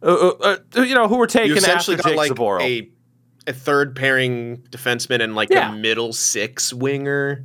uh, 0.03 0.07
uh, 0.07 0.57
uh, 0.77 0.82
you 0.82 0.95
know, 0.95 1.07
who 1.09 1.16
were 1.16 1.27
taken 1.27 1.65
after 1.65 1.97
got 1.97 2.05
Jake 2.07 2.16
like 2.16 2.32
Zboril. 2.32 2.62
a 2.62 2.91
a 3.47 3.53
third 3.53 3.95
pairing 3.95 4.59
defenseman 4.70 5.23
and 5.23 5.35
like 5.35 5.51
Yeah. 5.51 5.73
a 5.73 5.77
middle 5.77 6.12
six 6.12 6.73
winger. 6.73 7.45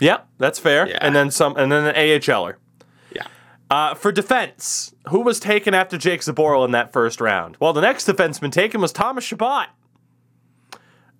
Yeah, 0.00 0.20
that's 0.38 0.58
fair. 0.58 0.88
Yeah. 0.88 0.98
And 1.02 1.14
then 1.14 1.30
some 1.30 1.56
and 1.56 1.70
then 1.70 1.86
an 1.86 1.94
AHLer. 1.94 2.54
Yeah. 3.14 3.26
Uh, 3.70 3.94
for 3.94 4.10
defense, 4.10 4.94
who 5.10 5.20
was 5.20 5.38
taken 5.38 5.74
after 5.74 5.98
Jake 5.98 6.22
Zboril 6.22 6.64
in 6.64 6.70
that 6.72 6.92
first 6.92 7.20
round? 7.20 7.58
Well, 7.60 7.72
the 7.74 7.82
next 7.82 8.08
defenseman 8.08 8.50
taken 8.50 8.80
was 8.80 8.92
Thomas 8.92 9.24
Chabot. 9.24 9.66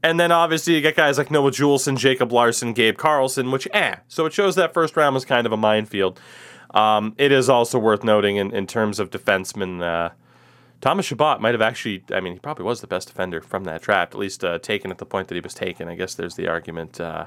And 0.02 0.18
then 0.18 0.32
obviously 0.32 0.74
you 0.74 0.80
get 0.80 0.96
guys 0.96 1.18
like 1.18 1.30
Noah 1.30 1.50
Juulsen, 1.50 1.96
Jacob 1.98 2.32
Larsson, 2.32 2.72
Gabe 2.72 2.96
Carlsson, 2.96 3.52
which 3.52 3.68
eh. 3.72 3.96
So 4.08 4.24
it 4.26 4.32
shows 4.32 4.54
that 4.56 4.72
first 4.72 4.96
round 4.96 5.14
was 5.14 5.24
kind 5.24 5.46
of 5.46 5.52
a 5.52 5.56
minefield. 5.58 6.18
Um, 6.72 7.14
it 7.18 7.32
is 7.32 7.48
also 7.48 7.78
worth 7.78 8.02
noting 8.04 8.36
in, 8.36 8.54
in 8.54 8.66
terms 8.66 8.98
of 9.00 9.10
defensemen, 9.10 9.82
uh, 9.82 10.10
Thomas 10.80 11.04
Chabot 11.04 11.40
might 11.42 11.52
have 11.52 11.60
actually, 11.60 12.02
I 12.10 12.20
mean, 12.20 12.32
he 12.32 12.38
probably 12.38 12.64
was 12.64 12.80
the 12.80 12.86
best 12.86 13.08
defender 13.08 13.42
from 13.42 13.64
that 13.64 13.82
draft, 13.82 14.14
at 14.14 14.18
least 14.20 14.42
uh, 14.42 14.58
taken 14.58 14.90
at 14.90 14.96
the 14.96 15.04
point 15.04 15.28
that 15.28 15.34
he 15.34 15.40
was 15.42 15.52
taken. 15.52 15.88
I 15.88 15.94
guess 15.94 16.14
there's 16.14 16.36
the 16.36 16.48
argument 16.48 16.98
uh, 16.98 17.26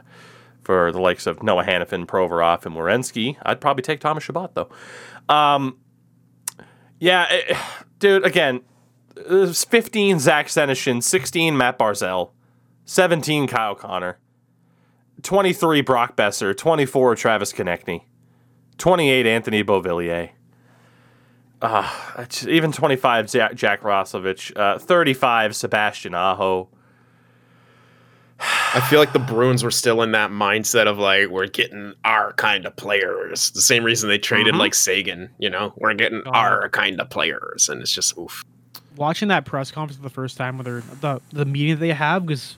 for 0.63 0.91
the 0.91 0.99
likes 0.99 1.27
of 1.27 1.43
Noah 1.43 1.63
Hanifin, 1.65 2.07
Provorov, 2.07 2.65
and 2.65 2.73
Werenski. 2.75 3.37
I'd 3.43 3.61
probably 3.61 3.83
take 3.83 3.99
Thomas 3.99 4.23
Chabot, 4.23 4.55
though. 4.55 4.69
Um, 5.29 5.77
yeah, 6.99 7.27
it- 7.29 7.57
dude, 7.99 8.25
again, 8.25 8.61
15 9.15 10.19
Zach 10.19 10.47
Senyshyn, 10.47 11.03
16 11.03 11.55
Matt 11.55 11.77
Barzal, 11.77 12.31
17 12.85 13.47
Kyle 13.47 13.75
Connor, 13.75 14.19
23 15.21 15.81
Brock 15.81 16.15
Boeser, 16.15 16.55
24 16.55 17.15
Travis 17.15 17.53
Konecny, 17.53 18.01
28 18.77 19.25
Anthony 19.25 19.63
Beauvillier. 19.63 20.29
Uh, 21.61 21.89
even 22.45 22.73
25 22.73 23.31
Jack, 23.31 23.55
Jack 23.55 23.81
Roslovic, 23.83 24.51
uh, 24.57 24.77
35 24.79 25.55
Sebastian 25.55 26.13
Aho. 26.13 26.67
I 28.39 28.81
feel 28.89 28.99
like 28.99 29.13
the 29.13 29.19
Bruins 29.19 29.63
were 29.63 29.71
still 29.71 30.01
in 30.01 30.11
that 30.11 30.29
mindset 30.29 30.87
of 30.87 30.97
like 30.97 31.29
we're 31.29 31.47
getting 31.47 31.93
our 32.03 32.33
kind 32.33 32.65
of 32.65 32.75
players. 32.75 33.51
The 33.51 33.61
same 33.61 33.85
reason 33.85 34.09
they 34.09 34.17
traded 34.17 34.55
Mhm. 34.55 34.59
like 34.59 34.73
Seguin, 34.73 35.29
you 35.37 35.49
know, 35.49 35.73
we're 35.77 35.93
getting 35.93 36.21
our 36.25 36.67
kind 36.69 36.99
of 36.99 37.09
players, 37.09 37.69
and 37.69 37.81
it's 37.81 37.93
just 37.93 38.17
oof. 38.17 38.43
Watching 38.97 39.29
that 39.29 39.45
press 39.45 39.71
conference 39.71 39.95
for 39.97 40.03
the 40.03 40.09
first 40.09 40.35
time 40.35 40.57
with 40.57 40.99
the 40.99 41.21
the 41.31 41.45
meeting 41.45 41.75
that 41.75 41.79
they 41.79 41.93
have 41.93 42.25
because 42.25 42.57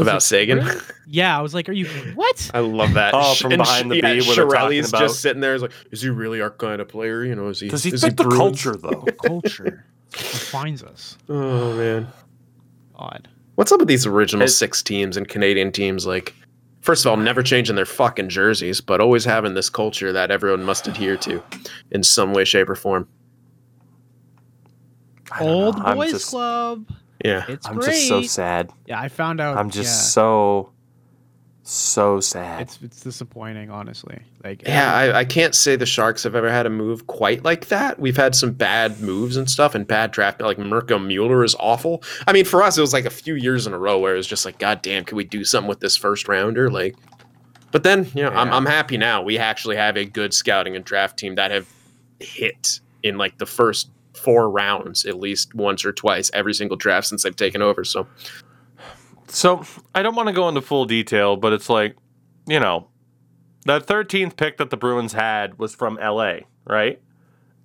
About 0.00 0.06
like, 0.14 0.20
Seguin? 0.22 0.58
"Really?" 0.58 0.80
Yeah, 1.06 1.38
I 1.38 1.42
was 1.42 1.52
like, 1.54 1.68
"Are 1.68 1.72
you 1.72 1.86
what?" 2.14 2.50
I 2.54 2.60
love 2.60 2.94
that. 2.94 3.12
Oh, 3.14 3.34
from 3.34 3.52
and 3.52 3.58
behind 3.62 3.90
the 3.90 3.96
sh- 3.96 4.02
yeah, 4.02 4.14
B 4.14 4.20
where 4.26 4.36
they're 4.36 4.46
about- 4.46 5.00
just 5.00 5.20
sitting 5.20 5.40
there. 5.40 5.54
Is 5.54 5.62
like, 5.62 5.72
is 5.90 6.00
he 6.02 6.08
really 6.08 6.40
our 6.40 6.50
kind 6.50 6.80
of 6.80 6.88
player? 6.88 7.24
You 7.24 7.34
know, 7.34 7.48
is 7.48 7.60
he? 7.60 7.68
Does 7.68 7.84
he 7.84 7.90
is 7.92 8.02
fit 8.02 8.16
the 8.16 8.24
Bruins? 8.24 8.62
culture, 8.62 8.76
though? 8.76 9.04
Culture 9.26 9.84
defines 10.10 10.82
us. 10.82 11.16
Oh 11.28 11.76
man, 11.76 12.08
Odd. 12.96 13.28
what's 13.56 13.72
up 13.72 13.78
with 13.80 13.88
these 13.88 14.06
original 14.06 14.42
It's- 14.42 14.56
six 14.56 14.82
teams 14.82 15.16
and 15.16 15.28
Canadian 15.28 15.72
teams? 15.72 16.06
Like, 16.06 16.34
first 16.80 17.04
of 17.04 17.10
all, 17.10 17.16
never 17.16 17.42
changing 17.42 17.76
their 17.76 17.86
fucking 17.86 18.28
jerseys, 18.28 18.80
but 18.80 19.00
always 19.00 19.24
having 19.24 19.54
this 19.54 19.68
culture 19.70 20.12
that 20.12 20.30
everyone 20.30 20.64
must 20.64 20.86
adhere 20.86 21.16
to 21.18 21.42
in 21.90 22.02
some 22.02 22.32
way, 22.32 22.44
shape, 22.44 22.68
or 22.68 22.74
form. 22.74 23.08
Old 25.40 25.78
know. 25.78 25.94
Boys 25.94 26.10
just- 26.12 26.28
club. 26.30 26.86
Yeah, 27.24 27.44
It's 27.48 27.66
I'm 27.68 27.76
great. 27.76 27.86
just 27.92 28.08
so 28.08 28.22
sad. 28.22 28.70
Yeah, 28.86 29.00
I 29.00 29.08
found 29.08 29.40
out. 29.40 29.56
I'm 29.56 29.70
just 29.70 29.88
yeah, 29.88 30.08
so, 30.10 30.72
so 31.62 32.18
sad. 32.20 32.62
It's 32.62 32.78
it's 32.82 33.00
disappointing, 33.00 33.70
honestly. 33.70 34.18
Like 34.42 34.62
Yeah, 34.66 34.92
I, 34.92 35.18
I 35.20 35.24
can't 35.24 35.54
say 35.54 35.76
the 35.76 35.86
Sharks 35.86 36.24
have 36.24 36.34
ever 36.34 36.50
had 36.50 36.66
a 36.66 36.70
move 36.70 37.06
quite 37.06 37.44
like 37.44 37.68
that. 37.68 38.00
We've 38.00 38.16
had 38.16 38.34
some 38.34 38.50
bad 38.52 39.00
moves 39.00 39.36
and 39.36 39.48
stuff 39.48 39.74
and 39.76 39.86
bad 39.86 40.10
draft. 40.10 40.40
Like 40.40 40.58
Mirco 40.58 40.98
Mueller 40.98 41.44
is 41.44 41.54
awful. 41.60 42.02
I 42.26 42.32
mean, 42.32 42.44
for 42.44 42.62
us, 42.62 42.76
it 42.76 42.80
was 42.80 42.92
like 42.92 43.04
a 43.04 43.10
few 43.10 43.34
years 43.34 43.66
in 43.66 43.72
a 43.72 43.78
row 43.78 43.98
where 44.00 44.14
it 44.14 44.16
was 44.16 44.26
just 44.26 44.44
like, 44.44 44.58
God 44.58 44.82
damn, 44.82 45.04
can 45.04 45.16
we 45.16 45.24
do 45.24 45.44
something 45.44 45.68
with 45.68 45.78
this 45.80 45.96
first 45.96 46.26
rounder? 46.26 46.68
Like, 46.70 46.96
but 47.70 47.84
then, 47.84 48.10
you 48.14 48.24
know, 48.24 48.30
I'm, 48.30 48.48
Yeah. 48.48 48.56
I'm 48.56 48.66
happy 48.66 48.96
now. 48.96 49.22
We 49.22 49.38
actually 49.38 49.76
have 49.76 49.96
a 49.96 50.04
good 50.04 50.34
scouting 50.34 50.74
and 50.74 50.84
draft 50.84 51.16
team 51.18 51.36
that 51.36 51.52
have 51.52 51.68
hit 52.18 52.80
in 53.04 53.16
like 53.18 53.38
the 53.38 53.46
first 53.46 53.88
four 54.14 54.50
rounds 54.50 55.04
at 55.04 55.18
least 55.18 55.54
once 55.54 55.84
or 55.84 55.92
twice 55.92 56.30
every 56.34 56.54
single 56.54 56.76
draft 56.76 57.06
since 57.06 57.22
they've 57.22 57.36
taken 57.36 57.62
over. 57.62 57.84
So, 57.84 58.06
So 59.28 59.64
I 59.94 60.02
don't 60.02 60.14
want 60.14 60.28
to 60.28 60.32
go 60.32 60.48
into 60.48 60.60
full 60.60 60.84
detail, 60.84 61.36
but 61.36 61.52
it's 61.52 61.68
like, 61.68 61.96
you 62.46 62.60
know, 62.60 62.88
that 63.64 63.86
13th 63.86 64.36
pick 64.36 64.58
that 64.58 64.70
the 64.70 64.76
Bruins 64.76 65.12
had 65.12 65.58
was 65.58 65.74
from 65.74 65.96
LA, 65.96 66.40
right? 66.64 67.00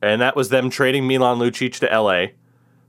And 0.02 0.22
that 0.22 0.36
was 0.36 0.50
them 0.50 0.70
trading 0.70 1.08
Milan 1.08 1.40
Lucic 1.40 1.80
to 1.80 1.88
LA 1.88 2.28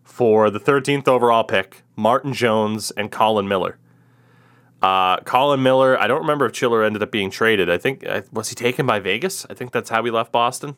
for 0.04 0.50
the 0.50 0.60
13th 0.60 1.08
overall 1.08 1.44
pick, 1.44 1.82
Martin 1.96 2.32
Jones 2.32 2.90
and 2.92 3.10
Colin 3.10 3.48
Miller. 3.48 3.78
Uh, 4.80 5.18
Colin 5.20 5.62
Miller, 5.62 6.00
I 6.00 6.06
don't 6.06 6.20
remember 6.20 6.46
if 6.46 6.52
Chiller 6.52 6.84
ended 6.84 7.02
up 7.02 7.10
being 7.10 7.30
traded. 7.30 7.68
I 7.68 7.78
think 7.78 8.06
uh, 8.06 8.22
was 8.32 8.48
he 8.48 8.54
taken 8.54 8.86
by 8.86 9.00
Vegas? 9.00 9.44
I 9.50 9.54
think 9.54 9.72
that's 9.72 9.90
how 9.90 10.04
he 10.04 10.10
left 10.10 10.30
Boston. 10.30 10.76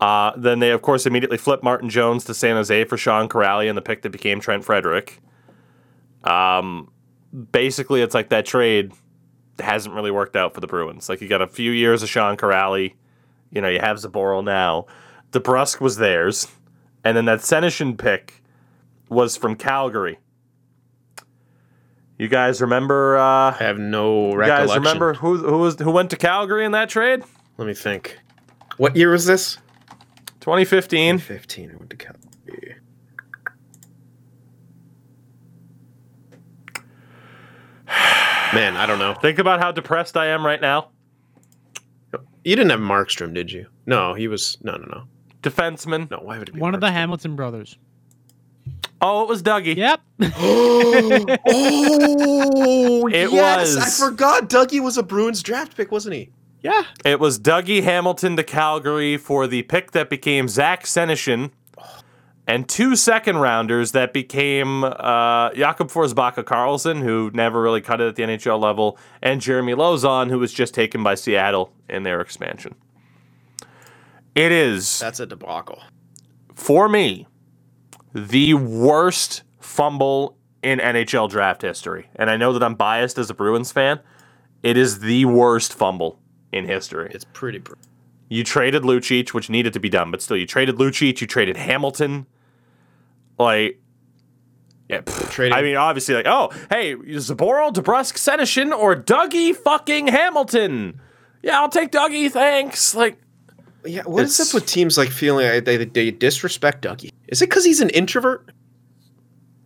Uh, 0.00 0.32
then 0.36 0.58
they, 0.58 0.70
of 0.70 0.82
course, 0.82 1.06
immediately 1.06 1.38
flipped 1.38 1.62
Martin 1.62 1.88
Jones 1.88 2.24
to 2.24 2.34
San 2.34 2.56
Jose 2.56 2.84
for 2.84 2.96
Sean 2.96 3.28
Kuraly 3.28 3.68
and 3.68 3.76
the 3.78 3.82
pick 3.82 4.02
that 4.02 4.10
became 4.10 4.40
Trent 4.40 4.64
Frederic. 4.64 5.20
Um, 6.24 6.90
basically, 7.52 8.02
it's 8.02 8.14
like 8.14 8.28
that 8.30 8.44
trade 8.44 8.92
hasn't 9.58 9.94
really 9.94 10.10
worked 10.10 10.36
out 10.36 10.52
for 10.52 10.60
the 10.60 10.66
Bruins. 10.66 11.08
Like 11.08 11.20
you 11.20 11.28
got 11.28 11.42
a 11.42 11.46
few 11.46 11.70
years 11.70 12.02
of 12.02 12.08
Sean 12.08 12.36
Kuraly, 12.36 12.94
you 13.50 13.60
know, 13.60 13.68
you 13.68 13.78
have 13.78 13.98
Zboril 13.98 14.44
now. 14.44 14.86
DeBrusk 15.30 15.80
was 15.80 15.96
theirs, 15.96 16.48
and 17.04 17.16
then 17.16 17.24
that 17.26 17.40
Senyshyn 17.40 17.96
pick 17.96 18.42
was 19.08 19.36
from 19.36 19.54
Calgary. 19.54 20.18
You 22.18 22.28
guys 22.28 22.60
remember? 22.60 23.16
Uh, 23.16 23.50
I 23.50 23.56
have 23.58 23.78
no 23.78 24.30
you 24.30 24.36
recollection. 24.36 24.68
guys 24.68 24.76
remember 24.76 25.14
who 25.14 25.36
who 25.38 25.58
was 25.58 25.78
who 25.80 25.90
went 25.90 26.10
to 26.10 26.16
Calgary 26.16 26.64
in 26.64 26.72
that 26.72 26.88
trade? 26.88 27.22
Let 27.58 27.66
me 27.66 27.74
think. 27.74 28.18
What 28.76 28.96
year 28.96 29.10
was 29.10 29.26
this? 29.26 29.58
2015. 30.44 31.16
15. 31.20 31.70
I 31.70 31.76
went 31.76 31.88
to 31.88 31.96
Calgary. 31.96 32.76
Man, 38.52 38.76
I 38.76 38.84
don't 38.84 38.98
know. 38.98 39.14
Think 39.14 39.38
about 39.38 39.60
how 39.60 39.72
depressed 39.72 40.18
I 40.18 40.26
am 40.26 40.44
right 40.44 40.60
now. 40.60 40.90
You 42.44 42.56
didn't 42.56 42.68
have 42.72 42.80
Markstrom, 42.80 43.32
did 43.32 43.50
you? 43.50 43.68
No, 43.86 44.12
he 44.12 44.28
was. 44.28 44.58
No, 44.62 44.76
no, 44.76 44.84
no. 44.84 45.04
Defenseman. 45.40 46.10
No, 46.10 46.18
why 46.18 46.38
would 46.38 46.50
it 46.50 46.52
be 46.52 46.60
one 46.60 46.74
of 46.74 46.82
the 46.82 46.88
Markstrom? 46.88 46.92
Hamilton 46.92 47.36
brothers. 47.36 47.78
Oh, 49.00 49.22
it 49.22 49.28
was 49.30 49.42
Dougie. 49.42 49.76
Yep. 49.76 50.00
oh, 50.36 51.24
It 53.08 53.32
yes, 53.32 53.76
was. 53.76 53.78
I 53.78 53.88
forgot. 54.10 54.50
Dougie 54.50 54.82
was 54.82 54.98
a 54.98 55.02
Bruins 55.02 55.42
draft 55.42 55.74
pick, 55.74 55.90
wasn't 55.90 56.16
he? 56.16 56.30
Yeah. 56.64 56.84
It 57.04 57.20
was 57.20 57.38
Dougie 57.38 57.82
Hamilton 57.82 58.36
to 58.38 58.42
Calgary 58.42 59.18
for 59.18 59.46
the 59.46 59.62
pick 59.62 59.90
that 59.92 60.08
became 60.08 60.48
Zach 60.48 60.84
Senyshyn 60.84 61.50
and 62.46 62.66
two 62.66 62.96
second 62.96 63.36
rounders 63.36 63.92
that 63.92 64.14
became 64.14 64.82
uh, 64.82 65.52
Jakob 65.54 65.88
Forsbacka 65.88 66.42
Karlsson, 66.42 67.02
who 67.02 67.30
never 67.34 67.60
really 67.60 67.82
cut 67.82 68.00
it 68.00 68.08
at 68.08 68.16
the 68.16 68.22
NHL 68.22 68.58
level, 68.60 68.98
and 69.22 69.42
Jeremy 69.42 69.74
Lauzon, 69.74 70.30
who 70.30 70.38
was 70.38 70.54
just 70.54 70.72
taken 70.72 71.02
by 71.02 71.14
Seattle 71.14 71.70
in 71.88 72.02
their 72.02 72.22
expansion. 72.22 72.74
It 74.34 74.50
is, 74.50 74.98
That's 74.98 75.20
a 75.20 75.26
debacle. 75.26 75.82
for 76.54 76.88
me, 76.88 77.26
the 78.14 78.54
worst 78.54 79.42
fumble 79.60 80.38
in 80.62 80.78
NHL 80.78 81.28
draft 81.28 81.60
history. 81.60 82.08
And 82.16 82.30
I 82.30 82.38
know 82.38 82.54
that 82.54 82.62
I'm 82.62 82.74
biased 82.74 83.18
as 83.18 83.28
a 83.28 83.34
Bruins 83.34 83.70
fan. 83.70 84.00
It 84.62 84.78
is 84.78 85.00
the 85.00 85.26
worst 85.26 85.74
fumble 85.74 86.18
in 86.54 86.66
history. 86.66 87.10
It's 87.12 87.24
pretty. 87.32 87.58
Br- 87.58 87.74
You 88.28 88.44
traded 88.44 88.82
Lucic, 88.82 89.30
which 89.34 89.50
needed 89.50 89.72
to 89.74 89.80
be 89.80 89.88
done, 89.88 90.10
but 90.10 90.22
still, 90.22 90.36
you 90.36 90.46
traded 90.46 90.76
Lucic. 90.76 91.20
You 91.20 91.26
traded 91.26 91.56
Hamilton. 91.56 92.26
Like, 93.38 93.80
yeah, 94.88 95.00
pff, 95.00 95.30
Trading- 95.30 95.56
I 95.58 95.62
mean, 95.62 95.76
obviously, 95.76 96.14
like, 96.14 96.26
oh, 96.26 96.50
hey, 96.70 96.94
Zboril, 96.94 97.72
DeBrusk, 97.72 98.14
Senyshyn, 98.16 98.76
or 98.76 98.94
Dougie 98.94 99.54
fucking 99.56 100.06
Hamilton. 100.08 101.00
Yeah, 101.42 101.60
I'll 101.60 101.68
take 101.68 101.90
Dougie. 101.90 102.30
Thanks. 102.30 102.94
Like, 102.94 103.18
yeah, 103.84 104.02
what 104.04 104.24
is 104.24 104.38
It's- 104.38 104.48
up 104.50 104.54
with 104.54 104.66
teams 104.66 104.96
like 104.96 105.10
feeling 105.10 105.46
like 105.46 105.64
they, 105.64 105.84
they 105.84 106.10
disrespect 106.10 106.84
Dougie? 106.84 107.10
Is 107.28 107.42
it 107.42 107.48
because 107.50 107.64
he's 107.64 107.80
an 107.80 107.90
introvert? 107.90 108.50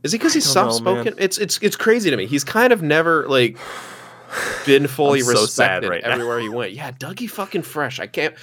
Is 0.02 0.14
it 0.14 0.18
because 0.18 0.32
he's 0.34 0.44
soft 0.46 0.74
spoken? 0.74 1.14
It's 1.18 1.38
it's 1.38 1.58
it's 1.60 1.74
crazy 1.76 2.08
to 2.10 2.16
me. 2.16 2.26
He's 2.26 2.44
kind 2.44 2.72
of 2.72 2.82
never 2.82 3.28
like 3.28 3.56
been 4.66 4.86
fully 4.86 5.20
I'm 5.20 5.26
so 5.26 5.32
respected 5.32 5.88
right 5.88 6.02
everywhere 6.04 6.40
he 6.40 6.48
went. 6.48 6.72
Yeah, 6.72 6.90
Dougie 6.92 7.30
fucking 7.30 7.62
fresh. 7.62 8.00
I 8.00 8.06
can't. 8.06 8.34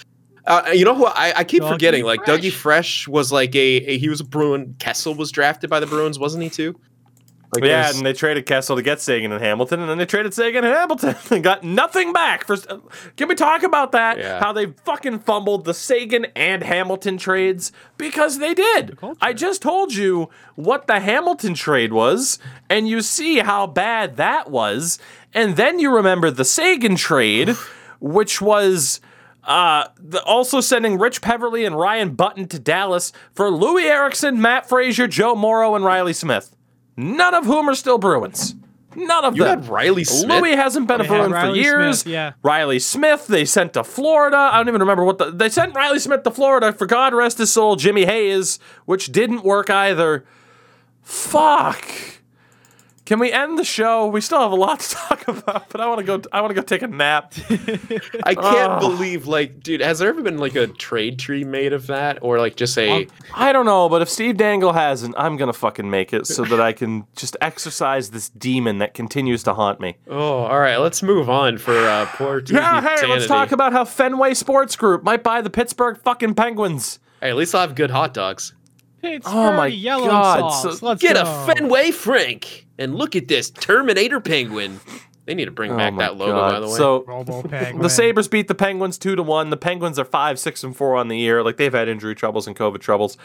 Uh, 0.47 0.71
you 0.73 0.85
know 0.85 0.93
who 0.93 1.05
I, 1.05 1.33
I 1.37 1.43
keep 1.43 1.63
Dougie 1.63 1.69
forgetting? 1.69 2.05
Like 2.05 2.21
Dougie 2.21 2.51
Fresh 2.51 3.07
was 3.07 3.31
like 3.31 3.55
a, 3.55 3.77
a 3.77 3.97
he 3.97 4.09
was 4.09 4.19
a 4.19 4.23
Bruin. 4.23 4.75
Kessel 4.79 5.15
was 5.15 5.31
drafted 5.31 5.69
by 5.69 5.79
the 5.79 5.87
Bruins, 5.87 6.19
wasn't 6.19 6.43
he 6.43 6.49
too? 6.49 6.79
Like 7.53 7.63
yeah, 7.63 7.83
there's- 7.83 7.97
and 7.97 8.05
they 8.05 8.13
traded 8.13 8.45
Kessel 8.45 8.75
to 8.75 8.81
get 8.81 8.99
Seguin 8.99 9.31
and 9.31 9.41
Hamilton, 9.43 9.79
and 9.79 9.89
then 9.89 9.97
they 9.97 10.05
traded 10.05 10.33
Seguin 10.33 10.63
and 10.63 10.73
Hamilton 10.73 11.15
and 11.31 11.43
got 11.43 11.63
nothing 11.63 12.11
back. 12.13 12.45
For 12.45 12.57
can 13.15 13.27
we 13.27 13.35
talk 13.35 13.63
about 13.63 13.91
that? 13.93 14.17
Yeah. 14.17 14.39
How 14.39 14.51
they 14.51 14.67
fucking 14.85 15.19
fumbled 15.19 15.65
the 15.65 15.73
Seguin 15.73 16.25
and 16.35 16.63
Hamilton 16.63 17.17
trades 17.17 17.71
because 17.97 18.39
they 18.39 18.53
did. 18.53 18.97
I 19.21 19.33
just 19.33 19.61
told 19.61 19.93
you 19.93 20.29
what 20.55 20.87
the 20.87 20.99
Hamilton 20.99 21.53
trade 21.53 21.93
was, 21.93 22.39
and 22.69 22.87
you 22.87 23.01
see 23.01 23.39
how 23.39 23.67
bad 23.67 24.17
that 24.17 24.49
was, 24.51 24.99
and 25.33 25.55
then 25.55 25.79
you 25.79 25.95
remember 25.95 26.31
the 26.31 26.45
Seguin 26.45 26.95
trade, 26.95 27.49
which 27.99 28.41
was. 28.41 28.99
Uh, 29.47 29.87
the, 29.99 30.19
also 30.23 30.59
sending 30.59 30.97
Rich 30.97 31.21
Peverley 31.21 31.65
and 31.65 31.77
Ryan 31.77 32.15
Button 32.15 32.47
to 32.47 32.57
Dallas 32.57 33.11
for 33.35 33.51
Loui 33.51 33.83
Eriksson, 33.85 34.41
Matt 34.41 34.67
Fraser, 34.67 35.05
Joe 35.07 35.35
Morrow, 35.35 35.75
and 35.75 35.85
Reilly 35.85 36.13
Smith 36.13 36.55
none 36.97 37.33
of 37.33 37.45
whom 37.45 37.69
are 37.69 37.75
still 37.75 37.97
Bruins. 37.97 38.55
None 38.95 39.25
of 39.25 39.33
them. 39.33 39.35
You 39.35 39.43
them. 39.43 39.61
had 39.61 39.69
Reilly 39.69 40.03
Smith. 40.05 40.41
Louis 40.41 40.55
hasn't 40.55 40.87
been 40.87 41.01
a 41.01 41.03
They 41.03 41.09
had 41.09 41.15
Bruin 41.17 41.31
for 41.31 41.35
Riley 41.35 41.59
years. 41.59 41.99
Smith, 42.01 42.13
yeah. 42.13 42.33
Reilly 42.43 42.79
Smith, 42.79 43.27
they 43.27 43.43
sent 43.43 43.73
to 43.73 43.83
Florida. 43.83 44.37
I 44.37 44.57
don't 44.57 44.69
even 44.69 44.79
remember 44.81 45.03
what 45.03 45.17
the 45.17 45.31
they 45.31 45.49
sent 45.49 45.75
Reilly 45.75 45.99
Smith 45.99 46.23
to 46.23 46.31
Florida 46.31 46.71
for 46.71 46.85
God 46.85 47.13
rest 47.13 47.37
his 47.37 47.51
soul. 47.51 47.75
Jimmy 47.75 48.05
Hayes, 48.05 48.57
which 48.85 49.11
didn't 49.11 49.43
work 49.43 49.69
either. 49.69 50.25
Fuck. 51.01 51.85
Can 53.05 53.19
we 53.19 53.31
end 53.31 53.59
the 53.59 53.63
show? 53.63 54.07
We 54.07 54.19
still 54.19 54.41
have 54.41 54.51
a 54.51 54.55
lot 54.55 54.79
to 54.79 54.95
talk 54.95 55.27
about, 55.27 55.69
but 55.69 55.79
I 55.79 55.87
want 55.87 55.99
to 55.99 56.05
go. 56.05 56.21
I 56.31 56.41
want 56.41 56.55
to 56.55 56.55
go 56.55 56.63
take 56.63 56.81
a 56.81 56.87
nap. 56.87 57.33
I 58.23 58.33
can't 58.33 58.37
Ugh. 58.37 58.79
believe, 58.81 59.27
like, 59.27 59.61
dude, 59.61 59.81
has 59.81 59.99
there 59.99 60.09
ever 60.09 60.23
been 60.23 60.39
like 60.39 60.55
a 60.55 60.65
trade 60.65 61.19
tree 61.19 61.43
made 61.43 61.71
of 61.71 61.85
that, 61.87 62.17
or 62.23 62.39
like 62.39 62.55
just 62.55 62.75
a? 62.79 63.07
I 63.33 63.53
don't 63.53 63.67
know, 63.67 63.89
but 63.89 64.01
if 64.01 64.09
Steve 64.09 64.37
Dangle 64.37 64.73
hasn't, 64.73 65.13
I'm 65.19 65.37
gonna 65.37 65.53
fucking 65.53 65.87
make 65.89 66.13
it 66.13 66.25
so 66.25 66.43
that 66.45 66.59
I 66.59 66.73
can 66.73 67.05
just 67.15 67.37
exercise 67.41 68.09
this 68.09 68.29
demon 68.29 68.79
that 68.79 68.95
continues 68.95 69.43
to 69.43 69.53
haunt 69.53 69.79
me. 69.79 69.97
oh, 70.09 70.39
all 70.39 70.59
right, 70.59 70.77
let's 70.77 71.03
move 71.03 71.29
on 71.29 71.59
for 71.59 71.77
uh, 71.77 72.07
poor 72.13 72.41
Yeah, 72.49 72.81
hey, 72.81 73.05
let's 73.07 73.27
talk 73.27 73.51
about 73.51 73.71
how 73.71 73.85
Fenway 73.85 74.33
Sports 74.33 74.75
Group 74.75 75.03
might 75.03 75.21
buy 75.21 75.41
the 75.41 75.49
Pittsburgh 75.51 75.97
fucking 75.99 76.33
Penguins. 76.33 76.99
Hey, 77.21 77.29
at 77.29 77.35
least 77.35 77.53
I'll 77.53 77.61
have 77.61 77.75
good 77.75 77.91
hot 77.91 78.13
dogs. 78.15 78.53
Pittsburgh 79.11 79.33
Oh 79.35 79.53
my 79.53 79.67
yellow 79.67 80.07
God, 80.07 80.39
sauce. 80.51 80.79
so- 80.79 80.85
Let's 80.85 81.01
Get 81.01 81.15
go. 81.15 81.21
a 81.23 81.45
Fenway 81.45 81.91
Frank 81.91 82.67
and 82.77 82.95
look 82.95 83.15
at 83.15 83.27
this 83.27 83.49
Terminator 83.49 84.19
Penguin. 84.19 84.79
They 85.25 85.33
need 85.33 85.45
to 85.45 85.51
bring 85.51 85.75
back 85.75 85.93
Oh 85.93 85.95
my 85.95 86.03
that 86.03 86.17
logo, 86.17 86.33
God. 86.33 86.51
by 86.51 86.59
the 86.59 86.67
way. 86.67 86.73
So 86.77 87.77
the 87.81 87.89
Sabres 87.89 88.27
beat 88.27 88.47
the 88.47 88.53
Penguins 88.55 88.97
two 88.99 89.15
to 89.15 89.23
one. 89.23 89.49
The 89.49 89.57
Penguins 89.57 89.97
are 89.97 90.05
five, 90.05 90.37
six, 90.37 90.63
and 90.63 90.75
four 90.75 90.95
on 90.95 91.07
the 91.07 91.17
year. 91.17 91.41
Like 91.43 91.57
they've 91.57 91.73
had 91.73 91.87
injury 91.89 92.13
troubles 92.13 92.45
and 92.47 92.55
COVID 92.55 92.79
troubles. 92.79 93.17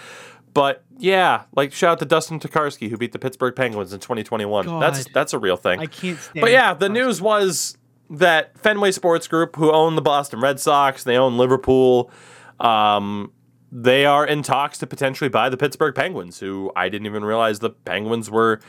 But 0.55 0.83
yeah, 0.99 1.43
like 1.55 1.73
shout 1.73 1.93
out 1.93 1.99
to 2.01 2.05
Dustin 2.07 2.41
Tokarski 2.41 2.89
who 2.89 2.97
beat 2.97 3.13
the 3.13 3.19
Pittsburgh 3.19 3.55
Penguins 3.55 3.93
in 3.93 4.01
2021. 4.01 4.81
That's 4.81 5.05
God. 5.05 5.13
that's 5.15 5.33
a 5.35 5.39
real 5.39 5.57
thing. 5.59 5.79
I 5.81 5.87
can't 5.87 6.19
stand. 6.19 6.41
But 6.41 6.51
yeah, 6.53 6.73
the 6.75 6.89
Tokarski. 6.89 6.93
news 6.93 7.21
was 7.23 7.79
that 8.09 8.59
Fenway 8.59 8.93
Sports 8.93 9.29
Group, 9.29 9.57
who 9.57 9.71
own 9.71 9.95
the 9.95 10.03
Boston 10.03 10.41
Red 10.41 10.59
Sox, 10.59 11.05
they 11.05 11.17
own 11.19 11.37
Liverpool. 11.37 12.11
Um, 12.59 13.31
they 13.73 14.05
are 14.05 14.27
in 14.27 14.43
talks 14.43 14.79
to 14.79 14.87
potentially 14.87 15.29
buy 15.29 15.49
the 15.49 15.57
Pittsburgh 15.57 15.95
Penguins, 15.95 16.41
who 16.41 16.73
I 16.75 16.89
didn't 16.89 17.07
even 17.07 17.25
realize 17.25 17.59
the 17.61 17.71
Penguins 17.71 18.31
were 18.31 18.61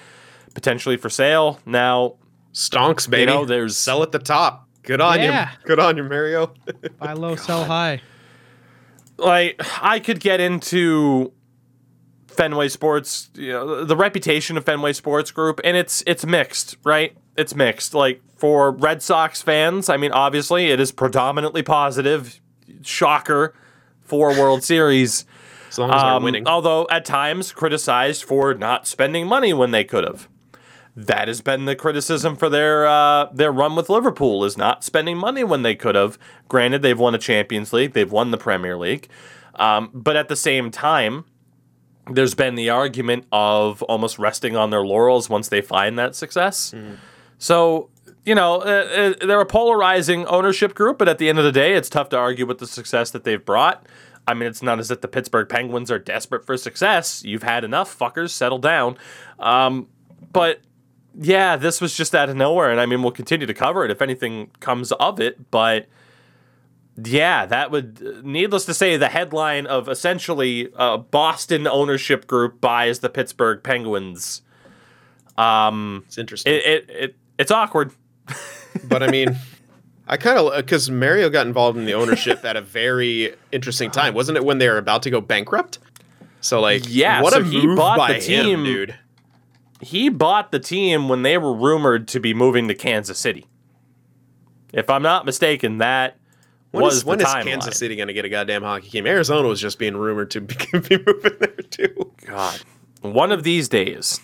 potentially 0.53 0.97
for 0.97 1.09
sale. 1.09 1.59
Now, 1.65 2.15
Stonks, 2.53 3.09
baby. 3.09 3.31
know, 3.31 3.45
there's- 3.45 3.75
sell 3.77 4.03
at 4.03 4.11
the 4.11 4.19
top. 4.19 4.67
Good 4.83 4.99
on 5.01 5.19
Yeah. 5.19 5.51
you. 5.51 5.57
Good 5.67 5.79
on 5.79 5.97
you, 5.97 6.03
Mario. 6.03 6.53
buy 6.99 7.13
low, 7.13 7.35
sell 7.35 7.63
high. 7.65 8.01
like 9.17 9.61
I 9.81 9.99
could 9.99 10.19
get 10.19 10.39
into 10.39 11.31
Fenway 12.27 12.69
Sports, 12.69 13.29
you 13.35 13.51
know, 13.51 13.83
the 13.83 13.95
reputation 13.95 14.57
of 14.57 14.65
Fenway 14.65 14.93
Sports 14.93 15.31
Group, 15.31 15.59
and 15.63 15.77
it's 15.77 16.03
it's 16.07 16.25
mixed, 16.25 16.77
right? 16.83 17.15
It's 17.37 17.53
mixed. 17.55 17.93
Like 17.93 18.21
for 18.37 18.71
Red 18.71 19.01
Sox 19.01 19.41
fans, 19.41 19.89
I 19.89 19.97
mean, 19.97 20.11
obviously 20.11 20.71
it 20.71 20.79
is 20.79 20.91
predominantly 20.91 21.61
positive. 21.61 22.39
Shocker, 22.83 23.53
four 24.11 24.29
World 24.37 24.61
Series. 24.61 25.25
as 25.69 25.79
long 25.79 25.89
as 25.89 26.01
they're 26.01 26.11
Um, 26.11 26.23
winning. 26.23 26.45
although 26.49 26.85
at 26.91 27.05
times 27.05 27.53
criticized 27.53 28.25
for 28.25 28.53
not 28.53 28.85
spending 28.85 29.25
money 29.25 29.53
when 29.53 29.71
they 29.71 29.85
could 29.85 30.03
have. 30.03 30.27
That 30.97 31.29
has 31.29 31.39
been 31.39 31.63
the 31.63 31.77
criticism 31.77 32.35
for 32.35 32.49
their 32.49 32.85
uh, 32.85 33.27
their 33.33 33.53
run 33.53 33.77
with 33.77 33.89
Liverpool 33.89 34.43
is 34.43 34.57
not 34.57 34.83
spending 34.83 35.17
money 35.17 35.45
when 35.45 35.61
they 35.61 35.73
could 35.75 35.95
have. 35.95 36.17
Granted, 36.49 36.81
they've 36.81 36.99
won 36.99 37.15
a 37.15 37.17
Champions 37.17 37.71
League, 37.71 37.93
they've 37.93 38.11
won 38.11 38.31
the 38.31 38.37
Premier 38.37 38.77
League, 38.77 39.07
um, 39.55 39.89
but 39.93 40.17
at 40.17 40.27
the 40.27 40.35
same 40.35 40.69
time, 40.71 41.23
there's 42.11 42.33
been 42.35 42.55
the 42.55 42.69
argument 42.69 43.23
of 43.31 43.81
almost 43.83 44.19
resting 44.19 44.57
on 44.57 44.71
their 44.71 44.83
laurels 44.83 45.29
once 45.29 45.47
they 45.47 45.61
find 45.61 45.97
that 45.97 46.15
success. 46.15 46.75
So 47.37 47.89
you 48.25 48.35
know 48.35 48.55
uh, 48.61 49.13
uh, 49.21 49.25
they're 49.25 49.41
a 49.41 49.45
polarizing 49.45 50.25
ownership 50.27 50.75
group, 50.75 50.97
but 50.97 51.09
at 51.09 51.17
the 51.17 51.29
end 51.29 51.39
of 51.39 51.45
the 51.45 51.51
day, 51.51 51.73
it's 51.73 51.89
tough 51.89 52.09
to 52.09 52.17
argue 52.17 52.45
with 52.45 52.59
the 52.59 52.67
success 52.67 53.11
that 53.11 53.23
they've 53.23 53.43
brought. 53.43 53.85
I 54.27 54.33
mean, 54.33 54.47
it's 54.47 54.61
not 54.61 54.79
as 54.79 54.91
if 54.91 55.01
the 55.01 55.07
Pittsburgh 55.07 55.49
Penguins 55.49 55.89
are 55.89 55.99
desperate 55.99 56.45
for 56.45 56.55
success. 56.55 57.23
You've 57.23 57.43
had 57.43 57.63
enough, 57.63 57.97
fuckers. 57.97 58.29
Settle 58.29 58.59
down. 58.59 58.97
Um, 59.39 59.87
but 60.31 60.61
yeah, 61.19 61.55
this 61.55 61.81
was 61.81 61.95
just 61.95 62.13
out 62.13 62.29
of 62.29 62.35
nowhere, 62.35 62.71
and 62.71 62.79
I 62.79 62.85
mean, 62.85 63.01
we'll 63.01 63.11
continue 63.11 63.47
to 63.47 63.53
cover 63.53 63.83
it 63.83 63.91
if 63.91 64.01
anything 64.01 64.51
comes 64.59 64.91
of 64.93 65.19
it. 65.19 65.49
But 65.51 65.87
yeah, 67.03 67.45
that 67.47 67.71
would, 67.71 68.23
needless 68.23 68.65
to 68.65 68.73
say, 68.73 68.97
the 68.97 69.09
headline 69.09 69.65
of 69.65 69.89
essentially 69.89 70.69
uh, 70.75 70.97
Boston 70.97 71.67
ownership 71.67 72.27
group 72.27 72.61
buys 72.61 72.99
the 72.99 73.09
Pittsburgh 73.09 73.63
Penguins. 73.63 74.41
Um, 75.37 76.03
it's 76.07 76.17
interesting. 76.17 76.53
it, 76.53 76.65
it, 76.65 76.89
it 76.89 77.15
it's 77.39 77.51
awkward. 77.51 77.91
But 78.83 79.03
I 79.03 79.07
mean, 79.11 79.35
I 80.07 80.17
kind 80.17 80.37
of 80.39 80.55
because 80.55 80.89
Mario 80.89 81.29
got 81.29 81.47
involved 81.47 81.77
in 81.77 81.85
the 81.85 81.93
ownership 81.93 82.43
at 82.45 82.55
a 82.55 82.61
very 82.61 83.33
interesting 83.51 83.91
time, 83.91 84.13
wasn't 84.13 84.37
it? 84.37 84.45
When 84.45 84.57
they 84.57 84.67
were 84.69 84.77
about 84.77 85.03
to 85.03 85.09
go 85.09 85.21
bankrupt. 85.21 85.79
So 86.41 86.59
like, 86.59 86.83
Yeah, 86.87 87.21
what 87.21 87.33
so 87.33 87.39
a 87.41 87.43
he 87.43 87.65
move 87.65 87.77
bought 87.77 87.97
by 87.97 88.13
the 88.13 88.19
team- 88.19 88.45
him, 88.45 88.63
dude. 88.63 88.95
He 89.79 90.09
bought 90.09 90.51
the 90.51 90.59
team 90.59 91.09
when 91.09 91.23
they 91.23 91.37
were 91.37 91.53
rumored 91.53 92.07
to 92.09 92.19
be 92.19 92.33
moving 92.33 92.67
to 92.67 92.75
Kansas 92.75 93.17
City. 93.17 93.47
If 94.73 94.89
I'm 94.89 95.01
not 95.01 95.25
mistaken, 95.25 95.79
that 95.79 96.17
When 96.71 96.83
was 96.83 96.97
is, 96.97 97.05
when 97.05 97.19
is. 97.19 97.25
Kansas 97.27 97.77
City 97.77 97.95
going 97.95 98.07
to 98.07 98.13
get 98.13 98.23
a 98.23 98.29
goddamn 98.29 98.61
hockey 98.63 98.89
team? 98.89 99.05
Arizona 99.07 99.47
was 99.47 99.59
just 99.59 99.79
being 99.79 99.97
rumored 99.97 100.29
to 100.31 100.41
be, 100.41 100.55
be 100.55 100.97
moving 101.05 101.33
there 101.39 101.47
too. 101.69 102.11
God, 102.25 102.61
one 103.01 103.31
of 103.31 103.43
these 103.43 103.67
days. 103.69 104.19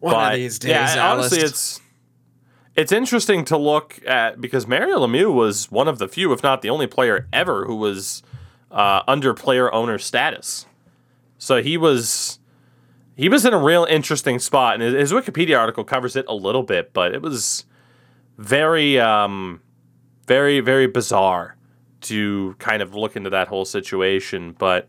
One 0.00 0.14
but 0.14 0.32
of 0.34 0.38
these 0.38 0.58
days, 0.58 0.70
yeah, 0.70 1.12
honestly, 1.12 1.38
it's 1.38 1.80
it's 2.76 2.92
interesting 2.92 3.44
to 3.46 3.56
look 3.56 4.00
at 4.06 4.40
because 4.40 4.66
Mario 4.66 4.98
Lemieux 4.98 5.32
was 5.32 5.70
one 5.70 5.88
of 5.88 5.98
the 5.98 6.06
few, 6.06 6.32
if 6.32 6.42
not 6.42 6.60
the 6.60 6.68
only 6.70 6.86
player 6.86 7.26
ever 7.32 7.64
who 7.64 7.74
was 7.74 8.22
uh, 8.70 9.02
under 9.08 9.32
player 9.32 9.72
owner 9.72 9.98
status. 9.98 10.66
So 11.38 11.62
he 11.62 11.78
was 11.78 12.38
he 13.16 13.30
was 13.30 13.46
in 13.46 13.54
a 13.54 13.58
real 13.58 13.84
interesting 13.84 14.38
spot, 14.38 14.80
and 14.80 14.94
his, 14.94 15.10
Wikipedia 15.10 15.58
article 15.58 15.84
covers 15.84 16.16
it 16.16 16.26
a 16.28 16.34
little 16.34 16.62
bit, 16.62 16.92
but 16.92 17.14
it 17.14 17.22
was 17.22 17.64
very 18.36 19.00
um, 19.00 19.62
very 20.26 20.60
very 20.60 20.86
bizarre 20.86 21.56
to 22.02 22.54
kind 22.58 22.82
of 22.82 22.94
look 22.94 23.16
into 23.16 23.30
that 23.30 23.48
whole 23.48 23.64
situation, 23.64 24.54
but. 24.58 24.88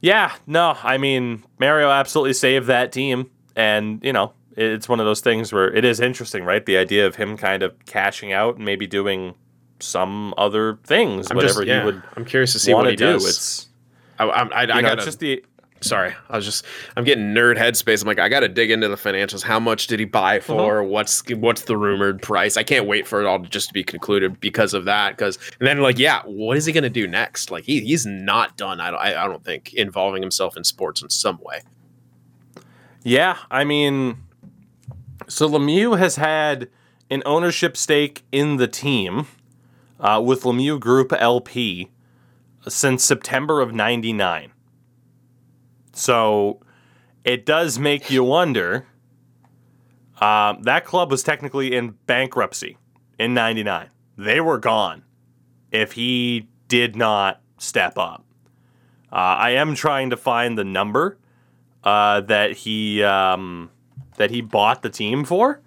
Yeah, 0.00 0.34
no, 0.46 0.76
I 0.82 0.98
mean 0.98 1.44
Mario 1.58 1.88
absolutely 1.88 2.34
saved 2.34 2.66
that 2.66 2.92
team, 2.92 3.30
and 3.56 4.04
you 4.04 4.12
know 4.12 4.34
it's 4.56 4.88
one 4.88 5.00
of 5.00 5.06
those 5.06 5.20
things 5.20 5.52
where 5.52 5.72
it 5.72 5.84
is 5.84 6.00
interesting, 6.00 6.44
right? 6.44 6.64
The 6.64 6.76
idea 6.76 7.06
of 7.06 7.16
him 7.16 7.36
kind 7.36 7.62
of 7.62 7.74
cashing 7.86 8.32
out 8.32 8.56
and 8.56 8.64
maybe 8.64 8.86
doing 8.86 9.34
some 9.80 10.32
other 10.38 10.78
things, 10.84 11.30
I'm 11.30 11.36
whatever 11.36 11.60
just, 11.64 11.66
yeah, 11.66 11.80
he 11.80 11.86
would 11.86 12.02
I'm 12.16 12.24
curious 12.24 12.52
to 12.52 12.58
see 12.58 12.72
what 12.72 12.86
he 12.88 12.96
do. 12.96 13.04
does. 13.12 13.26
It's 13.28 13.68
I, 14.18 14.24
I, 14.26 14.42
I, 14.42 14.62
I 14.62 14.66
know, 14.80 14.94
got 14.94 15.00
just 15.04 15.18
the 15.18 15.44
sorry 15.80 16.14
i 16.30 16.36
was 16.36 16.46
just 16.46 16.64
i'm 16.96 17.04
getting 17.04 17.34
nerd 17.34 17.58
headspace 17.58 18.00
i'm 18.00 18.06
like 18.08 18.18
i 18.18 18.26
gotta 18.26 18.48
dig 18.48 18.70
into 18.70 18.88
the 18.88 18.94
financials 18.94 19.42
how 19.42 19.60
much 19.60 19.86
did 19.86 19.98
he 19.98 20.06
buy 20.06 20.38
Uh-huh. 20.38 20.46
for 20.56 20.82
what's 20.82 21.22
what's 21.34 21.62
the 21.64 21.76
rumored 21.76 22.22
price 22.22 22.56
i 22.56 22.62
can't 22.62 22.86
wait 22.86 23.06
for 23.06 23.20
it 23.20 23.26
all 23.26 23.38
to 23.38 23.46
just 23.50 23.68
to 23.68 23.74
be 23.74 23.84
concluded 23.84 24.40
because 24.40 24.72
of 24.72 24.86
that 24.86 25.10
because 25.10 25.38
and 25.60 25.66
then 25.66 25.80
like 25.82 25.98
yeah 25.98 26.22
what 26.24 26.56
is 26.56 26.64
he 26.64 26.72
gonna 26.72 26.88
do 26.88 27.06
next 27.06 27.50
like 27.50 27.64
he, 27.64 27.80
he's 27.82 28.06
not 28.06 28.56
done 28.56 28.80
I 28.80 28.90
don't, 28.92 29.00
I, 29.00 29.24
I 29.24 29.28
don't 29.28 29.44
think 29.44 29.74
involving 29.74 30.22
himself 30.22 30.56
in 30.56 30.64
sports 30.64 31.02
in 31.02 31.10
some 31.10 31.38
way 31.42 31.60
Yeah, 33.02 33.36
I 33.50 33.64
mean, 33.64 34.16
so 35.28 35.48
Lemieux 35.48 35.98
has 35.98 36.16
had 36.16 36.68
an 37.10 37.22
ownership 37.26 37.76
stake 37.76 38.24
in 38.32 38.56
the 38.56 38.68
team 38.68 39.26
uh, 40.00 40.22
with 40.24 40.42
Lemieux 40.42 40.78
Group 40.78 41.12
LP 41.12 41.90
since 42.68 43.04
September 43.04 43.60
of 43.60 43.74
'99. 43.74 44.52
So 45.92 46.60
it 47.24 47.46
does 47.46 47.78
make 47.78 48.10
you 48.10 48.24
wonder. 48.24 48.86
Um, 50.20 50.62
that 50.62 50.84
club 50.84 51.10
was 51.10 51.22
technically 51.22 51.74
in 51.74 51.96
bankruptcy 52.06 52.78
in 53.18 53.34
'99. 53.34 53.90
They 54.16 54.40
were 54.40 54.58
gone 54.58 55.04
if 55.72 55.92
he 55.92 56.48
did 56.68 56.96
not 56.96 57.40
step 57.58 57.98
up. 57.98 58.24
Uh, 59.12 59.16
I 59.16 59.50
am 59.50 59.74
trying 59.74 60.10
to 60.10 60.16
find 60.16 60.58
the 60.58 60.64
number 60.64 61.18
uh, 61.84 62.20
that 62.22 62.52
he 62.52 63.02
um, 63.02 63.70
that 64.16 64.30
he 64.30 64.40
bought 64.40 64.82
the 64.82 64.90
team 64.90 65.24
for, 65.24 65.60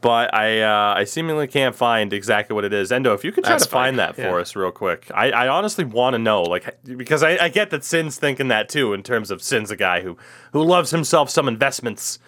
but 0.00 0.32
I 0.34 0.62
uh, 0.62 0.94
I 0.96 1.04
seemingly 1.04 1.46
can't 1.46 1.74
find 1.74 2.12
exactly 2.12 2.54
what 2.54 2.64
it 2.64 2.72
is. 2.72 2.90
Endo, 2.90 3.12
if 3.12 3.22
you 3.24 3.32
could 3.32 3.44
try 3.44 3.52
That's 3.54 3.64
to 3.66 3.70
find 3.70 3.98
that 3.98 4.14
for 4.16 4.22
yeah. 4.22 4.34
us 4.36 4.56
real 4.56 4.70
quick, 4.72 5.10
I, 5.14 5.30
I 5.30 5.48
honestly 5.48 5.84
want 5.84 6.14
to 6.14 6.18
know, 6.18 6.42
like, 6.42 6.78
because 6.96 7.22
I, 7.22 7.36
I 7.36 7.48
get 7.48 7.70
that 7.70 7.84
Sin's 7.84 8.16
thinking 8.18 8.48
that 8.48 8.68
too. 8.68 8.94
In 8.94 9.02
terms 9.02 9.30
of 9.30 9.42
Sin's 9.42 9.70
a 9.70 9.76
guy 9.76 10.00
who 10.00 10.16
who 10.52 10.62
loves 10.62 10.90
himself 10.90 11.28
some 11.30 11.48
investments, 11.48 12.18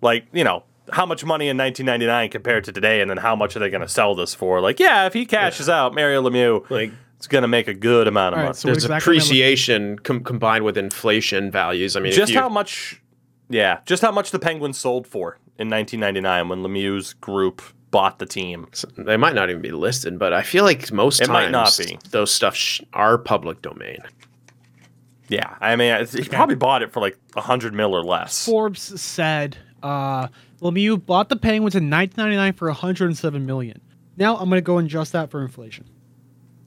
like 0.00 0.26
you 0.32 0.44
know. 0.44 0.64
How 0.92 1.06
much 1.06 1.24
money 1.24 1.46
in 1.48 1.56
1999 1.56 2.30
compared 2.30 2.64
to 2.64 2.72
today, 2.72 3.00
and 3.00 3.08
then 3.08 3.18
how 3.18 3.36
much 3.36 3.54
are 3.54 3.60
they 3.60 3.70
going 3.70 3.82
to 3.82 3.88
sell 3.88 4.16
this 4.16 4.34
for? 4.34 4.60
Like, 4.60 4.80
yeah, 4.80 5.06
if 5.06 5.12
he 5.12 5.24
cashes 5.24 5.68
out, 5.68 5.94
Mario 5.94 6.20
Lemieux, 6.28 6.68
like 6.68 6.90
it's 7.16 7.28
going 7.28 7.42
to 7.42 7.48
make 7.48 7.68
a 7.68 7.74
good 7.74 8.08
amount 8.08 8.32
of 8.34 8.38
All 8.38 8.42
right, 8.44 8.48
money. 8.48 8.54
so 8.56 8.66
there's 8.68 8.84
exactly 8.86 8.90
what 8.90 8.96
I'm 8.96 8.98
looking- 8.98 9.20
appreciation 9.28 9.98
com- 10.00 10.24
combined 10.24 10.64
with 10.64 10.76
inflation 10.76 11.52
values 11.52 11.94
i 11.94 12.00
mean 12.00 12.10
if 12.10 12.16
just 12.16 12.32
you, 12.32 12.40
how 12.40 12.48
much 12.48 12.99
Yeah, 13.50 13.80
just 13.84 14.00
how 14.00 14.12
much 14.12 14.30
the 14.30 14.38
Penguins 14.38 14.78
sold 14.78 15.06
for 15.06 15.38
in 15.58 15.68
1999 15.68 16.48
when 16.48 16.62
Lemieux's 16.62 17.12
group 17.14 17.60
bought 17.90 18.18
the 18.20 18.26
team. 18.26 18.68
So 18.72 18.88
they 18.96 19.16
might 19.16 19.34
not 19.34 19.50
even 19.50 19.60
be 19.60 19.72
listed, 19.72 20.18
but 20.18 20.32
I 20.32 20.42
feel 20.42 20.62
like 20.64 20.90
most 20.92 21.20
It 21.20 21.26
times 21.26 21.32
might 21.34 21.50
not 21.50 21.76
be. 21.76 21.98
those 22.10 22.32
stuff 22.32 22.54
sh- 22.54 22.80
are 22.92 23.18
public 23.18 23.60
domain. 23.60 23.98
Yeah, 25.28 25.56
I 25.60 25.76
mean, 25.76 26.06
he 26.06 26.24
probably 26.24 26.54
bought 26.56 26.82
it 26.82 26.92
for 26.92 27.00
like 27.00 27.16
a 27.36 27.40
hundred 27.40 27.74
mil 27.74 27.94
or 27.94 28.02
less. 28.02 28.44
Forbes 28.46 29.00
said 29.00 29.56
uh, 29.82 30.28
Lemieux 30.60 31.04
bought 31.04 31.28
the 31.28 31.36
Penguins 31.36 31.74
in 31.74 31.90
1999 31.90 32.52
for 32.54 32.68
107 32.68 33.46
million. 33.46 33.80
Now 34.16 34.36
I'm 34.36 34.48
gonna 34.48 34.60
go 34.60 34.78
and 34.78 34.86
adjust 34.86 35.12
that 35.12 35.30
for 35.30 35.42
inflation. 35.42 35.88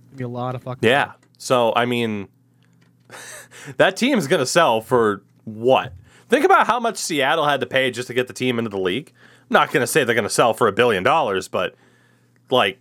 It'd 0.07 0.17
be 0.17 0.23
a 0.23 0.27
lot 0.29 0.55
of 0.55 0.63
fucking. 0.63 0.87
Yeah, 0.87 1.13
so 1.37 1.73
I 1.75 1.85
mean, 1.85 2.27
that 3.77 3.95
team 3.97 4.17
is 4.17 4.27
gonna 4.27 4.45
sell 4.45 4.81
for 4.81 5.23
what? 5.45 5.93
Think 6.33 6.45
about 6.45 6.65
how 6.65 6.79
much 6.79 6.97
Seattle 6.97 7.45
had 7.45 7.59
to 7.59 7.67
pay 7.67 7.91
just 7.91 8.07
to 8.07 8.13
get 8.15 8.25
the 8.25 8.33
team 8.33 8.57
into 8.57 8.71
the 8.71 8.79
league. 8.79 9.13
I'm 9.41 9.53
not 9.53 9.71
gonna 9.71 9.85
say 9.85 10.03
they're 10.03 10.15
gonna 10.15 10.29
sell 10.29 10.55
for 10.55 10.67
a 10.67 10.71
billion 10.71 11.03
dollars, 11.03 11.47
but 11.47 11.75
like 12.49 12.79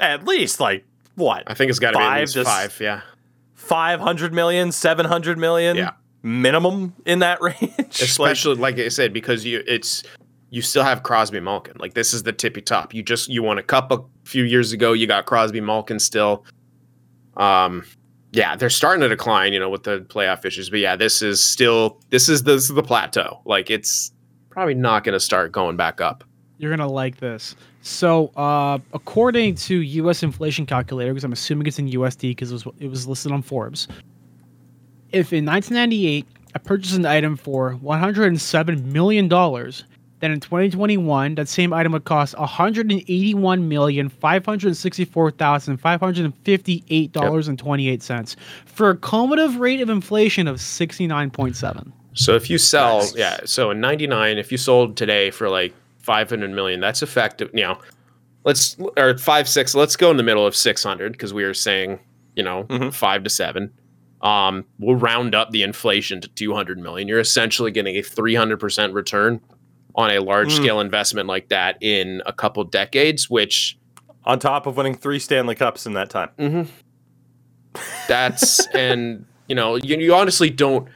at 0.00 0.24
least 0.24 0.58
like 0.58 0.86
what? 1.14 1.42
I 1.46 1.52
think 1.52 1.68
it's 1.68 1.78
got 1.78 1.90
to 1.90 1.98
be 1.98 2.02
at 2.02 2.08
Five 2.08 2.34
least 2.34 2.48
five. 2.48 2.80
Yeah, 2.80 3.02
500 3.56 4.32
million, 4.32 4.72
700 4.72 5.36
million 5.36 5.76
Yeah. 5.76 5.90
minimum 6.22 6.94
in 7.04 7.18
that 7.18 7.42
range. 7.42 7.60
Like, 7.76 8.00
especially 8.00 8.54
like, 8.54 8.78
I 8.78 8.88
said, 8.88 9.12
because 9.12 9.44
you 9.44 9.62
it's 9.66 10.02
you 10.48 10.62
still 10.62 10.82
have 10.82 11.02
Crosby 11.02 11.40
Malkin. 11.40 11.74
Like 11.78 11.92
this 11.92 12.14
is 12.14 12.22
the 12.22 12.32
tippy 12.32 12.62
top. 12.62 12.94
You 12.94 13.02
just 13.02 13.28
you 13.28 13.42
won 13.42 13.58
a 13.58 13.62
cup 13.62 13.92
a 13.92 14.02
few 14.24 14.44
years 14.44 14.72
ago. 14.72 14.94
You 14.94 15.06
got 15.06 15.26
Crosby 15.26 15.60
Malkin 15.60 15.98
still. 15.98 16.42
Um, 17.36 17.84
yeah, 18.32 18.56
they're 18.56 18.70
starting 18.70 19.00
to 19.02 19.08
decline. 19.08 19.52
You 19.52 19.60
know, 19.60 19.70
with 19.70 19.84
the 19.84 20.00
playoff 20.00 20.44
issues, 20.44 20.70
but 20.70 20.80
yeah, 20.80 20.96
this 20.96 21.22
is 21.22 21.40
still 21.40 22.00
this 22.10 22.28
is 22.28 22.42
this 22.42 22.68
is 22.68 22.74
the 22.74 22.82
plateau. 22.82 23.40
Like 23.44 23.70
it's 23.70 24.12
probably 24.50 24.74
not 24.74 25.04
going 25.04 25.14
to 25.14 25.20
start 25.20 25.52
going 25.52 25.76
back 25.76 26.00
up. 26.00 26.24
You're 26.58 26.70
gonna 26.70 26.90
like 26.90 27.18
this. 27.18 27.54
So, 27.82 28.28
uh, 28.36 28.80
according 28.92 29.54
to 29.54 29.76
U.S. 29.76 30.22
inflation 30.22 30.66
calculator, 30.66 31.12
because 31.12 31.24
I'm 31.24 31.32
assuming 31.32 31.68
it's 31.68 31.78
in 31.78 31.88
USD 31.88 32.30
because 32.30 32.50
it 32.50 32.54
was 32.54 32.66
it 32.80 32.88
was 32.88 33.06
listed 33.06 33.32
on 33.32 33.42
Forbes. 33.42 33.86
If 35.10 35.32
in 35.32 35.46
1998 35.46 36.26
I 36.54 36.58
purchased 36.58 36.96
an 36.96 37.06
item 37.06 37.36
for 37.36 37.74
107 37.76 38.92
million 38.92 39.28
dollars, 39.28 39.84
then 40.20 40.30
in 40.32 40.40
2021 40.40 41.34
that 41.36 41.48
same 41.48 41.72
item 41.72 41.92
would 41.92 42.04
cost 42.04 42.36
181 42.38 43.68
million 43.68 44.08
564 44.08 45.30
thousand 45.32 45.76
558 45.78 47.12
dollars 47.12 47.48
and 47.48 47.58
28 47.58 48.02
cents 48.02 48.36
for 48.66 48.90
a 48.90 48.96
cumulative 48.96 49.56
rate 49.56 49.80
of 49.80 49.88
inflation 49.88 50.46
of 50.48 50.56
69.7. 50.56 51.92
So 52.14 52.34
if 52.34 52.50
you 52.50 52.58
sell, 52.58 52.98
Nice. 52.98 53.14
yeah, 53.16 53.40
so 53.44 53.70
in 53.70 53.80
99, 53.80 54.38
if 54.38 54.50
you 54.50 54.58
sold 54.58 54.96
today 54.96 55.30
for 55.30 55.48
like 55.48 55.72
500 56.00 56.50
million, 56.50 56.80
that's 56.80 57.02
effective. 57.02 57.50
You 57.54 57.62
know, 57.62 57.78
let's, 58.44 58.76
or 58.96 59.16
five, 59.18 59.48
six, 59.48 59.74
let's 59.74 59.94
go 59.94 60.10
in 60.10 60.16
the 60.16 60.22
middle 60.24 60.44
of 60.46 60.56
600 60.56 61.12
because 61.12 61.32
we 61.32 61.44
were 61.44 61.54
saying, 61.54 62.00
you 62.34 62.42
know, 62.42 62.64
Mhm. 62.64 62.92
five 62.92 63.22
to 63.24 63.30
seven. 63.30 63.70
Um, 64.20 64.64
we'll 64.80 64.96
round 64.96 65.36
up 65.36 65.52
the 65.52 65.62
inflation 65.62 66.20
to 66.22 66.28
200 66.28 66.76
million. 66.78 67.06
You're 67.06 67.20
essentially 67.20 67.70
getting 67.70 67.94
a 67.96 68.02
300% 68.02 68.92
return 68.94 69.40
on 69.98 70.10
a 70.10 70.20
large 70.20 70.52
scale 70.54 70.80
investment 70.80 71.26
like 71.28 71.48
that 71.48 71.76
in 71.82 72.22
a 72.24 72.32
couple 72.32 72.64
decades, 72.64 73.28
which 73.28 73.76
on 74.24 74.38
top 74.38 74.66
of 74.66 74.76
winning 74.78 74.94
three 74.94 75.18
Stanley 75.18 75.54
Cups 75.56 75.84
in 75.86 75.92
that 75.94 76.08
time. 76.08 76.30
That's 78.08 78.66
and 78.74 79.26
you 79.48 79.54
know 79.54 79.76
you, 79.76 79.96
you 79.98 80.14
honestly 80.14 80.50
don't 80.50 80.88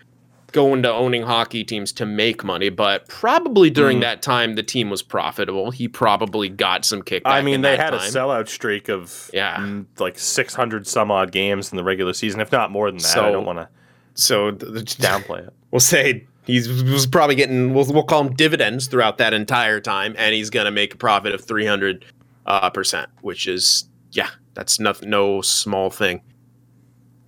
go 0.52 0.74
into 0.74 0.92
owning 0.92 1.22
hockey 1.22 1.64
teams 1.64 1.92
to 1.92 2.04
make 2.04 2.44
money, 2.44 2.68
but 2.68 3.08
probably 3.08 3.70
during 3.70 3.98
Mm. 3.98 4.02
that 4.02 4.20
time 4.22 4.54
the 4.54 4.62
team 4.62 4.90
was 4.90 5.02
profitable. 5.02 5.70
He 5.70 5.88
probably 5.88 6.50
got 6.50 6.84
some 6.84 7.00
kickback. 7.02 7.22
I 7.24 7.40
mean, 7.40 7.62
they 7.62 7.76
had 7.78 7.94
a 7.94 7.98
sellout 7.98 8.48
streak 8.48 8.90
of 8.90 9.30
Yeah. 9.32 9.56
mm, 9.56 9.86
like 9.98 10.18
600 10.18 10.86
some 10.86 11.10
odd 11.10 11.32
games 11.32 11.72
in 11.72 11.76
the 11.78 11.82
regular 11.84 12.12
season, 12.12 12.38
if 12.40 12.52
not 12.52 12.70
more 12.70 12.90
than 12.90 12.98
that. 12.98 13.06
I 13.06 13.14
So- 13.14 13.32
don't 13.32 13.46
want 13.46 13.60
to 13.60 13.68
So 14.14 14.52
downplay 14.52 15.46
it. 15.46 15.54
we'll 15.70 15.80
say 15.80 16.26
he's 16.44 16.82
was 16.84 17.06
probably 17.06 17.34
getting 17.34 17.74
we'll, 17.74 17.86
we'll 17.92 18.02
call 18.04 18.26
him 18.26 18.34
dividends 18.34 18.86
throughout 18.86 19.18
that 19.18 19.32
entire 19.34 19.80
time, 19.80 20.14
and 20.18 20.34
he's 20.34 20.50
gonna 20.50 20.70
make 20.70 20.94
a 20.94 20.96
profit 20.96 21.34
of 21.34 21.44
three 21.44 21.66
hundred 21.66 22.04
uh, 22.46 22.70
percent, 22.70 23.08
which 23.20 23.46
is 23.46 23.88
yeah, 24.12 24.28
that's 24.54 24.78
nothing, 24.80 25.10
no 25.10 25.40
small 25.40 25.90
thing. 25.90 26.22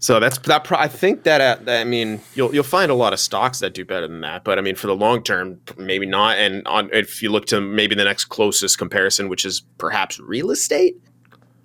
So 0.01 0.21
that's 0.21 0.37
that. 0.39 0.65
Pro- 0.65 0.77
I 0.79 0.89
think 0.89 1.23
that, 1.23 1.41
uh, 1.41 1.63
that 1.65 1.81
I 1.81 1.85
mean 1.85 2.21
you'll 2.35 2.55
you'll 2.55 2.63
find 2.63 2.91
a 2.91 2.95
lot 2.95 3.15
of 3.15 3.21
stocks 3.21 3.61
that 3.61 3.73
do 3.73 3.87
better 3.87 4.07
than 4.07 4.21
that, 4.21 4.45
but 4.45 4.59
I 4.59 4.61
mean 4.61 4.75
for 4.75 4.87
the 4.87 4.95
long 4.97 5.23
term, 5.23 5.61
maybe 5.79 6.05
not. 6.05 6.37
And 6.37 6.67
on 6.67 6.91
if 6.93 7.23
you 7.23 7.31
look 7.31 7.47
to 7.47 7.61
maybe 7.61 7.95
the 7.95 8.05
next 8.05 8.27
closest 8.27 8.77
comparison, 8.77 9.31
which 9.31 9.47
is 9.47 9.63
perhaps 9.79 10.21
real 10.21 10.51
estate, 10.51 10.97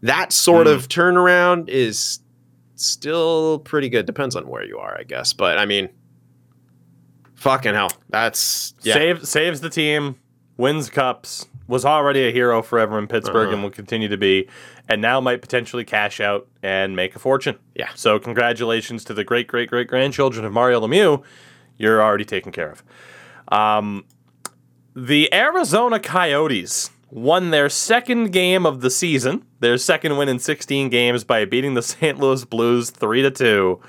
that 0.04 0.32
sort 0.32 0.68
Hmm. 0.68 0.74
of 0.74 0.88
turnaround 0.88 1.68
is 1.68 2.20
still 2.76 3.60
pretty 3.60 3.90
good. 3.90 4.06
Depends 4.06 4.38
on 4.38 4.48
where 4.48 4.64
you 4.64 4.78
are, 4.78 4.98
I 4.98 5.04
guess. 5.04 5.34
But 5.34 5.58
I 5.58 5.66
mean, 5.66 5.90
fucking 7.40 7.74
hell, 7.74 7.91
that's 8.10 8.74
yeah. 8.82 8.94
Save, 8.94 9.28
saves 9.28 9.61
the 9.61 9.70
team, 9.70 10.16
wins 10.57 10.90
cups, 10.90 11.48
was 11.68 11.86
already 11.86 12.28
a 12.28 12.32
hero 12.32 12.61
forever 12.61 12.98
in 12.98 13.07
Pittsburgh 13.07 13.48
Uh-huh. 13.48 13.53
and 13.56 13.64
will 13.64 13.70
continue 13.72 14.07
to 14.07 14.18
be, 14.18 14.48
and 14.88 15.02
now 15.02 15.22
might 15.22 15.41
potentially 15.41 15.84
cash 15.86 16.20
out 16.20 16.48
and 16.64 16.95
make 16.95 17.16
a 17.16 17.20
fortune. 17.20 17.57
Yeah. 17.76 17.90
So 17.95 18.20
congratulations 18.20 19.03
to 19.06 19.14
the 19.14 19.24
great 19.24 19.48
great 19.48 19.70
great 19.70 19.88
grandchildren 19.88 20.45
of 20.45 20.52
Mario 20.52 20.82
Lemieux. 20.82 21.24
You're 21.78 22.02
already 22.02 22.26
taken 22.26 22.52
care 22.52 22.72
of. 22.72 22.84
Um, 23.52 24.06
the 24.95 25.34
Arizona 25.34 25.99
Coyotes 25.99 26.90
won 27.10 27.52
their 27.52 27.70
second 27.70 28.32
game 28.32 28.66
of 28.66 28.82
the 28.82 28.90
season, 28.90 29.45
their 29.61 29.78
second 29.78 30.18
win 30.18 30.28
in 30.30 30.40
16 30.40 30.90
games 30.90 31.24
by 31.24 31.45
beating 31.45 31.74
the 31.74 31.82
St. 31.94 32.20
Louis 32.20 32.44
Blues 32.45 32.90
3 32.90 33.22
to 33.24 33.32
2. 33.32 33.80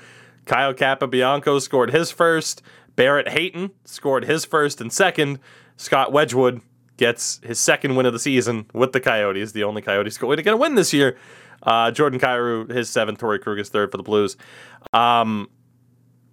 Kyle 0.45 0.73
Capobianco 0.73 1.61
scored 1.61 1.91
his 1.91 2.09
first, 2.11 2.61
Barrett 2.95 3.29
Hayton 3.29 3.71
scored 3.85 4.25
his 4.25 4.45
first 4.45 4.81
and 4.81 4.91
second. 4.91 5.39
Scott 5.77 6.11
Wedgewood 6.11 6.61
gets 6.97 7.39
his 7.43 7.59
second 7.59 7.95
win 7.95 8.05
of 8.05 8.13
the 8.13 8.19
season 8.19 8.65
with 8.73 8.91
the 8.91 8.99
Coyotes, 8.99 9.53
the 9.53 9.63
only 9.63 9.81
Coyotes 9.81 10.17
going 10.17 10.37
to 10.37 10.43
get 10.43 10.53
a 10.53 10.57
win 10.57 10.75
this 10.75 10.93
year. 10.93 11.17
Uh, 11.63 11.91
Jordan 11.91 12.19
Kyrou, 12.19 12.69
his 12.71 12.89
seventh, 12.89 13.19
Torey 13.19 13.39
Krug 13.41 13.57
his 13.57 13.69
third 13.69 13.91
for 13.91 13.97
the 13.97 14.03
Blues. 14.03 14.35
Um, 14.93 15.49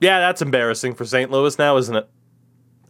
yeah, 0.00 0.20
that's 0.20 0.42
embarrassing 0.42 0.94
for 0.94 1.04
St. 1.04 1.30
Louis 1.30 1.58
now, 1.58 1.76
isn't 1.76 1.94
it? 1.96 2.08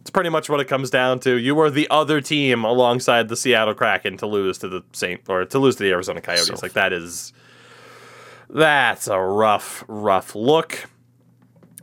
It's 0.01 0.09
pretty 0.09 0.29
much 0.29 0.49
what 0.49 0.59
it 0.59 0.65
comes 0.65 0.89
down 0.89 1.19
to. 1.21 1.35
You 1.37 1.55
were 1.55 1.69
the 1.69 1.87
other 1.89 2.21
team 2.21 2.63
alongside 2.63 3.27
the 3.27 3.35
Seattle 3.35 3.73
Kraken 3.73 4.17
to 4.17 4.27
lose 4.27 4.57
to 4.59 4.69
the 4.69 4.83
Saint 4.93 5.21
or 5.27 5.45
to 5.45 5.59
lose 5.59 5.75
to 5.77 5.83
the 5.83 5.91
Arizona 5.91 6.21
Coyotes. 6.21 6.47
So- 6.47 6.59
like 6.61 6.73
that 6.73 6.93
is 6.93 7.33
that's 8.49 9.07
a 9.07 9.19
rough, 9.19 9.83
rough 9.87 10.35
look. 10.35 10.89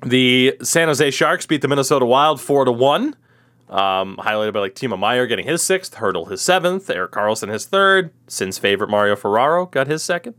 The 0.05 0.57
San 0.63 0.89
Jose 0.89 1.11
Sharks 1.11 1.47
beat 1.47 1.63
the 1.63 1.69
Minnesota 1.69 2.05
Wild 2.05 2.41
four 2.41 2.65
to 2.65 2.73
one. 2.73 3.17
Um, 3.69 4.17
highlighted 4.19 4.53
by 4.53 4.61
like 4.61 4.77
Timo 4.77 4.97
Meier 4.97 5.27
getting 5.27 5.45
his 5.45 5.61
sixth, 5.61 5.97
Hertl 5.97 6.31
his 6.31 6.41
seventh, 6.41 6.89
Erik 6.89 7.11
Karlsson 7.11 7.49
his 7.51 7.67
third, 7.67 8.13
Sin's 8.29 8.59
favorite 8.59 8.89
Mario 8.89 9.17
Ferraro 9.17 9.67
got 9.67 9.89
his 9.89 10.05
2nd 10.05 10.35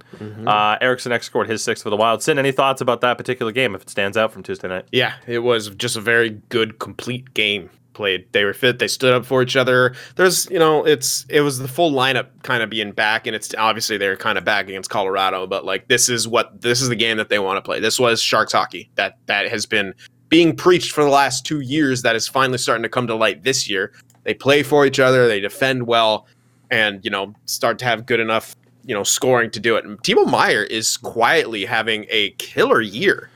Uh, 0.48 0.78
Eriksson 0.80 1.12
Ek 1.12 1.24
scored 1.24 1.50
his 1.50 1.62
sixth 1.62 1.84
for 1.84 1.90
the 1.90 1.98
Wild. 1.98 2.24
Sin, 2.24 2.40
any 2.40 2.54
thoughts 2.54 2.80
about 2.80 3.02
that 3.02 3.18
particular 3.18 3.52
game 3.52 3.76
if 3.76 3.82
it 3.82 3.90
stands 3.90 4.16
out 4.16 4.32
from 4.32 4.44
Tuesday 4.44 4.70
night? 4.70 4.86
Yeah, 4.94 5.16
it 5.28 5.40
was 5.40 5.68
just 5.72 5.98
a 5.98 6.02
very 6.02 6.42
good, 6.48 6.80
complete 6.80 7.34
game 7.34 7.70
played. 7.98 8.32
They 8.32 8.46
were 8.46 8.54
fit. 8.54 8.80
They 8.80 8.88
stood 8.88 9.12
up 9.12 9.26
for 9.26 9.42
each 9.42 9.58
other. 9.58 9.94
There's, 10.16 10.50
you 10.50 10.60
know, 10.60 10.86
it's 10.86 11.26
it 11.28 11.42
was 11.42 11.58
the 11.58 11.68
full 11.68 11.92
lineup 11.92 12.28
kind 12.44 12.64
of 12.64 12.70
being 12.70 12.92
back, 12.92 13.28
and 13.28 13.36
it's 13.36 13.54
obviously 13.58 13.98
they're 13.98 14.16
kind 14.16 14.38
of 14.38 14.46
back 14.46 14.70
against 14.70 14.90
Colorado, 14.90 15.48
but 15.48 15.66
like 15.66 15.88
this 15.90 16.08
is 16.08 16.28
what 16.28 16.62
this 16.62 16.82
is 16.82 16.88
the 16.88 16.96
game 16.96 17.18
that 17.18 17.28
they 17.28 17.40
want 17.40 17.58
to 17.58 17.62
play. 17.62 17.80
This 17.82 18.00
was 18.00 18.22
Sharks 18.22 18.54
hockey 18.54 18.90
that 18.96 19.18
that 19.26 19.50
has 19.50 19.66
been 19.66 19.94
being 20.30 20.56
preached 20.56 20.92
for 20.92 21.04
the 21.04 21.10
last 21.10 21.46
two 21.46 21.60
years. 21.60 22.04
That 22.04 22.16
is 22.16 22.28
finally 22.28 22.60
starting 22.60 22.84
to 22.84 22.90
come 22.90 23.08
to 23.08 23.16
light 23.16 23.44
this 23.44 23.70
year. 23.70 23.92
They 24.24 24.36
play 24.36 24.62
for 24.64 24.86
each 24.86 25.00
other. 25.00 25.28
They 25.28 25.40
defend 25.40 25.88
well, 25.88 26.28
and 26.72 27.04
you 27.04 27.12
know 27.12 27.34
start 27.46 27.80
to 27.80 27.86
have 27.86 28.06
good 28.06 28.20
enough 28.20 28.56
you 28.86 28.94
know 28.94 29.04
scoring 29.04 29.50
to 29.52 29.60
do 29.60 29.76
it. 29.76 29.86
And 29.86 30.02
Timo 30.04 30.30
Meier 30.30 30.64
is 30.64 30.98
quietly 30.98 31.66
having 31.66 32.06
a 32.10 32.30
killer 32.38 32.80
year 32.80 33.30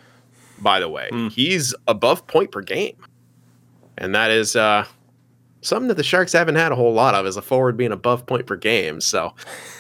by 0.62 0.80
the 0.80 0.90
way. 0.90 1.10
Mm. 1.12 1.32
He's 1.32 1.74
above 1.88 2.26
point 2.28 2.52
per 2.52 2.62
game. 2.62 2.96
And 3.98 4.16
that 4.16 4.32
is 4.32 4.56
uh, 4.56 4.86
something 5.62 5.88
that 5.88 5.98
the 5.98 6.04
Sharks 6.04 6.34
haven't 6.34 6.56
had 6.56 6.72
a 6.72 6.76
whole 6.76 6.94
lot 6.94 7.16
of 7.16 7.26
is 7.26 7.38
a 7.38 7.42
forward 7.42 7.78
being 7.78 7.92
above 7.92 8.26
point 8.26 8.46
per 8.48 8.56
game. 8.56 9.02
So, 9.02 9.34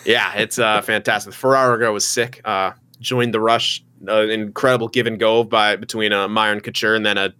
yeah, 0.05 0.33
it's 0.35 0.59
uh, 0.59 0.81
fantastic. 0.83 1.33
Ferraro 1.33 1.93
was 1.93 2.05
sick. 2.05 2.41
Uh, 2.45 2.71
joined 2.99 3.33
the 3.33 3.39
rush. 3.39 3.83
Uh, 4.07 4.27
incredible 4.27 4.87
give 4.87 5.05
and 5.05 5.19
go 5.19 5.43
by 5.43 5.75
between 5.75 6.11
uh, 6.11 6.27
Meier 6.27 6.53
and 6.53 6.63
Couture, 6.63 6.95
and 6.95 7.05
then 7.05 7.19
a 7.19 7.33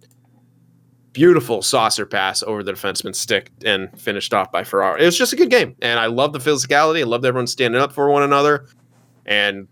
beautiful 1.12 1.60
saucer 1.60 2.06
pass 2.06 2.42
over 2.44 2.62
the 2.62 2.72
defenseman's 2.72 3.18
stick 3.18 3.50
and 3.64 3.90
finished 4.00 4.32
off 4.32 4.50
by 4.52 4.62
Ferraro. 4.64 4.96
It 4.96 5.04
was 5.04 5.18
just 5.18 5.32
a 5.32 5.36
good 5.36 5.50
game, 5.50 5.74
and 5.82 5.98
I 5.98 6.06
love 6.06 6.32
the 6.32 6.38
physicality. 6.38 7.00
I 7.00 7.04
loved 7.04 7.24
everyone 7.24 7.48
standing 7.48 7.80
up 7.80 7.92
for 7.92 8.10
one 8.10 8.22
another. 8.22 8.66
And 9.26 9.68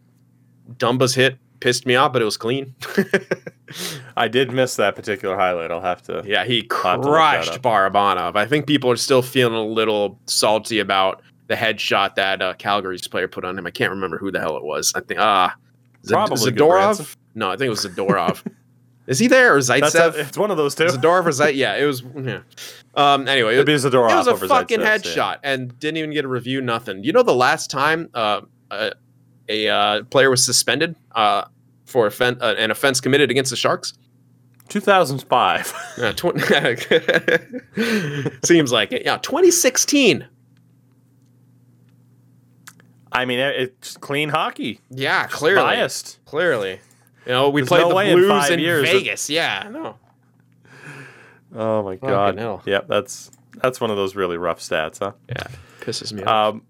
Dumba's 0.77 1.15
hit 1.15 1.39
pissed 1.61 1.87
me 1.87 1.95
off, 1.95 2.13
but 2.13 2.23
it 2.23 2.25
was 2.25 2.37
clean. 2.37 2.75
I 4.17 4.29
did 4.29 4.53
miss 4.53 4.77
that 4.77 4.97
particular 4.97 5.37
highlight. 5.37 5.71
I'll 5.71 5.81
have 5.81 6.03
to. 6.03 6.23
Yeah, 6.27 6.45
he 6.45 6.67
I'll 6.71 6.93
have 6.93 7.01
to 7.03 7.11
look 7.11 7.19
that 7.19 7.45
crushed. 7.45 7.63
Barabanov. 7.63 8.37
I 8.37 8.47
think 8.47 8.67
people 8.67 8.91
are 8.91 8.97
still 8.97 9.23
feeling 9.23 9.55
a 9.55 9.65
little 9.65 10.19
salty 10.27 10.79
about 10.79 11.23
the 11.47 11.55
headshot 11.55 12.15
that 12.15 12.41
uh, 12.41 12.55
Calgary's 12.55 13.07
player 13.09 13.29
put 13.29 13.45
on 13.45 13.59
him. 13.59 13.67
I 13.67 13.71
can't 13.71 13.91
remember 13.91 14.19
who 14.19 14.31
the 14.31 14.41
hell 14.41 14.57
it 14.57 14.65
was. 14.65 14.93
I 14.95 15.01
think 15.01 15.21
ah, 15.21 15.55
Z- 16.07 16.15
Probably 16.15 16.53
Zadorov. 16.53 17.17
No, 17.35 17.51
I 17.51 17.57
think 17.57 17.67
it 17.67 17.71
was 17.71 17.85
Zadorov. 17.85 18.47
Is 19.07 19.19
he 19.19 19.27
there 19.27 19.57
or 19.57 19.63
That's 19.63 19.97
Zaitsev? 19.97 20.15
it's 20.15 20.39
one 20.39 20.53
of 20.53 20.57
those 20.57 20.77
two. 20.77 20.85
Zadorov 20.85 21.27
or 21.27 21.31
Zait? 21.31 21.57
Yeah, 21.57 21.75
it 21.75 21.85
was. 21.85 22.03
Yeah. 22.03 22.43
Um. 22.95 23.27
Anyway, 23.27 23.55
It'd 23.55 23.67
be 23.67 23.73
it, 23.73 23.77
Zadorov 23.77 24.13
it 24.13 24.17
was 24.17 24.27
a 24.29 24.49
fucking 24.49 24.81
Zaitsev, 24.81 25.15
headshot 25.15 25.39
and 25.43 25.77
didn't 25.81 25.97
even 25.97 26.13
get 26.13 26.25
a 26.25 26.29
review. 26.29 26.61
Nothing. 26.61 27.03
You 27.03 27.13
know, 27.13 27.25
the 27.25 27.35
last 27.35 27.71
time 27.71 28.09
uh, 28.15 28.43
a, 28.71 28.93
a 29.49 29.69
uh, 29.69 30.03
player 30.05 30.31
was 30.31 30.45
suspended 30.45 30.95
uh, 31.17 31.45
for 31.91 32.07
offen- 32.07 32.39
uh, 32.41 32.55
an 32.59 32.71
offense 32.71 33.01
committed 33.01 33.31
against 33.31 33.51
the 33.51 33.57
Sharks. 33.57 33.93
2005. 34.69 35.75
Yeah, 35.99 36.13
tw- 36.13 36.39
seems 38.47 38.71
like 38.73 38.93
it. 38.93 39.05
Yeah, 39.05 39.17
2016. 39.19 40.27
I 43.13 43.25
mean, 43.25 43.41
it's 43.41 43.97
clean 43.97 44.29
hockey. 44.29 44.81
Yeah, 44.91 45.27
clearly. 45.27 45.63
Biased. 45.63 46.25
Clearly. 46.27 46.79
You 47.27 47.33
know, 47.33 47.51
we 47.51 47.61
There's 47.63 47.69
played 47.69 47.81
no 47.83 47.89
the 47.89 47.95
way 47.97 48.11
in 48.13 48.29
five 48.29 48.53
in, 48.53 48.61
years 48.61 48.87
that- 48.87 48.93
Vegas. 48.93 49.29
Yeah, 49.29 49.69
no. 49.71 49.97
Oh 51.55 51.83
my 51.83 51.97
god. 51.97 52.39
hell. 52.39 52.63
Yep, 52.65 52.87
that's 52.87 53.33
that's 53.61 53.81
one 53.81 53.91
of 53.91 53.97
those 53.97 54.15
really 54.15 54.37
rough 54.37 54.61
stats, 54.61 55.01
huh? 55.01 55.13
Yeah, 55.29 55.43
pisses 55.81 56.13
me 56.13 56.23
off. 56.23 56.55
Um, 56.55 56.63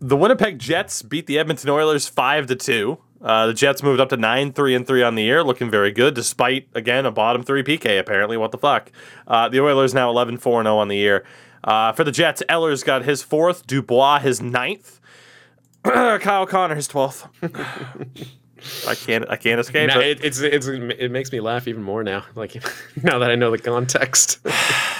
the 0.00 0.16
Winnipeg 0.16 0.58
Jets 0.58 1.02
beat 1.02 1.28
the 1.28 1.38
Edmonton 1.38 1.70
Oilers 1.70 2.08
five 2.08 2.48
to 2.48 2.56
two. 2.56 2.98
Uh, 3.24 3.46
the 3.46 3.54
Jets 3.54 3.82
moved 3.82 4.00
up 4.00 4.10
to 4.10 4.16
nine 4.18 4.52
three 4.52 4.74
and 4.74 4.86
three 4.86 5.02
on 5.02 5.14
the 5.14 5.22
year, 5.22 5.42
looking 5.42 5.70
very 5.70 5.90
good, 5.90 6.12
despite 6.14 6.68
again 6.74 7.06
a 7.06 7.10
bottom 7.10 7.42
three 7.42 7.62
PK. 7.64 7.98
Apparently, 7.98 8.36
what 8.36 8.52
the 8.52 8.58
fuck? 8.58 8.92
Uh, 9.26 9.48
the 9.48 9.60
Oilers 9.60 9.94
now 9.94 10.10
11 10.10 10.36
4 10.38 10.62
0 10.62 10.76
on 10.76 10.88
the 10.88 10.96
year. 10.96 11.24
Uh, 11.64 11.92
for 11.92 12.04
the 12.04 12.12
Jets, 12.12 12.42
Ehlers 12.50 12.84
got 12.84 13.04
his 13.04 13.22
fourth, 13.22 13.66
Dubois 13.66 14.18
his 14.18 14.42
ninth, 14.42 15.00
Kyle 15.84 16.46
Connor 16.46 16.74
his 16.74 16.86
twelfth. 16.86 17.26
I 18.86 18.94
can't 18.94 19.28
I 19.28 19.36
can't 19.36 19.60
escape 19.60 19.88
Now, 19.88 20.00
it. 20.00 20.20
it, 20.20 20.24
it's 20.24 20.40
it's 20.40 20.66
it 20.66 21.10
makes 21.10 21.32
me 21.32 21.40
laugh 21.40 21.66
even 21.66 21.82
more 21.82 22.02
now. 22.04 22.24
Like 22.34 22.54
now 23.02 23.18
that 23.18 23.30
I 23.30 23.34
know 23.34 23.50
the 23.50 23.58
context. 23.58 24.38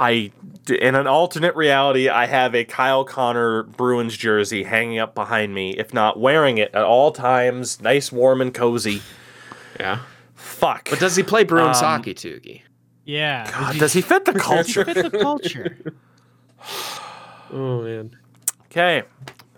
I 0.00 0.32
in 0.68 0.94
an 0.94 1.06
alternate 1.06 1.54
reality, 1.54 2.08
I 2.08 2.26
have 2.26 2.54
a 2.54 2.64
Kyle 2.64 3.04
Connor 3.04 3.64
Bruins 3.64 4.16
jersey 4.16 4.62
hanging 4.64 4.98
up 4.98 5.14
behind 5.14 5.52
me, 5.54 5.76
if 5.76 5.92
not 5.94 6.18
wearing 6.18 6.58
it 6.58 6.74
at 6.74 6.82
all 6.82 7.12
times. 7.12 7.80
Nice, 7.82 8.10
warm, 8.10 8.40
and 8.40 8.52
cozy. 8.54 9.02
yeah. 9.78 10.00
Fuck. 10.34 10.88
But 10.90 10.98
does 11.00 11.16
he 11.16 11.22
play 11.22 11.44
Bruins 11.44 11.78
Um, 11.78 11.84
hockey, 11.84 12.14
Tugi? 12.14 12.62
Yeah. 13.04 13.50
God, 13.50 13.78
does 13.78 13.92
he 13.92 14.00
fit 14.00 14.24
the 14.24 14.32
culture? 14.34 14.84
fit 14.84 15.12
the 15.12 15.18
culture? 15.18 15.76
Oh 17.52 17.82
man. 17.82 18.16
Okay. 18.66 19.02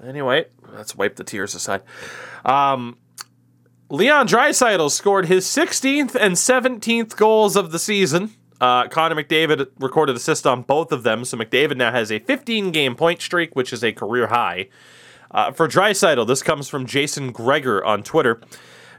Anyway, 0.06 0.46
let's 0.72 0.96
wipe 0.96 1.16
the 1.16 1.24
tears 1.24 1.54
aside. 1.54 1.82
Um, 2.44 2.96
Leon 3.90 4.26
Draisaitl 4.28 4.90
scored 4.90 5.26
his 5.26 5.44
16th 5.46 6.14
and 6.14 6.34
17th 6.36 7.14
goals 7.16 7.54
of 7.56 7.70
the 7.70 7.78
season. 7.78 8.30
Uh, 8.62 8.86
Connor 8.86 9.16
McDavid 9.16 9.70
recorded 9.80 10.14
assist 10.14 10.46
on 10.46 10.62
both 10.62 10.92
of 10.92 11.02
them, 11.02 11.24
so 11.24 11.36
McDavid 11.36 11.76
now 11.76 11.90
has 11.90 12.12
a 12.12 12.20
15 12.20 12.70
game 12.70 12.94
point 12.94 13.20
streak, 13.20 13.56
which 13.56 13.72
is 13.72 13.82
a 13.82 13.90
career 13.90 14.28
high. 14.28 14.68
Uh, 15.32 15.50
for 15.50 15.66
Draisaitl, 15.66 16.28
this 16.28 16.44
comes 16.44 16.68
from 16.68 16.86
Jason 16.86 17.32
Gregor 17.32 17.84
on 17.84 18.04
Twitter. 18.04 18.40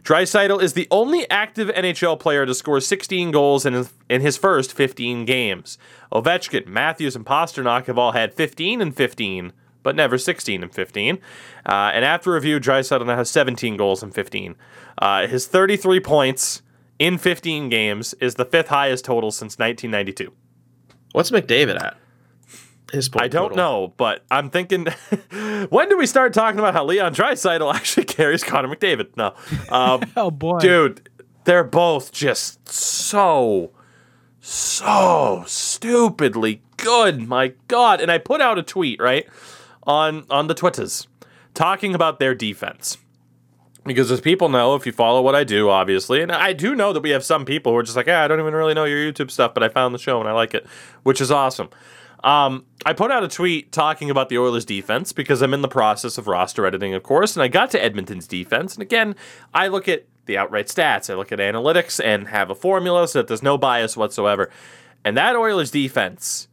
Draisaitl 0.03 0.61
is 0.61 0.73
the 0.73 0.89
only 0.91 1.29
active 1.29 1.69
NHL 1.69 2.19
player 2.19 2.45
to 2.45 2.53
score 2.53 2.81
16 2.81 3.31
goals 3.31 3.65
in 3.65 3.73
his, 3.73 3.93
in 4.09 4.19
his 4.19 4.35
first 4.35 4.73
15 4.73 5.23
games. 5.23 5.77
Ovechkin, 6.11 6.67
Matthews, 6.67 7.15
and 7.15 7.25
Pastrnak 7.25 7.85
have 7.85 7.97
all 7.97 8.11
had 8.11 8.33
15 8.33 8.81
and 8.81 8.93
15, 8.93 9.53
but 9.81 9.95
never 9.95 10.17
16 10.17 10.61
and 10.61 10.73
15. 10.73 11.19
Uh, 11.65 11.71
and 11.93 12.03
after 12.03 12.33
review, 12.33 12.59
Draisaitl 12.59 13.05
now 13.05 13.15
has 13.15 13.29
17 13.29 13.77
goals 13.77 14.03
and 14.03 14.13
15. 14.13 14.55
Uh, 14.97 15.25
his 15.27 15.47
33 15.47 16.01
points 16.01 16.62
in 16.99 17.17
15 17.17 17.69
games 17.69 18.13
is 18.15 18.35
the 18.35 18.45
fifth 18.45 18.67
highest 18.69 19.05
total 19.05 19.31
since 19.31 19.57
1992. 19.57 20.31
What's 21.13 21.31
McDavid 21.31 21.81
at? 21.81 21.97
His 22.91 23.09
point 23.09 23.23
I 23.23 23.27
don't 23.27 23.49
total. 23.49 23.57
know, 23.57 23.93
but 23.97 24.23
I'm 24.29 24.51
thinking, 24.51 24.85
when 25.69 25.89
do 25.89 25.97
we 25.97 26.05
start 26.05 26.31
talking 26.33 26.59
about 26.59 26.73
how 26.75 26.85
Leon 26.85 27.15
Draisaitl 27.15 27.73
actually 27.75 28.05
carries 28.05 28.43
Connor 28.43 28.67
McDavid? 28.73 29.17
No, 29.17 29.33
um, 29.69 30.01
Oh 30.15 30.29
boy. 30.29 30.59
dude, 30.59 31.09
they're 31.45 31.63
both 31.63 32.11
just 32.11 32.69
so, 32.69 33.71
so 34.39 35.43
stupidly 35.47 36.61
good. 36.77 37.27
My 37.27 37.53
God! 37.67 37.99
And 37.99 38.11
I 38.11 38.19
put 38.19 38.41
out 38.41 38.59
a 38.59 38.63
tweet 38.63 39.01
right 39.01 39.25
on 39.87 40.25
on 40.29 40.45
the 40.47 40.53
Twitters 40.53 41.07
talking 41.55 41.95
about 41.95 42.19
their 42.19 42.35
defense. 42.35 42.97
Because 43.85 44.09
as 44.11 44.21
people 44.21 44.47
know, 44.47 44.75
if 44.75 44.85
you 44.85 44.93
follow 44.93 45.21
what 45.21 45.35
I 45.35 45.43
do, 45.43 45.69
obviously, 45.69 46.21
and 46.21 46.31
I 46.31 46.53
do 46.53 46.73
know 46.73 46.93
that 46.93 47.01
we 47.01 47.09
have 47.09 47.23
some 47.23 47.43
people 47.43 47.73
who 47.73 47.77
are 47.77 47.83
just 47.83 47.97
like, 47.97 48.07
I 48.07 48.27
don't 48.27 48.39
even 48.39 48.53
really 48.53 48.73
know 48.73 48.85
your 48.85 49.11
YouTube 49.11 49.29
stuff, 49.29 49.53
but 49.53 49.61
I 49.61 49.67
found 49.67 49.93
the 49.93 49.99
show 49.99 50.19
and 50.21 50.29
I 50.29 50.31
like 50.31 50.53
it, 50.53 50.65
which 51.03 51.19
is 51.19 51.31
awesome. 51.31 51.69
Um, 52.23 52.65
I 52.85 52.93
put 52.93 53.11
out 53.11 53.23
a 53.23 53.27
tweet 53.27 53.73
talking 53.73 54.09
about 54.09 54.29
the 54.29 54.37
Oilers 54.37 54.63
defense 54.63 55.11
because 55.11 55.41
I'm 55.41 55.53
in 55.53 55.61
the 55.61 55.67
process 55.67 56.17
of 56.17 56.27
roster 56.27 56.65
editing, 56.65 56.93
of 56.93 57.03
course, 57.03 57.35
and 57.35 57.43
I 57.43 57.49
got 57.49 57.71
to 57.71 57.83
Edmonton's 57.83 58.27
defense. 58.27 58.75
And 58.75 58.81
again, 58.81 59.15
I 59.53 59.67
look 59.67 59.89
at 59.89 60.05
the 60.25 60.37
outright 60.37 60.67
stats, 60.67 61.09
I 61.09 61.15
look 61.15 61.33
at 61.33 61.39
analytics 61.39 62.01
and 62.01 62.29
have 62.29 62.49
a 62.49 62.55
formula 62.55 63.09
so 63.09 63.19
that 63.19 63.27
there's 63.27 63.43
no 63.43 63.57
bias 63.57 63.97
whatsoever. 63.97 64.49
And 65.03 65.17
that 65.17 65.35
Oilers 65.35 65.71
defense, 65.71 66.47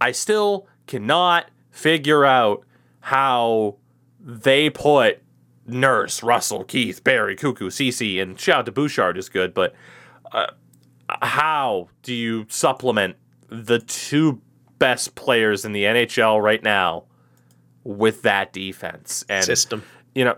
I 0.00 0.12
still 0.12 0.68
cannot 0.86 1.50
figure 1.72 2.24
out 2.24 2.64
how 3.00 3.76
they 4.20 4.70
put 4.70 5.22
Nurse, 5.66 6.22
Russell, 6.22 6.64
Keith, 6.64 7.02
Barrie, 7.02 7.36
Koekkoek, 7.36 7.72
Ceci, 7.72 8.20
and 8.20 8.38
shout 8.38 8.60
out 8.60 8.66
to 8.66 8.72
Bouchard 8.72 9.18
is 9.18 9.28
good, 9.28 9.52
but 9.52 9.74
uh, 10.32 10.46
how 11.08 11.88
do 12.02 12.14
you 12.14 12.46
supplement 12.48 13.16
the 13.48 13.78
two 13.78 14.40
best 14.78 15.14
players 15.14 15.64
in 15.64 15.72
the 15.72 15.84
NHL 15.84 16.42
right 16.42 16.62
now 16.62 17.04
with 17.84 18.22
that 18.22 18.52
defense? 18.52 19.24
And 19.28 19.44
System. 19.44 19.82
you 20.14 20.24
know, 20.24 20.36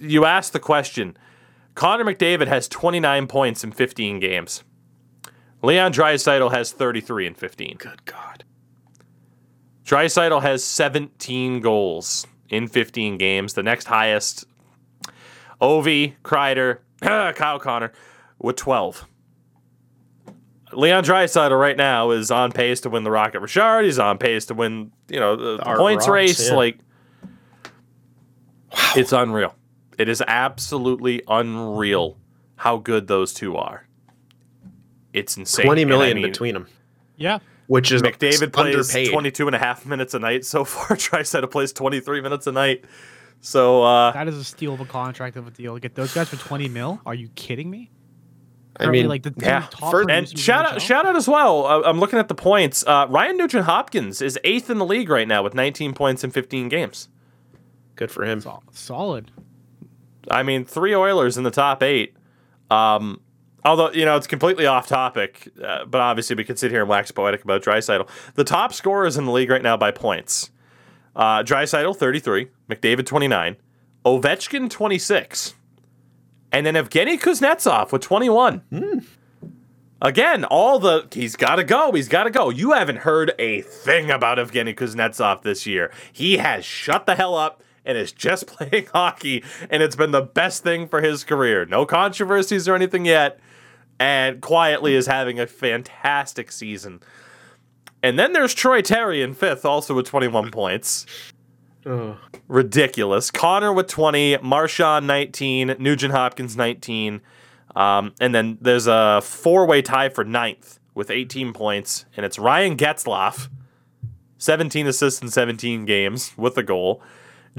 you 0.00 0.24
asked 0.24 0.52
the 0.52 0.60
question. 0.60 1.16
Connor 1.74 2.04
McDavid 2.04 2.46
has 2.46 2.68
29 2.68 3.26
points 3.26 3.62
in 3.62 3.72
15 3.72 4.18
games. 4.18 4.64
Leon 5.62 5.92
Draisaitl 5.92 6.52
has 6.52 6.72
33 6.72 7.26
in 7.26 7.34
15. 7.34 7.76
Good 7.78 8.04
God. 8.04 8.44
Draisaitl 9.84 10.42
has 10.42 10.64
17 10.64 11.60
goals 11.60 12.26
in 12.48 12.68
15 12.68 13.18
games. 13.18 13.54
The 13.54 13.62
next 13.62 13.84
highest, 13.84 14.44
Ovi, 15.60 16.14
Kreider, 16.22 16.78
Kyle 17.00 17.58
Connor 17.58 17.92
with 18.38 18.56
12. 18.56 19.06
Leon 20.72 21.04
Draisaitl 21.04 21.58
right 21.58 21.76
now 21.76 22.10
is 22.10 22.30
on 22.30 22.52
pace 22.52 22.80
to 22.82 22.90
win 22.90 23.04
the 23.04 23.10
Rocket 23.10 23.40
Richard. 23.40 23.82
He's 23.84 23.98
on 23.98 24.18
pace 24.18 24.46
to 24.46 24.54
win, 24.54 24.92
you 25.08 25.20
know, 25.20 25.36
the, 25.36 25.56
the 25.58 25.62
points 25.76 26.06
Rocks, 26.06 26.14
race. 26.14 26.48
yeah. 26.48 26.56
Like, 26.56 26.78
it's 28.94 29.12
unreal. 29.12 29.54
It 29.98 30.08
is 30.08 30.22
absolutely 30.26 31.22
unreal 31.28 32.18
how 32.56 32.76
good 32.78 33.06
those 33.06 33.32
two 33.32 33.56
are. 33.56 33.86
It's 35.12 35.36
insane. 35.36 35.64
Twenty 35.64 35.84
million 35.86 36.18
I 36.18 36.20
mean, 36.20 36.30
between 36.30 36.52
them. 36.52 36.66
Yeah. 37.16 37.38
Which 37.68 37.90
is 37.90 38.00
McDavid 38.02 38.52
plays 38.52 38.76
underpaid. 38.76 39.10
22 39.10 39.46
and 39.48 39.56
a 39.56 39.58
half 39.58 39.84
minutes 39.86 40.14
a 40.14 40.18
night 40.18 40.44
so 40.44 40.64
far. 40.66 40.96
Draisaitl 40.96 41.50
plays 41.50 41.72
23 41.72 42.20
minutes 42.20 42.46
a 42.46 42.52
night. 42.52 42.84
So, 43.40 43.82
uh, 43.82 44.12
That 44.12 44.28
is 44.28 44.36
a 44.36 44.44
steal 44.44 44.74
of 44.74 44.80
a 44.80 44.84
contract 44.84 45.36
of 45.36 45.46
a 45.46 45.50
deal. 45.50 45.76
Get 45.78 45.94
those 45.94 46.14
guys 46.14 46.28
for 46.28 46.36
20 46.36 46.68
mil? 46.68 47.00
Are 47.04 47.14
you 47.14 47.28
kidding 47.34 47.68
me? 47.70 47.90
I 48.78 48.88
mean, 48.90 49.08
like 49.08 49.22
the 49.22 49.32
yeah. 49.38 49.66
top 49.70 49.90
For- 49.90 50.10
and 50.10 50.28
shout 50.38 50.66
out, 50.66 50.82
shout 50.82 51.06
out 51.06 51.16
as 51.16 51.26
well. 51.26 51.64
Uh, 51.66 51.80
I'm 51.86 51.98
looking 51.98 52.18
at 52.18 52.28
the 52.28 52.34
points. 52.34 52.84
Uh, 52.86 53.06
Ryan 53.08 53.38
Nugent 53.38 53.64
Hopkins 53.64 54.20
is 54.20 54.38
eighth 54.44 54.68
in 54.68 54.76
the 54.78 54.84
league 54.84 55.08
right 55.08 55.26
now 55.26 55.42
with 55.42 55.54
19 55.54 55.94
points 55.94 56.22
in 56.24 56.30
15 56.30 56.68
games. 56.68 57.08
good 57.94 58.10
for 58.10 58.24
him. 58.24 58.40
Sol- 58.42 58.62
Solid. 58.72 59.30
I 60.30 60.42
mean, 60.42 60.64
three 60.66 60.94
Oilers 60.94 61.38
in 61.38 61.44
the 61.44 61.50
top 61.50 61.82
eight. 61.82 62.14
Um, 62.70 63.20
although 63.64 63.90
you 63.92 64.04
know 64.04 64.16
it's 64.16 64.26
completely 64.26 64.66
off 64.66 64.86
topic, 64.86 65.48
uh, 65.62 65.84
but 65.84 66.00
obviously 66.00 66.36
we 66.36 66.44
could 66.44 66.58
sit 66.58 66.70
here 66.70 66.80
and 66.80 66.88
wax 66.88 67.10
poetic 67.10 67.44
about 67.44 67.62
Draisaitl. 67.62 68.08
The 68.34 68.44
top 68.44 68.72
scorers 68.72 69.16
in 69.16 69.24
the 69.24 69.32
league 69.32 69.50
right 69.50 69.62
now 69.62 69.76
by 69.76 69.90
points: 69.90 70.50
uh, 71.14 71.42
Draisaitl 71.42 71.96
33, 71.96 72.48
McDavid 72.68 73.06
29, 73.06 73.56
Ovechkin 74.04 74.70
26, 74.70 75.54
and 76.52 76.66
then 76.66 76.74
Evgeny 76.74 77.20
Kuznetsov 77.20 77.92
with 77.92 78.02
21. 78.02 78.62
Again, 80.02 80.44
all 80.44 80.78
the 80.78 81.08
he's 81.10 81.36
got 81.36 81.56
to 81.56 81.64
go. 81.64 81.92
He's 81.92 82.08
got 82.08 82.24
to 82.24 82.30
go. 82.30 82.50
You 82.50 82.72
haven't 82.72 82.98
heard 82.98 83.32
a 83.38 83.62
thing 83.62 84.10
about 84.10 84.36
Evgeny 84.38 84.74
Kuznetsov 84.74 85.42
this 85.42 85.66
year. 85.66 85.90
He 86.12 86.36
has 86.36 86.64
shut 86.64 87.06
the 87.06 87.14
hell 87.14 87.34
up 87.34 87.62
and 87.86 87.96
is 87.96 88.12
just 88.12 88.46
playing 88.48 88.86
hockey, 88.92 89.42
and 89.70 89.82
it's 89.82 89.96
been 89.96 90.10
the 90.10 90.22
best 90.22 90.62
thing 90.62 90.88
for 90.88 91.00
his 91.00 91.24
career. 91.24 91.64
No 91.64 91.86
controversies 91.86 92.68
or 92.68 92.74
anything 92.74 93.06
yet, 93.06 93.38
and 93.98 94.42
quietly 94.42 94.94
is 94.94 95.06
having 95.06 95.40
a 95.40 95.46
fantastic 95.46 96.52
season. 96.52 97.00
And 98.02 98.18
then 98.18 98.34
there's 98.34 98.52
Troy 98.52 98.82
Terry 98.82 99.22
in 99.22 99.32
fifth, 99.32 99.64
also 99.64 99.94
with 99.94 100.06
21 100.06 100.50
points. 100.50 101.06
Oh. 101.86 102.18
Ridiculous. 102.48 103.30
Connor 103.30 103.72
with 103.72 103.86
20, 103.86 104.38
Marchand 104.42 105.06
19, 105.06 105.76
Nugent 105.78 106.12
Hopkins 106.12 106.56
19. 106.56 107.20
Um, 107.74 108.14
and 108.20 108.34
then 108.34 108.58
there's 108.60 108.86
a 108.86 109.20
four 109.22 109.66
way 109.66 109.82
tie 109.82 110.08
for 110.08 110.24
ninth 110.24 110.78
with 110.94 111.10
18 111.10 111.52
points, 111.52 112.06
and 112.16 112.24
it's 112.24 112.38
Ryan 112.38 112.76
Getzlaff, 112.76 113.50
17 114.38 114.86
assists 114.86 115.20
in 115.20 115.28
17 115.28 115.84
games 115.84 116.32
with 116.36 116.56
a 116.56 116.62
goal, 116.62 117.02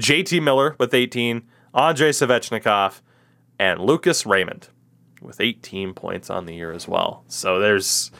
JT 0.00 0.42
Miller 0.42 0.76
with 0.78 0.94
18, 0.94 1.42
Andrei 1.74 2.10
Svechnikov, 2.10 3.00
and 3.58 3.80
Lucas 3.80 4.24
Raymond 4.24 4.68
with 5.20 5.40
18 5.40 5.94
points 5.94 6.30
on 6.30 6.46
the 6.46 6.54
year 6.54 6.72
as 6.72 6.86
well. 6.86 7.24
So 7.28 7.58
there's. 7.58 8.10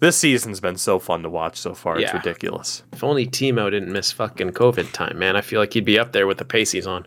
This 0.00 0.16
season's 0.16 0.60
been 0.60 0.76
so 0.76 1.00
fun 1.00 1.24
to 1.24 1.28
watch 1.28 1.58
so 1.58 1.74
far. 1.74 1.98
It's 1.98 2.14
ridiculous. 2.14 2.84
If 2.92 3.02
only 3.02 3.26
Timo 3.26 3.68
didn't 3.68 3.90
miss 3.90 4.12
fucking 4.12 4.50
COVID 4.50 4.92
time, 4.92 5.18
man. 5.18 5.34
I 5.34 5.40
feel 5.40 5.58
like 5.58 5.72
he'd 5.72 5.84
be 5.84 5.98
up 5.98 6.12
there 6.12 6.28
with 6.28 6.38
the 6.38 6.44
pace 6.44 6.70
he's 6.70 6.86
on. 6.86 7.04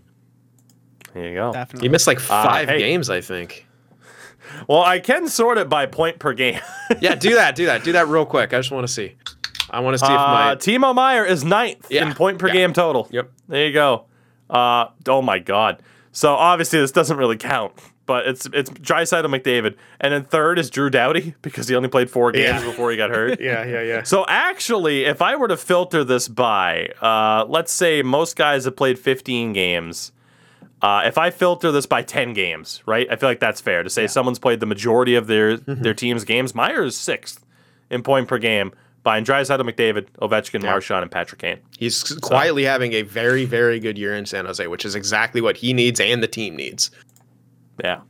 There 1.14 1.30
you 1.30 1.36
go. 1.36 1.54
Definitely. 1.54 1.88
He 1.88 1.90
missed 1.90 2.06
like 2.06 2.18
uh, 2.18 2.44
five 2.44 2.68
hey. 2.68 2.80
games, 2.80 3.10
I 3.10 3.22
think. 3.22 3.66
Well, 4.68 4.82
I 4.84 5.00
can 5.00 5.30
sort 5.30 5.58
it 5.58 5.70
by 5.70 5.86
point 5.86 6.20
per 6.20 6.34
game. 6.34 6.60
Yeah, 7.00 7.16
do 7.16 7.36
that, 7.36 7.56
do 7.56 7.68
that, 7.68 7.86
do 7.86 7.94
that 7.94 8.08
real 8.10 8.26
quick. 8.26 8.54
I 8.54 8.60
just 8.60 8.72
want 8.72 8.86
to 8.86 8.92
see. 8.92 9.16
I 9.72 9.80
want 9.80 9.96
to 9.96 10.00
see 10.00 10.06
if 10.12 10.20
Uh, 10.20 10.34
my 10.34 10.56
Timo 10.56 10.94
Meier 10.94 11.26
is 11.26 11.44
ninth 11.44 11.88
Yeah, 11.90 12.08
in 12.08 12.14
point 12.14 12.38
per 12.40 12.48
yeah. 12.48 12.54
game 12.54 12.74
total. 12.74 13.08
Yep. 13.12 13.32
There 13.48 13.66
you 13.68 13.74
go. 13.74 14.06
Uh, 14.50 14.88
oh 15.08 15.22
my 15.22 15.40
God. 15.40 15.82
So 16.12 16.34
obviously 16.34 16.80
this 16.82 16.92
doesn't 16.92 17.16
really 17.16 17.38
count, 17.38 17.72
but 18.06 18.28
it's 18.28 18.46
it's 18.54 18.70
Draisaitl 18.70 19.28
McDavid, 19.28 19.76
and 20.02 20.14
then 20.14 20.26
third 20.26 20.60
is 20.60 20.70
Drew 20.70 20.90
Doughty 20.90 21.36
because 21.42 21.70
he 21.70 21.76
only 21.76 21.88
played 21.88 22.10
four 22.10 22.34
games 22.34 22.62
Yeah. 22.62 22.66
before 22.70 22.92
he 22.92 22.98
got 22.98 23.10
hurt. 23.16 23.40
Yeah, 23.40 23.64
yeah, 23.66 23.82
yeah. 23.82 24.04
So 24.04 24.26
actually, 24.28 25.06
if 25.06 25.22
I 25.22 25.38
were 25.38 25.48
to 25.48 25.56
filter 25.56 26.04
this 26.04 26.28
by, 26.28 26.90
uh, 27.02 27.46
let's 27.48 27.72
say 27.72 28.02
most 28.04 28.36
guys 28.36 28.66
have 28.66 28.76
played 28.76 29.00
15 29.00 29.54
games. 29.54 30.12
Uh, 30.82 31.04
if 31.06 31.18
I 31.18 31.30
filter 31.30 31.72
this 31.72 31.86
by 31.86 32.02
10 32.02 32.34
games, 32.34 32.82
right? 32.88 33.08
I 33.10 33.16
feel 33.16 33.30
like 33.30 33.40
that's 33.40 33.62
fair 33.62 33.84
to 33.84 33.90
say 33.90 34.08
someone's 34.08 34.40
played 34.40 34.60
the 34.60 34.66
majority 34.66 35.16
of 35.16 35.28
their 35.28 35.56
their 35.58 35.94
team's 35.94 36.26
games. 36.26 36.54
Meier 36.56 36.84
is 36.84 36.98
sixth 36.98 37.46
in 37.90 38.02
point 38.04 38.28
per 38.28 38.38
game 38.40 38.74
behind 39.04 39.26
Draisaitl, 39.26 39.62
McDavid, 39.62 40.08
Ovechkin, 40.22 40.62
Marchand, 40.64 41.02
and 41.02 41.12
Patrick 41.12 41.42
Kane. 41.42 41.60
He's 41.78 42.04
quietly 42.22 42.64
having 42.64 42.94
a 42.94 43.02
very, 43.02 43.46
very 43.46 43.80
good 43.80 43.98
year 43.98 44.16
in 44.16 44.26
San 44.26 44.46
Jose, 44.46 44.66
which 44.68 44.86
is 44.86 44.96
exactly 44.96 45.42
what 45.42 45.58
he 45.58 45.74
needs 45.74 46.00
and 46.00 46.22
the 46.22 46.28
team 46.28 46.56
needs. 46.56 46.92
Yeah. 47.84 48.02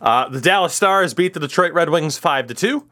Uh, 0.00 0.28
the 0.28 0.40
Dallas 0.40 0.74
Stars 0.74 1.14
beat 1.14 1.34
the 1.34 1.40
Detroit 1.40 1.72
Red 1.72 1.90
Wings 1.90 2.18
five 2.18 2.46
to 2.48 2.54
two. 2.54 2.88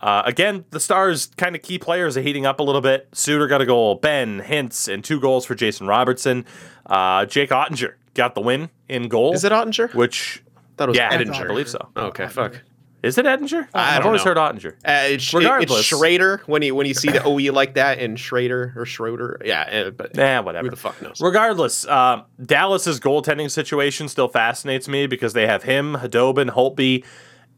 Uh, 0.00 0.22
again, 0.24 0.64
the 0.70 0.78
Stars' 0.78 1.26
kind 1.36 1.56
of 1.56 1.62
key 1.62 1.78
players 1.78 2.16
are 2.16 2.22
heating 2.22 2.46
up 2.46 2.60
a 2.60 2.62
little 2.62 2.80
bit. 2.80 3.08
Suter 3.12 3.48
got 3.48 3.60
a 3.60 3.66
goal, 3.66 3.96
Ben 3.96 4.40
Hintz, 4.40 4.92
and 4.92 5.02
two 5.02 5.20
goals 5.20 5.44
for 5.44 5.56
Jason 5.56 5.88
Robertson. 5.88 6.44
Uh, 6.86 7.24
Jake 7.26 7.50
Ottinger 7.50 7.94
got 8.14 8.36
the 8.36 8.40
win 8.40 8.70
in 8.88 9.08
goal. 9.08 9.34
Is 9.34 9.42
it 9.42 9.50
Ottinger? 9.50 9.92
Which, 9.94 10.42
it 10.78 10.86
was 10.86 10.96
yeah, 10.96 11.16
Edinger. 11.16 11.42
I 11.42 11.46
believe 11.48 11.68
so. 11.68 11.88
Okay, 11.96 12.28
fuck. 12.28 12.60
Is 13.02 13.16
it 13.16 13.26
Edinger? 13.26 13.68
I 13.72 13.90
I've 13.96 13.98
don't 13.98 14.06
always 14.08 14.24
know. 14.24 14.34
heard 14.34 14.36
Ottinger. 14.38 14.72
Uh, 14.84 15.12
it's, 15.14 15.32
it- 15.32 15.36
Regardless. 15.36 15.78
it's 15.78 15.86
Schrader 15.86 16.42
when 16.46 16.62
you 16.62 16.74
when 16.74 16.86
you 16.86 16.94
see 16.94 17.10
the 17.10 17.22
OE 17.22 17.52
like 17.52 17.74
that 17.74 17.98
in 18.00 18.16
Schrader 18.16 18.72
or 18.76 18.84
Schroeder. 18.84 19.40
Yeah, 19.44 19.84
uh, 19.86 19.90
but 19.90 20.16
Nah, 20.16 20.42
whatever. 20.42 20.64
who 20.66 20.70
the 20.70 20.76
fuck 20.76 21.00
knows? 21.00 21.20
Regardless, 21.20 21.86
uh, 21.86 22.22
Dallas's 22.44 22.98
goaltending 22.98 23.50
situation 23.50 24.08
still 24.08 24.26
fascinates 24.28 24.88
me 24.88 25.06
because 25.06 25.32
they 25.32 25.46
have 25.46 25.62
him, 25.62 25.94
Khudobin, 25.94 26.50
Holtby, 26.50 27.04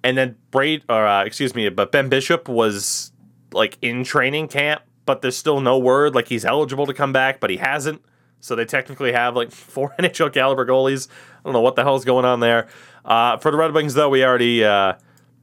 and 0.04 0.18
then 0.18 0.36
Braid, 0.50 0.82
or 0.90 1.06
uh, 1.06 1.24
excuse 1.24 1.54
me, 1.54 1.68
but 1.70 1.90
Ben 1.90 2.10
Bishop 2.10 2.46
was 2.48 3.12
like 3.52 3.78
in 3.80 4.04
training 4.04 4.48
camp, 4.48 4.82
but 5.06 5.22
there's 5.22 5.38
still 5.38 5.60
no 5.60 5.78
word 5.78 6.14
like 6.14 6.28
he's 6.28 6.44
eligible 6.44 6.84
to 6.86 6.92
come 6.94 7.12
back, 7.14 7.40
but 7.40 7.48
he 7.48 7.56
hasn't. 7.56 8.02
So 8.40 8.54
they 8.56 8.66
technically 8.66 9.12
have 9.12 9.34
like 9.36 9.50
four 9.52 9.94
NHL 9.98 10.32
caliber 10.34 10.66
goalies. 10.66 11.08
I 11.08 11.42
don't 11.44 11.54
know 11.54 11.60
what 11.62 11.76
the 11.76 11.82
hell's 11.82 12.04
going 12.04 12.26
on 12.26 12.40
there. 12.40 12.68
Uh, 13.06 13.38
for 13.38 13.50
the 13.50 13.56
Red 13.56 13.72
Wings, 13.72 13.94
though, 13.94 14.10
we 14.10 14.22
already, 14.22 14.62
uh, 14.62 14.92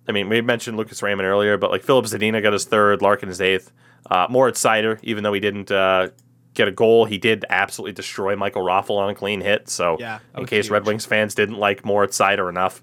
I 0.07 0.11
mean, 0.11 0.29
we 0.29 0.41
mentioned 0.41 0.77
Lucas 0.77 1.01
Raymond 1.01 1.27
earlier, 1.27 1.57
but 1.57 1.71
like 1.71 1.83
Filip 1.83 2.05
Zadina 2.05 2.41
got 2.41 2.53
his 2.53 2.65
third, 2.65 3.01
Larkin 3.01 3.29
his 3.29 3.41
eighth. 3.41 3.71
Uh, 4.09 4.27
Moritz 4.29 4.63
Seider, 4.63 4.99
even 5.03 5.23
though 5.23 5.33
he 5.33 5.39
didn't 5.39 5.69
uh, 5.71 6.09
get 6.53 6.67
a 6.67 6.71
goal, 6.71 7.05
he 7.05 7.17
did 7.17 7.45
absolutely 7.49 7.93
destroy 7.93 8.35
Michael 8.35 8.63
Raffl 8.63 8.97
on 8.97 9.09
a 9.09 9.15
clean 9.15 9.41
hit. 9.41 9.69
So, 9.69 9.97
Yeah, 9.99 10.19
in 10.35 10.45
case 10.45 10.69
Red. 10.69 10.85
Wings 10.85 11.05
fans 11.05 11.35
didn't 11.35 11.57
like 11.57 11.83
Moritz 11.83 12.17
Seider 12.17 12.49
enough. 12.49 12.81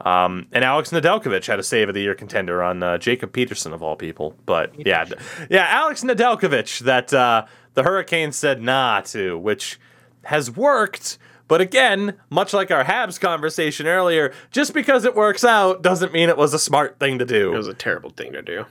Um, 0.00 0.46
and 0.52 0.64
Alex 0.64 0.90
Nedeljkovic 0.90 1.46
had 1.46 1.58
a 1.58 1.62
save 1.62 1.88
of 1.88 1.94
the 1.94 2.00
year 2.00 2.14
contender 2.14 2.62
on 2.62 2.82
uh, 2.82 2.96
Jacob 2.98 3.32
Peterson 3.32 3.72
of 3.72 3.82
all 3.82 3.96
people. 3.96 4.34
But 4.46 4.72
yeah, 4.86 5.06
yeah, 5.50 5.66
Alex 5.68 6.02
Nedeljkovic 6.02 6.80
that 6.80 7.12
uh, 7.12 7.44
the 7.74 7.82
Hurricanes 7.82 8.36
said 8.36 8.62
nah 8.62 9.02
to, 9.02 9.36
which 9.38 9.78
has 10.24 10.50
worked. 10.50 11.18
But 11.50 11.60
again, 11.60 12.14
much 12.30 12.52
like 12.54 12.70
our 12.70 12.84
Habs 12.84 13.18
conversation 13.20 13.88
earlier, 13.88 14.32
just 14.52 14.72
because 14.72 15.04
it 15.04 15.16
works 15.16 15.42
out 15.44 15.82
doesn't 15.82 16.12
mean 16.12 16.28
it 16.28 16.36
was 16.36 16.54
a 16.54 16.60
smart 16.60 17.00
thing 17.00 17.18
to 17.18 17.24
do. 17.24 17.52
It 17.52 17.56
was 17.56 17.66
a 17.66 17.74
terrible 17.74 18.10
thing 18.10 18.32
to 18.34 18.40
do. 18.40 18.66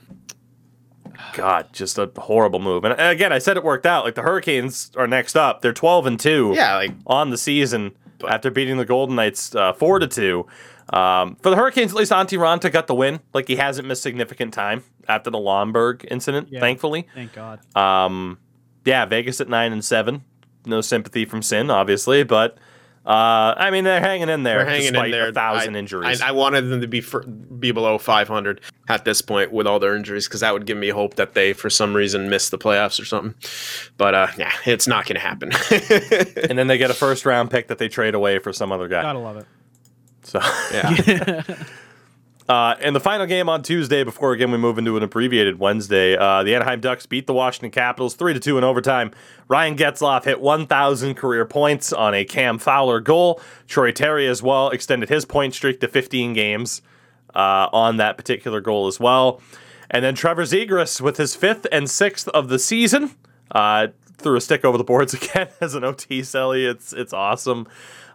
God, 1.34 1.66
just 1.74 1.98
a 1.98 2.10
horrible 2.16 2.58
move. 2.58 2.84
And 2.84 2.98
again, 2.98 3.34
I 3.34 3.38
said 3.38 3.58
it 3.58 3.64
worked 3.64 3.84
out. 3.84 4.04
Like 4.06 4.14
the 4.14 4.22
Hurricanes 4.22 4.90
are 4.96 5.06
next 5.06 5.36
up. 5.36 5.60
They're 5.60 5.74
12 5.74 6.06
and 6.06 6.18
2 6.18 6.52
Yeah, 6.56 6.76
like 6.76 6.92
on 7.06 7.28
the 7.28 7.36
season 7.36 7.92
after 8.26 8.50
beating 8.50 8.78
the 8.78 8.86
Golden 8.86 9.14
Knights 9.14 9.54
uh, 9.54 9.74
4 9.74 9.98
to 9.98 10.06
2. 10.08 10.46
Um, 10.94 11.36
for 11.36 11.50
the 11.50 11.56
Hurricanes, 11.56 11.92
at 11.92 11.98
least 11.98 12.12
Antti 12.12 12.38
Raanta 12.38 12.72
got 12.72 12.86
the 12.86 12.94
win. 12.94 13.20
Like 13.34 13.46
he 13.46 13.56
hasn't 13.56 13.86
missed 13.86 14.02
significant 14.02 14.54
time 14.54 14.84
after 15.06 15.28
the 15.30 15.38
Lomberg 15.38 16.06
incident, 16.10 16.48
Yeah. 16.50 16.60
thankfully. 16.60 17.06
Thank 17.14 17.34
God. 17.34 17.60
Um, 17.76 18.38
yeah, 18.86 19.04
Vegas 19.04 19.38
at 19.42 19.50
9 19.50 19.70
and 19.72 19.84
7. 19.84 20.24
No 20.66 20.80
sympathy 20.80 21.24
from 21.24 21.42
Sin, 21.42 21.70
obviously, 21.70 22.22
but 22.22 22.58
uh, 23.06 23.54
I 23.56 23.70
mean 23.70 23.84
they're 23.84 24.00
hanging 24.00 24.28
in 24.28 24.42
there 24.42 24.58
they're 24.58 24.66
hanging 24.66 24.92
despite 24.92 25.06
in 25.06 25.10
there. 25.12 25.28
a 25.28 25.32
thousand 25.32 25.76
I, 25.76 25.78
injuries. 25.78 26.20
I, 26.20 26.28
I 26.28 26.32
wanted 26.32 26.62
them 26.68 26.80
to 26.82 26.86
be 26.86 27.00
fir- 27.00 27.24
be 27.24 27.72
below 27.72 27.98
500 27.98 28.60
at 28.88 29.04
this 29.04 29.22
point 29.22 29.52
with 29.52 29.66
all 29.66 29.78
their 29.78 29.96
injuries 29.96 30.28
because 30.28 30.40
that 30.40 30.52
would 30.52 30.66
give 30.66 30.76
me 30.76 30.88
hope 30.88 31.14
that 31.14 31.34
they, 31.34 31.52
for 31.52 31.70
some 31.70 31.94
reason, 31.94 32.28
missed 32.28 32.50
the 32.50 32.58
playoffs 32.58 33.00
or 33.00 33.04
something. 33.04 33.34
But 33.96 34.14
uh, 34.14 34.26
yeah, 34.36 34.52
it's 34.66 34.86
not 34.86 35.06
going 35.06 35.14
to 35.14 35.20
happen. 35.20 35.50
and 36.48 36.58
then 36.58 36.66
they 36.66 36.78
get 36.78 36.90
a 36.90 36.94
first 36.94 37.24
round 37.24 37.50
pick 37.50 37.68
that 37.68 37.78
they 37.78 37.88
trade 37.88 38.14
away 38.14 38.38
for 38.38 38.52
some 38.52 38.72
other 38.72 38.88
guy. 38.88 39.02
Gotta 39.02 39.18
love 39.18 39.36
it. 39.38 39.46
So. 40.22 40.40
yeah. 40.72 41.42
Uh, 42.50 42.74
in 42.80 42.94
the 42.94 43.00
final 43.00 43.26
game 43.26 43.48
on 43.48 43.62
Tuesday, 43.62 44.02
before 44.02 44.32
again 44.32 44.50
we 44.50 44.58
move 44.58 44.76
into 44.76 44.96
an 44.96 45.04
abbreviated 45.04 45.60
Wednesday, 45.60 46.16
uh, 46.16 46.42
the 46.42 46.52
Anaheim 46.52 46.80
Ducks 46.80 47.06
beat 47.06 47.28
the 47.28 47.32
Washington 47.32 47.70
Capitals 47.70 48.14
three 48.14 48.34
to 48.34 48.40
two 48.40 48.58
in 48.58 48.64
overtime. 48.64 49.12
Ryan 49.46 49.76
Getzlaff 49.76 50.24
hit 50.24 50.40
1,000 50.40 51.14
career 51.14 51.44
points 51.44 51.92
on 51.92 52.12
a 52.12 52.24
Cam 52.24 52.58
Fowler 52.58 52.98
goal. 52.98 53.40
Troy 53.68 53.92
Terry 53.92 54.26
as 54.26 54.42
well 54.42 54.70
extended 54.70 55.08
his 55.08 55.24
point 55.24 55.54
streak 55.54 55.78
to 55.78 55.86
15 55.86 56.32
games 56.32 56.82
uh, 57.36 57.68
on 57.72 57.98
that 57.98 58.16
particular 58.16 58.60
goal 58.60 58.88
as 58.88 58.98
well. 58.98 59.40
And 59.88 60.04
then 60.04 60.16
Trevor 60.16 60.42
Zegras 60.42 61.00
with 61.00 61.18
his 61.18 61.36
fifth 61.36 61.68
and 61.70 61.88
sixth 61.88 62.26
of 62.30 62.48
the 62.48 62.58
season 62.58 63.12
uh, 63.52 63.86
threw 64.18 64.36
a 64.36 64.40
stick 64.40 64.64
over 64.64 64.76
the 64.76 64.82
boards 64.82 65.14
again 65.22 65.46
as 65.60 65.76
an 65.76 65.84
OT 65.84 66.22
Selly. 66.22 66.68
It's 66.68 66.92
it's 66.92 67.12
awesome. 67.12 67.68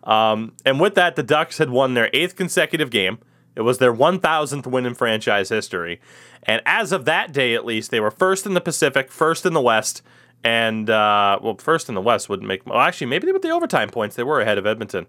Um, 0.03 0.51
and 0.65 0.81
with 0.81 0.95
that, 0.95 1.15
the 1.15 1.23
Ducks 1.23 1.57
had 1.57 1.69
won 1.69 1.93
their 1.93 2.09
eighth 2.11 2.35
consecutive 2.35 2.89
game. 2.89 3.19
It 3.55 3.61
was 3.61 3.77
their 3.77 3.93
1,000th 3.93 4.67
win 4.67 4.85
in 4.85 4.93
franchise 4.95 5.49
history. 5.49 6.01
And 6.43 6.61
as 6.65 6.91
of 6.91 7.05
that 7.05 7.31
day, 7.31 7.55
at 7.55 7.65
least, 7.65 7.91
they 7.91 7.99
were 7.99 8.11
first 8.11 8.45
in 8.45 8.53
the 8.53 8.61
Pacific, 8.61 9.11
first 9.11 9.45
in 9.45 9.53
the 9.53 9.61
West, 9.61 10.01
and, 10.43 10.89
uh, 10.89 11.39
well, 11.41 11.57
first 11.57 11.89
in 11.89 11.95
the 11.95 12.01
West 12.01 12.29
wouldn't 12.29 12.47
make, 12.47 12.65
well, 12.65 12.79
actually, 12.79 13.07
maybe 13.07 13.31
with 13.31 13.41
the 13.41 13.49
overtime 13.49 13.89
points, 13.89 14.15
they 14.15 14.23
were 14.23 14.41
ahead 14.41 14.57
of 14.57 14.65
Edmonton. 14.65 15.07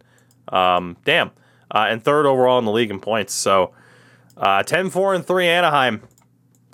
Um, 0.48 0.96
damn. 1.04 1.32
Uh, 1.70 1.86
and 1.90 2.02
third 2.02 2.26
overall 2.26 2.58
in 2.58 2.64
the 2.64 2.72
league 2.72 2.90
in 2.90 3.00
points. 3.00 3.34
So 3.34 3.72
uh, 4.36 4.62
10 4.62 4.90
4 4.90 5.14
and 5.14 5.26
3 5.26 5.46
Anaheim. 5.46 6.02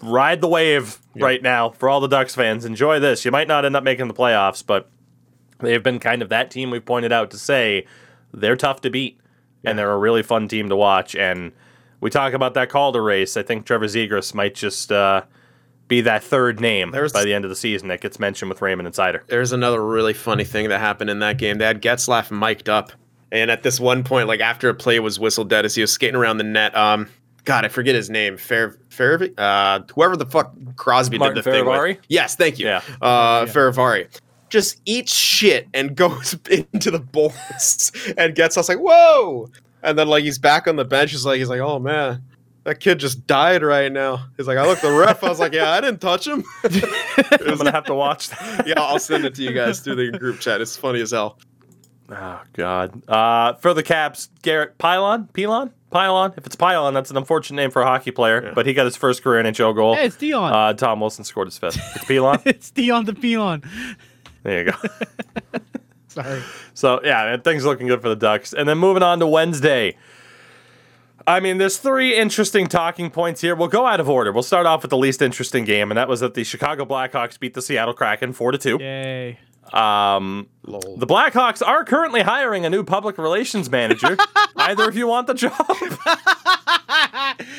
Ride 0.02 0.40
the 0.40 0.48
wave 0.48 0.98
right 1.14 1.40
now 1.40 1.70
for 1.70 1.88
all 1.88 2.00
the 2.00 2.08
Ducks 2.08 2.34
fans. 2.34 2.64
Enjoy 2.64 2.98
this. 2.98 3.24
You 3.24 3.30
might 3.30 3.46
not 3.46 3.64
end 3.64 3.76
up 3.76 3.84
making 3.84 4.08
the 4.08 4.14
playoffs, 4.14 4.64
but 4.66 4.90
they've 5.60 5.82
been 5.82 6.00
kind 6.00 6.22
of 6.22 6.28
that 6.28 6.50
team 6.50 6.70
we've 6.70 6.84
pointed 6.84 7.12
out 7.12 7.30
to 7.30 7.38
say 7.38 7.86
they're 8.34 8.56
tough 8.56 8.80
to 8.80 8.90
beat 8.90 9.20
and 9.64 9.78
they're 9.78 9.90
a 9.92 9.98
really 9.98 10.22
fun 10.22 10.48
team 10.48 10.68
to 10.68 10.76
watch. 10.76 11.14
And 11.16 11.52
we 12.00 12.10
talk 12.10 12.32
about 12.32 12.54
that 12.54 12.68
Calder 12.68 13.02
race. 13.02 13.36
I 13.36 13.42
think 13.42 13.66
Trevor 13.66 13.86
Zegras 13.86 14.34
might 14.34 14.54
just 14.54 14.90
uh, 14.90 15.22
be 15.88 16.00
that 16.02 16.22
third 16.24 16.60
name 16.60 16.90
There's- 16.90 17.12
by 17.12 17.24
the 17.24 17.34
end 17.34 17.44
of 17.44 17.48
the 17.48 17.56
season 17.56 17.88
that 17.88 18.00
gets 18.00 18.18
mentioned 18.18 18.48
with 18.48 18.60
Raymond 18.62 18.86
and 18.86 18.94
Seider. 18.94 19.20
There's 19.28 19.52
another 19.52 19.84
really 19.84 20.12
funny 20.14 20.44
thing 20.44 20.68
that 20.70 20.80
happened 20.80 21.10
in 21.10 21.18
that 21.20 21.38
game. 21.38 21.58
They 21.58 21.64
had 21.66 21.80
Getzlaff 21.82 22.30
mic'd 22.30 22.68
up, 22.68 22.92
and 23.30 23.50
at 23.50 23.62
this 23.62 23.78
one 23.78 24.02
point, 24.04 24.28
like 24.28 24.40
after 24.40 24.68
a 24.68 24.74
play 24.74 24.98
was 25.00 25.18
whistled 25.20 25.48
dead 25.50 25.64
as 25.64 25.74
he 25.74 25.80
was 25.80 25.92
skating 25.92 26.16
around 26.16 26.38
the 26.38 26.44
net, 26.44 26.76
um, 26.76 27.08
God, 27.44 27.64
I 27.64 27.68
forget 27.68 27.94
his 27.96 28.08
name. 28.08 28.36
Fair, 28.36 28.76
Fair, 28.88 29.20
uh, 29.36 29.80
whoever 29.94 30.16
the 30.16 30.26
fuck 30.26 30.54
Crosby 30.76 31.18
Martin 31.18 31.34
did 31.36 31.44
the 31.44 31.50
thing 31.50 31.64
Fehervary? 31.64 31.96
with. 31.96 32.06
Yes, 32.08 32.36
thank 32.36 32.58
you. 32.60 32.66
Yeah. 32.66 32.82
Uh, 33.00 33.46
Fehervary 33.46 34.08
just 34.52 34.80
eats 34.84 35.12
shit 35.12 35.66
and 35.72 35.96
goes 35.96 36.38
into 36.48 36.90
the 36.90 37.00
boards 37.00 37.90
and 38.16 38.34
gets 38.34 38.56
us 38.56 38.68
like, 38.68 38.78
whoa! 38.78 39.50
And 39.82 39.98
then 39.98 40.06
like 40.06 40.22
he's 40.22 40.38
back 40.38 40.68
on 40.68 40.76
the 40.76 40.84
bench. 40.84 41.10
He's 41.10 41.26
like, 41.26 41.38
he's 41.38 41.48
like, 41.48 41.60
oh 41.60 41.80
man, 41.80 42.22
that 42.64 42.78
kid 42.78 43.00
just 43.00 43.26
died 43.26 43.62
right 43.62 43.90
now. 43.90 44.26
He's 44.36 44.46
like, 44.46 44.58
I 44.58 44.66
looked 44.66 44.82
the 44.82 44.92
ref. 44.92 45.24
I 45.24 45.28
was 45.28 45.40
like, 45.40 45.54
yeah, 45.54 45.72
I 45.72 45.80
didn't 45.80 46.00
touch 46.00 46.26
him. 46.28 46.44
I'm 46.64 47.56
gonna 47.56 47.72
have 47.72 47.86
to 47.86 47.94
watch 47.94 48.28
that. 48.28 48.64
yeah, 48.68 48.80
I'll 48.80 49.00
send 49.00 49.24
it 49.24 49.34
to 49.36 49.42
you 49.42 49.52
guys 49.52 49.80
through 49.80 49.96
the 49.96 50.16
group 50.16 50.38
chat. 50.38 50.60
It's 50.60 50.76
funny 50.76 51.00
as 51.00 51.10
hell. 51.10 51.38
Oh 52.10 52.42
God. 52.52 53.08
Uh, 53.08 53.54
for 53.54 53.72
the 53.72 53.82
Caps, 53.82 54.28
Garrett 54.42 54.76
Pilon, 54.76 55.28
Pylon, 55.32 55.72
Pylon. 55.90 56.34
If 56.36 56.46
it's 56.46 56.56
Pylon, 56.56 56.92
that's 56.92 57.10
an 57.10 57.16
unfortunate 57.16 57.56
name 57.56 57.70
for 57.70 57.80
a 57.80 57.86
hockey 57.86 58.10
player. 58.10 58.44
Yeah. 58.44 58.52
But 58.54 58.66
he 58.66 58.74
got 58.74 58.84
his 58.84 58.96
first 58.96 59.22
career 59.22 59.42
NHL 59.42 59.74
goal. 59.74 59.94
Hey, 59.96 60.06
it's 60.06 60.16
Dion. 60.16 60.52
Uh, 60.52 60.74
Tom 60.74 61.00
Wilson 61.00 61.24
scored 61.24 61.48
his 61.48 61.56
fifth. 61.56 61.78
It's 61.96 62.04
Pylon. 62.04 62.40
it's 62.44 62.70
Dion 62.70 63.06
the 63.06 63.14
Peon. 63.14 63.62
There 64.42 64.64
you 64.64 64.72
go. 64.72 64.78
Sorry. 66.08 66.42
So 66.74 67.00
yeah, 67.04 67.36
things 67.38 67.64
looking 67.64 67.86
good 67.86 68.02
for 68.02 68.08
the 68.08 68.16
Ducks. 68.16 68.52
And 68.52 68.68
then 68.68 68.78
moving 68.78 69.02
on 69.02 69.18
to 69.20 69.26
Wednesday. 69.26 69.96
I 71.26 71.40
mean, 71.40 71.58
there's 71.58 71.78
three 71.78 72.16
interesting 72.16 72.66
talking 72.66 73.10
points 73.10 73.40
here. 73.40 73.54
We'll 73.54 73.68
go 73.68 73.86
out 73.86 74.00
of 74.00 74.08
order. 74.08 74.32
We'll 74.32 74.42
start 74.42 74.66
off 74.66 74.82
with 74.82 74.90
the 74.90 74.98
least 74.98 75.22
interesting 75.22 75.64
game, 75.64 75.90
and 75.90 75.98
that 75.98 76.08
was 76.08 76.20
that 76.20 76.34
the 76.34 76.42
Chicago 76.42 76.84
Blackhawks 76.84 77.38
beat 77.38 77.54
the 77.54 77.62
Seattle 77.62 77.94
Kraken 77.94 78.32
four 78.32 78.50
to 78.50 78.58
two. 78.58 78.78
Yay. 78.80 79.38
Um, 79.72 80.48
Lol. 80.66 80.96
the 80.96 81.06
Blackhawks 81.06 81.66
are 81.66 81.84
currently 81.84 82.22
hiring 82.22 82.66
a 82.66 82.70
new 82.70 82.82
public 82.82 83.16
relations 83.16 83.70
manager. 83.70 84.16
Either 84.56 84.88
of 84.88 84.96
you 84.96 85.06
want 85.06 85.28
the 85.28 85.34
job? 85.34 85.54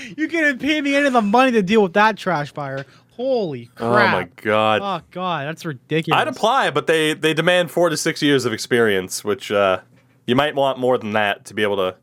you 0.18 0.28
couldn't 0.28 0.60
pay 0.60 0.82
me 0.82 0.96
any 0.96 1.08
of 1.08 1.14
the 1.14 1.22
money 1.22 1.52
to 1.54 1.64
deal 1.64 1.82
with 1.82 1.94
that 1.94 2.18
trash 2.18 2.54
fire. 2.54 2.86
Holy 3.16 3.68
crap. 3.76 3.90
oh 3.90 4.08
my 4.12 4.28
god. 4.38 4.82
Oh 4.82 5.06
god, 5.12 5.48
that's 5.48 5.66
ridiculous. 5.66 6.20
I'd 6.20 6.28
apply, 6.28 6.72
but 6.72 6.88
they 6.88 7.14
they 7.14 7.34
demand 7.34 7.70
four 7.72 7.90
to 7.90 7.98
six 7.98 8.22
years 8.22 8.46
of 8.46 8.54
experience, 8.54 9.24
which 9.24 9.52
uh, 9.52 9.82
you 10.26 10.36
might 10.36 10.56
want 10.56 10.80
more 10.80 10.98
than 10.98 11.12
that 11.14 11.46
to 11.46 11.54
be 11.54 11.62
able 11.62 11.78
to 11.78 11.96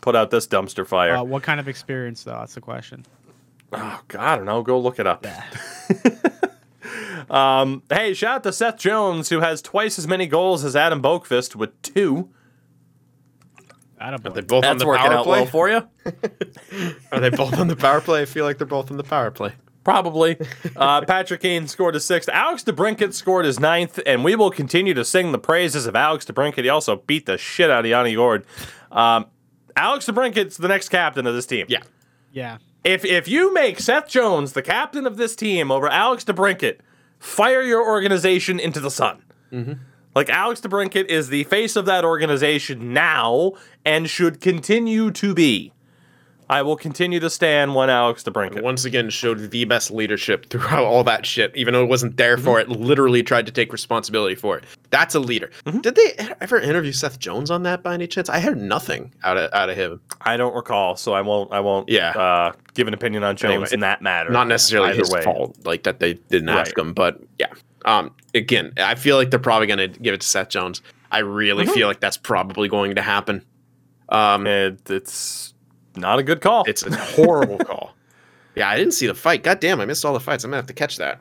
put 0.00 0.16
out 0.16 0.30
this 0.30 0.46
dumpster 0.48 0.86
fire. 0.86 1.16
Uh, 1.16 1.22
what 1.22 1.42
kind 1.44 1.60
of 1.60 1.68
experience 1.68 2.24
though? 2.24 2.32
That's 2.32 2.54
the 2.54 2.60
question. 2.60 3.06
Oh 3.72 4.00
God, 4.08 4.20
I 4.20 4.36
don't 4.36 4.44
know. 4.44 4.62
Go 4.62 4.80
look 4.80 4.98
it 4.98 5.06
up. 5.06 5.24
um, 7.30 7.82
hey, 7.88 8.12
shout 8.12 8.36
out 8.36 8.42
to 8.42 8.52
Seth 8.52 8.78
Jones, 8.78 9.28
who 9.28 9.40
has 9.40 9.62
twice 9.62 9.98
as 9.98 10.06
many 10.06 10.26
goals 10.26 10.64
as 10.64 10.74
Adam 10.76 11.00
Boqvist 11.00 11.54
with 11.54 11.80
two. 11.82 12.30
Are 14.00 14.18
they 14.18 14.28
Attaboy. 14.28 14.46
both 14.48 14.52
on 14.52 14.60
That's 14.62 14.82
the 14.82 14.86
working 14.88 15.06
power 15.06 15.14
out 15.18 15.24
play? 15.24 15.40
well 15.42 15.46
for 15.46 15.68
you. 15.70 15.88
Are 17.12 17.20
they 17.20 17.30
both 17.30 17.56
on 17.56 17.68
the 17.68 17.76
power 17.76 18.00
play? 18.00 18.22
I 18.22 18.24
feel 18.24 18.44
like 18.44 18.58
they're 18.58 18.66
both 18.66 18.90
on 18.90 18.96
the 18.96 19.04
power 19.04 19.30
play. 19.30 19.52
Probably. 19.84 20.36
Uh, 20.76 21.00
Patrick 21.06 21.40
Kane 21.40 21.66
scored 21.66 21.94
his 21.94 22.04
sixth. 22.04 22.28
Alex 22.28 22.62
DeBrincat 22.64 23.12
scored 23.12 23.44
his 23.44 23.58
ninth, 23.58 23.98
and 24.06 24.24
we 24.24 24.36
will 24.36 24.50
continue 24.50 24.94
to 24.94 25.04
sing 25.04 25.32
the 25.32 25.38
praises 25.38 25.86
of 25.86 25.96
Alex 25.96 26.24
DeBrincat. 26.24 26.62
He 26.62 26.68
also 26.68 26.96
beat 26.96 27.26
the 27.26 27.38
shit 27.38 27.70
out 27.70 27.80
of 27.80 27.86
Yanni 27.86 28.14
Gourde. 28.14 28.44
Um, 28.90 29.26
Alex 29.76 30.06
DeBrincat's 30.06 30.56
the 30.56 30.68
next 30.68 30.88
captain 30.88 31.26
of 31.26 31.34
this 31.34 31.46
team. 31.46 31.66
Yeah. 31.68 31.82
Yeah. 32.32 32.58
If 32.84 33.04
if 33.04 33.28
you 33.28 33.52
make 33.54 33.78
Seth 33.78 34.08
Jones 34.08 34.52
the 34.52 34.62
captain 34.62 35.06
of 35.06 35.16
this 35.16 35.36
team 35.36 35.70
over 35.70 35.88
Alex 35.88 36.24
DeBrincat, 36.24 36.78
fire 37.18 37.62
your 37.62 37.84
organization 37.86 38.58
into 38.58 38.80
the 38.80 38.90
sun. 38.90 39.22
Like 40.14 40.28
Alex 40.30 40.60
DeBrincat 40.60 41.06
is 41.06 41.28
the 41.28 41.44
face 41.44 41.76
of 41.76 41.86
that 41.86 42.04
organization 42.04 42.92
now 42.92 43.52
and 43.84 44.08
should 44.08 44.40
continue 44.40 45.10
to 45.12 45.34
be. 45.34 45.72
I 46.52 46.60
will 46.62 46.76
continue 46.76 47.18
to 47.20 47.30
stand 47.30 47.74
one 47.74 47.88
Alex 47.88 48.22
DeBrincat. 48.24 48.62
Once 48.62 48.84
again, 48.84 49.08
showed 49.08 49.50
the 49.50 49.64
best 49.64 49.90
leadership 49.90 50.50
throughout 50.50 50.84
all 50.84 51.02
that 51.04 51.24
shit. 51.24 51.54
Even 51.56 51.72
though 51.72 51.82
it 51.82 51.88
wasn't 51.88 52.16
there 52.18 52.36
for 52.36 52.60
it, 52.60 52.68
literally 52.68 53.22
tried 53.22 53.46
to 53.46 53.52
take 53.52 53.72
responsibility 53.72 54.34
for 54.34 54.58
it. 54.58 54.64
That's 54.90 55.14
a 55.14 55.20
leader. 55.20 55.50
Did 55.80 55.94
they 55.94 56.12
ever 56.42 56.58
interview 56.58 56.92
Seth 56.92 57.18
Jones 57.18 57.50
on 57.50 57.62
that 57.62 57.82
by 57.82 57.94
any 57.94 58.06
chance? 58.06 58.28
I 58.28 58.38
heard 58.40 58.60
nothing 58.60 59.12
out 59.24 59.38
of 59.38 59.50
out 59.54 59.70
of 59.70 59.76
him. 59.76 60.00
I 60.20 60.36
don't 60.36 60.54
recall, 60.54 60.94
so 60.96 61.14
I 61.14 61.22
won't. 61.22 61.50
I 61.52 61.60
won't. 61.60 61.88
Yeah. 61.88 62.10
Uh, 62.10 62.52
give 62.74 62.86
an 62.86 62.92
opinion 62.94 63.24
on 63.24 63.36
Jones 63.36 63.52
Anyway, 63.52 63.68
in 63.72 63.80
that 63.80 64.02
matter. 64.02 64.28
Not 64.30 64.46
necessarily 64.46 64.90
Either 64.90 64.98
his 64.98 65.10
way. 65.10 65.22
fault, 65.22 65.56
like 65.64 65.84
that 65.84 66.00
they 66.00 66.14
didn't 66.14 66.50
ask 66.50 66.76
him, 66.76 66.92
but 66.92 67.18
yeah. 67.38 67.46
Um, 67.86 68.14
again, 68.34 68.72
I 68.76 68.94
feel 68.94 69.16
like 69.16 69.30
they're 69.30 69.40
probably 69.40 69.66
gonna 69.68 69.88
give 69.88 70.12
it 70.14 70.20
to 70.20 70.26
Seth 70.26 70.50
Jones. 70.50 70.82
I 71.10 71.20
really 71.20 71.64
Mm-hmm. 71.64 71.72
feel 71.74 71.88
like 71.88 72.00
that's 72.00 72.16
probably 72.18 72.68
going 72.68 72.94
to 72.96 73.02
happen. 73.02 73.44
Um, 74.10 74.46
It, 74.46 74.90
it's 74.90 75.51
not 75.96 76.18
a 76.18 76.22
good 76.22 76.40
call. 76.40 76.64
it's 76.66 76.82
a 76.84 76.96
horrible 76.96 77.58
call. 77.64 77.94
Yeah, 78.54 78.68
I 78.68 78.76
didn't 78.76 78.92
see 78.92 79.06
the 79.06 79.14
fight. 79.14 79.42
God 79.42 79.60
damn, 79.60 79.80
I 79.80 79.84
missed 79.86 80.04
all 80.04 80.12
the 80.12 80.20
fights. 80.20 80.44
I'm 80.44 80.50
gonna 80.50 80.58
have 80.58 80.66
to 80.66 80.74
catch 80.74 80.98
that. 80.98 81.20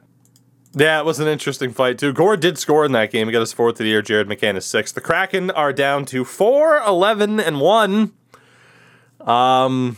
Yeah, 0.74 1.00
it 1.00 1.06
was 1.06 1.20
an 1.20 1.28
interesting 1.28 1.72
fight 1.74 1.98
too. 1.98 2.14
Gourde 2.14 2.40
did 2.40 2.58
score 2.58 2.86
in 2.86 2.92
that 2.94 3.12
game. 3.12 3.28
He 3.28 3.34
got 3.34 3.42
his 3.42 3.52
fourth 3.54 3.74
of 3.76 3.80
the 3.80 3.88
year. 3.88 4.02
Jared 4.02 4.28
McCann 4.28 4.56
is 4.56 4.66
sixth. 4.66 4.96
The 4.96 5.02
Kraken 5.02 5.52
are 5.52 5.74
down 5.74 6.06
to 6.06 6.24
4, 6.24 6.78
11, 6.78 7.40
and 7.42 7.60
one. 7.60 8.14
Um, 9.20 9.98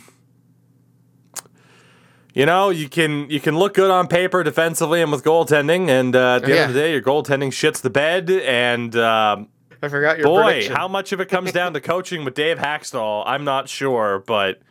you 2.33 2.47
know, 2.47 2.71
you 2.71 2.89
can 2.89 3.29
you 3.29 3.39
can 3.39 3.55
look 3.57 3.75
good 3.75 3.91
on 3.91 4.07
paper 4.07 4.43
defensively 4.43 5.01
and 5.01 5.11
with 5.11 5.23
goaltending, 5.23 5.89
and 5.89 6.15
uh, 6.15 6.37
at 6.37 6.45
the 6.45 6.51
end 6.59 6.69
of 6.69 6.73
the 6.73 6.79
day, 6.79 6.91
your 6.91 7.01
goaltending 7.01 7.49
shits 7.49 7.79
the 7.81 7.91
bed. 7.91 8.29
And 8.31 8.95
um, 8.95 9.49
I 9.84 9.89
forgot 9.89 10.18
your 10.18 10.27
boy, 10.27 10.43
prediction. 10.43 10.76
how 10.76 10.88
much 10.88 11.11
of 11.11 11.19
it 11.19 11.30
comes 11.30 11.51
down 11.51 11.73
to 11.73 11.81
coaching 11.93 12.23
with 12.26 12.34
Dave 12.35 12.57
Hakstol, 12.57 13.23
I'm 13.26 13.43
not 13.43 13.69
sure. 13.69 14.19
But 14.26 14.61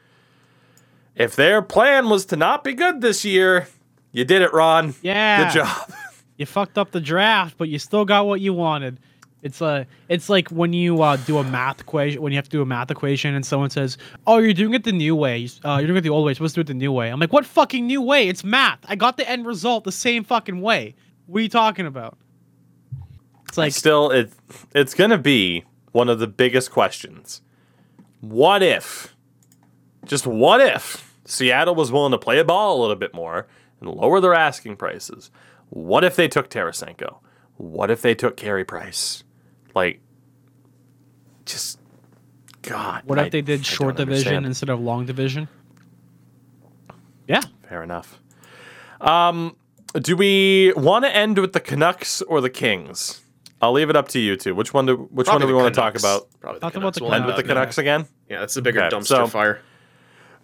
if 1.16 1.36
their 1.36 1.62
plan 1.62 2.08
was 2.08 2.26
to 2.26 2.36
not 2.36 2.64
be 2.64 2.74
good 2.74 3.00
this 3.00 3.24
year, 3.24 3.68
you 4.12 4.24
did 4.24 4.42
it, 4.42 4.52
Ron. 4.52 4.94
Yeah. 5.02 5.44
Good 5.44 5.54
job. 5.60 5.92
You 6.38 6.46
fucked 6.46 6.76
up 6.76 6.90
the 6.90 7.00
draft, 7.00 7.56
but 7.56 7.68
you 7.68 7.78
still 7.78 8.04
got 8.04 8.26
what 8.26 8.40
you 8.40 8.52
wanted. 8.52 8.98
It's 9.42 9.60
a, 9.60 9.86
it's 10.08 10.28
like 10.28 10.48
when 10.48 10.72
you 10.72 11.00
uh, 11.02 11.16
do 11.16 11.38
a 11.38 11.44
math 11.44 11.80
equation, 11.82 12.20
when 12.22 12.32
you 12.32 12.36
have 12.38 12.46
to 12.46 12.50
do 12.50 12.62
a 12.62 12.66
math 12.66 12.90
equation, 12.90 13.34
and 13.34 13.44
someone 13.44 13.70
says, 13.70 13.98
"Oh, 14.26 14.38
you're 14.38 14.54
doing 14.54 14.74
it 14.74 14.82
the 14.82 14.92
new 14.92 15.14
way. 15.14 15.46
Uh, 15.64 15.76
you're 15.78 15.88
doing 15.88 15.98
it 15.98 16.00
the 16.00 16.08
old 16.08 16.24
way. 16.24 16.30
You're 16.30 16.36
supposed 16.36 16.54
to 16.56 16.64
do 16.64 16.70
it 16.70 16.72
the 16.72 16.78
new 16.78 16.90
way." 16.90 17.10
I'm 17.10 17.20
like, 17.20 17.32
"What 17.32 17.44
fucking 17.44 17.86
new 17.86 18.00
way? 18.00 18.28
It's 18.28 18.42
math. 18.42 18.78
I 18.88 18.96
got 18.96 19.18
the 19.18 19.28
end 19.28 19.46
result 19.46 19.84
the 19.84 19.92
same 19.92 20.24
fucking 20.24 20.60
way. 20.62 20.94
What 21.26 21.40
are 21.40 21.42
you 21.42 21.48
talking 21.48 21.86
about?" 21.86 22.16
It's 23.52 23.58
like, 23.58 23.72
Still, 23.74 24.10
it 24.10 24.32
it's 24.74 24.94
gonna 24.94 25.18
be 25.18 25.64
one 25.90 26.08
of 26.08 26.18
the 26.18 26.26
biggest 26.26 26.70
questions. 26.70 27.42
What 28.22 28.62
if, 28.62 29.14
just 30.06 30.26
what 30.26 30.62
if, 30.62 31.14
Seattle 31.26 31.74
was 31.74 31.92
willing 31.92 32.12
to 32.12 32.18
play 32.18 32.38
a 32.38 32.44
ball 32.46 32.78
a 32.78 32.80
little 32.80 32.96
bit 32.96 33.12
more 33.12 33.46
and 33.78 33.90
lower 33.90 34.20
their 34.22 34.32
asking 34.32 34.76
prices? 34.76 35.30
What 35.68 36.02
if 36.02 36.16
they 36.16 36.28
took 36.28 36.48
Tarasenko? 36.48 37.18
What 37.58 37.90
if 37.90 38.00
they 38.00 38.14
took 38.14 38.38
Carey 38.38 38.64
Price? 38.64 39.22
Like, 39.74 40.00
just 41.44 41.78
God. 42.62 43.02
what 43.04 43.18
I- 43.18 43.24
if 43.26 43.32
they 43.32 43.42
did 43.42 43.66
short 43.66 43.96
division 43.96 44.28
understand. 44.28 44.46
instead 44.46 44.70
of 44.70 44.80
long 44.80 45.04
division? 45.04 45.46
Yeah. 47.28 47.42
Fair 47.68 47.82
enough. 47.82 48.18
Um, 48.98 49.56
do 50.00 50.16
we 50.16 50.72
want 50.74 51.04
to 51.04 51.14
end 51.14 51.36
with 51.38 51.52
the 51.52 51.60
Canucks 51.60 52.22
or 52.22 52.40
the 52.40 52.48
Kings? 52.48 53.21
I'll 53.62 53.72
leave 53.72 53.88
it 53.90 53.96
up 53.96 54.08
to 54.08 54.18
you 54.18 54.36
two. 54.36 54.54
Which 54.54 54.74
one 54.74 54.86
do 54.86 54.96
which 55.12 55.28
one 55.28 55.40
do 55.40 55.46
we 55.46 55.52
Probably 55.52 55.62
want 55.62 55.74
to 55.74 55.80
talk 55.80 55.94
Canucks. 55.94 56.02
about? 56.04 56.40
Probably 56.40 56.58
the 56.58 56.60
Talk 56.66 56.72
about 56.74 56.80
Canucks. 56.80 56.98
the 56.98 57.04
We'll 57.04 57.14
End 57.14 57.22
end 57.22 57.26
with 57.28 57.36
the 57.36 57.42
up. 57.42 57.48
Canucks 57.56 57.78
again. 57.78 58.06
Yeah, 58.28 58.40
that's 58.40 58.54
the 58.54 58.62
bigger 58.62 58.82
Okay, 58.82 58.94
dumpster 58.96 59.06
so- 59.06 59.26
fire. 59.28 59.60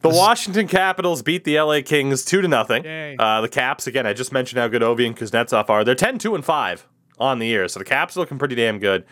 The 0.00 0.10
Washington 0.10 0.68
Capitals 0.68 1.22
beat 1.22 1.42
the 1.42 1.58
LA 1.60 1.80
Kings 1.82 2.24
two 2.24 2.40
to 2.40 2.46
nothing. 2.46 2.84
Yay. 2.84 3.16
Uh, 3.18 3.40
the 3.40 3.48
Caps 3.48 3.88
again. 3.88 4.06
I 4.06 4.12
just 4.12 4.32
mentioned 4.32 4.60
how 4.60 4.68
good 4.68 4.80
Ovi 4.82 5.04
and 5.04 5.16
Kuznetsov 5.16 5.68
are. 5.68 5.82
They're 5.82 5.96
10, 5.96 6.18
2, 6.18 6.36
and 6.36 6.44
five 6.44 6.86
on 7.18 7.40
the 7.40 7.48
year, 7.48 7.66
so 7.66 7.80
the 7.80 7.84
Caps 7.84 8.16
are 8.16 8.20
looking 8.20 8.38
pretty 8.38 8.54
damn 8.54 8.78
good. 8.78 9.04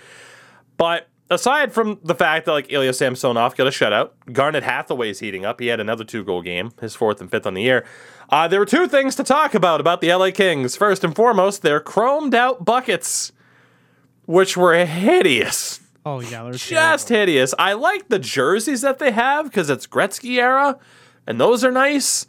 But 0.77 1.09
aside 1.29 1.73
from 1.73 1.99
the 2.05 2.15
fact 2.15 2.47
that 2.47 2.53
like 2.53 2.73
Ilya 2.73 2.93
Samsonov 2.93 3.57
got 3.57 3.67
a 3.67 3.71
shutout, 3.71 4.11
Garnet 4.33 4.63
Hathaway's 4.63 5.19
heating 5.19 5.45
up. 5.45 5.59
He 5.59 5.67
had 5.67 5.81
another 5.81 6.05
two 6.05 6.23
goal 6.23 6.41
game, 6.41 6.71
his 6.81 6.95
fourth 6.95 7.21
and 7.21 7.29
fifth 7.29 7.47
on 7.49 7.55
the 7.55 7.63
year. 7.63 7.85
Uh, 8.31 8.47
there 8.47 8.61
were 8.61 8.67
two 8.67 8.87
things 8.87 9.17
to 9.17 9.25
talk 9.25 9.55
about 9.57 9.81
about 9.81 10.01
the 10.01 10.15
LA 10.15 10.31
Kings. 10.31 10.77
First 10.77 11.03
and 11.03 11.17
foremost, 11.17 11.63
their 11.63 11.81
chromed 11.81 12.35
out 12.35 12.65
buckets, 12.65 13.33
which 14.27 14.57
were 14.57 14.75
hideous 14.85 15.81
Oh 16.07 16.21
yeah, 16.21 16.45
they're 16.45 16.53
just 16.53 17.09
hideous. 17.09 17.53
I 17.59 17.73
like 17.73 18.09
the 18.09 18.21
jerseys 18.21 18.83
that 18.83 19.01
they 19.01 19.11
have 19.11 19.47
because 19.47 19.69
it's 19.69 19.89
Gretzky 19.89 20.39
era, 20.39 20.79
and 21.27 21.41
those 21.41 21.65
are 21.65 21.73
nice. 21.73 22.29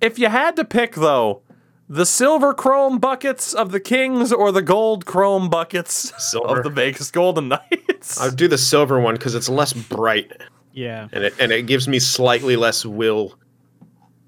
If 0.00 0.18
you 0.18 0.30
had 0.30 0.56
to 0.56 0.64
pick, 0.64 0.94
though, 0.94 1.42
the 1.90 2.06
silver 2.06 2.54
chrome 2.54 2.98
buckets 2.98 3.52
of 3.52 3.70
the 3.70 3.80
Kings 3.80 4.32
or 4.32 4.50
the 4.50 4.62
gold 4.62 5.04
chrome 5.04 5.50
buckets 5.50 6.10
Silver. 6.16 6.58
of 6.58 6.64
the 6.64 6.70
Vegas 6.70 7.10
Golden 7.10 7.48
Knights, 7.48 8.18
I'll 8.18 8.30
do 8.30 8.48
the 8.48 8.56
silver 8.56 8.98
one 8.98 9.14
because 9.14 9.34
it's 9.34 9.50
less 9.50 9.74
bright 9.74 10.32
yeah. 10.72 11.08
and 11.12 11.24
it 11.24 11.34
and 11.38 11.52
it 11.52 11.66
gives 11.66 11.88
me 11.88 11.98
slightly 11.98 12.56
less 12.56 12.86
will 12.86 13.34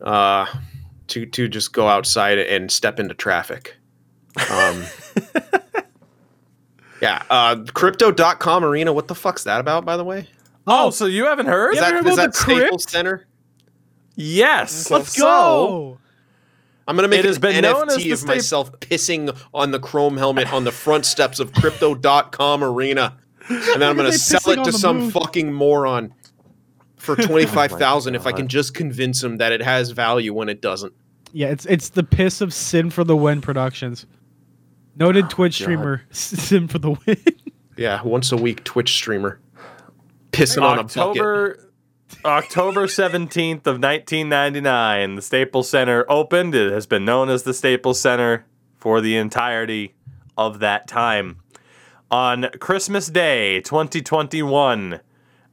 uh 0.03 0.47
to 1.07 1.24
to 1.24 1.49
just 1.49 1.73
go 1.73 1.89
outside 1.89 2.39
and 2.39 2.70
step 2.70 2.99
into 2.99 3.15
traffic. 3.15 3.77
Um 4.51 4.85
Yeah, 7.03 7.23
uh 7.29 7.57
crypto.com 7.74 8.65
arena, 8.65 8.93
what 8.93 9.09
the 9.09 9.15
fuck's 9.15 9.45
that 9.45 9.61
about 9.61 9.85
by 9.85 9.97
the 9.99 10.05
way? 10.05 10.29
oh, 10.66 10.91
so 10.91 11.07
you 11.07 11.24
haven't 11.27 11.47
heard? 11.47 11.73
Is 11.73 11.77
Yeah, 11.77 11.83
that, 11.91 11.93
heard 11.95 12.07
is 12.07 12.12
about 12.15 12.33
that 12.33 12.33
the 12.35 12.39
crypt? 12.45 12.61
Staples 12.62 12.91
Center? 12.91 13.27
yes. 14.15 14.91
Let's 14.91 15.16
So, 15.16 15.23
go. 15.24 15.99
I'm 16.87 16.97
gonna 16.97 17.09
make 17.09 17.20
It 17.20 17.24
an 17.27 17.29
has 17.31 17.39
been 17.39 17.65
as 17.65 17.74
NFT 17.74 18.12
of 18.12 18.19
staple- 18.19 18.35
myself 18.35 18.73
pissing 18.81 19.37
on 19.55 19.70
the 19.70 19.79
chrome 19.79 20.16
helmet 20.16 20.53
on 20.53 20.65
the 20.65 20.73
front 20.73 21.05
steps 21.07 21.39
of 21.41 21.53
Crypto.com 21.53 22.65
Arena, 22.65 23.16
and 23.49 23.62
then 23.81 23.83
I'm 23.85 23.97
gonna 23.97 24.12
sell 24.12 24.53
it 24.53 24.65
to 24.65 24.73
some 24.73 24.99
moon. 25.01 25.11
fucking 25.12 25.53
moron 25.53 26.12
for 26.97 27.15
twenty 27.27 27.47
five 27.47 27.70
thousand 27.73 28.15
if 28.16 28.27
I 28.27 28.33
can 28.33 28.49
just 28.49 28.74
convince 28.74 29.23
him 29.23 29.37
that 29.39 29.53
it 29.53 29.62
has 29.62 29.91
value 29.91 30.35
when 30.35 30.49
it 30.49 30.61
doesn't. 30.61 30.93
Yeah, 31.33 31.49
it's 31.49 31.66
it's 31.66 31.89
the 31.91 32.03
piss 32.03 32.41
of 32.41 32.53
Sin 32.53 32.91
for 32.91 33.05
the 33.05 33.16
Win 33.16 33.41
Productions. 33.41 34.07
Noted 34.97 35.27
oh, 35.27 35.28
Twitch 35.28 35.59
God. 35.59 35.64
streamer 35.64 36.02
Sin 36.10 36.69
for 36.69 36.78
the 36.78 36.90
Win. 36.90 37.16
Yeah, 37.77 38.02
once 38.02 38.32
a 38.32 38.36
week 38.36 38.64
Twitch 38.64 38.93
streamer 38.93 39.40
pissing 40.32 40.62
on 40.62 40.78
a 40.78 40.82
bucket. 40.85 40.98
October 40.98 41.73
October 42.24 42.86
17th 42.86 43.66
of 43.66 43.81
1999, 43.81 45.16
the 45.16 45.23
Staples 45.23 45.69
Center 45.69 46.05
opened. 46.09 46.55
It 46.55 46.70
has 46.73 46.86
been 46.86 47.05
known 47.05 47.28
as 47.28 47.43
the 47.43 47.55
Staples 47.55 48.01
Center 48.01 48.47
for 48.77 49.01
the 49.01 49.16
entirety 49.16 49.94
of 50.36 50.60
that 50.60 50.86
time. 50.86 51.39
On 52.10 52.48
Christmas 52.60 53.09
Day 53.09 53.60
2021, 53.62 55.01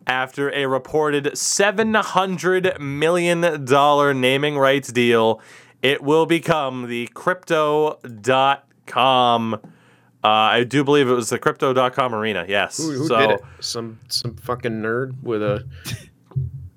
after 0.06 0.52
a 0.54 0.66
reported 0.68 1.26
$700 1.26 2.80
million 2.80 4.20
naming 4.22 4.58
rights 4.58 4.92
deal, 4.92 5.42
it 5.82 6.04
will 6.04 6.26
become 6.26 6.88
the 6.88 7.08
Crypto.com. 7.14 8.69
Uh, 8.98 10.28
I 10.28 10.64
do 10.66 10.84
believe 10.84 11.08
it 11.08 11.14
was 11.14 11.30
the 11.30 11.40
Crypto.com 11.40 12.14
arena. 12.14 12.46
Yes. 12.48 12.78
Who, 12.78 12.92
who 12.92 13.08
so, 13.08 13.18
did 13.20 13.30
it? 13.32 13.42
Some 13.62 14.00
some 14.10 14.36
fucking 14.36 14.82
nerd 14.82 15.22
with 15.24 15.42
a 15.42 15.66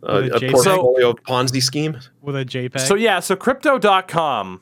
a, 0.05 0.14
With 0.22 0.32
a 0.32 0.36
a 0.36 0.40
JPEG. 0.40 0.52
portfolio 0.52 1.12
Ponzi 1.14 1.62
scheme. 1.62 1.98
with 2.20 2.36
a 2.36 2.44
JPEG. 2.44 2.80
So 2.80 2.94
yeah, 2.94 3.20
so 3.20 3.34
crypto.com 3.36 4.60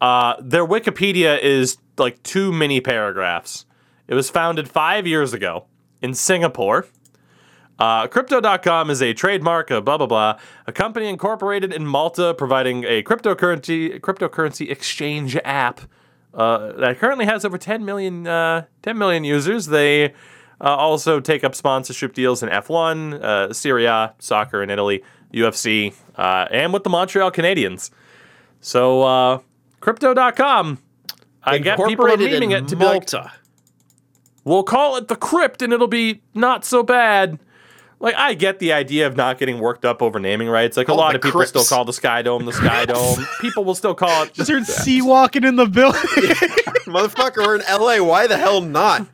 uh 0.00 0.34
their 0.40 0.64
Wikipedia 0.66 1.40
is 1.40 1.78
like 1.98 2.22
two 2.22 2.52
mini 2.52 2.80
paragraphs. 2.80 3.66
It 4.06 4.14
was 4.14 4.30
founded 4.30 4.68
5 4.68 5.06
years 5.06 5.32
ago 5.32 5.66
in 6.00 6.14
Singapore. 6.14 6.86
Uh, 7.78 8.06
crypto.com 8.08 8.90
is 8.90 9.00
a 9.02 9.14
trademark 9.14 9.70
of 9.70 9.84
blah 9.84 9.96
blah 9.98 10.06
blah, 10.06 10.38
a 10.66 10.72
company 10.72 11.08
incorporated 11.08 11.72
in 11.72 11.86
Malta 11.86 12.34
providing 12.34 12.84
a 12.84 13.02
cryptocurrency 13.02 13.98
cryptocurrency 14.00 14.70
exchange 14.70 15.36
app 15.44 15.80
uh, 16.34 16.72
that 16.72 16.98
currently 16.98 17.24
has 17.24 17.44
over 17.44 17.58
10 17.58 17.84
million 17.84 18.26
uh, 18.26 18.64
10 18.82 18.96
million 18.98 19.24
users. 19.24 19.66
They 19.66 20.14
uh, 20.60 20.76
also 20.76 21.20
take 21.20 21.42
up 21.44 21.54
sponsorship 21.54 22.14
deals 22.14 22.42
in 22.42 22.48
F1, 22.48 23.22
uh, 23.22 23.52
Serie 23.52 23.88
soccer 24.18 24.62
in 24.62 24.70
Italy, 24.70 25.02
UFC, 25.32 25.94
uh, 26.16 26.46
and 26.50 26.72
with 26.72 26.84
the 26.84 26.90
Montreal 26.90 27.30
Canadiens. 27.30 27.90
So, 28.60 29.02
uh, 29.02 29.38
crypto.com. 29.80 30.78
I 31.42 31.58
get 31.58 31.78
people 31.78 32.04
memeing 32.04 32.42
in 32.42 32.52
it 32.52 32.68
to 32.68 32.76
be 32.76 32.84
like, 32.84 33.12
Malta. 33.12 33.32
we'll 34.44 34.62
call 34.62 34.96
it 34.96 35.08
the 35.08 35.16
crypt 35.16 35.62
and 35.62 35.72
it'll 35.72 35.88
be 35.88 36.20
not 36.34 36.66
so 36.66 36.82
bad. 36.82 37.38
Like, 38.02 38.14
I 38.16 38.32
get 38.34 38.58
the 38.60 38.72
idea 38.72 39.06
of 39.06 39.14
not 39.16 39.38
getting 39.38 39.58
worked 39.60 39.84
up 39.84 40.00
over 40.00 40.18
naming 40.18 40.48
rights. 40.48 40.76
Like, 40.78 40.88
a 40.88 40.92
Oh, 40.92 40.96
lot 40.96 41.14
of 41.14 41.20
people 41.20 41.44
still 41.44 41.64
call 41.64 41.84
the 41.84 41.92
Sky 41.92 42.22
Dome 42.22 42.46
the 42.46 42.52
Sky 42.52 42.84
Dome. 42.86 43.18
people 43.42 43.62
will 43.62 43.74
still 43.74 43.94
call 43.94 44.22
it. 44.24 44.32
just 44.32 44.50
heard 44.50 44.64
sea 44.66 45.02
walking 45.02 45.44
in 45.44 45.56
the 45.56 45.66
building. 45.66 46.00
Motherfucker, 46.86 47.46
we're 47.46 47.56
in 47.56 47.62
LA. 47.70 48.02
Why 48.04 48.26
the 48.26 48.36
hell 48.38 48.60
not? 48.62 49.06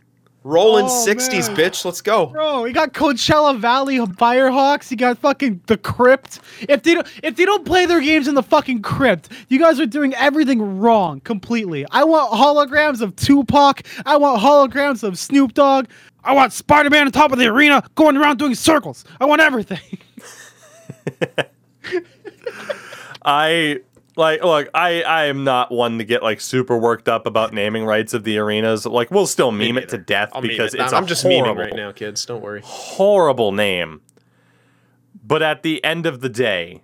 Rolling 0.46 0.84
Oh, 0.86 1.04
60s, 1.04 1.48
man. 1.48 1.56
bitch. 1.56 1.84
Let's 1.84 2.00
go. 2.00 2.26
Bro, 2.26 2.66
you 2.66 2.72
got 2.72 2.92
Coachella 2.92 3.58
Valley 3.58 3.96
Firehawks. 3.98 4.92
You 4.92 4.96
got 4.96 5.18
fucking 5.18 5.60
the 5.66 5.76
Crypt. 5.76 6.38
If 6.68 6.84
they 6.84 6.94
don't, 6.94 7.06
if 7.24 7.34
they 7.34 7.44
don't 7.44 7.64
play 7.64 7.84
their 7.84 8.00
games 8.00 8.28
in 8.28 8.36
the 8.36 8.44
fucking 8.44 8.82
Crypt, 8.82 9.28
you 9.48 9.58
guys 9.58 9.80
are 9.80 9.86
doing 9.86 10.14
everything 10.14 10.78
wrong 10.78 11.18
completely. 11.20 11.84
I 11.90 12.04
want 12.04 12.32
holograms 12.32 13.00
of 13.00 13.16
Tupac. 13.16 13.82
I 14.06 14.16
want 14.18 14.40
holograms 14.40 15.02
of 15.02 15.18
Snoop 15.18 15.52
Dogg. 15.54 15.86
I 16.22 16.32
want 16.32 16.52
Spider 16.52 16.90
Man 16.90 17.06
on 17.06 17.12
top 17.12 17.32
of 17.32 17.38
the 17.40 17.46
arena 17.46 17.82
going 17.96 18.16
around 18.16 18.38
doing 18.38 18.54
circles. 18.54 19.04
I 19.20 19.24
want 19.24 19.40
everything. 19.40 19.80
I 23.24 23.80
like 24.16 24.42
look, 24.42 24.68
I 24.74 25.02
I 25.02 25.24
am 25.26 25.44
not 25.44 25.70
one 25.70 25.98
to 25.98 26.04
get 26.04 26.22
like 26.22 26.40
super 26.40 26.76
worked 26.76 27.08
up 27.08 27.26
about 27.26 27.52
naming 27.52 27.84
rights 27.84 28.14
of 28.14 28.24
the 28.24 28.38
arenas. 28.38 28.86
Like 28.86 29.10
we'll 29.10 29.26
still 29.26 29.52
meme 29.52 29.78
it 29.78 29.88
to 29.90 29.98
death 29.98 30.30
I'll 30.32 30.42
because 30.42 30.74
it. 30.74 30.80
it's 30.80 30.92
I'm 30.92 31.04
a 31.04 31.06
just 31.06 31.22
horrible, 31.22 31.54
memeing 31.54 31.58
right 31.66 31.76
now, 31.76 31.92
kids. 31.92 32.24
Don't 32.26 32.42
worry. 32.42 32.62
horrible 32.64 33.52
name. 33.52 34.00
But 35.24 35.42
at 35.42 35.62
the 35.62 35.82
end 35.84 36.06
of 36.06 36.20
the 36.20 36.28
day, 36.28 36.82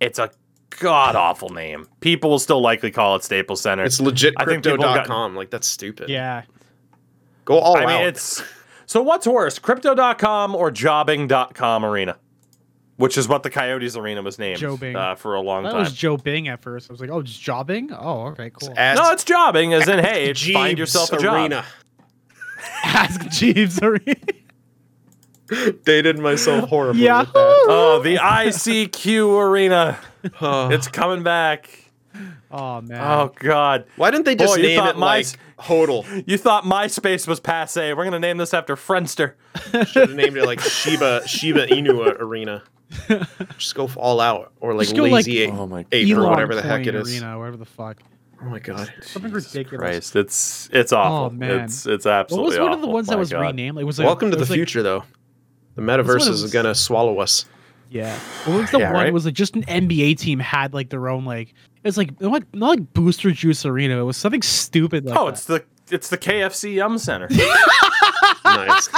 it's 0.00 0.18
a 0.18 0.30
god 0.70 1.16
awful 1.16 1.50
name. 1.50 1.86
People 2.00 2.30
will 2.30 2.38
still 2.38 2.60
likely 2.60 2.90
call 2.90 3.16
it 3.16 3.24
Staples 3.24 3.60
Center. 3.60 3.84
It's 3.84 4.00
legit 4.00 4.34
I 4.36 4.44
think 4.44 4.64
people 4.64 4.78
have 4.84 4.94
gotten- 4.94 4.94
crypto.com. 5.04 5.36
Like, 5.36 5.50
that's 5.50 5.66
stupid. 5.68 6.08
Yeah. 6.08 6.42
Go 7.44 7.58
all 7.58 7.76
I 7.76 7.80
mean, 7.80 7.90
out. 7.90 8.06
it's 8.06 8.42
so 8.86 9.02
what's 9.02 9.26
worse, 9.26 9.58
crypto.com 9.58 10.54
or 10.54 10.70
jobbing.com 10.70 11.84
arena? 11.84 12.16
Which 12.98 13.16
is 13.16 13.26
what 13.28 13.42
the 13.44 13.48
Coyotes 13.50 13.96
arena 13.96 14.20
was 14.22 14.38
named 14.38 14.58
Joe 14.58 14.76
Bing. 14.76 14.94
uh, 14.96 15.14
for 15.14 15.34
a 15.34 15.40
long 15.40 15.62
That 15.62 15.70
time. 15.70 15.80
was 15.80 15.92
Joe 15.92 16.16
Bing 16.16 16.48
at 16.48 16.60
first. 16.60 16.90
I 16.90 16.92
was 16.92 17.00
like, 17.00 17.10
oh, 17.10 17.22
just 17.22 17.40
jobbing? 17.40 17.90
Oh, 17.92 18.26
okay, 18.32 18.50
cool. 18.50 18.74
Ask 18.76 19.00
no, 19.00 19.10
it's 19.12 19.24
jobbing, 19.24 19.72
as 19.72 19.88
in, 19.88 20.00
hey, 20.00 20.32
Jeeves 20.32 20.52
find 20.52 20.76
yourself 20.78 21.12
a 21.12 21.18
job. 21.18 21.34
Arena. 21.36 21.64
Ask 22.84 23.26
Jeeves 23.30 23.80
Arena. 23.80 24.16
Dated 25.84 26.18
myself 26.18 26.68
horribly. 26.68 27.02
Yeah. 27.04 27.20
with 27.20 27.32
that. 27.32 27.64
Oh, 27.68 28.00
the 28.02 28.16
ICQ 28.16 29.40
arena. 29.48 29.98
Oh. 30.40 30.68
It's 30.72 30.88
coming 30.88 31.22
back. 31.22 31.70
Oh 32.50 32.80
man. 32.80 33.00
Oh 33.00 33.30
God! 33.38 33.84
Why 33.96 34.10
didn't 34.10 34.24
they 34.24 34.34
just 34.34 34.56
Boy, 34.56 34.60
you 34.62 34.68
name 34.68 34.78
thought 34.80 34.88
it 34.96 34.98
my- 34.98 35.18
like 35.18 35.26
Hodel? 35.60 36.24
You 36.26 36.36
thought 36.36 36.64
MySpace 36.64 37.28
was 37.28 37.38
passe. 37.40 37.94
We're 37.94 38.04
gonna 38.04 38.18
name 38.18 38.38
this 38.38 38.52
after 38.52 38.74
Friendster. 38.74 39.34
Should 39.86 40.08
have 40.08 40.14
named 40.14 40.36
it 40.36 40.44
like 40.44 40.58
Shiba 40.60 41.28
Shiba 41.28 41.66
Inu 41.68 42.18
Arena. 42.18 42.62
Just 43.58 43.74
go 43.74 43.88
all 43.96 44.20
out 44.20 44.52
or 44.60 44.72
like 44.74 44.84
Just 44.86 44.96
go, 44.96 45.02
like, 45.02 45.12
lazy 45.26 45.46
Oh 45.46 45.66
my 45.66 45.84
ape 45.92 46.16
or 46.16 46.28
whatever 46.28 46.54
the 46.54 46.62
heck 46.62 46.86
it 46.86 46.94
is. 46.94 47.10
Arena, 47.12 47.38
whatever 47.38 47.56
the 47.56 47.64
fuck. 47.66 48.02
Oh 48.40 48.46
my 48.46 48.58
god. 48.60 48.92
Something 49.02 49.32
ridiculous. 49.32 49.78
Christ, 49.80 50.16
it's 50.16 50.68
it's 50.72 50.92
oh, 50.92 50.98
awful. 50.98 51.26
Oh, 51.26 51.30
man. 51.30 51.60
It's 51.60 51.86
it's 51.86 52.04
What 52.04 52.14
absolutely 52.14 52.50
was 52.50 52.58
one 52.60 52.72
of 52.72 52.80
the 52.80 52.86
awful. 52.86 52.92
ones 52.94 53.06
that 53.08 53.18
was 53.18 53.30
God. 53.30 53.40
renamed? 53.40 53.76
Like, 53.76 53.84
was 53.84 53.98
like, 53.98 54.06
Welcome 54.06 54.30
to 54.30 54.36
it 54.36 54.40
the 54.40 54.44
like- 54.46 54.54
future, 54.56 54.82
though. 54.82 55.04
The 55.74 55.82
metaverse 55.82 56.28
is 56.28 56.50
gonna 56.52 56.74
swallow 56.74 57.20
us. 57.20 57.44
Yeah. 57.90 58.18
What 58.44 58.60
was 58.60 58.70
the 58.70 58.78
Yeah, 58.80 58.86
one? 58.92 59.00
right? 59.00 59.06
It 59.08 59.12
was 59.14 59.24
like 59.24 59.34
just 59.34 59.54
an 59.56 59.62
NBA 59.64 60.18
team 60.18 60.38
had 60.40 60.74
like 60.74 60.90
their 60.90 61.08
own 61.08 61.24
like 61.24 61.54
it's 61.84 61.96
like 61.96 62.20
not 62.20 62.32
like, 62.32 62.54
not 62.54 62.68
like 62.70 62.92
Booster 62.94 63.30
Juice 63.30 63.64
Arena. 63.64 63.98
It 63.98 64.02
was 64.02 64.16
something 64.16 64.42
stupid 64.42 65.04
like 65.06 65.16
Oh, 65.18 65.26
that. 65.26 65.32
it's 65.34 65.44
the 65.44 65.64
it's 65.90 66.08
the 66.10 66.18
KFC 66.18 66.74
Yum 66.74 66.98
Center. 66.98 67.28
nice. 68.44 68.88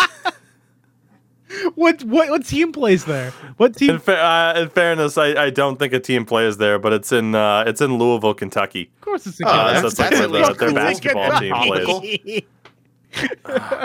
What 1.75 2.03
what 2.05 2.31
what 2.31 2.47
team 2.47 2.73
plays 2.73 3.05
there? 3.05 3.31
What 3.57 3.71
in, 3.81 3.89
team? 3.89 3.99
fa- 3.99 4.23
uh, 4.23 4.55
in 4.61 4.69
fairness, 4.71 5.19
I, 5.19 5.35
I 5.47 5.51
don't 5.51 5.79
think 5.79 5.93
a 5.93 6.01
team 6.01 6.25
plays 6.25 6.57
there, 6.59 6.79
but 6.79 6.93
it's 6.93 7.13
in 7.13 7.35
uh, 7.35 7.65
it's 7.67 7.81
in 7.81 7.99
Louisville, 7.99 8.35
Kentucky. 8.35 8.91
Of 8.97 9.01
course, 9.01 9.27
it's 9.27 9.41
a 9.41 9.47
Oh, 9.47 9.49
Uh, 9.51 9.73
that's- 9.73 9.81
so 9.83 9.87
it's 9.89 9.99
like 9.99 10.11
that's 10.11 10.31
where 10.31 10.43
at 10.45 10.59
their 10.59 10.73
basketball 10.75 11.39
team 11.41 11.53
Topical. 11.55 12.01
plays. 12.01 12.43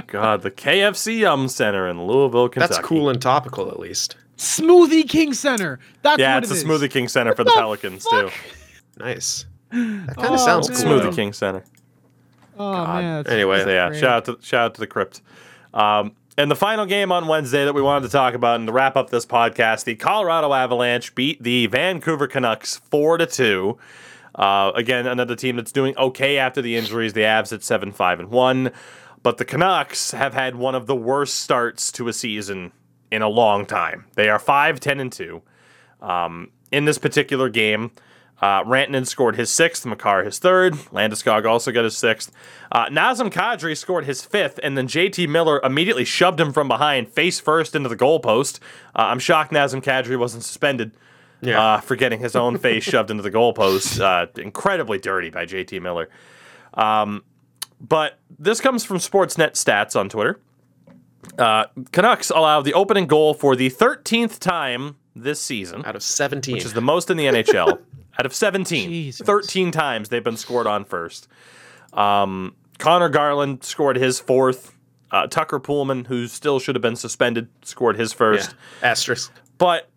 God, 0.07 0.41
the 0.43 0.51
KFC 0.51 1.19
Yum 1.19 1.47
Center 1.47 1.87
in 1.87 2.05
Louisville, 2.05 2.47
Kentucky. 2.49 2.73
That's 2.75 2.85
cool 2.85 3.09
and 3.09 3.21
topical, 3.21 3.69
at 3.69 3.79
least. 3.79 4.17
Smoothie 4.37 5.07
King 5.09 5.33
Center. 5.33 5.79
That's 6.03 6.19
Yeah, 6.19 6.35
what 6.35 6.43
it's 6.43 6.51
it 6.51 6.65
the 6.65 6.73
is. 6.73 6.81
Smoothie 6.81 6.91
King 6.91 7.07
Center 7.07 7.33
for 7.33 7.43
the 7.43 7.49
the 7.51 7.55
Pelicans 7.55 8.05
too. 8.05 8.29
Nice. 8.99 9.45
That 9.71 10.15
kind 10.15 10.29
Oh, 10.29 10.33
of 10.35 10.39
sounds 10.39 10.69
man. 10.69 10.77
cool. 10.81 10.99
Smoothie. 11.11 11.15
King 11.15 11.33
Center. 11.33 11.63
Oh 12.57 12.85
man. 12.85 13.23
that's 13.23 13.33
Anyway, 13.33 13.63
So 13.63 13.69
yeah, 13.69 13.89
great. 13.89 13.99
shout 13.99 14.11
out 14.11 14.25
to 14.25 14.45
shout 14.45 14.61
out 14.65 14.73
to 14.75 14.79
the 14.81 14.87
crypt. 14.87 15.21
Um, 15.73 16.13
and 16.37 16.51
the 16.51 16.55
final 16.55 16.85
game 16.85 17.11
on 17.11 17.27
Wednesday 17.27 17.65
that 17.65 17.73
we 17.73 17.81
wanted 17.81 18.07
to 18.07 18.11
talk 18.11 18.33
about 18.33 18.59
and 18.59 18.67
to 18.67 18.73
wrap 18.73 18.95
up 18.95 19.09
this 19.09 19.25
podcast, 19.25 19.85
the 19.85 19.95
Colorado 19.95 20.53
Avalanche 20.53 21.15
beat 21.15 21.41
the 21.41 21.67
Vancouver 21.67 22.27
Canucks 22.27 22.77
four 22.77 23.17
to 23.17 23.25
two. 23.25 23.77
Uh, 24.33 24.71
again, 24.75 25.07
another 25.07 25.35
team 25.35 25.55
that's 25.55 25.71
doing 25.71 25.97
okay 25.97 26.37
after 26.37 26.61
the 26.61 26.75
injuries. 26.75 27.13
The 27.13 27.21
Avs 27.21 27.53
at 27.53 27.63
seven 27.63 27.91
five 27.91 28.19
and 28.19 28.29
one, 28.29 28.71
but 29.23 29.37
the 29.37 29.45
Canucks 29.45 30.11
have 30.11 30.33
had 30.33 30.55
one 30.55 30.75
of 30.75 30.87
the 30.87 30.95
worst 30.95 31.35
starts 31.35 31.91
to 31.93 32.07
a 32.07 32.13
season 32.13 32.71
in 33.11 33.21
a 33.21 33.29
long 33.29 33.65
time. 33.65 34.05
They 34.15 34.29
are 34.29 34.39
5 34.39 34.79
10 34.79 34.99
and 34.99 35.11
two. 35.11 35.41
Um, 36.01 36.51
in 36.71 36.85
this 36.85 36.97
particular 36.97 37.49
game, 37.49 37.91
uh, 38.41 38.63
Rantanen 38.63 39.07
scored 39.07 39.35
his 39.37 39.49
sixth, 39.49 39.85
Makar 39.85 40.23
his 40.23 40.39
third, 40.39 40.73
Landeskog 40.91 41.45
also 41.45 41.71
got 41.71 41.83
his 41.85 41.97
sixth. 41.97 42.31
Uh, 42.71 42.87
Nazem 42.87 43.31
Kadri 43.31 43.75
scored 43.77 44.05
his 44.05 44.23
fifth, 44.23 44.59
and 44.61 44.77
then 44.77 44.87
JT 44.87 45.27
Miller 45.29 45.61
immediately 45.63 46.03
shoved 46.05 46.39
him 46.39 46.51
from 46.51 46.67
behind, 46.67 47.07
face 47.09 47.39
first 47.39 47.75
into 47.75 47.87
the 47.89 47.95
goalpost. 47.95 48.59
Uh, 48.95 49.03
I'm 49.03 49.19
shocked 49.19 49.51
Nazem 49.51 49.81
Kadri 49.81 50.17
wasn't 50.19 50.43
suspended 50.43 50.91
Yeah. 51.41 51.61
uh, 51.75 51.79
for 51.79 51.95
getting 51.95 52.19
his 52.19 52.35
own 52.35 52.57
face 52.57 52.83
shoved 52.83 53.09
into 53.09 53.23
the 53.23 53.31
goalpost. 53.31 53.99
Uh, 54.01 54.27
incredibly 54.41 54.99
dirty 54.99 55.29
by 55.29 55.45
JT 55.45 55.81
Miller. 55.81 56.09
Um, 56.73 57.23
but 57.79 58.19
this 58.37 58.59
comes 58.61 58.83
from 58.83 58.97
Sportsnet 58.97 59.51
Stats 59.51 59.97
on 59.99 60.09
Twitter. 60.09 60.39
Uh, 61.39 61.65
Canucks 61.91 62.29
allow 62.29 62.61
the 62.61 62.73
opening 62.73 63.07
goal 63.07 63.33
for 63.33 63.55
the 63.55 63.69
13th 63.69 64.39
time 64.39 64.97
this 65.15 65.41
season, 65.41 65.83
Out 65.85 65.95
of 65.95 66.03
17. 66.03 66.55
which 66.55 66.65
is 66.65 66.73
the 66.73 66.81
most 66.81 67.09
in 67.09 67.17
the 67.17 67.25
NHL. 67.25 67.79
Out 68.19 68.25
of 68.25 68.33
17, 68.33 68.89
Jesus. 68.89 69.25
13 69.25 69.71
times 69.71 70.09
they've 70.09 70.23
been 70.23 70.37
scored 70.37 70.67
on 70.67 70.85
first. 70.85 71.27
Um, 71.93 72.55
Conor 72.77 73.09
Garland 73.09 73.63
scored 73.63 73.97
his 73.97 74.19
fourth. 74.19 74.73
Uh, 75.11 75.27
Tucker 75.27 75.59
Poolman, 75.59 76.07
who 76.07 76.27
still 76.27 76.59
should 76.59 76.75
have 76.75 76.81
been 76.81 76.95
suspended, 76.95 77.47
scored 77.61 77.97
his 77.97 78.11
yeah. 78.11 78.17
first. 78.17 78.55
Asterisk. 78.81 79.31
But 79.57 79.89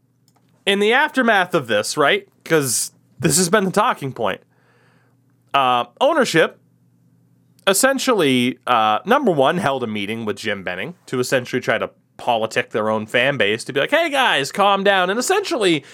in 0.67 0.81
the 0.81 0.93
aftermath 0.93 1.55
of 1.55 1.67
this, 1.67 1.97
right? 1.97 2.29
Because 2.43 2.93
this 3.19 3.37
has 3.39 3.49
been 3.49 3.65
the 3.65 3.71
talking 3.71 4.13
point. 4.13 4.43
Uh, 5.55 5.87
ownership 6.01 6.61
essentially, 7.69 8.59
uh, 8.67 8.99
number 9.05 9.31
one, 9.31 9.59
held 9.59 9.83
a 9.85 9.87
meeting 9.87 10.25
with 10.25 10.37
Jim 10.37 10.65
Benning 10.65 10.95
to 11.07 11.21
essentially 11.21 11.61
try 11.61 11.79
to 11.79 11.91
politic 12.19 12.71
their 12.71 12.91
own 12.91 13.07
fan 13.07 13.39
base 13.39 13.65
to 13.65 13.73
be 13.73 13.81
like, 13.81 13.91
hey 13.91 14.11
guys, 14.11 14.53
calm 14.53 14.85
down. 14.85 15.09
And 15.09 15.19
essentially, 15.19 15.85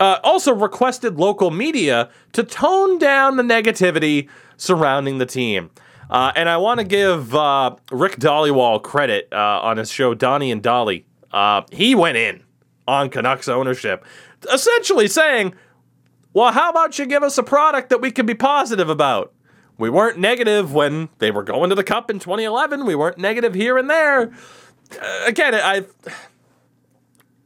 uh, 0.00 0.18
also 0.24 0.52
requested 0.52 1.16
local 1.18 1.52
media 1.52 2.10
to 2.32 2.42
tone 2.42 2.98
down 2.98 3.36
the 3.36 3.44
negativity 3.44 4.28
surrounding 4.56 5.18
the 5.18 5.26
team. 5.26 5.70
Uh, 6.10 6.32
and 6.34 6.48
I 6.48 6.56
want 6.56 6.80
to 6.80 6.84
give 6.84 7.34
uh, 7.34 7.76
Rick 7.90 8.16
Dhaliwal 8.16 8.82
credit 8.82 9.28
uh, 9.32 9.60
on 9.62 9.76
his 9.76 9.90
show, 9.90 10.14
Donnie 10.14 10.50
and 10.50 10.62
Dolly. 10.62 11.06
Uh, 11.30 11.62
he 11.72 11.94
went 11.94 12.16
in 12.16 12.42
on 12.86 13.08
Canucks 13.08 13.48
ownership, 13.48 14.04
essentially 14.52 15.08
saying, 15.08 15.54
well, 16.32 16.52
how 16.52 16.70
about 16.70 16.98
you 16.98 17.06
give 17.06 17.22
us 17.22 17.38
a 17.38 17.42
product 17.42 17.90
that 17.90 18.00
we 18.00 18.10
can 18.10 18.26
be 18.26 18.34
positive 18.34 18.88
about? 18.88 19.32
We 19.78 19.90
weren't 19.90 20.18
negative 20.18 20.72
when 20.72 21.08
they 21.18 21.30
were 21.30 21.42
going 21.42 21.70
to 21.70 21.74
the 21.74 21.82
Cup 21.82 22.10
in 22.10 22.18
2011. 22.18 22.84
We 22.84 22.94
weren't 22.94 23.18
negative 23.18 23.54
here 23.54 23.76
and 23.76 23.90
there. 23.90 24.32
Uh, 25.00 25.24
again, 25.26 25.54
I 25.54 25.84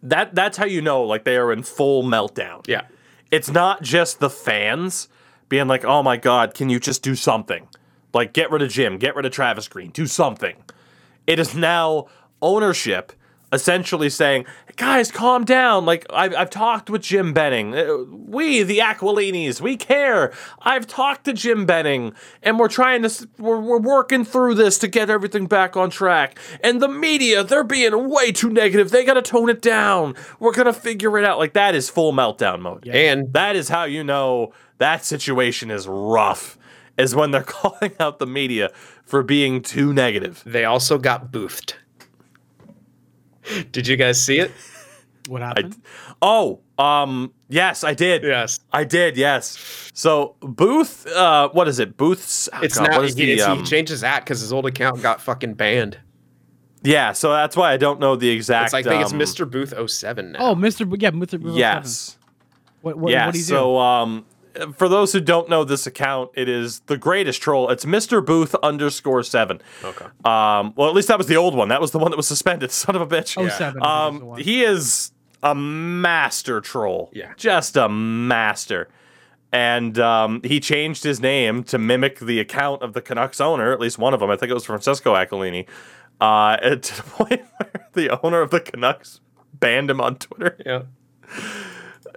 that 0.03 0.35
that's 0.35 0.57
how 0.57 0.67
you 0.67 0.81
know 0.81 1.03
like 1.03 1.25
they 1.25 1.37
are 1.37 1.53
in 1.53 1.63
full 1.63 2.03
meltdown. 2.03 2.67
Yeah. 2.67 2.83
It's 3.31 3.51
not 3.51 3.83
just 3.83 4.21
the 4.21 4.31
fans 4.31 5.09
being 5.49 5.69
like, 5.69 5.85
"Oh 5.85 6.03
my 6.03 6.17
god, 6.17 6.55
can 6.55 6.71
you 6.71 6.81
just 6.81 7.03
do 7.03 7.15
something?" 7.15 7.69
Like 8.15 8.33
get 8.33 8.51
rid 8.51 8.63
of 8.63 8.71
Jim, 8.71 8.99
get 8.99 9.15
rid 9.17 9.27
of 9.27 9.33
Travis 9.33 9.69
Green, 9.69 9.91
do 9.91 10.07
something. 10.07 10.57
It 11.27 11.39
is 11.39 11.55
now 11.55 12.07
ownership 12.41 13.13
essentially 13.53 14.11
saying, 14.11 14.45
guys, 14.77 15.11
calm 15.11 15.45
down. 15.45 15.87
Like, 15.87 16.07
I've, 16.11 16.35
I've 16.35 16.51
talked 16.51 16.91
with 16.91 17.03
Jim 17.03 17.33
Benning. 17.33 17.75
Uh, 17.75 18.05
We, 18.09 18.63
the 18.63 18.79
Aquilinis, 18.79 19.61
we 19.61 19.77
care. 19.77 20.33
I've 20.61 20.87
talked 20.87 21.25
to 21.25 21.33
Jim 21.33 21.65
Benning, 21.65 22.13
and 22.43 22.59
we're 22.59 22.69
trying 22.69 23.03
to, 23.03 23.29
we're, 23.39 23.59
we're 23.61 23.81
working 23.81 24.25
through 24.25 24.55
this 24.55 24.79
to 24.81 24.89
get 24.89 25.09
everything 25.11 25.47
back 25.47 25.77
on 25.77 25.91
track. 25.91 26.39
And 26.63 26.83
the 26.83 26.89
media, 26.89 27.43
they're 27.43 27.65
being 27.65 28.11
way 28.11 28.33
too 28.33 28.51
negative. 28.51 28.91
They 28.91 29.05
got 29.05 29.15
to 29.15 29.23
tone 29.23 29.49
it 29.49 29.63
down. 29.63 30.15
We're 30.39 30.53
going 30.53 30.67
to 30.67 30.73
figure 30.73 31.19
it 31.19 31.25
out. 31.25 31.39
Like, 31.39 31.55
that 31.55 31.75
is 31.75 31.89
full 31.89 32.13
meltdown 32.13 32.61
mode. 32.61 32.87
And 32.87 33.33
That 33.33 33.57
is 33.57 33.69
how 33.69 33.85
you 33.85 34.05
know 34.05 34.53
that 34.79 35.05
situation 35.05 35.71
is 35.71 35.89
rough, 35.89 36.59
is 36.97 37.15
when 37.15 37.31
they're 37.31 37.43
calling 37.47 37.93
out 37.99 38.19
the 38.19 38.27
media 38.27 38.71
for 39.05 39.23
being 39.23 39.63
too 39.63 39.95
negative. 39.95 40.43
they 40.45 40.65
also 40.67 40.99
got 40.99 41.33
boofed. 41.33 41.75
Did 43.73 43.87
you 43.87 43.97
guys 43.97 44.21
see 44.23 44.39
it? 44.39 44.51
What 45.29 45.43
I, 45.43 45.49
happened? 45.49 45.77
oh, 46.23 46.61
um, 46.79 47.33
yes, 47.49 47.85
I 47.85 47.93
did. 47.93 48.23
Yes. 48.23 48.61
I 48.73 48.85
did, 48.85 49.17
yes. 49.19 49.91
So 49.93 50.37
Booth, 50.41 51.07
uh, 51.07 51.51
what 51.51 51.69
is 51.69 51.79
it? 51.81 51.97
Booth's. 51.99 52.49
oh 52.53 52.61
It's 52.63 52.79
God, 52.79 52.89
now 52.91 52.97
what 52.97 53.05
is 53.05 53.15
he, 53.15 53.27
the, 53.27 53.33
it's- 53.33 53.47
um, 53.49 53.59
he 53.59 53.65
changed 53.65 53.91
his 53.91 54.03
act 54.03 54.25
because 54.25 54.41
his 54.41 54.53
old 54.53 54.65
account 54.65 55.03
got 55.03 55.21
fucking 55.21 55.53
banned. 55.55 55.99
yeah, 56.83 57.13
so 57.13 57.31
that's 57.33 57.57
why 57.57 57.73
I 57.73 57.77
don't 57.77 58.01
know 58.01 58.17
the 58.17 58.31
exact. 58.31 58.67
It's 58.69 58.75
I 58.75 58.83
think 58.83 59.05
um, 59.05 59.21
it's 59.21 59.33
Mr. 59.35 59.51
Booth 59.51 59.75
07 59.91 60.33
now. 60.33 60.39
oh, 60.41 60.55
Mr. 60.55 60.89
B- 60.89 60.97
Yeah, 61.01 61.11
Mr. 61.11 61.43
B- 61.43 61.51
Yes. 61.59 62.17
What, 62.81 62.97
what, 62.97 63.13
yeah. 63.13 63.27
what 63.27 63.33
do 63.33 63.39
you 63.39 63.45
so, 63.45 63.77
um, 63.79 64.25
for 64.77 64.89
those 64.89 65.13
who 65.13 65.21
don't 65.21 65.49
know 65.49 65.65
this 65.65 65.87
account, 65.87 66.31
it 66.35 66.49
is 66.49 66.81
the 66.81 66.97
greatest 66.97 67.41
troll. 67.43 67.71
It's 67.71 67.85
Mr. 67.85 68.25
Booth 68.25 68.55
underscore 68.63 69.23
seven. 69.23 69.61
Okay. 69.83 70.07
Um, 70.25 70.73
well, 70.77 70.89
at 70.89 70.95
least 70.95 71.09
that 71.09 71.19
was 71.19 71.27
the 71.27 71.37
old 71.37 71.55
one. 71.55 71.69
That 71.69 71.81
was 71.81 71.91
the 71.91 71.99
one 71.99 72.11
that 72.11 72.17
was 72.17 72.27
suspended. 72.29 72.71
Son 72.73 72.95
of 72.97 73.03
a 73.03 73.07
bitch. 73.07 73.37
do? 73.37 73.49
07. 73.49 73.83
I 73.83 74.11
think 74.11 74.21
is 74.21 74.21
the 74.21 74.33
Um, 74.33 74.37
he 74.39 74.63
is 74.63 75.13
a 75.43 75.55
master 75.55 76.61
troll. 76.61 77.11
Yeah. 77.13 77.33
Just 77.37 77.77
a 77.77 77.89
master. 77.89 78.89
And 79.51 79.99
um, 79.99 80.43
he 80.45 80.61
changed 80.61 81.05
his 81.05 81.21
name 81.21 81.65
to 81.65 81.79
mimic 81.79 82.19
the 82.19 82.39
account 82.39 82.83
of 82.83 82.93
the 82.93 83.01
Canucks 83.01 83.41
owner, 83.41 83.73
at 83.73 83.81
least 83.81 83.99
one 83.99 84.13
of 84.13 84.21
them. 84.21 84.31
I 84.31 84.37
think 84.37 84.51
it 84.51 84.55
was 84.55 84.65
Francesco 84.65 85.15
Aquilini. 85.15 85.67
Uh, 86.21 86.59
and 86.63 86.83
to 86.83 86.97
the 86.97 87.03
point 87.03 87.43
where 87.57 87.89
the 87.95 88.21
owner 88.25 88.43
of 88.43 88.51
the 88.51 88.61
Canucks 88.61 89.21
banned 89.55 89.91
him 89.91 90.01
on 90.01 90.17
Twitter. 90.17 90.57
Yeah. 90.67 90.83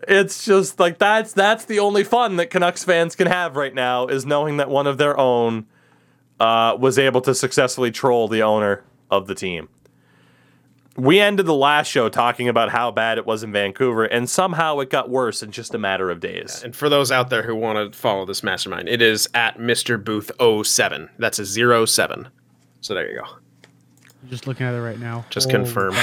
It's 0.08 0.44
just 0.46 0.80
like 0.80 0.98
that's 0.98 1.34
that's 1.34 1.66
the 1.66 1.80
only 1.80 2.04
fun 2.04 2.36
that 2.38 2.50
Canucks 2.50 2.84
fans 2.84 3.16
can 3.16 3.28
have 3.28 3.56
right 3.56 3.74
now 3.74 4.08
is 4.08 4.26
knowing 4.26 4.58
that 4.58 4.70
one 4.70 4.88
of 4.88 4.98
their 4.98 5.18
own 5.20 5.66
uh, 6.40 6.76
was 6.80 6.98
able 6.98 7.22
to 7.22 7.36
successfully 7.36 7.92
troll 7.92 8.28
the 8.28 8.42
owner 8.44 8.84
of 9.10 9.28
the 9.28 9.36
team. 9.36 9.70
We 10.98 11.20
ended 11.22 11.46
the 11.46 11.54
last 11.54 11.88
show 11.88 12.10
talking 12.10 12.50
about 12.50 12.70
how 12.70 12.92
bad 12.92 13.18
it 13.18 13.26
was 13.26 13.44
in 13.44 13.52
Vancouver, 13.54 14.04
and 14.04 14.30
somehow 14.30 14.80
it 14.80 14.90
got 14.90 15.10
worse 15.10 15.42
in 15.42 15.52
just 15.52 15.74
a 15.74 15.78
matter 15.78 16.10
of 16.12 16.20
days. 16.20 16.62
And 16.64 16.76
for 16.76 16.90
those 16.90 17.12
out 17.14 17.30
there 17.30 17.44
who 17.44 17.56
want 17.56 17.94
to 17.94 17.98
follow 17.98 18.26
this 18.26 18.44
mastermind, 18.44 18.90
it 18.90 19.02
is 19.02 19.30
at 19.34 19.58
Mr. 19.58 20.04
Booth 20.04 20.32
07. 20.68 21.10
That's 21.18 21.40
a 21.40 21.46
zero 21.46 21.86
seven. 21.86 22.28
So 22.82 22.94
there 22.94 23.10
you 23.10 23.20
go. 23.22 23.26
I'm 24.24 24.30
just 24.30 24.48
looking 24.48 24.66
at 24.66 24.74
it 24.74 24.82
right 24.82 25.00
now. 25.00 25.26
Just 25.30 25.48
Oh, 25.48 25.52
confirm. 25.52 25.94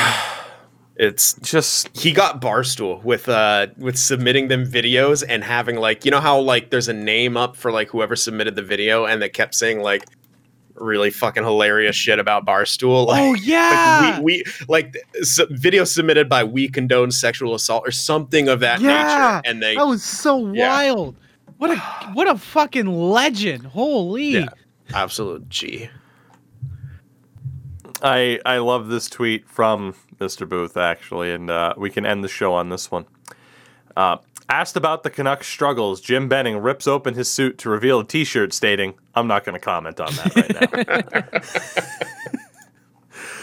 It's 0.99 1.35
Just 1.43 1.97
he 1.97 2.11
got 2.13 2.41
barstool 2.43 3.03
with 3.05 3.29
uh 3.29 3.69
with 3.77 3.97
submitting 3.97 4.49
them 4.49 4.65
videos 4.67 5.23
and 5.29 5.45
having 5.45 5.77
like 5.77 6.05
you 6.05 6.11
know 6.11 6.21
how 6.21 6.41
like 6.41 6.71
there's 6.71 6.89
a 6.89 6.93
name 6.93 7.37
up 7.37 7.57
for 7.57 7.71
like 7.71 7.89
whoever 7.89 8.17
submitted 8.17 8.57
the 8.57 8.63
video 8.63 9.05
and 9.05 9.23
they 9.23 9.29
kept 9.29 9.55
saying 9.55 9.81
like 9.81 10.05
really 10.75 11.11
fucking 11.11 11.43
hilarious 11.45 11.95
shit 11.97 12.19
about 12.21 12.45
barstool 12.47 13.07
like, 13.07 13.21
Oh 13.23 13.35
yeah. 13.35 14.13
like 14.17 14.23
we, 14.23 14.43
we 14.43 14.45
like 14.69 14.97
s- 15.21 15.41
video 15.51 15.85
submitted 15.85 16.29
by 16.29 16.43
we 16.45 16.69
condone 16.69 17.11
sexual 17.13 17.55
assault 17.55 17.83
or 17.87 17.91
something 17.93 18.49
of 18.49 18.61
that 18.61 18.81
Yeah, 18.81 19.41
nature 19.41 19.49
and 19.51 19.63
they 19.63 19.77
that 19.77 19.87
was 19.87 20.03
so 20.05 20.53
Yeah. 20.53 20.69
wild. 20.69 21.17
What 21.59 21.71
a 21.73 21.77
what 22.13 22.29
a 22.29 22.37
fucking 22.39 22.87
legend. 22.87 23.67
Holy. 23.67 24.31
Yeah. 24.31 24.49
absolute 24.95 25.49
g 25.49 25.89
I 28.03 28.41
I 28.47 28.59
love 28.59 28.89
this 28.89 29.09
tweet 29.09 29.49
from 29.49 29.95
Mr. 30.19 30.49
Booth 30.49 30.77
actually, 30.77 31.33
and 31.33 31.51
uh, 31.51 31.75
we 31.77 31.91
can 31.91 32.05
end 32.07 32.23
the 32.25 32.29
show 32.29 32.55
on 32.55 32.69
this 32.69 32.91
one. 32.91 33.07
Uh, 33.97 34.19
asked 34.49 34.77
about 34.77 35.03
the 35.03 35.11
Canucks 35.11 35.47
struggles, 35.47 36.01
Jim 36.01 36.29
Benning 36.29 36.59
rips 36.59 36.87
open 36.87 37.15
his 37.15 37.31
suit 37.31 37.59
to 37.59 37.71
reveal 37.71 38.01
a 38.01 38.05
T-shirt 38.05 38.53
stating, 38.53 38.95
"I'm 39.15 39.27
not 39.27 39.45
going 39.45 39.55
to 39.55 39.61
comment 39.61 40.01
on 40.01 40.13
that 40.15 40.73
right 40.75 41.13
now." 41.13 41.85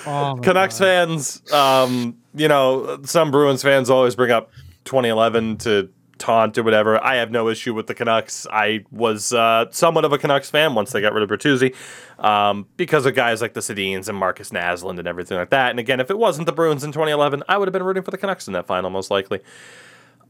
Oh, 0.08 0.40
Canucks 0.42 0.78
God. 0.78 0.86
fans, 0.86 1.52
um, 1.52 2.16
you 2.36 2.48
know, 2.48 3.00
some 3.06 3.32
Bruins 3.32 3.64
fans 3.64 3.90
always 3.90 4.16
bring 4.16 4.30
up 4.30 4.52
2011 4.84 5.58
to 5.58 5.90
taunt 6.18 6.58
or 6.58 6.64
whatever. 6.64 7.04
I 7.04 7.16
have 7.16 7.32
no 7.32 7.50
issue 7.50 7.74
with 7.74 7.88
the 7.88 7.94
Canucks. 7.94 8.48
I 8.52 8.86
was 8.92 9.34
uh, 9.34 9.66
somewhat 9.72 10.06
of 10.06 10.14
a 10.14 10.18
Canucks 10.18 10.50
fan 10.50 10.76
once 10.76 10.92
they 10.92 11.02
got 11.02 11.14
rid 11.14 11.24
of 11.24 11.30
Bertuzzi 11.30 11.76
um, 12.24 12.68
because 12.78 13.06
of 13.06 13.16
guys 13.16 13.42
like 13.42 13.54
the 13.54 13.60
Sedins 13.60 14.08
and 14.08 14.18
Markus 14.18 14.52
Naslund 14.52 15.00
and 15.00 15.08
everything 15.08 15.38
like 15.38 15.50
that. 15.50 15.72
And 15.72 15.80
again, 15.80 16.00
if 16.00 16.10
it 16.10 16.18
wasn't 16.18 16.46
the 16.46 16.54
Bruins 16.54 16.84
in 16.84 16.92
2011, 16.92 17.44
I 17.50 17.58
would 17.58 17.68
have 17.68 17.74
been 17.74 17.84
rooting 17.84 18.04
for 18.04 18.12
the 18.12 18.18
Canucks 18.18 18.48
in 18.48 18.54
that 18.54 18.68
final, 18.68 18.90
most 18.90 19.12
likely. 19.12 19.42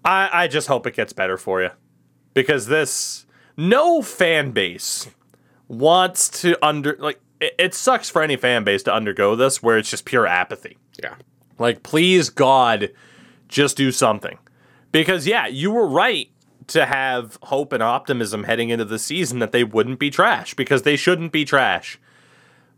I, 0.04 0.30
I 0.32 0.48
just 0.48 0.68
hope 0.68 0.86
it 0.88 0.96
gets 0.96 1.14
better 1.14 1.38
for 1.38 1.62
you 1.62 1.72
because 2.34 2.68
this 2.68 3.26
no 3.58 4.02
fan 4.02 4.52
base 4.52 5.10
wants 5.68 6.30
to 6.42 6.64
under 6.64 6.96
like 7.00 7.20
it, 7.40 7.56
it 7.58 7.74
sucks 7.74 8.10
for 8.10 8.22
any 8.22 8.38
fan 8.38 8.64
base 8.64 8.84
to 8.84 8.94
undergo 8.94 9.36
this 9.36 9.64
where 9.64 9.78
it's 9.78 9.90
just 9.90 10.06
pure 10.06 10.28
apathy. 10.28 10.78
yeah 11.02 11.16
Like, 11.58 11.84
please, 11.84 12.30
God, 12.30 12.92
just 13.48 13.78
do 13.78 13.92
something. 13.92 14.38
Because, 14.96 15.28
yeah, 15.28 15.46
you 15.46 15.72
were 15.72 15.86
right 15.86 16.30
to 16.68 16.86
have 16.86 17.38
hope 17.44 17.74
and 17.74 17.84
optimism 17.84 18.46
heading 18.46 18.70
into 18.70 18.86
the 18.86 18.98
season 18.98 19.40
that 19.40 19.52
they 19.52 19.62
wouldn't 19.62 20.00
be 20.00 20.10
trash 20.10 20.54
because 20.54 20.84
they 20.84 20.96
shouldn't 20.96 21.34
be 21.34 21.44
trash. 21.44 22.00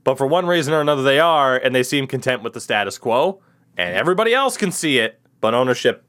But 0.03 0.17
for 0.17 0.25
one 0.25 0.47
reason 0.47 0.73
or 0.73 0.81
another, 0.81 1.03
they 1.03 1.19
are, 1.19 1.55
and 1.55 1.75
they 1.75 1.83
seem 1.83 2.07
content 2.07 2.41
with 2.41 2.53
the 2.53 2.59
status 2.59 2.97
quo, 2.97 3.39
and 3.77 3.95
everybody 3.95 4.33
else 4.33 4.57
can 4.57 4.71
see 4.71 4.97
it, 4.97 5.19
but 5.41 5.53
ownership 5.53 6.05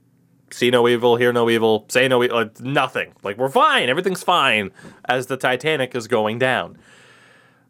see 0.50 0.70
no 0.70 0.88
evil, 0.88 1.16
hear 1.16 1.30
no 1.30 1.50
evil, 1.50 1.84
say 1.90 2.08
no 2.08 2.24
evil, 2.24 2.38
like, 2.38 2.58
nothing. 2.58 3.12
Like, 3.22 3.36
we're 3.36 3.50
fine, 3.50 3.90
everything's 3.90 4.22
fine 4.22 4.70
as 5.04 5.26
the 5.26 5.36
Titanic 5.36 5.94
is 5.94 6.08
going 6.08 6.38
down. 6.38 6.78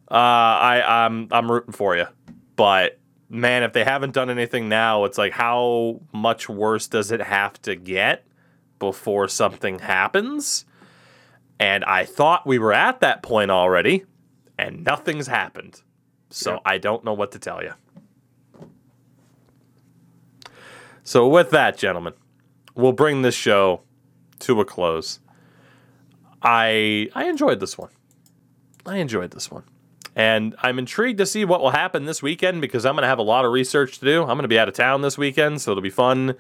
Uh, 0.09 0.15
I, 0.15 1.05
I'm, 1.05 1.27
I'm 1.33 1.51
rooting 1.51 1.73
for 1.73 1.97
you, 1.97 2.07
but 2.55 3.01
man, 3.29 3.65
if 3.65 3.73
they 3.73 3.83
haven't 3.83 4.15
done 4.15 4.31
anything 4.31 4.69
now, 4.69 5.07
it's 5.07 5.19
like 5.19 5.33
how 5.33 6.03
much 6.13 6.49
worse 6.49 6.87
does 6.87 7.11
it 7.11 7.21
have 7.21 7.61
to 7.63 7.75
get 7.75 8.25
before 8.79 9.29
something 9.29 9.81
happens? 9.81 10.65
And 11.61 11.85
I 11.85 12.05
thought 12.05 12.47
we 12.47 12.59
were 12.59 12.73
at 12.73 13.01
that 13.01 13.23
point 13.23 13.51
already, 13.51 14.05
and 14.59 14.85
nothing's 14.85 15.27
happened. 15.27 15.83
So. 16.31 16.61
I 16.65 16.79
don't 16.79 17.05
know 17.05 17.15
what 17.15 17.33
to 17.33 17.39
tell 17.39 17.63
you. 17.63 17.73
So 21.03 21.27
with 21.27 21.51
that, 21.51 21.79
gentlemen, 21.79 22.13
we'll 22.75 22.93
bring 22.93 23.23
this 23.23 23.35
show 23.35 23.81
to 24.41 24.61
a 24.61 24.65
close. 24.65 25.21
I 26.43 27.09
I 27.15 27.29
enjoyed 27.29 27.61
this 27.61 27.79
one. 27.79 27.91
I 28.85 28.99
enjoyed 28.99 29.31
this 29.31 29.51
one. 29.51 29.65
And 30.15 30.55
I'm 30.63 30.79
intrigued 30.79 31.19
to 31.19 31.27
see 31.27 31.45
what 31.45 31.61
will 31.61 31.71
happen 31.71 32.05
this 32.05 32.23
weekend 32.23 32.61
because 32.61 32.85
I'm 32.85 32.95
going 32.95 33.03
to 33.03 33.09
have 33.09 33.19
a 33.19 33.23
lot 33.23 33.45
of 33.45 33.53
research 33.53 34.01
to 34.01 34.05
do. 34.05 34.23
I'm 34.23 34.29
going 34.29 34.43
to 34.43 34.49
be 34.49 34.59
out 34.59 34.69
of 34.69 34.75
town 34.75 35.01
this 35.01 35.17
weekend, 35.17 35.61
so 35.61 35.71
it'll 35.71 35.83
be 35.83 35.91
fun 35.91 36.35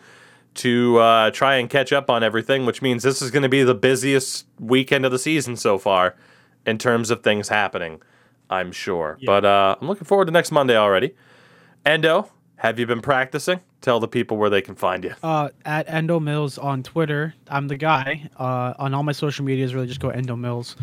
to 0.54 0.98
uh, 0.98 1.30
try 1.30 1.56
and 1.56 1.70
catch 1.70 1.92
up 1.92 2.10
on 2.10 2.22
everything, 2.22 2.66
which 2.66 2.82
means 2.82 3.02
this 3.02 3.22
is 3.22 3.30
going 3.30 3.42
to 3.42 3.48
be 3.48 3.62
the 3.62 3.74
busiest 3.74 4.46
weekend 4.58 5.04
of 5.04 5.12
the 5.12 5.18
season 5.18 5.56
so 5.56 5.78
far 5.78 6.16
in 6.66 6.78
terms 6.78 7.10
of 7.10 7.22
things 7.22 7.48
happening, 7.48 8.02
I'm 8.50 8.72
sure. 8.72 9.16
Yeah. 9.20 9.26
But 9.26 9.44
uh, 9.44 9.76
I'm 9.80 9.88
looking 9.88 10.04
forward 10.04 10.26
to 10.26 10.32
next 10.32 10.50
Monday 10.50 10.76
already. 10.76 11.14
Endo, 11.86 12.30
have 12.56 12.78
you 12.78 12.86
been 12.86 13.00
practicing? 13.00 13.60
Tell 13.80 14.00
the 14.00 14.08
people 14.08 14.36
where 14.36 14.50
they 14.50 14.60
can 14.60 14.74
find 14.74 15.04
you. 15.04 15.14
Uh, 15.22 15.50
at 15.64 15.88
Endo 15.88 16.18
Mills 16.18 16.58
on 16.58 16.82
Twitter. 16.82 17.34
I'm 17.48 17.68
the 17.68 17.76
guy. 17.76 18.28
Uh, 18.36 18.74
on 18.78 18.94
all 18.94 19.04
my 19.04 19.12
social 19.12 19.44
medias, 19.44 19.74
really 19.74 19.86
just 19.86 20.00
go 20.00 20.08
Endo 20.08 20.34
Mills. 20.34 20.74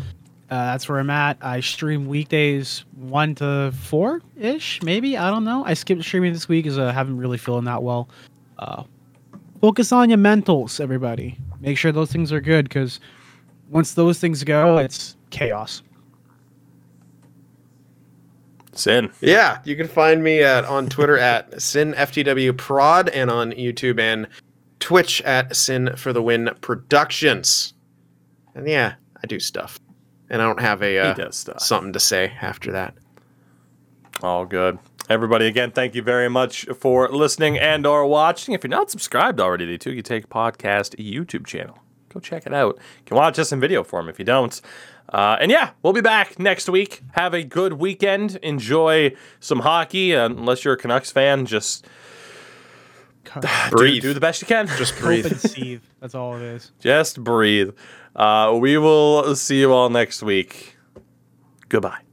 Uh, 0.48 0.72
that's 0.72 0.88
where 0.88 0.98
I'm 0.98 1.10
at. 1.10 1.38
I 1.42 1.60
stream 1.60 2.06
weekdays 2.06 2.84
one 2.94 3.34
to 3.36 3.72
four 3.72 4.22
ish, 4.38 4.80
maybe. 4.82 5.18
I 5.18 5.28
don't 5.30 5.44
know. 5.44 5.64
I 5.64 5.74
skipped 5.74 6.02
streaming 6.02 6.32
this 6.32 6.48
week 6.48 6.64
because 6.64 6.78
I 6.78 6.92
haven't 6.92 7.18
really 7.18 7.36
feeling 7.36 7.64
that 7.64 7.82
well. 7.82 8.08
Focus 9.60 9.92
on 9.92 10.10
your 10.10 10.18
mentals, 10.18 10.80
everybody. 10.80 11.38
Make 11.60 11.78
sure 11.78 11.92
those 11.92 12.12
things 12.12 12.32
are 12.32 12.40
good 12.40 12.68
because 12.68 13.00
once 13.68 13.94
those 13.94 14.18
things 14.18 14.44
go, 14.44 14.78
it's 14.78 15.16
chaos. 15.30 15.82
Sin. 18.72 19.10
Yeah, 19.20 19.60
you 19.64 19.74
can 19.74 19.88
find 19.88 20.22
me 20.22 20.42
at 20.42 20.64
on 20.66 20.88
Twitter 20.88 21.18
at 21.18 21.50
sinftwprod 21.52 23.10
and 23.14 23.30
on 23.30 23.52
YouTube 23.52 23.98
and 23.98 24.28
Twitch 24.80 25.22
at 25.22 25.56
Sin 25.56 25.94
for 25.96 26.12
the 26.12 26.22
Win 26.22 26.50
Productions. 26.60 27.72
And 28.54 28.68
yeah, 28.68 28.94
I 29.22 29.26
do 29.26 29.40
stuff, 29.40 29.80
and 30.28 30.42
I 30.42 30.44
don't 30.44 30.60
have 30.60 30.82
a 30.82 30.98
uh, 30.98 31.14
he 31.14 31.22
does 31.22 31.36
stuff. 31.36 31.60
something 31.60 31.94
to 31.94 32.00
say 32.00 32.34
after 32.42 32.70
that. 32.72 32.94
All 34.22 34.44
good. 34.44 34.78
Everybody, 35.08 35.46
again, 35.46 35.70
thank 35.70 35.94
you 35.94 36.02
very 36.02 36.28
much 36.28 36.66
for 36.80 37.08
listening 37.08 37.56
and 37.58 37.86
or 37.86 38.04
watching. 38.06 38.54
If 38.54 38.64
you're 38.64 38.70
not 38.70 38.90
subscribed 38.90 39.38
already 39.40 39.64
to 39.66 39.78
Two 39.78 39.92
You 39.92 40.02
Take 40.02 40.28
Podcast 40.28 40.96
YouTube 40.96 41.46
channel, 41.46 41.78
go 42.12 42.18
check 42.18 42.44
it 42.44 42.52
out. 42.52 42.76
You 42.76 43.04
can 43.06 43.16
watch 43.16 43.38
us 43.38 43.52
in 43.52 43.60
video 43.60 43.84
form 43.84 44.08
if 44.08 44.18
you 44.18 44.24
don't. 44.24 44.60
Uh, 45.08 45.36
and 45.40 45.52
yeah, 45.52 45.70
we'll 45.82 45.92
be 45.92 46.00
back 46.00 46.40
next 46.40 46.68
week. 46.68 47.02
Have 47.12 47.34
a 47.34 47.44
good 47.44 47.74
weekend. 47.74 48.34
Enjoy 48.42 49.14
some 49.38 49.60
hockey. 49.60 50.16
Uh, 50.16 50.26
unless 50.26 50.64
you're 50.64 50.74
a 50.74 50.76
Canucks 50.76 51.12
fan, 51.12 51.46
just 51.46 51.86
Co- 53.22 53.40
do, 53.40 53.48
Breathe. 53.70 54.02
do 54.02 54.12
the 54.12 54.18
best 54.20 54.42
you 54.42 54.48
can. 54.48 54.66
Just 54.66 54.94
Hope 54.94 55.02
breathe. 55.04 55.26
and 55.26 55.38
seethe. 55.40 55.82
That's 56.00 56.16
all 56.16 56.34
it 56.34 56.42
is. 56.42 56.72
just 56.80 57.22
breathe. 57.22 57.70
Uh, 58.16 58.56
we 58.60 58.76
will 58.78 59.36
see 59.36 59.60
you 59.60 59.72
all 59.72 59.88
next 59.88 60.24
week. 60.24 60.76
Goodbye. 61.68 62.05